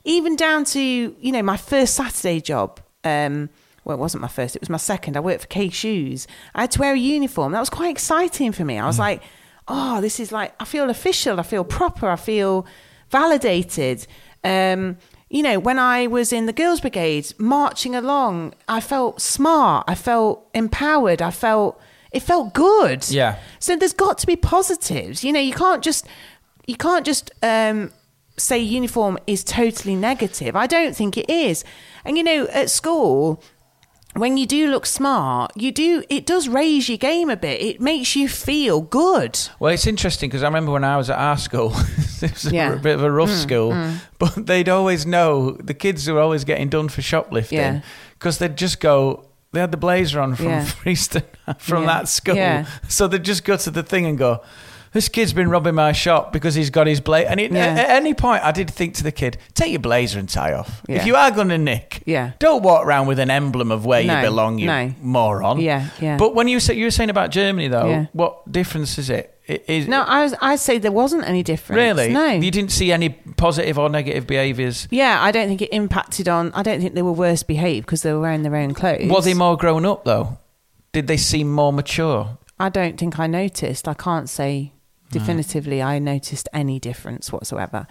even 0.04 0.36
down 0.36 0.66
to, 0.66 0.82
you 0.82 1.32
know, 1.32 1.44
my 1.44 1.58
first 1.58 1.94
Saturday 1.94 2.42
job. 2.42 2.80
Um, 3.04 3.50
well, 3.86 3.96
it 3.96 4.00
wasn't 4.00 4.22
my 4.22 4.28
first, 4.28 4.56
it 4.56 4.62
was 4.62 4.70
my 4.70 4.78
second. 4.78 5.16
I 5.16 5.20
worked 5.20 5.42
for 5.42 5.48
K 5.48 5.70
Shoes. 5.70 6.28
I 6.56 6.62
had 6.62 6.72
to 6.72 6.80
wear 6.80 6.94
a 6.94 6.98
uniform. 6.98 7.54
That 7.54 7.60
was 7.60 7.70
quite 7.70 7.92
exciting 7.92 8.52
for 8.52 8.66
me. 8.66 8.78
I 8.80 8.86
was 8.88 9.00
like, 9.00 9.22
oh, 9.68 10.02
this 10.02 10.20
is 10.20 10.32
like, 10.32 10.54
I 10.60 10.66
feel 10.66 10.90
official. 10.90 11.40
I 11.40 11.44
feel 11.44 11.64
proper. 11.64 12.10
I 12.10 12.16
feel 12.16 12.66
validated. 13.10 14.06
Um, 14.44 14.98
you 15.30 15.44
know, 15.44 15.60
when 15.60 15.78
I 15.78 16.08
was 16.08 16.34
in 16.34 16.46
the 16.48 16.54
Girls' 16.54 16.82
Brigade 16.82 17.34
marching 17.38 17.96
along, 17.96 18.54
I 18.68 18.82
felt 18.82 19.22
smart. 19.22 19.86
I 19.88 19.96
felt 19.96 20.50
empowered. 20.54 21.22
I 21.22 21.32
felt, 21.32 21.80
it 22.12 22.22
felt 22.22 22.54
good. 22.54 23.10
Yeah. 23.10 23.38
So 23.60 23.76
there's 23.76 23.94
got 23.94 24.18
to 24.20 24.28
be 24.28 24.36
positives. 24.36 25.24
You 25.24 25.32
know, 25.32 25.40
you 25.40 25.54
can't 25.54 25.84
just, 25.84 26.08
you 26.66 26.76
can't 26.76 27.06
just, 27.06 27.32
um, 27.44 27.92
say 28.38 28.58
uniform 28.58 29.18
is 29.28 29.44
totally 29.44 29.96
negative. 29.96 30.56
I 30.56 30.66
don't 30.66 30.96
think 30.96 31.18
it 31.18 31.30
is. 31.30 31.64
And 32.06 32.18
you 32.18 32.24
know, 32.24 32.48
at 32.48 32.70
school, 32.70 33.44
when 34.20 34.38
you 34.38 34.46
do 34.46 34.68
look 34.70 34.86
smart, 34.86 35.52
you 35.56 35.72
do 35.72 36.04
it 36.10 36.26
does 36.26 36.48
raise 36.48 36.90
your 36.90 36.98
game 36.98 37.30
a 37.30 37.38
bit. 37.38 37.62
It 37.62 37.82
makes 37.82 38.16
you 38.16 38.28
feel 38.30 38.82
good. 38.82 39.40
Well, 39.60 39.74
it's 39.74 39.88
interesting 39.88 40.30
because 40.30 40.44
I 40.44 40.48
remember 40.48 40.72
when 40.72 40.84
I 40.84 40.98
was 40.98 41.10
at 41.10 41.18
our 41.18 41.38
school, 41.38 41.72
it 42.22 42.32
was 42.34 42.46
a 42.48 42.54
Yeah. 42.54 42.76
bit 42.76 42.96
of 42.96 43.04
a 43.04 43.12
rough 43.12 43.30
mm, 43.30 43.42
school, 43.42 43.72
mm. 43.72 44.00
but 44.18 44.46
they'd 44.46 44.70
always 44.70 45.06
know 45.06 45.52
the 45.52 45.74
kids 45.74 46.08
were 46.10 46.20
always 46.20 46.44
getting 46.44 46.70
done 46.70 46.90
for 46.90 47.02
shoplifting 47.02 47.58
Yeah. 47.60 47.82
because 48.14 48.38
they'd 48.38 48.56
just 48.58 48.80
go. 48.80 49.26
They 49.52 49.60
had 49.60 49.72
the 49.72 49.78
blazer 49.78 50.20
on 50.20 50.36
from 50.36 50.46
Yeah. 50.46 50.66
Freeston 50.84 51.24
from 51.58 51.84
Yeah. 51.84 51.88
that 51.94 52.08
school, 52.08 52.36
Yeah. 52.36 52.66
so 52.88 53.08
they'd 53.08 53.24
just 53.24 53.44
go 53.44 53.58
to 53.58 53.72
the 53.72 53.82
thing 53.84 54.06
and 54.06 54.18
go. 54.18 54.42
This 54.92 55.08
kid's 55.08 55.34
been 55.34 55.50
robbing 55.50 55.76
my 55.76 55.92
shop 55.92 56.34
because 56.34 56.56
he's 56.56 56.70
got 56.70 56.88
his 56.88 57.00
blazer. 57.00 57.28
And 57.30 57.40
it, 57.40 57.52
Yeah. 57.52 57.66
at, 57.66 57.90
any 57.92 58.14
point, 58.14 58.44
I 58.44 58.52
did 58.52 58.70
think 58.70 58.96
to 58.96 59.04
the 59.04 59.12
kid, 59.12 59.38
"Take 59.54 59.72
your 59.72 59.80
blazer 59.80 60.18
and 60.20 60.28
tie 60.28 60.54
off. 60.54 60.82
Yeah. 60.88 60.98
If 60.98 61.06
you 61.06 61.16
are 61.16 61.30
going 61.32 61.50
to 61.50 61.58
nick, 61.60 62.02
Yeah. 62.06 62.32
don't 62.40 62.64
walk 62.64 62.86
around 62.86 63.08
with 63.08 63.20
an 63.20 63.30
emblem 63.30 63.72
of 63.72 63.86
where 63.86 64.04
No, 64.04 64.20
you 64.22 64.26
belong, 64.28 64.58
you 64.58 64.68
no. 64.68 64.94
moron." 65.02 65.60
Yeah, 65.62 65.88
yeah. 66.02 66.18
But 66.18 66.34
when 66.34 66.48
you 66.48 66.60
say 66.60 66.74
you 66.76 66.86
were 66.86 66.92
saying 66.92 67.10
about 67.12 67.30
Germany, 67.30 67.68
though, 67.68 67.88
Yeah. 67.90 68.06
what 68.14 68.52
difference 68.52 68.98
is 68.98 69.10
it? 69.10 69.36
It 69.48 69.64
is 69.68 69.88
No, 69.88 70.04
I 70.04 70.22
was, 70.24 70.36
I'd 70.42 70.60
say 70.60 70.78
there 70.78 70.92
wasn't 70.92 71.28
any 71.28 71.42
difference. 71.42 71.78
Really? 71.78 72.10
No. 72.14 72.28
You 72.34 72.52
didn't 72.52 72.72
see 72.72 72.92
any 72.92 73.10
positive 73.10 73.80
or 73.80 73.90
negative 73.90 74.28
behaviours? 74.28 74.88
yeah, 74.92 75.18
I 75.22 75.32
don't 75.32 75.48
think 75.48 75.62
it 75.64 75.70
impacted 75.74 76.28
on. 76.30 76.52
I 76.54 76.62
don't 76.62 76.80
think 76.80 76.94
they 76.94 77.02
were 77.02 77.12
worse 77.12 77.42
behaved 77.42 77.86
because 77.88 78.04
they 78.04 78.14
were 78.14 78.20
wearing 78.20 78.44
their 78.44 78.56
own 78.56 78.74
clothes. 78.76 79.10
Was 79.10 79.26
they 79.26 79.34
more 79.34 79.58
grown 79.58 79.86
up, 79.86 80.06
though? 80.06 80.38
Did 80.92 81.08
they 81.08 81.18
seem 81.18 81.52
more 81.52 81.74
mature? 81.74 82.38
I 82.60 82.70
don't 82.70 82.98
think 83.00 83.18
I 83.20 83.26
noticed. 83.26 83.88
I 83.88 83.94
can't 83.96 84.30
say 84.30 84.72
definitively 85.12 85.82
I 85.82 86.00
noticed 86.00 86.48
any 86.54 86.80
difference 86.80 87.32
whatsoever. 87.32 87.88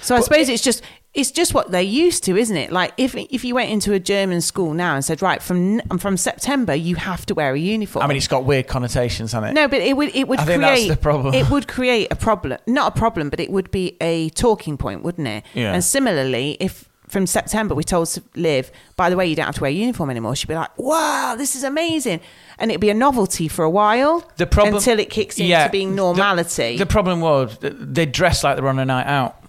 So 0.00 0.14
I 0.14 0.20
suppose 0.20 0.48
it's 0.48 0.62
just 0.62 0.82
it's 1.14 1.30
just 1.30 1.54
what 1.54 1.70
they're 1.70 1.80
used 1.80 2.24
to, 2.24 2.36
isn't 2.36 2.56
it? 2.56 2.70
Like 2.70 2.92
if 2.96 3.16
if 3.16 3.44
you 3.44 3.54
went 3.54 3.70
into 3.70 3.92
a 3.92 3.98
German 3.98 4.40
school 4.40 4.74
now 4.74 4.94
and 4.94 5.04
said, 5.04 5.22
right 5.22 5.42
from 5.42 5.80
from 5.98 6.16
September 6.16 6.74
you 6.74 6.94
have 6.96 7.24
to 7.26 7.34
wear 7.34 7.54
a 7.54 7.58
uniform. 7.58 8.04
I 8.04 8.06
mean, 8.06 8.16
it's 8.16 8.28
got 8.28 8.44
weird 8.44 8.68
connotations, 8.68 9.32
hasn't 9.32 9.50
it? 9.50 9.54
no, 9.54 9.66
but 9.66 9.80
it 9.80 9.96
would 9.96 10.14
it 10.14 10.28
would 10.28 10.38
I 10.38 10.44
think 10.44 10.62
create 10.62 10.88
that's 10.88 10.98
the 10.98 11.02
problem. 11.02 11.34
It 11.34 11.50
would 11.50 11.66
create 11.76 12.08
a 12.12 12.16
problem, 12.16 12.58
not 12.66 12.94
a 12.94 12.98
problem, 12.98 13.30
but 13.30 13.40
it 13.40 13.50
would 13.50 13.70
be 13.70 13.96
a 14.00 14.28
talking 14.30 14.76
point, 14.76 15.02
wouldn't 15.02 15.26
it? 15.26 15.44
Yeah. 15.54 15.72
And 15.72 15.82
similarly, 15.82 16.56
if 16.60 16.85
from 17.08 17.26
September 17.26 17.74
we 17.74 17.84
told 17.84 18.08
Liv, 18.34 18.70
by 18.96 19.10
the 19.10 19.16
way, 19.16 19.26
you 19.26 19.36
don't 19.36 19.46
have 19.46 19.54
to 19.56 19.60
wear 19.60 19.70
a 19.70 19.74
uniform 19.74 20.10
anymore, 20.10 20.34
she'd 20.34 20.48
be 20.48 20.54
like, 20.54 20.76
wow, 20.78 21.34
this 21.36 21.54
is 21.56 21.62
amazing, 21.64 22.20
and 22.58 22.70
it'd 22.70 22.80
be 22.80 22.90
a 22.90 22.94
novelty 22.94 23.48
for 23.48 23.64
a 23.64 23.70
while, 23.70 24.28
The 24.36 24.46
problem 24.46 24.76
until 24.76 24.98
it 24.98 25.10
kicks 25.10 25.38
into 25.38 25.48
Yeah, 25.48 25.68
being 25.68 25.94
normality, 25.94 26.76
The, 26.76 26.86
problem 26.86 27.20
was 27.20 27.56
they 27.60 28.06
dress 28.06 28.42
like 28.44 28.56
they're 28.56 28.68
on 28.68 28.78
a 28.78 28.84
night 28.84 29.06
out. 29.06 29.42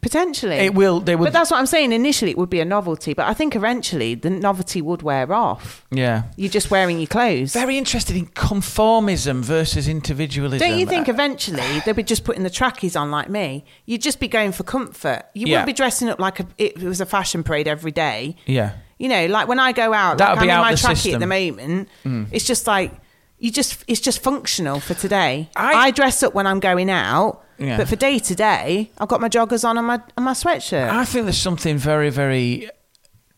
Potentially. 0.00 0.56
It 0.56 0.74
will. 0.74 1.00
They 1.00 1.16
would. 1.16 1.26
But 1.26 1.32
that's 1.32 1.50
what 1.50 1.58
I'm 1.58 1.66
saying. 1.66 1.92
Initially, 1.92 2.30
it 2.30 2.38
would 2.38 2.50
be 2.50 2.60
a 2.60 2.64
novelty, 2.64 3.14
but 3.14 3.26
I 3.26 3.34
think 3.34 3.54
eventually 3.54 4.14
the 4.14 4.30
novelty 4.30 4.80
would 4.82 5.02
wear 5.02 5.32
off. 5.32 5.84
yeah. 5.90 6.22
You're 6.36 6.50
just 6.50 6.70
wearing 6.70 6.98
your 6.98 7.06
clothes. 7.06 7.52
Very 7.52 7.76
interested 7.78 8.16
in 8.16 8.26
conformism 8.26 9.42
versus 9.42 9.88
individualism. 9.88 10.58
Don't 10.68 10.78
you 10.78 10.86
think 10.86 11.08
Uh, 11.08 11.12
eventually 11.12 11.80
they'd 11.84 11.96
be 11.96 12.02
just 12.02 12.24
putting 12.24 12.42
the 12.42 12.50
trackies 12.50 12.96
on 12.96 13.10
like 13.10 13.28
me? 13.28 13.64
You'd 13.86 14.02
just 14.02 14.20
be 14.20 14.28
going 14.28 14.52
for 14.52 14.62
comfort. 14.64 15.22
You 15.34 15.46
Yeah. 15.46 15.52
wouldn't 15.54 15.66
be 15.66 15.72
dressing 15.72 16.08
up 16.08 16.18
like 16.18 16.40
a, 16.40 16.46
it 16.58 16.82
was 16.82 17.00
a 17.00 17.06
fashion 17.06 17.42
parade 17.42 17.68
every 17.68 17.92
day. 17.92 18.36
Yeah. 18.46 18.72
You 18.98 19.08
know, 19.08 19.26
like 19.26 19.48
when 19.48 19.58
I 19.58 19.72
go 19.72 19.92
out, 19.92 20.18
That 20.18 20.30
like 20.36 20.40
I'm 20.40 20.50
in 20.50 20.56
my 20.60 20.72
trackie 20.72 20.96
system. 20.96 21.14
at 21.14 21.20
the 21.20 21.26
moment. 21.26 21.88
It's 22.32 22.44
just 22.46 22.66
like 22.66 22.92
you 23.38 23.50
just 23.50 23.82
it's 23.88 24.00
just 24.00 24.22
functional 24.22 24.80
for 24.80 24.92
today. 24.94 25.48
I- 25.56 25.86
I, 25.86 25.90
dress 25.90 26.22
up 26.22 26.34
when 26.34 26.46
I'm 26.46 26.60
going 26.60 26.90
out, 26.90 27.42
Yeah. 27.60 27.76
but 27.76 27.88
for 27.88 27.96
day 27.96 28.18
to 28.18 28.34
day, 28.34 28.90
I've 28.98 29.08
got 29.08 29.20
my 29.20 29.28
joggers 29.28 29.68
on 29.68 29.76
and 29.78 29.86
my 29.86 30.00
and 30.16 30.24
my 30.24 30.32
sweatshirt. 30.32 30.88
I 30.88 31.04
think 31.04 31.26
there's 31.26 31.36
something 31.36 31.76
very, 31.76 32.08
very 32.10 32.68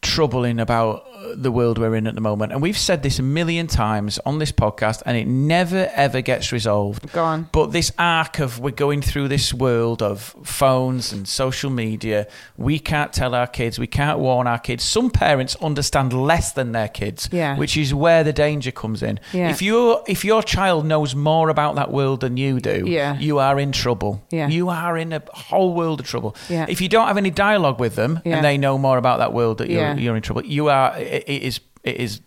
troubling 0.03 0.59
about 0.61 1.07
uh, 1.15 1.35
the 1.37 1.51
world 1.53 1.79
we're 1.79 1.95
in 1.95 2.07
at 2.09 2.15
the 2.17 2.21
moment. 2.21 2.53
And 2.53 2.61
we've 2.61 2.77
said 2.77 3.03
this 3.05 3.19
a 3.21 3.23
million 3.23 3.69
times 3.69 4.19
on 4.27 4.39
this 4.39 4.51
podcast, 4.53 5.03
and 5.07 5.17
it 5.17 5.27
never, 5.27 5.91
ever 5.95 6.21
gets 6.21 6.51
resolved. 6.53 7.11
Go 7.13 7.23
on. 7.25 7.49
But 7.53 7.71
this 7.73 7.93
arc 7.99 8.41
of 8.41 8.59
we're 8.59 8.73
going 8.73 9.01
through 9.01 9.29
this 9.29 9.55
world 9.55 10.03
of 10.03 10.35
phones 10.43 11.13
and 11.13 11.27
social 11.29 11.71
media, 11.71 12.27
we 12.57 12.79
can't 12.81 13.13
tell 13.13 13.35
our 13.35 13.47
kids, 13.47 13.79
we 13.79 13.87
can't 13.87 14.19
warn 14.19 14.47
our 14.49 14.59
kids. 14.59 14.83
Some 14.83 15.09
parents 15.11 15.57
understand 15.63 16.13
less 16.13 16.53
than 16.53 16.73
their 16.73 16.89
kids, 16.89 17.29
Yeah. 17.33 17.57
which 17.57 17.77
is 17.77 17.95
where 17.95 18.25
the 18.25 18.33
danger 18.33 18.73
comes 18.73 19.03
in. 19.03 19.21
Yeah. 19.33 19.51
If 19.51 19.63
your 19.63 20.03
if 20.09 20.25
your 20.25 20.43
child 20.43 20.85
knows 20.85 21.15
more 21.15 21.49
about 21.49 21.77
that 21.77 21.93
world 21.93 22.21
than 22.21 22.37
you 22.37 22.59
do, 22.61 22.85
Yeah. 22.87 23.17
you 23.19 23.39
are 23.39 23.59
in 23.61 23.71
trouble. 23.71 24.23
Yeah. 24.31 24.49
You 24.49 24.69
are 24.69 24.99
in 24.99 25.13
a 25.13 25.23
whole 25.33 25.75
world 25.75 26.01
of 26.01 26.07
trouble. 26.07 26.35
Yeah. 26.49 26.67
If 26.69 26.81
you 26.81 26.89
don't 26.89 27.07
have 27.07 27.17
any 27.17 27.31
dialogue 27.31 27.79
with 27.79 27.95
them 27.95 28.21
Yeah. 28.25 28.37
and 28.37 28.45
they 28.45 28.59
know 28.59 28.77
more 28.79 28.99
about 28.99 29.19
that 29.19 29.33
world 29.33 29.59
that 29.59 29.71
you're, 29.71 29.92
Yeah. 29.97 30.03
you're 30.05 30.17
in 30.17 30.23
trouble, 30.23 30.45
you 30.45 30.69
are 30.69 30.97
it, 30.99 31.25
it 31.27 31.43
is 31.43 31.61
it 31.83 31.97
is 31.97 32.21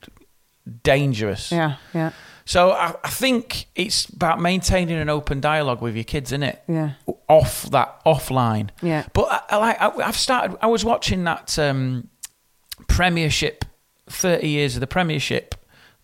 dangerous. 0.84 1.52
yeah, 1.52 1.76
yeah, 1.94 2.12
So 2.46 2.72
I, 2.72 2.96
I 3.04 3.10
think 3.10 3.68
it's 3.76 4.06
about 4.10 4.40
maintaining 4.42 4.98
an 4.98 5.10
open 5.10 5.40
dialogue 5.42 5.82
with 5.82 5.96
your 5.96 6.04
kids, 6.04 6.32
isn't 6.32 6.44
it? 6.44 6.64
Yeah. 6.68 6.92
Off 7.28 7.64
that 7.72 8.04
offline. 8.06 8.70
Yeah. 8.82 9.06
But 9.14 9.28
I, 9.32 9.42
I 9.50 9.58
like 9.58 9.82
I, 9.82 9.88
I've 10.08 10.18
started. 10.18 10.58
I 10.62 10.68
was 10.68 10.84
watching 10.84 11.24
that 11.26 11.58
um, 11.60 12.10
Premiership, 12.88 13.66
thirty 14.10 14.50
years 14.50 14.76
of 14.76 14.80
the 14.82 14.88
Premiership 14.88 15.56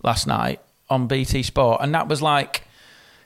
last 0.04 0.26
night 0.28 0.62
on 0.90 1.08
BT 1.08 1.44
Sport, 1.44 1.82
and 1.82 1.94
that 1.96 2.08
was 2.08 2.22
like. 2.22 2.64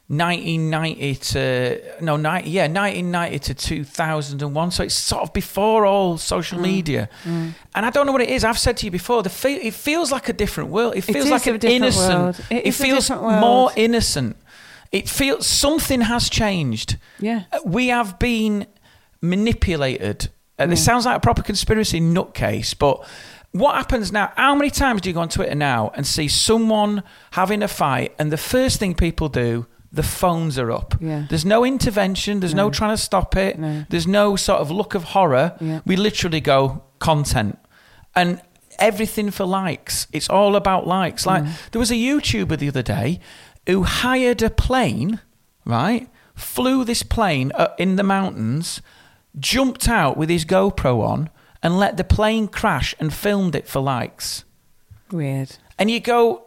1990 0.07 1.15
to 1.15 1.81
no 2.01 2.15
90 2.15 2.47
yeah 2.49 2.67
1990 2.67 3.39
to 3.39 3.53
2001 3.55 4.71
so 4.71 4.83
it's 4.83 4.93
sort 4.93 5.23
of 5.23 5.33
before 5.33 5.85
all 5.85 6.17
social 6.17 6.59
media. 6.59 7.09
And 7.25 7.55
i 7.73 7.89
don't 7.89 8.05
know 8.05 8.11
what 8.11 8.21
it 8.21 8.29
is. 8.29 8.43
I've 8.43 8.59
said 8.59 8.77
to 8.77 8.85
you 8.85 8.91
before 8.91 9.23
the 9.23 9.29
fe- 9.29 9.55
it 9.67 9.73
feels 9.73 10.11
like 10.11 10.29
a 10.29 10.33
different 10.33 10.69
world. 10.69 10.95
It 10.95 11.01
feels 11.01 11.25
is 11.25 11.31
like 11.31 11.47
a 11.47 11.53
an 11.53 11.63
innocent 11.63 12.19
world. 12.19 12.39
It 12.51 12.67
it 12.67 12.71
feels 12.73 13.09
more 13.09 13.71
innocent. 13.75 14.37
It 14.91 15.09
feels 15.09 15.47
something 15.47 16.01
has 16.01 16.29
changed. 16.29 16.97
Yeah. 17.19 17.43
Uh, 17.51 17.59
we 17.65 17.87
have 17.87 18.19
been 18.19 18.67
manipulated. 19.21 20.29
Uh, 20.59 20.67
this 20.67 20.85
sounds 20.85 21.05
like 21.05 21.17
a 21.17 21.19
proper 21.19 21.41
conspiracy 21.41 21.99
nutcase 21.99 22.77
but 22.77 23.05
what 23.51 23.75
happens 23.75 24.11
now 24.13 24.31
how 24.37 24.55
many 24.55 24.69
times 24.69 25.01
do 25.01 25.09
you 25.09 25.13
go 25.13 25.19
on 25.19 25.27
twitter 25.27 25.53
now 25.53 25.91
and 25.95 26.07
see 26.07 26.29
someone 26.29 27.03
having 27.31 27.61
a 27.61 27.67
fight 27.67 28.15
and 28.17 28.31
the 28.31 28.37
first 28.37 28.79
thing 28.79 28.93
people 28.95 29.27
do 29.27 29.65
the 29.95 30.03
phones 30.03 30.57
are 30.59 30.71
up. 30.71 30.95
Yeah. 31.01 31.25
There's 31.29 31.45
no 31.45 31.63
intervention. 31.65 32.39
There's 32.41 32.53
no, 32.53 32.65
No. 32.65 32.71
trying 32.71 32.91
to 32.95 33.01
stop 33.01 33.35
it. 33.35 33.57
No. 33.57 33.85
There's 33.89 34.07
no 34.07 34.35
sort 34.35 34.61
of 34.61 34.69
look 34.71 34.93
of 34.95 35.03
horror. 35.15 35.53
Yeah. 35.59 35.79
We 35.85 35.95
literally 35.95 36.41
go 36.41 36.83
content 36.99 37.57
and 38.15 38.41
everything 38.79 39.31
for 39.31 39.45
likes. 39.45 40.07
It's 40.11 40.29
all 40.29 40.55
about 40.55 40.85
likes. 40.87 41.25
Like 41.25 41.43
Mm. 41.43 41.71
there 41.71 41.79
was 41.79 41.91
a 41.91 41.95
YouTuber 41.95 42.57
the 42.59 42.67
other 42.67 42.83
day 42.83 43.19
who 43.67 43.83
hired 43.83 44.41
a 44.43 44.49
plane, 44.49 45.19
right? 45.65 46.07
Flew 46.35 46.83
this 46.83 47.01
plane 47.03 47.51
in 47.77 47.95
the 47.95 48.03
mountains, 48.03 48.81
jumped 49.39 49.87
out 49.87 50.17
with 50.17 50.29
his 50.29 50.45
GoPro 50.45 51.01
on, 51.07 51.29
and 51.63 51.77
let 51.79 51.97
the 51.97 52.03
plane 52.03 52.47
crash 52.47 52.93
and 52.99 53.13
filmed 53.13 53.55
it 53.55 53.67
for 53.67 53.79
likes 53.81 54.43
Weird. 55.11 55.57
and 55.79 55.89
you 55.89 55.99
go 55.99 56.43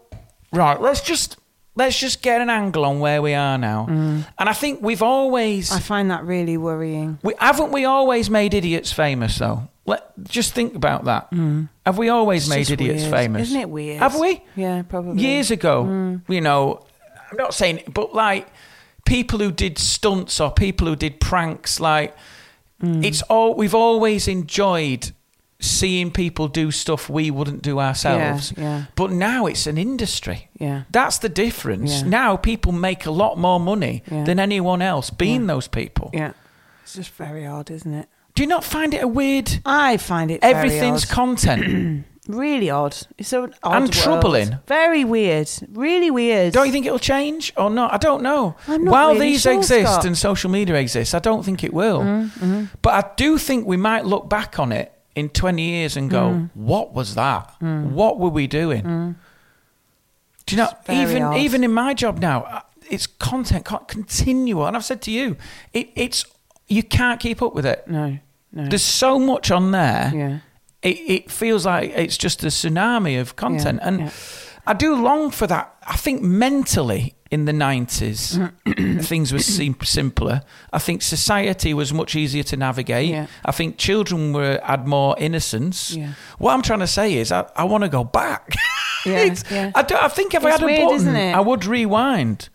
right 0.52 0.80
let's 0.80 1.00
just 1.00 1.36
let's 1.78 1.98
just 1.98 2.20
get 2.22 2.40
an 2.40 2.50
angle 2.50 2.84
on 2.84 3.00
where 3.00 3.20
we 3.22 3.32
are 3.34 3.56
now 3.58 3.86
mm. 3.88 4.26
and 4.38 4.48
i 4.48 4.52
think 4.52 4.82
we've 4.82 5.02
always 5.02 5.70
Mm. 5.70 5.76
I 5.76 5.80
find 5.80 6.10
that 6.10 6.22
really 6.24 6.56
worrying. 6.56 7.18
we 7.22 7.32
haven't 7.38 7.70
we 7.72 7.84
always 7.86 8.28
made 8.30 8.52
idiots 8.60 8.92
famous 8.92 9.38
though 9.38 9.68
let 9.86 10.02
just 10.28 10.52
think 10.54 10.74
about 10.74 11.04
that 11.04 11.30
mm. 11.30 11.68
have 11.86 11.96
we 11.98 12.08
always 12.10 12.42
It's 12.42 12.54
made 12.56 12.70
idiots 12.70 13.02
weird. 13.02 13.14
famous 13.18 13.42
Isn't 13.48 13.60
it 13.60 13.70
weird? 13.70 14.00
have 14.00 14.16
we 14.18 14.42
Yeah, 14.56 14.82
probably. 14.82 15.22
years 15.22 15.50
ago 15.50 15.84
mm. 15.84 16.20
you 16.34 16.40
know 16.40 16.84
i'm 17.30 17.36
not 17.44 17.54
saying 17.54 17.76
but 17.94 18.14
like 18.14 18.46
people 19.06 19.38
who 19.38 19.50
did 19.52 19.78
stunts 19.78 20.40
or 20.40 20.50
people 20.50 20.86
who 20.88 20.96
did 20.96 21.14
pranks 21.20 21.80
like 21.80 22.14
it's 22.80 23.22
all 23.22 23.54
we've 23.60 23.74
always 23.74 24.28
enjoyed 24.28 25.10
seeing 25.60 26.10
people 26.12 26.46
do 26.46 26.70
stuff 26.70 27.10
we 27.10 27.30
wouldn't 27.32 27.62
do 27.62 27.80
ourselves 27.80 28.52
yeah. 28.56 28.84
but 28.94 29.10
now 29.10 29.46
it's 29.46 29.66
an 29.66 29.76
industry 29.76 30.48
Yeah. 30.58 30.82
that's 30.90 31.18
the 31.18 31.28
difference. 31.28 32.02
Yeah. 32.02 32.08
Now 32.08 32.36
people 32.36 32.70
make 32.72 33.06
a 33.06 33.10
lot 33.10 33.38
more 33.38 33.58
money 33.58 34.02
Yeah. 34.10 34.24
than 34.24 34.38
anyone 34.38 34.82
else 34.82 35.10
being 35.10 35.46
those 35.48 35.66
people. 35.68 36.10
Yeah. 36.14 36.32
It's 36.84 36.94
just 36.94 37.10
very 37.10 37.44
odd, 37.46 37.70
isn't 37.70 37.92
it? 37.92 38.08
Do 38.34 38.42
you 38.44 38.46
not 38.48 38.62
find 38.64 38.94
it 38.94 39.02
a 39.02 39.08
weird? 39.08 39.60
I 39.64 39.96
find 39.96 40.30
it 40.30 40.40
very 40.42 40.54
Everything's 40.54 41.04
content. 41.04 42.04
really 42.28 42.70
odd. 42.70 42.96
It's 43.18 43.32
an 43.32 43.52
odd 43.64 43.74
And 43.76 43.82
world. 43.84 43.92
troubling. 43.92 44.58
Very 44.68 45.04
weird. 45.04 45.50
Really 45.72 46.10
weird. 46.12 46.52
don't 46.52 46.66
you 46.66 46.72
think 46.72 46.86
it'll 46.86 46.98
change 47.00 47.52
or 47.56 47.68
not? 47.68 47.92
I 47.92 47.96
don't 47.96 48.22
know. 48.22 48.54
I'm 48.68 48.84
not 48.84 48.92
While 48.92 49.12
really 49.14 49.30
these 49.32 49.42
sure, 49.42 49.54
exist 49.54 49.92
Scott. 49.92 50.04
and 50.04 50.16
social 50.16 50.50
media 50.50 50.76
exists, 50.76 51.14
I 51.14 51.18
don't 51.18 51.42
think 51.44 51.64
it 51.64 51.74
will. 51.74 52.00
Mm-hmm. 52.00 52.64
But 52.80 53.04
I 53.04 53.10
do 53.16 53.38
think 53.38 53.66
we 53.66 53.76
might 53.76 54.04
look 54.06 54.28
back 54.30 54.58
on 54.60 54.70
it 54.72 54.92
in 55.18 55.28
20 55.28 55.62
years 55.62 55.96
and 55.96 56.10
go, 56.10 56.22
Mm. 56.30 56.50
what 56.54 56.92
was 56.94 57.14
that? 57.14 57.52
What 57.60 58.18
were 58.18 58.30
we 58.30 58.46
doing? 58.46 59.16
Do 60.46 60.56
you 60.56 60.62
know, 60.62 60.70
even 60.88 61.22
odd. 61.22 61.36
even 61.38 61.62
in 61.64 61.72
my 61.72 61.92
job 61.94 62.18
now, 62.20 62.42
uh, 62.44 62.60
it's 62.90 63.06
content, 63.06 63.64
con- 63.66 63.84
continual. 63.86 64.66
And 64.66 64.76
I've 64.76 64.84
said 64.84 65.02
to 65.02 65.10
you, 65.10 65.36
it, 65.74 65.90
it's 65.94 66.24
you 66.68 66.82
can't 66.82 67.20
keep 67.20 67.42
up 67.42 67.54
with 67.54 67.66
it. 67.66 67.86
No. 67.86 68.18
No. 68.52 68.66
There's 68.66 68.82
so 68.84 69.18
much 69.18 69.50
on 69.50 69.72
there. 69.72 70.10
yeah. 70.14 70.38
It, 70.80 70.96
it 71.10 71.30
feels 71.30 71.66
like 71.66 71.90
it's 71.94 72.16
just 72.16 72.42
a 72.44 72.46
tsunami 72.46 73.20
of 73.20 73.34
content. 73.36 73.80
Yeah, 73.82 73.88
and 73.88 74.00
yeah. 74.00 74.10
I 74.66 74.74
do 74.74 74.94
long 74.94 75.30
for 75.32 75.46
that. 75.48 75.74
I 75.86 75.96
think 75.96 76.22
mentally 76.22 77.14
in 77.30 77.44
the 77.44 77.52
90s, 77.52 78.38
mm-hmm. 78.38 78.98
things 79.10 79.32
were 79.32 79.38
sim- 79.56 79.76
simpler. 79.82 80.42
I 80.72 80.78
think 80.78 81.02
society 81.02 81.74
was 81.74 81.92
much 81.92 82.16
easier 82.16 82.42
to 82.44 82.56
navigate. 82.56 83.08
Yeah. 83.10 83.26
I 83.44 83.52
think 83.52 83.76
children 83.78 84.32
were 84.32 84.60
had 84.64 84.86
more 84.86 85.14
innocence. 85.18 85.94
Yeah. 85.94 86.12
What 86.38 86.54
I'm 86.54 86.62
trying 86.62 86.80
to 86.80 86.86
say 86.86 87.14
is, 87.14 87.30
I, 87.32 87.46
I 87.54 87.64
want 87.64 87.84
to 87.84 87.88
go 87.90 88.04
back. 88.04 88.54
Yeah, 89.06 89.32
yeah. 89.48 89.70
I, 89.76 89.82
don't, 89.82 90.02
I 90.02 90.08
think 90.08 90.34
if 90.34 90.44
I 90.44 90.50
It's 90.50 90.60
had 90.60 90.68
a 90.68 90.84
button? 90.84 91.16
I 91.16 91.38
would 91.40 91.64
rewind. 91.64 92.48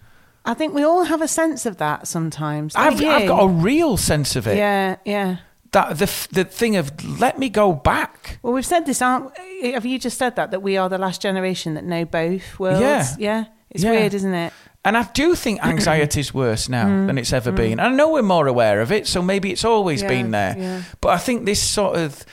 I 0.44 0.54
think 0.54 0.74
we 0.74 0.84
all 0.84 1.06
have 1.06 1.22
a 1.22 1.28
sense 1.28 1.66
of 1.66 1.78
that 1.78 2.06
sometimes. 2.06 2.76
I've, 2.76 3.02
I've 3.02 3.30
got 3.30 3.44
a 3.44 3.48
real 3.48 3.96
sense 3.96 4.36
of 4.36 4.46
it. 4.46 4.58
Yeah, 4.58 4.98
yeah. 5.06 5.38
That 5.72 5.98
the 6.00 6.28
the 6.34 6.44
thing 6.44 6.76
of 6.76 6.92
let 7.20 7.40
me 7.40 7.48
go 7.50 7.72
back. 7.74 8.40
Well, 8.44 8.52
we've 8.54 8.66
said 8.66 8.86
this, 8.86 9.02
aren't? 9.02 9.32
Have 9.64 9.86
you 9.86 9.98
just 9.98 10.18
said 10.18 10.36
that 10.36 10.52
that 10.52 10.62
we 10.62 10.76
are 10.76 10.90
the 10.90 10.98
last 10.98 11.22
generation 11.22 11.76
that 11.76 11.86
know 11.86 12.04
both 12.04 12.60
worlds? 12.60 12.82
Yeah. 12.82 13.16
yeah. 13.18 13.46
It's 13.70 13.84
Yeah. 13.84 13.92
weird, 13.92 14.14
isn't 14.14 14.34
it? 14.34 14.54
And 14.86 14.98
I 14.98 15.04
do 15.14 15.34
think 15.36 15.64
anxiety 15.64 16.20
is 16.20 16.34
worse 16.34 16.68
now 16.70 16.86
Mm. 16.88 17.08
than 17.08 17.18
it's 17.18 17.32
ever 17.34 17.52
been. 17.52 17.80
I 17.80 17.90
know 17.90 18.10
we're 18.12 18.22
more 18.22 18.48
aware 18.48 18.82
of 18.82 18.92
it, 18.92 19.08
so 19.08 19.22
maybe 19.22 19.52
it's 19.52 19.64
always 19.66 20.02
Yeah, 20.02 20.08
been 20.10 20.32
there. 20.32 20.56
yeah. 20.58 20.82
But 21.02 21.10
I 21.10 21.18
think 21.18 21.46
this 21.46 21.62
sort 21.62 21.98
of 21.98 22.26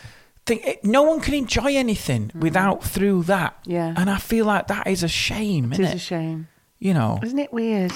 thing, 0.47 0.61
it, 0.65 0.85
no 0.85 1.03
one 1.03 1.21
can 1.21 1.35
enjoy 1.35 1.77
anything 1.77 2.31
without 2.35 2.83
through 2.83 3.25
that. 3.25 3.53
Mm. 3.65 3.73
Yeah. 3.73 3.95
And 3.97 4.11
I 4.11 4.19
feel 4.19 4.47
like 4.47 4.67
that 4.69 4.87
is 4.87 5.03
a 5.03 5.09
shame, 5.09 5.73
It 5.73 5.81
isn't 5.81 5.85
is 5.85 5.91
it? 5.93 5.97
a 5.97 5.99
shame, 5.99 6.49
You 6.81 6.95
know. 6.95 7.21
isn't 7.23 7.39
it? 7.39 7.53
Weird. 7.53 7.93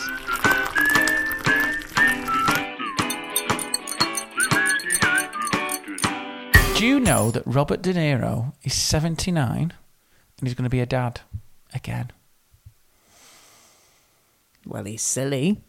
Do 6.77 6.85
you 6.87 6.99
know 6.99 7.31
that 7.31 7.45
Robert 7.47 7.81
De 7.83 7.95
Niro 7.95 8.53
is 8.65 8.75
79 8.75 9.73
and 10.39 10.49
he's 10.49 10.55
going 10.55 10.65
to 10.65 10.71
be 10.71 10.81
a 10.81 10.87
dad 10.87 11.21
again? 11.73 12.11
Well, 14.67 14.85
he's 14.85 15.03
silly. 15.03 15.63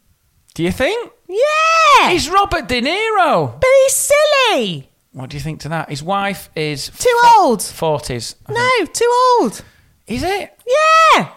Do 0.53 0.63
you 0.63 0.71
think? 0.71 1.11
Yeah, 1.27 2.09
He's 2.11 2.29
Robert 2.29 2.67
De 2.67 2.81
Niro. 2.81 3.59
but 3.59 3.69
he's 3.83 3.93
silly. 3.93 4.89
What 5.11 5.29
do 5.29 5.37
you 5.37 5.41
think 5.43 5.59
to 5.61 5.69
that? 5.69 5.89
His 5.89 6.01
wife 6.03 6.49
is 6.55 6.89
Too 6.89 7.19
old. 7.37 7.59
40s. 7.59 8.35
I 8.47 8.53
think. 8.53 8.57
No, 8.57 8.85
too 8.93 9.37
old. 9.41 9.63
Is 10.07 10.23
it? 10.23 10.57
Yeah, 11.15 11.29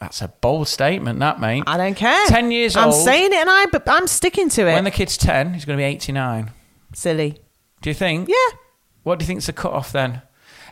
That's 0.00 0.22
a 0.22 0.28
bold 0.28 0.68
statement, 0.68 1.18
that, 1.20 1.40
mate. 1.40 1.64
I 1.66 1.76
don't 1.76 1.94
care. 1.96 2.26
10 2.28 2.50
years 2.52 2.76
old 2.76 2.86
I'm 2.86 2.92
saying 2.92 3.32
it, 3.32 3.36
and 3.38 3.50
I, 3.50 3.66
but 3.66 3.82
I'm 3.88 4.06
sticking 4.06 4.48
to 4.50 4.62
it. 4.68 4.74
When 4.74 4.84
the 4.84 4.90
kid's 4.90 5.16
10, 5.16 5.54
he's 5.54 5.64
going 5.64 5.76
to 5.76 5.80
be 5.80 5.86
89. 5.86 6.50
silly. 6.94 7.38
Do 7.82 7.90
you 7.90 7.94
think? 7.94 8.28
Yeah, 8.28 8.56
What 9.02 9.18
do 9.18 9.24
you 9.24 9.26
think's 9.26 9.46
the 9.46 9.52
cut 9.52 9.72
off 9.72 9.92
then? 9.92 10.22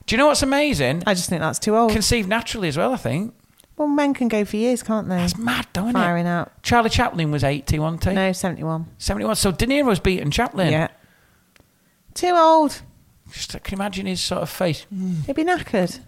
Do 0.06 0.14
you 0.14 0.18
know 0.18 0.26
what's 0.26 0.42
amazing? 0.42 1.02
I 1.06 1.14
just 1.14 1.28
think 1.28 1.40
that's 1.40 1.58
too 1.58 1.76
old. 1.76 1.90
Conceived 1.92 2.28
naturally 2.28 2.68
as 2.68 2.76
well, 2.76 2.92
I 2.92 2.96
think. 2.96 3.34
Well, 3.76 3.88
men 3.88 4.14
can 4.14 4.28
go 4.28 4.44
for 4.44 4.56
years, 4.56 4.82
can't 4.82 5.08
they? 5.08 5.16
That's 5.16 5.36
mad, 5.38 5.66
though, 5.72 5.82
isn't 5.88 5.92
Firing 5.94 6.26
it? 6.26 6.30
out. 6.30 6.62
Charlie 6.62 6.90
Chaplin 6.90 7.30
was 7.30 7.44
80, 7.44 7.78
wasn't 7.78 8.04
he? 8.04 8.12
No, 8.14 8.32
seventy-one. 8.32 8.86
71. 8.98 9.36
So 9.36 9.52
De 9.52 9.66
Niro's 9.66 10.00
beaten 10.00 10.30
Chaplin. 10.30 10.70
Yeah, 10.72 10.88
too 12.14 12.34
old. 12.34 12.82
Just 13.32 13.54
I 13.56 13.58
can 13.58 13.74
imagine 13.74 14.06
his 14.06 14.20
sort 14.20 14.42
of 14.42 14.48
face. 14.50 14.84
Hmm. 14.84 15.14
He'll 15.26 15.34
be 15.34 15.44
knackered. 15.44 16.00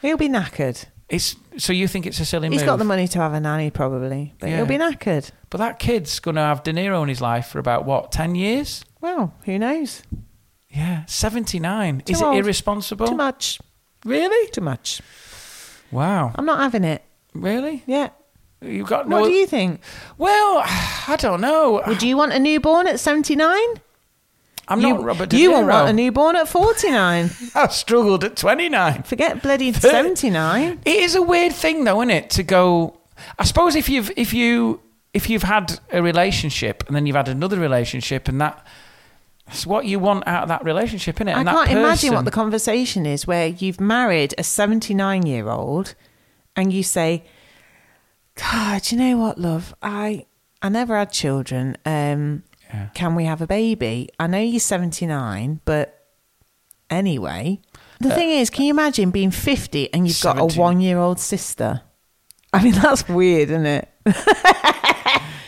He'll 0.00 0.16
be 0.16 0.28
knackered. 0.28 0.84
It's 1.08 1.36
so 1.58 1.72
you 1.72 1.86
think 1.88 2.06
it's 2.06 2.18
a 2.20 2.24
silly 2.24 2.48
He's 2.48 2.60
move? 2.60 2.66
got 2.66 2.76
the 2.76 2.84
money 2.84 3.06
to 3.08 3.18
have 3.18 3.34
a 3.34 3.40
nanny, 3.40 3.70
probably, 3.70 4.32
but 4.38 4.48
Yeah. 4.48 4.56
he'll 4.56 4.66
be 4.66 4.78
knackered. 4.78 5.30
But 5.50 5.58
that 5.58 5.78
kid's 5.78 6.18
going 6.20 6.36
to 6.36 6.40
have 6.40 6.62
De 6.62 6.72
Niro 6.72 7.02
in 7.02 7.08
his 7.10 7.20
life 7.20 7.48
for 7.48 7.58
about 7.58 7.84
what, 7.84 8.10
10 8.12 8.34
years? 8.34 8.84
Well, 9.00 9.34
who 9.44 9.58
knows? 9.58 10.02
Yeah, 10.70 11.04
79. 11.06 12.00
Too 12.06 12.12
Is 12.14 12.22
old. 12.22 12.34
it 12.36 12.38
irresponsible? 12.38 13.08
Too 13.08 13.14
much. 13.16 13.60
Really? 14.06 14.48
Too 14.52 14.62
much. 14.62 15.02
Wow. 15.92 16.32
I'm 16.34 16.46
not 16.46 16.58
having 16.60 16.84
it. 16.84 17.02
Really? 17.34 17.84
Yeah. 17.86 18.10
You've 18.60 18.88
got 18.88 19.08
no. 19.08 19.20
What 19.20 19.28
do 19.28 19.32
you 19.32 19.46
think? 19.46 19.80
Well, 20.18 20.62
I 20.64 21.16
don't 21.18 21.40
know. 21.40 21.82
Would 21.86 22.02
you 22.02 22.16
want 22.16 22.32
a 22.32 22.38
newborn 22.38 22.86
at 22.86 23.00
79? 23.00 23.58
I'm 24.68 24.80
you, 24.80 24.88
not 24.94 25.02
Robert 25.02 25.28
De 25.28 25.36
You 25.36 25.50
won't 25.52 25.66
want 25.66 25.88
a 25.88 25.92
newborn 25.92 26.36
at 26.36 26.48
49. 26.48 27.30
I 27.54 27.66
struggled 27.68 28.24
at 28.24 28.36
29. 28.36 29.02
Forget 29.02 29.42
bloody 29.42 29.72
79. 29.72 30.80
It 30.84 30.90
is 30.90 31.14
a 31.14 31.22
weird 31.22 31.52
thing, 31.52 31.84
though, 31.84 32.00
isn't 32.02 32.10
it? 32.10 32.30
To 32.30 32.42
go. 32.42 32.98
I 33.38 33.44
suppose 33.44 33.76
if 33.76 33.88
you've 33.88 34.10
if 34.16 34.32
you 34.32 34.80
if 35.12 35.28
you've 35.28 35.42
had 35.42 35.78
a 35.90 36.02
relationship 36.02 36.84
and 36.86 36.96
then 36.96 37.06
you've 37.06 37.16
had 37.16 37.28
another 37.28 37.58
relationship 37.58 38.28
and 38.28 38.40
that 38.40 38.64
that's 39.52 39.66
what 39.66 39.84
you 39.84 39.98
want 39.98 40.26
out 40.26 40.44
of 40.44 40.48
that 40.48 40.64
relationship, 40.64 41.16
isn't 41.16 41.28
it? 41.28 41.36
I 41.36 41.40
And 41.40 41.48
that 41.48 41.68
can't 41.68 41.78
imagine 41.78 42.14
what 42.14 42.24
the 42.24 42.30
conversation 42.30 43.04
is 43.04 43.26
where 43.26 43.48
you've 43.48 43.80
married 43.80 44.34
a 44.38 44.42
79 44.42 45.26
year 45.26 45.48
old 45.48 45.94
and 46.56 46.72
you 46.72 46.82
say, 46.82 47.24
God, 48.34 48.90
you 48.90 48.96
know 48.96 49.18
what, 49.18 49.38
love? 49.38 49.74
I 49.82 50.24
I 50.62 50.70
never 50.70 50.96
had 50.96 51.12
children. 51.12 51.76
Um, 51.84 52.44
Yeah. 52.72 52.88
Can 52.94 53.14
we 53.14 53.26
have 53.26 53.42
a 53.42 53.46
baby? 53.46 54.08
I 54.18 54.26
know 54.26 54.38
you're 54.38 54.58
79, 54.58 55.60
but 55.66 56.06
anyway. 56.88 57.60
The 58.00 58.10
thing 58.10 58.30
is, 58.30 58.48
can 58.48 58.64
you 58.64 58.70
imagine 58.70 59.10
being 59.10 59.30
50 59.30 59.92
and 59.92 60.08
you've 60.08 60.20
got 60.22 60.38
a 60.38 60.58
one 60.58 60.80
year 60.80 60.98
old 60.98 61.20
sister? 61.20 61.82
I 62.54 62.62
mean, 62.64 62.72
that's 62.72 63.06
weird, 63.06 63.50
isn't 63.50 63.66
it? 63.66 63.88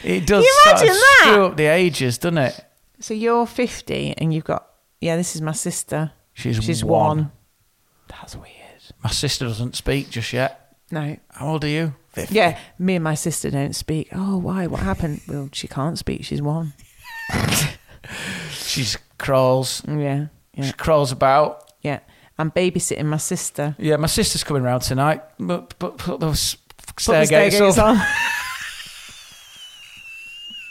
It 0.05 0.27
does 0.27 0.45
you 0.45 0.61
imagine 0.67 0.89
that? 0.89 1.21
screw 1.23 1.47
up 1.47 1.57
the 1.57 1.65
ages, 1.67 2.19
doesn't 2.19 2.37
it? 2.39 2.65
So 3.01 3.15
you're 3.15 3.47
50 3.47 4.15
and 4.19 4.33
you've 4.33 4.45
got, 4.45 4.67
yeah, 5.01 5.17
this 5.17 5.35
is 5.35 5.43
my 5.43 5.53
sister. 5.53 6.13
She's 6.33 6.63
She's 6.63 6.85
one. 6.85 7.17
one. 7.19 7.33
That's 8.09 8.37
weird. 8.37 8.51
My 9.03 9.11
sister 9.11 9.47
doesn't 9.47 9.77
speak 9.77 10.11
just 10.11 10.33
yet. 10.33 10.77
No. 10.91 11.17
How 11.31 11.49
old 11.49 11.65
are 11.65 11.69
you? 11.69 11.95
50. 12.13 12.35
Yeah, 12.35 12.59
me 12.79 12.95
and 12.97 13.05
my 13.05 13.15
sister 13.15 13.51
don't 13.51 13.75
speak. 13.75 14.09
Oh, 14.13 14.39
why? 14.39 14.67
What 14.67 14.81
happened? 14.81 15.21
Well, 15.27 15.49
she 15.53 15.67
can't 15.69 15.99
speak. 15.99 16.25
She's 16.25 16.41
one. 16.43 16.73
She 18.53 18.85
crawls. 19.19 19.83
Yeah, 19.87 20.27
yeah, 20.55 20.65
She 20.67 20.73
crawls 20.73 21.13
about. 21.13 21.73
yeah. 21.83 22.01
I'm 22.37 22.51
babysitting 22.51 23.05
my 23.07 23.17
sister. 23.19 23.77
Yeah, 23.79 23.95
my 23.97 24.09
sister's 24.09 24.43
coming 24.43 24.65
round 24.65 24.83
tonight. 24.83 25.23
But, 25.39 25.79
but 25.79 25.99
put 25.99 26.19
those 26.19 26.57
Put 26.79 26.97
the 26.97 27.03
stair 27.03 27.27
gates 27.27 27.59
gates 27.61 27.79
up. 27.79 27.87
on. 27.87 27.97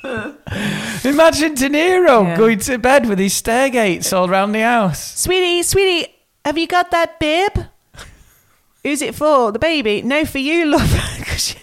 imagine 1.05 1.53
De 1.55 1.69
Niro 1.69 2.23
Yeah. 2.23 2.37
going 2.37 2.59
to 2.59 2.77
bed 2.77 3.07
with 3.07 3.19
his 3.19 3.33
stairgates 3.41 4.11
all 4.11 4.29
around 4.29 4.51
the 4.51 4.59
house. 4.61 5.17
Sweetie, 5.19 5.63
sweetie, 5.63 6.13
have 6.43 6.57
you 6.57 6.67
got 6.67 6.91
that 6.91 7.19
bib? 7.19 7.67
Who's 8.83 9.01
it 9.01 9.15
for? 9.15 9.51
The 9.53 9.59
baby? 9.59 10.01
No, 10.01 10.25
for 10.25 10.39
you, 10.39 10.65
love. 10.65 10.91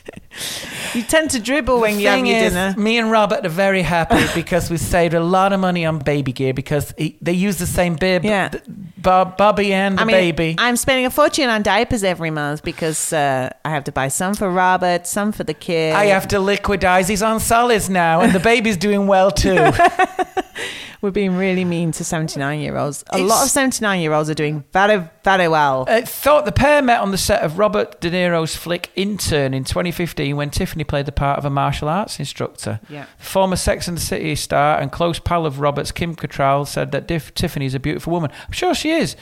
you, 0.95 1.03
tend 1.03 1.31
to 1.31 1.41
dribble 1.41 1.81
when 1.81 1.99
you 1.99 2.09
have 2.09 2.25
your 2.27 2.37
is, 2.37 2.53
dinner. 2.53 2.75
me 2.77 2.99
and 2.99 3.11
Robert 3.11 3.45
are 3.45 3.49
very 3.49 3.83
happy 3.83 4.25
because 4.35 4.71
we 4.71 4.77
saved 4.77 5.15
a 5.15 5.21
lot 5.21 5.53
of 5.53 5.61
money 5.61 5.85
on 5.85 5.99
baby 5.99 6.33
gear 6.33 6.55
because 6.55 6.95
he, 6.97 7.19
they 7.21 7.33
use 7.33 7.59
the 7.59 7.67
same 7.67 7.97
bib. 7.97 8.25
Yeah. 8.25 8.49
th- 8.49 8.65
Bob, 8.99 9.37
Bobby 9.37 9.73
and 9.73 9.97
the 9.97 10.03
I 10.03 10.05
mean, 10.05 10.17
baby. 10.17 10.57
I'm 10.59 10.77
spending 10.77 11.07
a 11.07 11.11
fortune 11.11 11.49
on 11.49 11.63
diapers 11.63 12.05
every 12.05 12.31
month 12.31 12.63
because 12.63 13.13
uh, 13.13 13.51
I 13.65 13.71
have 13.71 13.85
to 13.85 13.93
buy 13.93 14.09
some 14.09 14.35
for 14.35 14.51
Robert, 14.51 15.07
some 15.07 15.33
for 15.33 15.45
the 15.45 15.55
kid. 15.55 15.95
I 15.95 16.07
have 16.07 16.29
to 16.29 16.37
liquidize. 16.37 17.09
He's 17.09 17.23
on 17.23 17.41
solids 17.41 17.89
now, 17.89 18.21
and 18.21 18.33
the 18.33 18.41
baby's 18.41 18.77
doing 18.77 19.07
well 19.07 19.31
too. 19.31 19.71
We're 21.03 21.11
being 21.11 21.37
really 21.37 21.65
mean 21.65 21.93
to 21.93 22.05
79 22.05 22.61
year 22.61 22.77
olds. 22.77 23.05
A 23.09 23.19
lot 23.19 23.45
of 23.45 23.49
79 23.49 24.01
year 24.01 24.13
olds 24.13 24.29
are 24.29 24.35
doing 24.35 24.65
very, 24.73 25.09
very 25.25 25.49
well. 25.49 25.87
I 25.89 26.03
thought 26.03 26.45
the 26.45 26.53
pair 26.53 26.83
met 26.83 27.01
on 27.01 27.11
the 27.11 27.17
set 27.17 27.43
of 27.43 27.59
Robert 27.59 28.03
De 28.03 28.11
Niro's 28.11 28.55
flick 28.55 28.91
Intern 28.97 29.55
in 29.55 29.65
2015 29.65 30.37
when 30.37 30.51
Tiffany 30.51 30.80
played 30.85 31.07
the 31.07 31.13
part 31.13 31.39
of 31.39 31.45
a 31.45 31.51
martial 31.51 31.89
arts 31.89 32.19
instructor. 32.19 32.81
Yeah. 32.89 33.07
Former 33.19 33.57
Sex 33.57 33.89
and 33.89 33.97
the 33.97 34.01
City 34.03 34.35
star 34.35 34.79
and 34.81 34.91
close 34.93 35.19
pal 35.19 35.47
of 35.47 35.61
Robert's, 35.61 35.93
Kim 35.93 36.15
Cattrall, 36.17 36.67
said 36.67 36.93
that 36.93 37.07
Diff- 37.09 37.35
Tiffany 37.35 37.67
is 37.67 37.75
a 37.75 37.81
beautiful 37.81 38.13
woman. 38.13 38.31
I'm 38.47 38.53
sure 38.53 38.75
she 38.75 38.91
is. 38.93 39.17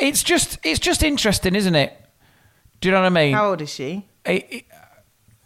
It's 0.00 0.22
just, 0.22 0.58
it's 0.64 0.78
just 0.80 1.02
interesting, 1.02 1.54
isn't 1.54 1.74
it? 1.74 1.92
Do 2.80 2.88
you 2.88 2.92
know 2.92 3.00
what 3.00 3.06
I 3.06 3.10
mean? 3.10 3.34
How 3.34 3.50
old 3.50 3.60
is 3.60 3.70
she? 3.72 4.06
He- 4.26 4.44
he- 4.48 4.64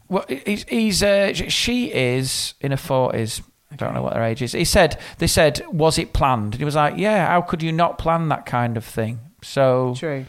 well, 0.09 0.25
he's, 0.29 0.65
he's 0.65 1.03
uh, 1.03 1.33
she 1.33 1.87
is 1.91 2.53
in 2.61 2.71
her 2.71 2.77
forties. 2.77 3.41
I 3.71 3.77
don't 3.77 3.95
know 3.95 4.03
what 4.03 4.15
her 4.15 4.23
age 4.23 4.43
is. 4.43 4.53
He 4.53 4.67
said, 4.67 5.01
they 5.17 5.27
said, 5.27 5.63
was 5.73 5.97
it 5.97 6.13
planned? 6.13 6.53
And 6.53 6.55
he 6.57 6.65
was 6.67 6.75
like, 6.75 6.99
yeah. 6.99 7.29
How 7.29 7.41
could 7.41 7.63
you 7.63 7.73
not 7.73 7.97
plan 7.97 8.29
that 8.29 8.45
kind 8.45 8.77
of 8.77 8.85
thing? 8.85 9.21
So, 9.43 9.95
True. 9.97 10.27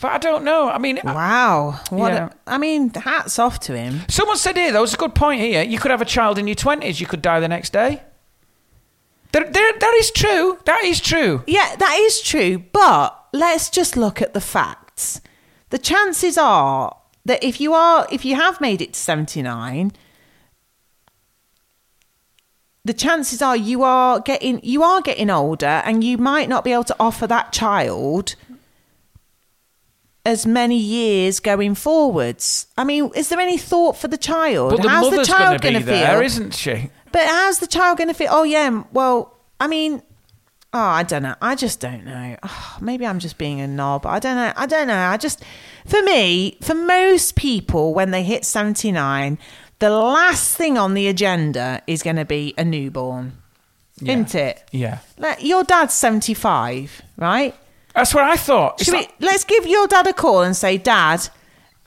But 0.00 0.12
I 0.12 0.18
don't 0.18 0.44
know. 0.44 0.68
I 0.68 0.78
mean, 0.78 1.00
Wow. 1.04 1.80
What 1.90 2.12
Yeah. 2.12 2.28
a, 2.46 2.54
I 2.54 2.58
mean, 2.58 2.92
hats 2.94 3.38
off 3.38 3.58
to 3.60 3.76
him. 3.76 4.02
someone 4.08 4.36
said 4.36 4.56
here, 4.56 4.72
though, 4.72 4.82
it's 4.84 4.94
a 4.94 4.98
good 4.98 5.14
point 5.14 5.40
here. 5.40 5.62
You 5.62 5.78
could 5.78 5.90
have 5.90 6.02
a 6.02 6.06
child 6.06 6.38
in 6.38 6.46
your 6.46 6.54
twenties. 6.56 7.00
You 7.00 7.06
could 7.06 7.22
die 7.22 7.40
the 7.40 7.48
next 7.48 7.72
day. 7.72 8.02
There, 9.32 9.44
there, 9.44 9.72
that 9.78 9.94
is 9.98 10.10
true. 10.12 10.58
That 10.64 10.82
is 10.84 11.00
true. 11.00 11.42
Yeah, 11.46 11.76
that 11.76 11.96
is 12.00 12.20
true. 12.22 12.62
But 12.72 13.18
let's 13.32 13.68
just 13.70 13.96
look 13.96 14.22
at 14.22 14.32
the 14.34 14.40
facts. 14.40 15.20
The 15.70 15.78
chances 15.78 16.38
are 16.38 16.96
that 17.24 17.42
if 17.42 17.60
you 17.60 17.74
are, 17.74 18.06
if 18.10 18.24
you 18.24 18.36
have 18.36 18.60
made 18.60 18.80
it 18.80 18.92
to 18.94 19.00
79, 19.00 19.92
the 22.84 22.94
chances 22.94 23.42
are 23.42 23.56
you 23.56 23.82
are 23.82 24.20
getting 24.20 24.60
you 24.62 24.82
are 24.84 25.00
getting 25.00 25.28
older 25.28 25.82
and 25.84 26.04
you 26.04 26.16
might 26.18 26.48
not 26.48 26.62
be 26.64 26.72
able 26.72 26.84
to 26.84 26.96
offer 27.00 27.26
that 27.26 27.52
child 27.52 28.36
as 30.26 30.44
many 30.44 30.76
years 30.76 31.38
going 31.38 31.76
forwards. 31.76 32.66
I 32.76 32.82
mean, 32.82 33.12
is 33.14 33.28
there 33.28 33.38
any 33.38 33.56
thought 33.56 33.96
for 33.96 34.08
the 34.08 34.18
child? 34.18 34.72
But 34.72 34.82
the 34.82 34.88
how's 34.88 35.04
the 35.04 35.10
mother's 35.12 35.28
going 35.28 35.40
child 35.40 35.62
to 35.62 35.68
be 35.68 35.72
going 35.72 35.80
to 35.82 35.86
there, 35.86 36.14
feel? 36.14 36.22
isn't 36.22 36.54
she? 36.54 36.90
But 37.12 37.26
how's 37.28 37.60
the 37.60 37.68
child 37.68 37.96
going 37.96 38.08
to 38.08 38.14
feel? 38.14 38.30
Oh, 38.32 38.42
yeah. 38.42 38.82
Well, 38.92 39.38
I 39.60 39.68
mean, 39.68 40.02
oh, 40.72 40.80
I 40.80 41.04
don't 41.04 41.22
know. 41.22 41.36
I 41.40 41.54
just 41.54 41.78
don't 41.78 42.04
know. 42.04 42.36
Oh, 42.42 42.76
maybe 42.80 43.06
I'm 43.06 43.20
just 43.20 43.38
being 43.38 43.60
a 43.60 43.68
knob. 43.68 44.04
I 44.04 44.18
don't 44.18 44.34
know. 44.34 44.52
I 44.56 44.66
don't 44.66 44.88
know. 44.88 44.98
I 44.98 45.16
just, 45.16 45.44
for 45.86 46.02
me, 46.02 46.58
for 46.60 46.74
most 46.74 47.36
people, 47.36 47.94
when 47.94 48.10
they 48.10 48.24
hit 48.24 48.44
79, 48.44 49.38
the 49.78 49.90
last 49.90 50.56
thing 50.56 50.76
on 50.76 50.94
the 50.94 51.06
agenda 51.06 51.82
is 51.86 52.02
going 52.02 52.16
to 52.16 52.24
be 52.24 52.52
a 52.58 52.64
newborn, 52.64 53.40
isn't 54.02 54.34
it? 54.34 54.64
Yeah. 54.72 54.98
Like, 55.18 55.44
your 55.44 55.62
dad's 55.62 55.94
75, 55.94 57.00
right? 57.16 57.54
That's 57.96 58.14
what 58.14 58.24
I 58.24 58.36
thought. 58.36 58.78
Should 58.80 58.94
like- 58.94 59.12
we, 59.18 59.26
let's 59.26 59.42
give 59.44 59.66
your 59.66 59.86
dad 59.88 60.06
a 60.06 60.12
call 60.12 60.42
and 60.42 60.54
say, 60.56 60.76
Dad, 60.78 61.28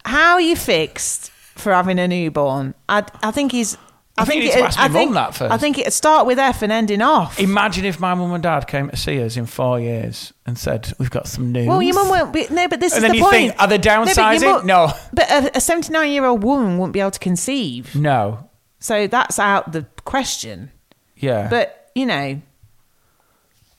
how 0.03 0.33
are 0.33 0.41
you 0.41 0.55
fixed 0.55 1.29
for 1.31 1.71
having 1.73 1.99
a 1.99 2.07
newborn? 2.07 2.73
I, 2.89 3.05
I 3.23 3.31
think 3.31 3.51
he's. 3.53 3.77
I 4.17 4.25
think 4.25 4.43
you 4.43 4.51
to 4.51 4.57
it- 4.65 4.77
I 4.77 4.89
mum 4.89 4.93
think, 4.93 5.13
that 5.13 5.33
first. 5.35 5.53
I 5.53 5.57
think 5.57 5.77
it'd 5.77 5.93
start 5.93 6.25
with 6.25 6.39
F 6.39 6.61
and 6.61 6.73
ending 6.73 7.01
off. 7.01 7.39
Imagine 7.39 7.85
if 7.85 8.01
my 8.01 8.13
mum 8.15 8.33
and 8.33 8.43
dad 8.43 8.67
came 8.67 8.89
to 8.89 8.97
see 8.97 9.23
us 9.23 9.37
in 9.37 9.45
four 9.45 9.79
years 9.79 10.33
and 10.45 10.57
said, 10.57 10.91
"We've 10.99 11.09
got 11.09 11.25
some 11.27 11.53
news." 11.53 11.67
well, 11.69 11.81
your 11.81 11.93
mum 11.95 12.09
won't 12.09 12.33
be. 12.33 12.45
No, 12.51 12.67
but 12.67 12.81
this 12.81 12.93
And 12.93 12.97
is 12.97 13.01
then 13.03 13.11
the 13.11 13.17
you 13.19 13.23
point. 13.23 13.33
think, 13.35 13.55
are 13.61 13.67
they 13.67 13.77
but 13.77 13.85
downsizing? 13.87 14.41
mum- 14.43 14.65
No. 14.65 14.91
But 15.13 15.29
a- 15.31 15.57
a 15.57 15.61
79 15.61 16.09
year 16.11 16.25
old 16.25 16.43
woman 16.43 16.77
wouldn't 16.79 16.91
be 16.93 16.99
able 16.99 17.11
to 17.11 17.19
conceive. 17.19 17.95
No. 17.95 18.49
So 18.79 19.07
that's 19.07 19.39
out 19.39 19.71
the 19.71 19.85
question. 20.03 20.71
Yeah. 21.15 21.47
But, 21.49 21.89
you 21.95 22.05
know, 22.05 22.41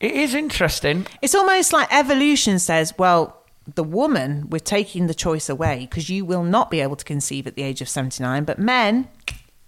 it 0.00 0.12
is 0.12 0.34
interesting. 0.34 1.06
It's 1.22 1.34
almost 1.34 1.72
like 1.72 1.88
evolution 1.94 2.58
says, 2.58 2.94
well, 2.98 3.36
the 3.74 3.84
woman, 3.84 4.48
we're 4.50 4.58
taking 4.58 5.06
the 5.06 5.14
choice 5.14 5.48
away 5.48 5.80
because 5.88 6.08
you 6.10 6.24
will 6.24 6.42
not 6.42 6.70
be 6.70 6.80
able 6.80 6.96
to 6.96 7.04
conceive 7.04 7.46
at 7.46 7.54
the 7.54 7.62
age 7.62 7.80
of 7.80 7.88
79. 7.88 8.44
But 8.44 8.58
men, 8.58 9.08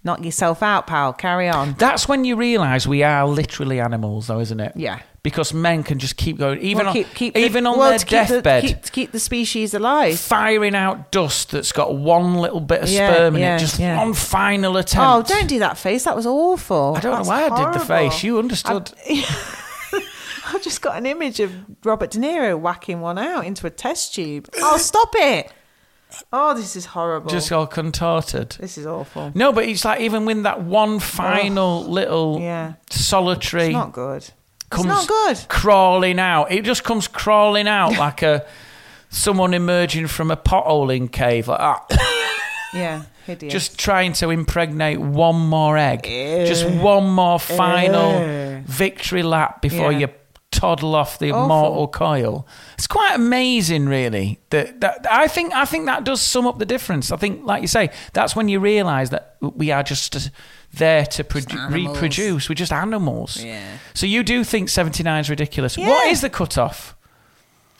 knock 0.03 0.25
yourself 0.25 0.61
out, 0.61 0.87
pal. 0.87 1.13
Carry 1.13 1.47
on. 1.47 1.75
That's 1.77 2.07
when 2.07 2.25
you 2.25 2.35
realise 2.35 2.85
we 2.87 3.03
are 3.03 3.25
literally 3.27 3.79
animals, 3.79 4.27
though, 4.27 4.39
isn't 4.39 4.59
it? 4.59 4.73
Yeah. 4.75 4.99
Because 5.21 5.53
men 5.53 5.83
can 5.83 5.99
just 5.99 6.17
keep 6.17 6.37
going, 6.37 6.59
even 6.59 6.79
Well, 6.85 6.97
on, 6.97 7.03
keep- 7.05 7.33
the- 7.35 7.39
even 7.39 7.65
on 7.65 7.77
well, 7.79 7.91
their 7.91 7.99
keep 7.99 8.09
the- 8.09 8.15
deathbed, 8.41 8.63
keep, 8.65 8.81
to 8.81 8.91
keep 8.91 9.11
the 9.13 9.19
species 9.19 9.73
alive. 9.73 10.19
firing 10.19 10.75
out 10.75 11.11
dust 11.13 11.51
that's 11.51 11.71
got 11.71 11.95
one 11.95 12.35
little 12.35 12.59
bit 12.59 12.81
of 12.81 12.89
Yeah, 12.89 13.13
sperm 13.13 13.35
in 13.35 13.41
yeah, 13.41 13.55
it, 13.55 13.59
just 13.59 13.79
yeah. 13.79 13.99
one 13.99 14.13
final 14.13 14.75
oh, 14.75 14.79
attempt. 14.81 15.31
Oh, 15.31 15.33
don't 15.35 15.47
do 15.47 15.59
that 15.59 15.77
face. 15.77 16.03
That 16.03 16.15
was 16.17 16.25
awful. 16.25 16.95
I 16.97 16.99
don't 16.99 17.13
That's 17.13 17.25
know 17.29 17.33
why 17.35 17.47
I 17.47 17.71
did 17.71 17.79
the 17.79 17.85
face. 17.85 18.21
You 18.21 18.37
understood. 18.39 18.91
I've 20.53 20.61
just 20.63 20.81
got 20.81 20.97
an 20.97 21.05
image 21.05 21.39
of 21.39 21.51
Robert 21.85 22.11
De 22.11 22.19
Niro 22.19 22.59
whacking 22.59 23.01
one 23.01 23.17
out 23.17 23.45
into 23.45 23.65
a 23.67 23.69
test 23.69 24.13
tube. 24.13 24.49
Oh, 24.57 24.77
stop 24.77 25.09
it. 25.15 25.51
Oh, 26.31 26.53
this 26.53 26.75
is 26.75 26.85
horrible. 26.85 27.31
just 27.31 27.51
all 27.51 27.65
contorted. 27.65 28.55
this 28.59 28.77
is 28.77 28.85
awful. 28.85 29.31
No, 29.33 29.51
but 29.51 29.65
it's 29.65 29.83
like 29.83 29.99
even 30.01 30.25
when 30.25 30.43
that 30.43 30.61
one 30.61 30.99
final 30.99 31.83
little 31.85 32.39
Yeah. 32.39 32.73
solitary 32.91 33.65
It's 33.65 33.73
not 33.73 33.93
good. 33.93 34.29
comes 34.69 34.85
it's 34.85 34.93
not 34.93 35.07
good. 35.07 35.45
crawling 35.49 36.19
out. 36.19 36.51
It 36.51 36.65
just 36.65 36.83
comes 36.83 37.07
crawling 37.07 37.67
out 37.67 37.97
like 37.97 38.21
a 38.21 38.45
someone 39.09 39.55
emerging 39.55 40.05
from 40.07 40.29
a 40.29 40.37
potholing 40.37 41.11
cave, 41.11 41.47
like 41.47 41.59
that. 41.59 41.97
Ah. 41.99 42.19
Yeah, 42.75 43.03
hideous. 43.27 43.53
just 43.53 43.77
trying 43.77 44.13
to 44.13 44.31
impregnate 44.31 44.99
one 44.99 45.35
more 45.39 45.77
egg, 45.77 46.05
just 46.05 46.67
one 46.67 47.07
more 47.07 47.39
final 47.39 48.63
victory 48.65 49.21
lap 49.21 49.61
before 49.61 49.91
Yeah. 49.91 49.97
you 49.99 50.07
toddle 50.53 50.95
off 50.95 51.19
the 51.19 51.31
Awful. 51.31 51.47
mortal 51.47 51.87
coil. 51.87 52.47
It's 52.77 52.87
quite 52.87 53.15
amazing, 53.15 53.87
really. 53.87 54.39
That, 54.51 54.79
that 54.81 55.05
I 55.11 55.27
think 55.27 55.53
I 55.53 55.65
think 55.65 55.85
that 55.87 56.03
does 56.03 56.21
sum 56.21 56.47
up 56.47 56.59
the 56.59 56.65
difference. 56.65 57.11
I 57.11 57.17
think, 57.17 57.43
like 57.45 57.61
you 57.61 57.67
say, 57.67 57.89
that's 58.13 58.35
when 58.35 58.47
you 58.47 58.59
realise 58.59 59.09
that 59.09 59.35
we 59.41 59.71
are 59.71 59.83
just 59.83 60.15
uh, 60.15 60.19
there 60.73 61.05
to 61.07 61.23
produ- 61.23 61.71
reproduce. 61.71 62.47
We're 62.49 62.55
just 62.55 62.71
animals. 62.71 63.43
Yeah. 63.43 63.77
So 63.93 64.05
you 64.05 64.23
do 64.23 64.43
think 64.43 64.69
seventy 64.69 65.03
nine 65.03 65.21
is 65.21 65.29
ridiculous? 65.29 65.77
Yeah. 65.77 65.87
What 65.89 66.07
is 66.07 66.21
the 66.21 66.29
cut 66.29 66.57
off? 66.57 66.95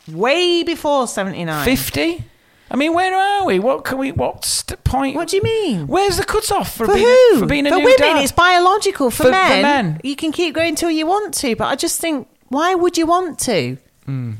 way 0.07 0.63
before 0.63 1.07
79. 1.07 1.63
Fifty? 1.65 2.26
I 2.72 2.76
mean, 2.76 2.93
where 2.93 3.14
are 3.15 3.45
we? 3.45 3.60
What 3.60 3.85
can 3.85 3.99
we? 3.99 4.11
What's 4.11 4.64
the 4.64 4.77
point? 4.77 5.15
What 5.15 5.27
do 5.30 5.38
you 5.38 5.43
mean? 5.43 5.88
Where's 5.88 6.18
the 6.18 6.23
cut 6.26 6.52
off 6.52 6.76
for, 6.76 6.85
For 6.88 6.93
being 6.95 7.06
who? 7.06 7.39
for 7.39 7.45
being 7.45 7.68
a 7.68 7.69
for 7.69 7.77
women, 7.77 7.93
dad? 7.99 8.22
it's 8.23 8.31
biological. 8.31 9.11
For, 9.11 9.18
For- 9.18 9.23
for 9.26 9.31
men, 9.31 9.61
men. 9.61 10.02
you 10.03 10.15
can 10.15 10.31
keep 10.31 10.56
going 10.56 10.76
till 10.76 10.89
you 10.89 11.06
want 11.06 11.34
to. 11.35 11.56
But 11.56 11.65
I 11.68 11.76
just 11.76 12.02
think, 12.02 12.27
why 12.53 12.75
would 12.75 12.97
you 12.97 13.05
want 13.05 13.39
to? 13.39 13.77
Hmm. 14.05 14.34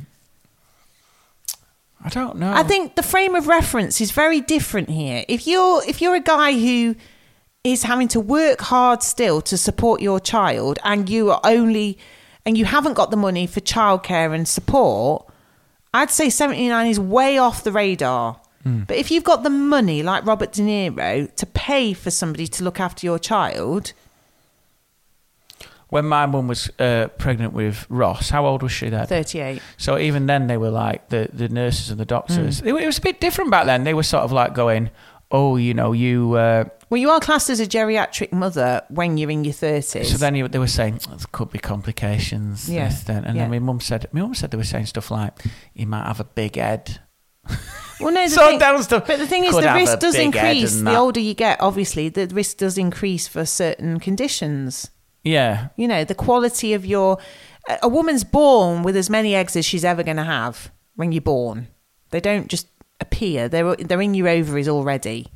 I 2.06 2.10
don't 2.10 2.38
know. 2.38 2.53
I 2.53 2.64
think 2.64 2.95
the 2.95 3.03
frame 3.03 3.34
of 3.34 3.48
reference 3.48 4.02
is 4.02 4.11
very 4.11 4.41
different 4.41 4.90
here. 4.90 5.23
If 5.27 5.48
you're 5.48 5.81
if 5.88 6.02
you're 6.02 6.15
a 6.15 6.19
guy 6.19 6.53
who 6.53 6.95
is 7.64 7.84
having 7.84 8.10
to 8.10 8.19
work 8.19 8.60
hard 8.61 9.02
still 9.02 9.41
to 9.41 9.57
support 9.57 10.02
your 10.02 10.19
child 10.19 10.80
and 10.84 11.10
you 11.10 11.31
are 11.31 11.40
only 11.45 11.98
and 12.45 12.57
you 12.57 12.65
haven't 12.65 12.95
got 12.95 13.10
the 13.10 13.18
money 13.18 13.48
for 13.48 13.61
childcare 13.61 14.35
and 14.35 14.48
support, 14.48 15.26
I'd 15.94 16.11
say 16.11 16.30
79 16.30 16.88
is 16.88 16.99
way 16.99 17.38
off 17.38 17.64
the 17.64 17.72
radar. 17.72 18.40
Hmm. 18.64 18.81
But 18.81 18.98
if 18.98 19.11
you've 19.11 19.23
got 19.23 19.44
the 19.44 19.49
money 19.49 20.03
like 20.03 20.26
Robert 20.26 20.52
De 20.52 20.61
Niro 20.61 21.34
to 21.35 21.45
pay 21.45 21.94
for 21.94 22.11
somebody 22.11 22.48
to 22.48 22.64
look 22.65 22.81
after 22.81 23.06
your 23.06 23.19
child, 23.19 23.94
when 25.94 26.06
my 26.06 26.26
mum 26.26 26.48
was 26.48 26.70
uh, 26.80 27.07
pregnant 27.18 27.53
with 27.53 27.86
Ross, 27.90 28.30
how 28.32 28.45
old 28.45 28.64
was 28.64 28.72
she 28.72 28.90
then? 28.90 29.06
38. 29.06 29.61
So 29.78 29.98
even 29.98 30.26
then, 30.26 30.48
they 30.48 30.57
were 30.57 30.72
like 30.72 31.10
the 31.10 31.30
the 31.32 31.48
nurses 31.49 31.90
and 31.91 31.99
the 31.99 32.06
doctors. 32.06 32.60
Hmm. 32.60 32.68
It, 32.68 32.74
it 32.84 32.86
was 32.86 32.98
a 32.98 33.02
bit 33.02 33.22
different 33.22 33.52
back 33.52 33.65
then. 33.65 33.84
They 33.84 33.94
were 33.94 34.03
sort 34.03 34.24
of 34.24 34.32
like 34.32 34.53
going, 34.56 34.90
"Oh, 35.30 35.56
you 35.57 35.74
know, 35.74 35.91
you." 35.94 36.34
Uh, 36.34 36.64
Well, 36.90 37.02
you 37.02 37.10
are 37.11 37.20
classed 37.20 37.49
as 37.49 37.60
a 37.60 37.65
geriatric 37.68 38.32
mother 38.32 38.82
when 38.90 39.18
you're 39.18 39.32
in 39.32 39.44
your 39.45 39.53
30s. 39.53 40.06
so 40.11 40.18
then 40.18 40.36
you- 40.36 40.48
they 40.48 40.60
were 40.60 40.68
saying 40.80 40.99
"Oh, 41.10 41.15
there 41.15 41.28
could 41.32 41.52
be 41.52 41.60
complications. 41.60 42.68
Yeah, 42.70 42.90
This, 42.90 43.03
then. 43.03 43.24
And 43.26 43.36
yeah. 43.36 43.44
then 43.44 43.52
my 43.52 43.60
mum 43.60 43.80
said, 43.80 44.07
my 44.11 44.22
mum 44.22 44.34
said 44.36 44.49
they 44.52 44.57
were 44.57 44.72
saying 44.74 44.88
stuff 44.88 45.10
like, 45.11 45.34
"You 45.74 45.88
might 45.88 46.06
have 46.07 46.20
a 46.20 46.30
big 46.36 46.56
head." 46.56 46.99
Well, 47.99 48.14
no, 48.14 48.24
the 48.30 48.30
So 48.30 48.48
thing, 48.48 48.60
down 48.60 48.82
stuff. 48.84 49.06
But 49.07 49.20
the 49.20 49.28
thing 49.28 49.44
is, 49.45 49.56
the 49.56 49.74
risk 49.76 49.99
does 49.99 50.15
increase. 50.15 50.82
The 50.82 50.95
older 50.95 51.20
you 51.20 51.34
get, 51.34 51.61
obviously, 51.61 52.10
the 52.10 52.26
risk 52.28 52.57
does 52.57 52.78
increase 52.78 53.28
for 53.28 53.45
certain 53.45 53.99
conditions. 53.99 54.90
Yeah. 55.24 55.70
You 55.78 55.88
know, 55.88 56.04
the 56.04 56.16
quality 56.16 56.74
of 56.74 56.86
your. 56.86 57.18
a- 57.82 57.88
woman's 57.88 58.24
born 58.24 58.84
with 58.84 58.95
as 58.98 59.10
many 59.10 59.36
eggs 59.36 59.56
as 59.56 59.66
she's 59.66 59.86
ever 59.86 60.04
going 60.04 60.18
to 60.18 60.24
have 60.24 60.72
when 60.95 61.12
you're 61.12 61.22
born. 61.22 61.68
They 62.10 62.20
don't 62.20 62.48
just 62.48 62.68
appear. 63.00 63.48
They're 63.50 63.76
they're 63.76 64.02
in 64.02 64.14
your 64.14 64.28
ovaries 64.28 64.68
already. 64.68 65.28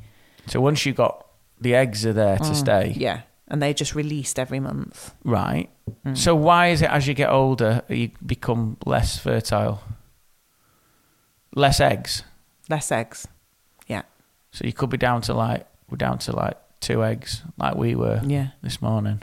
So 0.46 0.60
once 0.60 0.84
you 0.86 0.92
got 0.92 1.26
the 1.60 1.74
eggs 1.74 2.06
are 2.06 2.12
there 2.12 2.38
to 2.38 2.54
stay. 2.54 2.92
Mm, 2.94 3.00
Yeah, 3.00 3.20
and 3.48 3.60
they're 3.60 3.74
just 3.74 3.94
released 3.94 4.38
every 4.38 4.60
month. 4.60 5.12
Right. 5.24 5.68
Mm. 6.06 6.16
So 6.16 6.34
why 6.36 6.68
is 6.68 6.82
it 6.82 6.90
as 6.90 7.06
you 7.08 7.14
get 7.14 7.30
older 7.30 7.82
you 7.88 8.10
become 8.24 8.76
less 8.86 9.18
fertile? 9.18 9.80
Less 11.54 11.80
eggs. 11.80 12.22
Less 12.68 12.92
eggs. 12.92 13.26
Yeah, 13.86 14.02
So 14.52 14.64
you 14.66 14.72
could 14.72 14.90
be 14.90 14.98
down 14.98 15.22
to 15.22 15.34
like 15.34 15.66
we're 15.90 15.96
down 15.96 16.18
to 16.18 16.36
like 16.36 16.56
two 16.80 17.02
eggs, 17.02 17.42
like 17.56 17.74
we 17.74 17.94
were 17.94 18.20
yeah. 18.24 18.48
this 18.62 18.82
morning. 18.82 19.22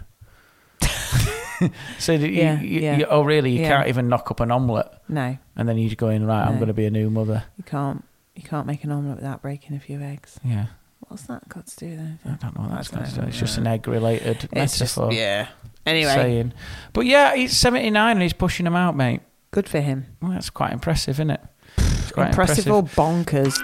so 2.00 2.18
that 2.18 2.30
you, 2.30 2.36
Yeah, 2.42 2.62
you, 2.62 2.80
yeah. 2.82 2.98
you- 2.98 3.06
oh 3.06 3.22
really? 3.24 3.52
You 3.52 3.62
Yeah. 3.62 3.70
can't 3.78 3.88
even 3.88 4.08
knock 4.10 4.32
up 4.32 4.40
an 4.40 4.52
omelette, 4.52 5.02
No, 5.08 5.38
and 5.56 5.68
then 5.70 5.78
you 5.78 5.96
go 5.96 6.10
in 6.10 6.26
right. 6.26 6.46
I'm 6.46 6.56
going 6.56 6.68
to 6.68 6.74
be 6.74 6.86
a 6.86 6.92
new 6.92 7.10
mother. 7.10 7.44
you 7.58 7.64
can't. 7.64 8.04
You 8.36 8.44
can't 8.44 8.68
make 8.68 8.84
an 8.84 8.92
omelette 8.92 9.16
without 9.18 9.42
breaking 9.42 9.78
a 9.78 9.80
few 9.80 10.02
eggs. 10.02 10.40
Yeah, 10.44 10.66
What's 11.08 11.24
that 11.24 11.48
got 11.48 11.68
to 11.68 11.76
do 11.78 11.86
with 11.92 12.20
I 12.26 12.36
don't 12.36 12.56
know 12.56 12.64
what 12.64 12.72
that's 12.72 12.92
I 12.94 12.98
don't 12.98 13.10
to 13.10 13.22
do. 13.22 13.28
It's 13.28 13.40
just 13.40 13.58
an 13.58 13.66
egg-related 13.68 14.50
It's 14.52 14.78
just 14.78 14.98
metaphor. 14.98 15.14
yeah. 15.14 15.48
Anyway, 15.86 16.14
saying. 16.14 16.54
But 16.94 17.06
yeah, 17.06 17.34
he's 17.36 17.56
79 17.56 18.12
and 18.12 18.22
he's 18.22 18.34
pushing 18.34 18.64
them 18.66 18.76
out, 18.76 18.96
mate. 18.96 19.22
good 19.52 19.70
for 19.70 19.80
him. 19.80 20.08
Well, 20.22 20.32
that's 20.32 20.50
quite 20.50 20.74
impressive, 20.74 21.16
isn't 21.16 21.30
it? 21.30 21.42
It's 21.78 22.12
quite 22.12 22.30
Impressive, 22.30 22.70
or 22.70 22.84
bonkers? 22.84 23.56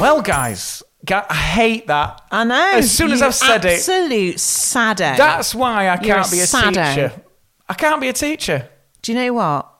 Well, 0.00 0.22
guys, 0.22 0.82
ga- 0.82 0.89
I 1.10 1.34
hate 1.34 1.86
that. 1.86 2.22
I 2.30 2.44
know. 2.44 2.72
As 2.74 2.90
soon 2.90 3.10
as 3.12 3.22
I've 3.22 3.34
said 3.34 3.64
it, 3.64 3.78
absolute 3.78 4.38
saddo. 4.38 5.16
that's 5.16 5.54
why 5.54 5.86
I 5.88 5.94
You're 5.94 6.14
can't 6.16 6.28
a 6.28 6.30
be 6.30 6.40
a 6.40 6.46
saddo. 6.46 6.84
teacher. 6.84 7.22
I 7.68 7.74
can't 7.74 8.00
be 8.00 8.08
a 8.08 8.12
teacher. 8.12 8.68
Do 9.02 9.12
you 9.12 9.18
know 9.18 9.32
what? 9.32 9.72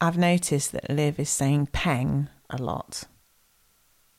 I've 0.00 0.16
noticed 0.16 0.72
that 0.72 0.88
Liv 0.88 1.18
is 1.18 1.28
saying 1.28 1.68
peng 1.72 2.28
a 2.48 2.56
lot. 2.56 3.04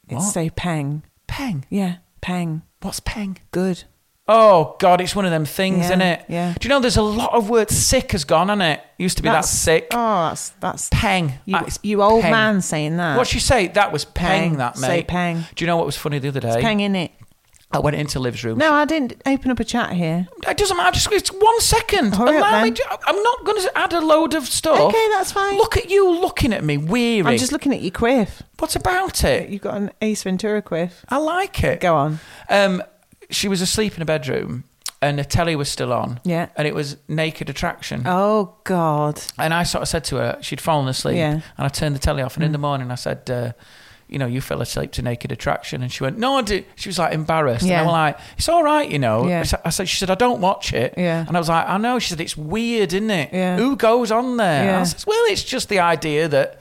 It's 0.08 0.34
so 0.34 0.50
peng. 0.50 1.04
Peng. 1.28 1.66
Yeah, 1.70 1.98
peng. 2.22 2.64
What's 2.82 3.00
peng? 3.00 3.38
Good. 3.52 3.84
Oh 4.32 4.76
God, 4.80 5.02
it's 5.02 5.16
one 5.16 5.26
of 5.26 5.32
them 5.32 5.44
things, 5.46 5.80
Yeah, 5.80 5.86
isn't 5.86 6.02
it? 6.02 6.26
yeah. 6.30 6.54
Do 6.60 6.68
you 6.68 6.70
know 6.70 6.80
there's 6.80 6.98
a 6.98 7.02
lot 7.02 7.34
of 7.34 7.50
words 7.50 7.76
sick 7.76 8.12
has 8.12 8.24
gone, 8.26 8.50
hasn't 8.50 8.62
it? 8.62 8.82
Used 9.00 9.18
to 9.18 9.24
be 9.24 9.30
that 9.30 9.44
sick. 9.46 9.88
Oh, 9.92 10.30
that's 10.30 10.50
that's 10.60 10.90
Peng. 10.92 11.34
you, 11.46 11.58
is 11.66 11.80
you 11.82 12.04
old 12.04 12.22
peng. 12.22 12.32
man 12.32 12.62
saying 12.62 12.98
that. 12.98 13.18
What'd 13.18 13.32
she 13.32 13.40
say? 13.40 13.70
That 13.70 13.92
was 13.92 14.06
peng, 14.06 14.52
Peng. 14.52 14.58
that 14.58 14.78
mate. 14.80 14.88
Say 14.88 15.04
peng. 15.04 15.46
Do 15.56 15.64
you 15.64 15.68
know 15.68 15.78
what 15.78 15.88
was 15.88 15.98
funny 15.98 16.20
the 16.20 16.28
other 16.28 16.40
day? 16.42 16.50
It's 16.50 16.62
peng 16.62 16.80
in 16.80 16.96
it. 16.96 17.12
I 17.72 17.78
went 17.80 17.96
into 17.96 18.20
Liv's 18.20 18.44
room. 18.44 18.58
No, 18.58 18.74
I 18.74 18.86
didn't 18.86 19.22
open 19.28 19.52
up 19.52 19.60
a 19.60 19.64
chat 19.64 19.92
here. 19.94 20.28
It 20.48 20.58
doesn't 20.58 20.76
matter. 20.76 20.92
Just 20.96 21.12
it's 21.12 21.32
one 21.32 21.60
second. 21.62 22.16
Hurry 22.16 22.38
up, 22.38 22.50
Allow 22.50 22.64
me 22.64 22.70
then. 22.72 22.76
to- 22.76 23.00
I'm 23.08 23.22
not 23.22 23.46
going 23.46 23.62
to 23.62 23.78
add 23.78 23.94
a 23.94 24.02
load 24.02 24.34
of 24.34 24.48
stuff. 24.48 24.80
Okay, 24.80 25.08
that's 25.12 25.32
fine. 25.32 25.56
Look 25.58 25.78
at 25.78 25.88
you 25.90 26.10
looking 26.20 26.52
at 26.52 26.64
me, 26.64 26.78
weary. 26.78 27.28
I'm 27.28 27.38
just 27.38 27.52
looking 27.52 27.72
at 27.72 27.82
your 27.82 27.92
quiff. 27.92 28.42
What 28.58 28.76
about 28.76 29.24
it? 29.24 29.50
You've 29.50 29.62
got 29.62 29.76
an 29.76 29.92
Ace 30.02 30.24
Ventura 30.24 30.64
quiff. 30.64 31.06
I 31.10 31.18
like 31.18 31.64
it. 31.64 31.80
Go 31.80 31.96
on. 31.96 32.20
Um, 32.50 32.82
she 33.30 33.48
was 33.48 33.62
asleep 33.62 33.96
in 33.96 34.02
a 34.02 34.06
bedroom, 34.06 34.64
and 35.02 35.18
the 35.20 35.24
telly 35.24 35.56
was 35.56 35.70
still 35.70 35.94
on. 35.94 36.20
Yeah. 36.24 36.48
And 36.56 36.68
it 36.68 36.76
was 36.76 36.98
Naked 37.08 37.50
Attraction. 37.50 38.04
Oh 38.06 38.56
God. 38.64 39.22
And 39.38 39.54
I 39.54 39.64
sort 39.64 39.82
of 39.82 39.88
said 39.88 40.04
to 40.06 40.18
her, 40.18 40.38
she'd 40.42 40.60
fallen 40.62 40.88
asleep, 40.88 41.18
Yeah. 41.18 41.32
and 41.34 41.42
I 41.58 41.70
turned 41.70 41.96
the 41.96 42.00
telly 42.00 42.22
off. 42.22 42.36
And 42.36 42.44
in 42.44 42.52
the 42.52 42.58
morning, 42.58 42.92
I 42.92 42.96
said, 42.96 43.30
uh, 43.30 43.52
"You 44.10 44.18
know, 44.20 44.26
you 44.26 44.42
fell 44.42 44.62
asleep 44.62 44.92
to 44.94 45.02
Naked 45.02 45.32
Attraction." 45.32 45.82
And 45.84 45.92
she 45.92 46.04
went, 46.04 46.18
"No, 46.18 46.38
I 46.38 46.42
did." 46.42 46.66
She 46.76 46.90
was 46.90 46.98
like 47.00 47.14
embarrassed, 47.14 47.66
Yeah. 47.66 47.80
and 47.82 47.88
I'm 47.88 47.94
like, 47.94 48.18
"It's 48.38 48.50
all 48.50 48.64
right, 48.64 48.90
you 48.90 49.00
know." 49.00 49.28
Yeah. 49.28 49.40
I 49.42 49.44
said- 49.44 49.62
I 49.66 49.70
said, 49.70 49.88
"She 49.88 49.98
said 49.98 50.10
I 50.10 50.16
don't 50.16 50.42
watch 50.42 50.74
it," 50.74 50.96
Yeah. 50.98 51.24
and 51.28 51.38
I 51.38 51.40
was 51.40 51.48
like, 51.50 51.70
"I 51.70 51.78
know." 51.78 52.00
She 52.00 52.10
said, 52.10 52.20
"It's 52.20 52.36
weird, 52.36 52.92
isn't 52.94 53.10
it? 53.12 53.30
Yeah. 53.32 53.56
Who 53.58 53.76
goes 53.78 54.12
on 54.12 54.38
there?" 54.38 54.66
Yeah. 54.66 54.80
I 54.82 54.84
said, 54.84 55.04
"Well, 55.08 55.24
it's 55.30 55.44
just 55.44 55.70
the 55.70 55.80
idea 55.80 56.28
that." 56.28 56.60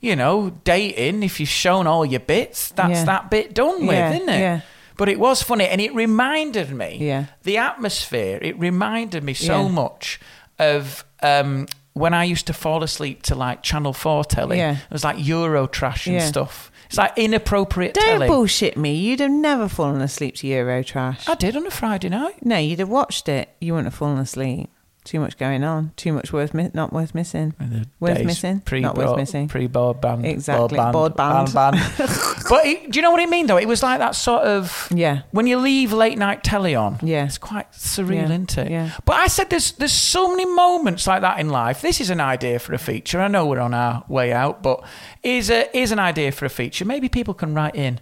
You 0.00 0.16
know, 0.16 0.50
dating, 0.64 1.22
if 1.22 1.40
you've 1.40 1.48
shown 1.48 1.86
all 1.86 2.04
your 2.04 2.20
bits, 2.20 2.68
that's 2.76 2.90
Yeah. 2.98 3.04
that 3.06 3.30
bit 3.30 3.54
done 3.54 3.86
with, 3.86 3.96
Yeah, 3.96 4.12
isn't 4.12 4.28
it? 4.28 4.38
yeah. 4.38 4.60
But 4.96 5.08
it 5.08 5.18
was 5.18 5.42
funny, 5.42 5.66
and 5.66 5.80
it 5.80 5.94
reminded 5.94 6.70
me, 6.70 6.98
Yeah. 7.00 7.26
the 7.42 7.58
atmosphere. 7.58 8.38
It 8.40 8.58
reminded 8.58 9.24
me 9.24 9.34
so 9.34 9.62
Yeah. 9.62 9.68
much 9.68 10.20
of 10.58 11.04
um, 11.22 11.66
when 11.94 12.12
I 12.12 12.24
used 12.24 12.46
to 12.48 12.52
fall 12.52 12.82
asleep 12.82 13.22
to 13.24 13.34
like 13.34 13.62
Channel 13.62 13.92
Four 13.92 14.24
telly. 14.24 14.58
Yeah. 14.58 14.72
It 14.72 14.92
was 14.92 15.04
like 15.04 15.16
Euro 15.18 15.66
trash 15.66 16.06
and 16.06 16.16
Yeah. 16.16 16.26
stuff. 16.26 16.70
It's 16.86 16.98
like 16.98 17.12
inappropriate 17.16 17.94
Don't 17.94 18.04
telly. 18.04 18.26
bullshit 18.28 18.76
me. 18.76 18.94
You'd 18.94 19.20
have 19.20 19.30
never 19.30 19.68
fallen 19.68 20.00
asleep 20.02 20.36
to 20.36 20.46
Eurotrash. 20.46 21.28
I 21.28 21.34
did 21.34 21.56
on 21.56 21.66
a 21.66 21.70
Friday 21.70 22.08
night. 22.10 22.44
No, 22.44 22.58
you'd 22.58 22.78
have 22.80 22.88
watched 22.90 23.28
it. 23.28 23.48
You 23.60 23.72
wouldn't 23.72 23.86
have 23.86 23.94
fallen 23.98 24.18
asleep. 24.18 24.68
Too 25.04 25.20
much 25.20 25.36
going 25.36 25.62
on. 25.64 25.92
Too 25.96 26.14
much 26.14 26.32
worth 26.32 26.54
mi- 26.54 26.70
not 26.72 26.90
worth 26.90 27.14
missing. 27.14 27.52
Worth 28.00 28.24
missing. 28.24 28.60
Pre 28.60 28.80
not 28.80 28.96
worth 28.96 29.16
missing. 29.18 29.48
Pre 29.48 29.68
broadband. 29.68 30.24
Exactly, 30.24 30.78
Broadband. 30.78 31.14
broadband. 31.14 31.48
broadband. 31.76 32.48
but 32.48 32.64
it, 32.64 32.90
do 32.90 32.98
you 32.98 33.02
know 33.02 33.10
what 33.10 33.20
I 33.20 33.26
mean 33.26 33.46
though? 33.46 33.58
It 33.58 33.68
was 33.68 33.82
like 33.82 33.98
that 33.98 34.14
sort 34.14 34.44
of. 34.44 34.88
Yeah. 34.94 35.22
When 35.30 35.46
you 35.46 35.58
leave 35.58 35.92
late 35.92 36.16
night 36.16 36.42
telly 36.42 36.74
on, 36.74 36.98
Yeah. 37.02 37.26
it's 37.26 37.36
quite 37.36 37.70
surreal, 37.72 38.14
Yeah, 38.14 38.24
isn't 38.24 38.56
it? 38.56 38.70
yeah. 38.70 38.92
But 39.04 39.16
I 39.16 39.26
said 39.26 39.50
there's 39.50 39.72
there's 39.72 39.92
so 39.92 40.28
many 40.30 40.46
moments 40.46 41.06
like 41.06 41.20
that 41.20 41.38
in 41.38 41.50
life. 41.50 41.82
This 41.82 42.00
is 42.00 42.08
an 42.08 42.20
idea 42.22 42.58
for 42.58 42.72
a 42.72 42.78
feature. 42.78 43.20
I 43.20 43.28
know 43.28 43.44
we're 43.44 43.60
on 43.60 43.74
our 43.74 44.04
way 44.08 44.32
out, 44.32 44.62
but 44.62 44.82
is 45.22 45.50
a 45.50 45.68
is 45.76 45.92
an 45.92 45.98
idea 45.98 46.32
for 46.32 46.46
a 46.46 46.50
feature. 46.50 46.86
Maybe 46.86 47.10
people 47.10 47.34
can 47.34 47.52
write 47.54 47.74
in 47.76 48.00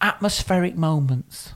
atmospheric 0.00 0.76
moments. 0.76 1.54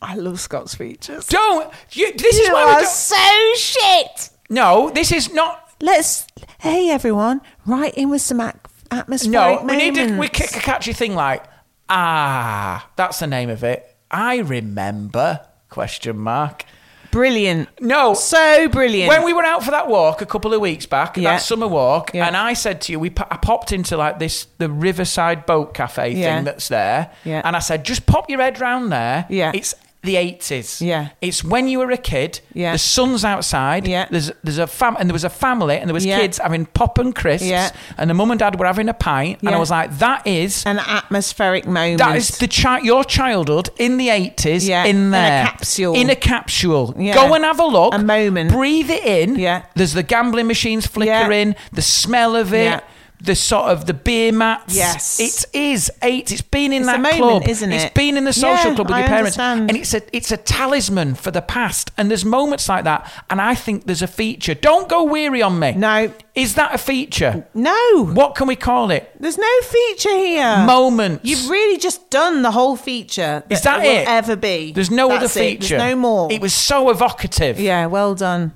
I 0.00 0.16
love 0.16 0.40
Scott's 0.40 0.74
features. 0.74 1.26
Don't 1.28 1.72
you, 1.92 2.12
this 2.14 2.36
is 2.36 2.48
why 2.50 2.64
we 2.64 2.70
are 2.72 2.84
so 2.86 3.54
shit. 3.56 4.30
No. 4.52 4.90
This 4.90 5.10
is 5.12 5.32
not. 5.32 5.58
Let's. 5.80 6.26
Hey 6.60 6.90
everyone, 6.90 7.40
write 7.66 7.94
in 7.94 8.08
with 8.10 8.22
some 8.22 8.40
ac- 8.40 8.56
atmospheric 8.90 9.60
No, 9.62 9.66
we 9.66 9.76
need 9.76 9.94
to 9.96 10.04
we 10.04 10.10
moments. 10.12 10.38
kick 10.38 10.56
a 10.56 10.60
catchy 10.60 10.92
thing 10.92 11.14
like 11.14 11.42
ah. 11.88 12.88
That's 12.96 13.18
the 13.18 13.26
name 13.26 13.50
of 13.50 13.64
it. 13.64 13.96
I 14.10 14.38
remember 14.38 15.40
question 15.68 16.18
mark. 16.18 16.64
Brilliant. 17.10 17.68
No, 17.80 18.14
So 18.14 18.68
brilliant. 18.70 19.08
When 19.08 19.22
we 19.24 19.34
were 19.34 19.44
out 19.44 19.62
for 19.62 19.70
that 19.70 19.86
walk 19.86 20.22
a 20.22 20.26
couple 20.26 20.54
of 20.54 20.62
weeks 20.62 20.86
back, 20.86 21.16
Yeah. 21.18 21.32
that 21.32 21.42
summer 21.42 21.68
walk, 21.68 22.12
Yeah. 22.14 22.26
and 22.26 22.34
I 22.34 22.54
said 22.54 22.80
to 22.82 22.92
you, 22.92 22.98
we 22.98 23.10
po- 23.10 23.26
I 23.30 23.36
popped 23.36 23.70
into 23.70 23.98
like 23.98 24.18
this 24.18 24.46
the 24.56 24.70
Riverside 24.70 25.44
Boat 25.44 25.74
Cafe 25.74 26.12
Yeah. 26.12 26.36
thing 26.36 26.44
that's 26.44 26.68
there, 26.68 27.10
Yeah. 27.24 27.42
and 27.44 27.54
I 27.54 27.58
said, 27.58 27.84
just 27.84 28.06
pop 28.06 28.30
your 28.30 28.40
head 28.40 28.60
round 28.60 28.90
there. 28.92 29.26
Yeah. 29.28 29.52
it's 29.54 29.74
the 30.04 30.16
eighties. 30.16 30.82
Yeah. 30.82 31.10
it's 31.20 31.44
when 31.44 31.68
you 31.68 31.78
were 31.78 31.90
a 31.92 31.96
kid. 31.96 32.40
Yeah. 32.54 32.72
the 32.72 32.78
sun's 32.78 33.24
outside. 33.24 33.86
Yeah. 33.86 34.06
there's 34.10 34.32
there's 34.42 34.58
a 34.58 34.66
fam 34.66 34.96
and 34.98 35.08
there 35.08 35.12
was 35.14 35.24
a 35.24 35.30
family 35.30 35.76
and 35.78 35.88
there 35.88 35.94
was 35.94 36.04
Yeah. 36.04 36.18
kids 36.20 36.38
having 36.38 36.66
pop 36.66 36.98
and 36.98 37.14
crisps. 37.14 37.46
Yeah. 37.48 37.70
and 37.96 38.10
the 38.10 38.14
mum 38.14 38.30
and 38.32 38.38
dad 38.40 38.58
were 38.58 38.66
having 38.66 38.88
a 38.88 38.94
pint, 38.94 39.40
and 39.42 39.50
I 39.50 39.58
was 39.58 39.70
like, 39.70 39.98
that 39.98 40.26
is. 40.26 40.64
An 40.66 40.78
atmospheric 40.78 41.66
moment. 41.66 41.98
That 41.98 42.16
is 42.16 42.38
the 42.38 42.48
chi- 42.48 42.80
your 42.80 43.04
childhood 43.04 43.70
in 43.78 43.96
the 43.96 44.08
eighties 44.10 44.66
Yeah, 44.68 44.84
in 44.84 44.96
in 44.96 45.06
a 45.08 45.10
there 45.10 45.44
capsule. 45.46 45.94
in 45.94 46.10
a 46.10 46.16
capsule. 46.16 46.94
Yeah. 46.98 47.14
Go 47.14 47.34
and 47.34 47.44
have 47.44 47.60
a 47.60 47.64
look. 47.66 47.94
A 47.94 47.98
moment. 47.98 48.50
Breathe 48.50 48.90
it 48.90 49.04
in. 49.04 49.36
Yeah. 49.38 49.62
There's 49.76 49.92
the 49.92 50.02
gambling 50.02 50.46
machines 50.48 50.86
flickering. 50.86 51.54
The 51.72 51.82
smell 51.82 52.34
of 52.36 52.52
it. 52.52 52.82
The 53.24 53.36
sort 53.36 53.66
of 53.66 53.86
the 53.86 53.94
beer 53.94 54.32
mats. 54.32 54.74
Yes. 54.76 55.20
it 55.20 55.44
is 55.56 55.90
eight. 56.02 56.32
It's 56.32 56.42
been 56.42 56.72
in 56.72 56.82
It's 56.82 56.90
that 56.90 57.00
moment, 57.00 57.18
club, 57.20 57.48
isn't 57.48 57.70
It's 57.72 57.84
It's 57.84 57.94
been 57.94 58.16
in 58.16 58.24
the 58.24 58.32
social 58.32 58.70
Yeah, 58.70 58.74
club 58.74 58.88
with 58.88 58.96
I 58.96 58.98
your 59.00 59.08
parents, 59.08 59.38
understand. 59.38 59.70
and 59.70 59.78
it's 59.78 59.94
a 59.94 60.02
it's 60.16 60.32
a 60.32 60.36
talisman 60.36 61.14
for 61.14 61.30
the 61.30 61.40
past. 61.42 61.92
And 61.96 62.10
there's 62.10 62.24
moments 62.24 62.68
like 62.68 62.82
that, 62.84 63.10
and 63.30 63.40
I 63.40 63.54
think 63.54 63.86
there's 63.86 64.02
a 64.02 64.06
feature. 64.08 64.54
Don't 64.54 64.88
go 64.88 65.04
weary 65.04 65.40
on 65.40 65.58
me. 65.58 65.72
No. 65.72 66.12
is 66.34 66.54
that 66.54 66.74
a 66.74 66.78
feature? 66.78 67.46
No. 67.54 68.06
What 68.06 68.34
can 68.34 68.46
we 68.48 68.56
call 68.56 68.90
it? 68.90 69.10
There's 69.20 69.38
no 69.38 69.60
feature 69.60 70.16
here. 70.16 70.64
Moments. 70.66 71.24
You've 71.24 71.48
really 71.48 71.78
just 71.78 72.10
done 72.10 72.42
the 72.42 72.50
whole 72.50 72.74
feature. 72.76 73.44
Is 73.50 73.60
that 73.62 73.82
will 73.82 73.90
it? 73.90 74.08
ever 74.08 74.34
be? 74.34 74.72
There's 74.72 74.90
no 74.90 75.08
That's 75.08 75.24
other 75.36 75.40
it. 75.44 75.50
feature. 75.60 75.78
There's 75.78 75.90
no 75.94 75.96
more. 75.96 76.32
It 76.32 76.40
was 76.40 76.54
so 76.54 76.90
evocative. 76.90 77.60
Yeah, 77.60 77.86
well 77.86 78.14
done. 78.14 78.52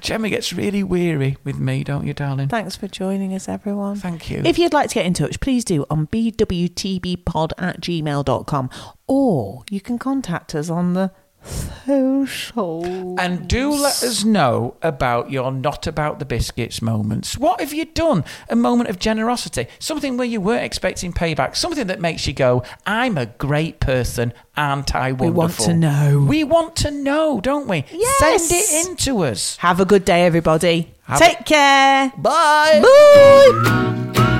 Gemma 0.00 0.28
gets 0.28 0.52
really 0.52 0.82
weary 0.82 1.36
with 1.44 1.58
me, 1.58 1.84
don't 1.84 2.06
you, 2.06 2.14
darling? 2.14 2.48
Thanks 2.48 2.76
for 2.76 2.88
joining 2.88 3.34
us, 3.34 3.48
everyone. 3.48 3.96
Thank 3.96 4.30
you. 4.30 4.42
If 4.44 4.58
you'd 4.58 4.72
like 4.72 4.90
to 4.90 4.94
get 4.94 5.06
in 5.06 5.14
touch, 5.14 5.40
please 5.40 5.64
do 5.64 5.86
on 5.90 6.06
bwtbpod 6.08 7.52
at 7.58 7.80
gmail.com 7.80 8.70
or 9.06 9.64
you 9.70 9.80
can 9.80 9.98
contact 9.98 10.54
us 10.54 10.70
on 10.70 10.94
the 10.94 11.12
social. 11.44 13.18
And 13.18 13.48
do 13.48 13.70
let 13.70 14.02
us 14.02 14.24
know 14.24 14.76
about 14.82 15.30
your 15.30 15.52
not 15.52 15.86
about 15.86 16.18
the 16.18 16.24
biscuits 16.24 16.80
moments. 16.82 17.36
What 17.38 17.60
have 17.60 17.72
you 17.72 17.84
done? 17.84 18.24
A 18.48 18.56
moment 18.56 18.88
of 18.90 18.98
generosity, 18.98 19.66
something 19.78 20.16
where 20.16 20.26
you 20.26 20.40
weren't 20.40 20.64
expecting 20.64 21.12
payback, 21.12 21.56
something 21.56 21.86
that 21.86 22.00
makes 22.00 22.26
you 22.26 22.32
go, 22.32 22.62
"I'm 22.86 23.18
a 23.18 23.26
great 23.26 23.80
person, 23.80 24.32
aren't 24.56 24.94
I 24.94 25.12
wonderful?" 25.12 25.26
We 25.26 25.30
want 25.30 25.58
to 25.58 25.74
know. 25.74 26.26
We 26.26 26.44
want 26.44 26.76
to 26.76 26.90
know, 26.90 27.40
don't 27.40 27.68
we? 27.68 27.84
Yes. 27.92 28.48
Send 28.48 28.60
it 28.60 28.88
in 28.88 28.96
to 28.96 29.24
us. 29.24 29.56
Have 29.58 29.80
a 29.80 29.84
good 29.84 30.04
day, 30.04 30.24
everybody. 30.24 30.94
Have 31.04 31.18
Take 31.18 31.44
care. 31.44 32.12
Bye. 32.16 32.80
Bye. 32.82 34.30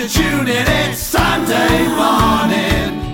to 0.00 0.08
tune 0.08 0.48
in. 0.48 0.64
It's 0.66 0.98
Sunday 0.98 1.86
morning. 1.88 3.09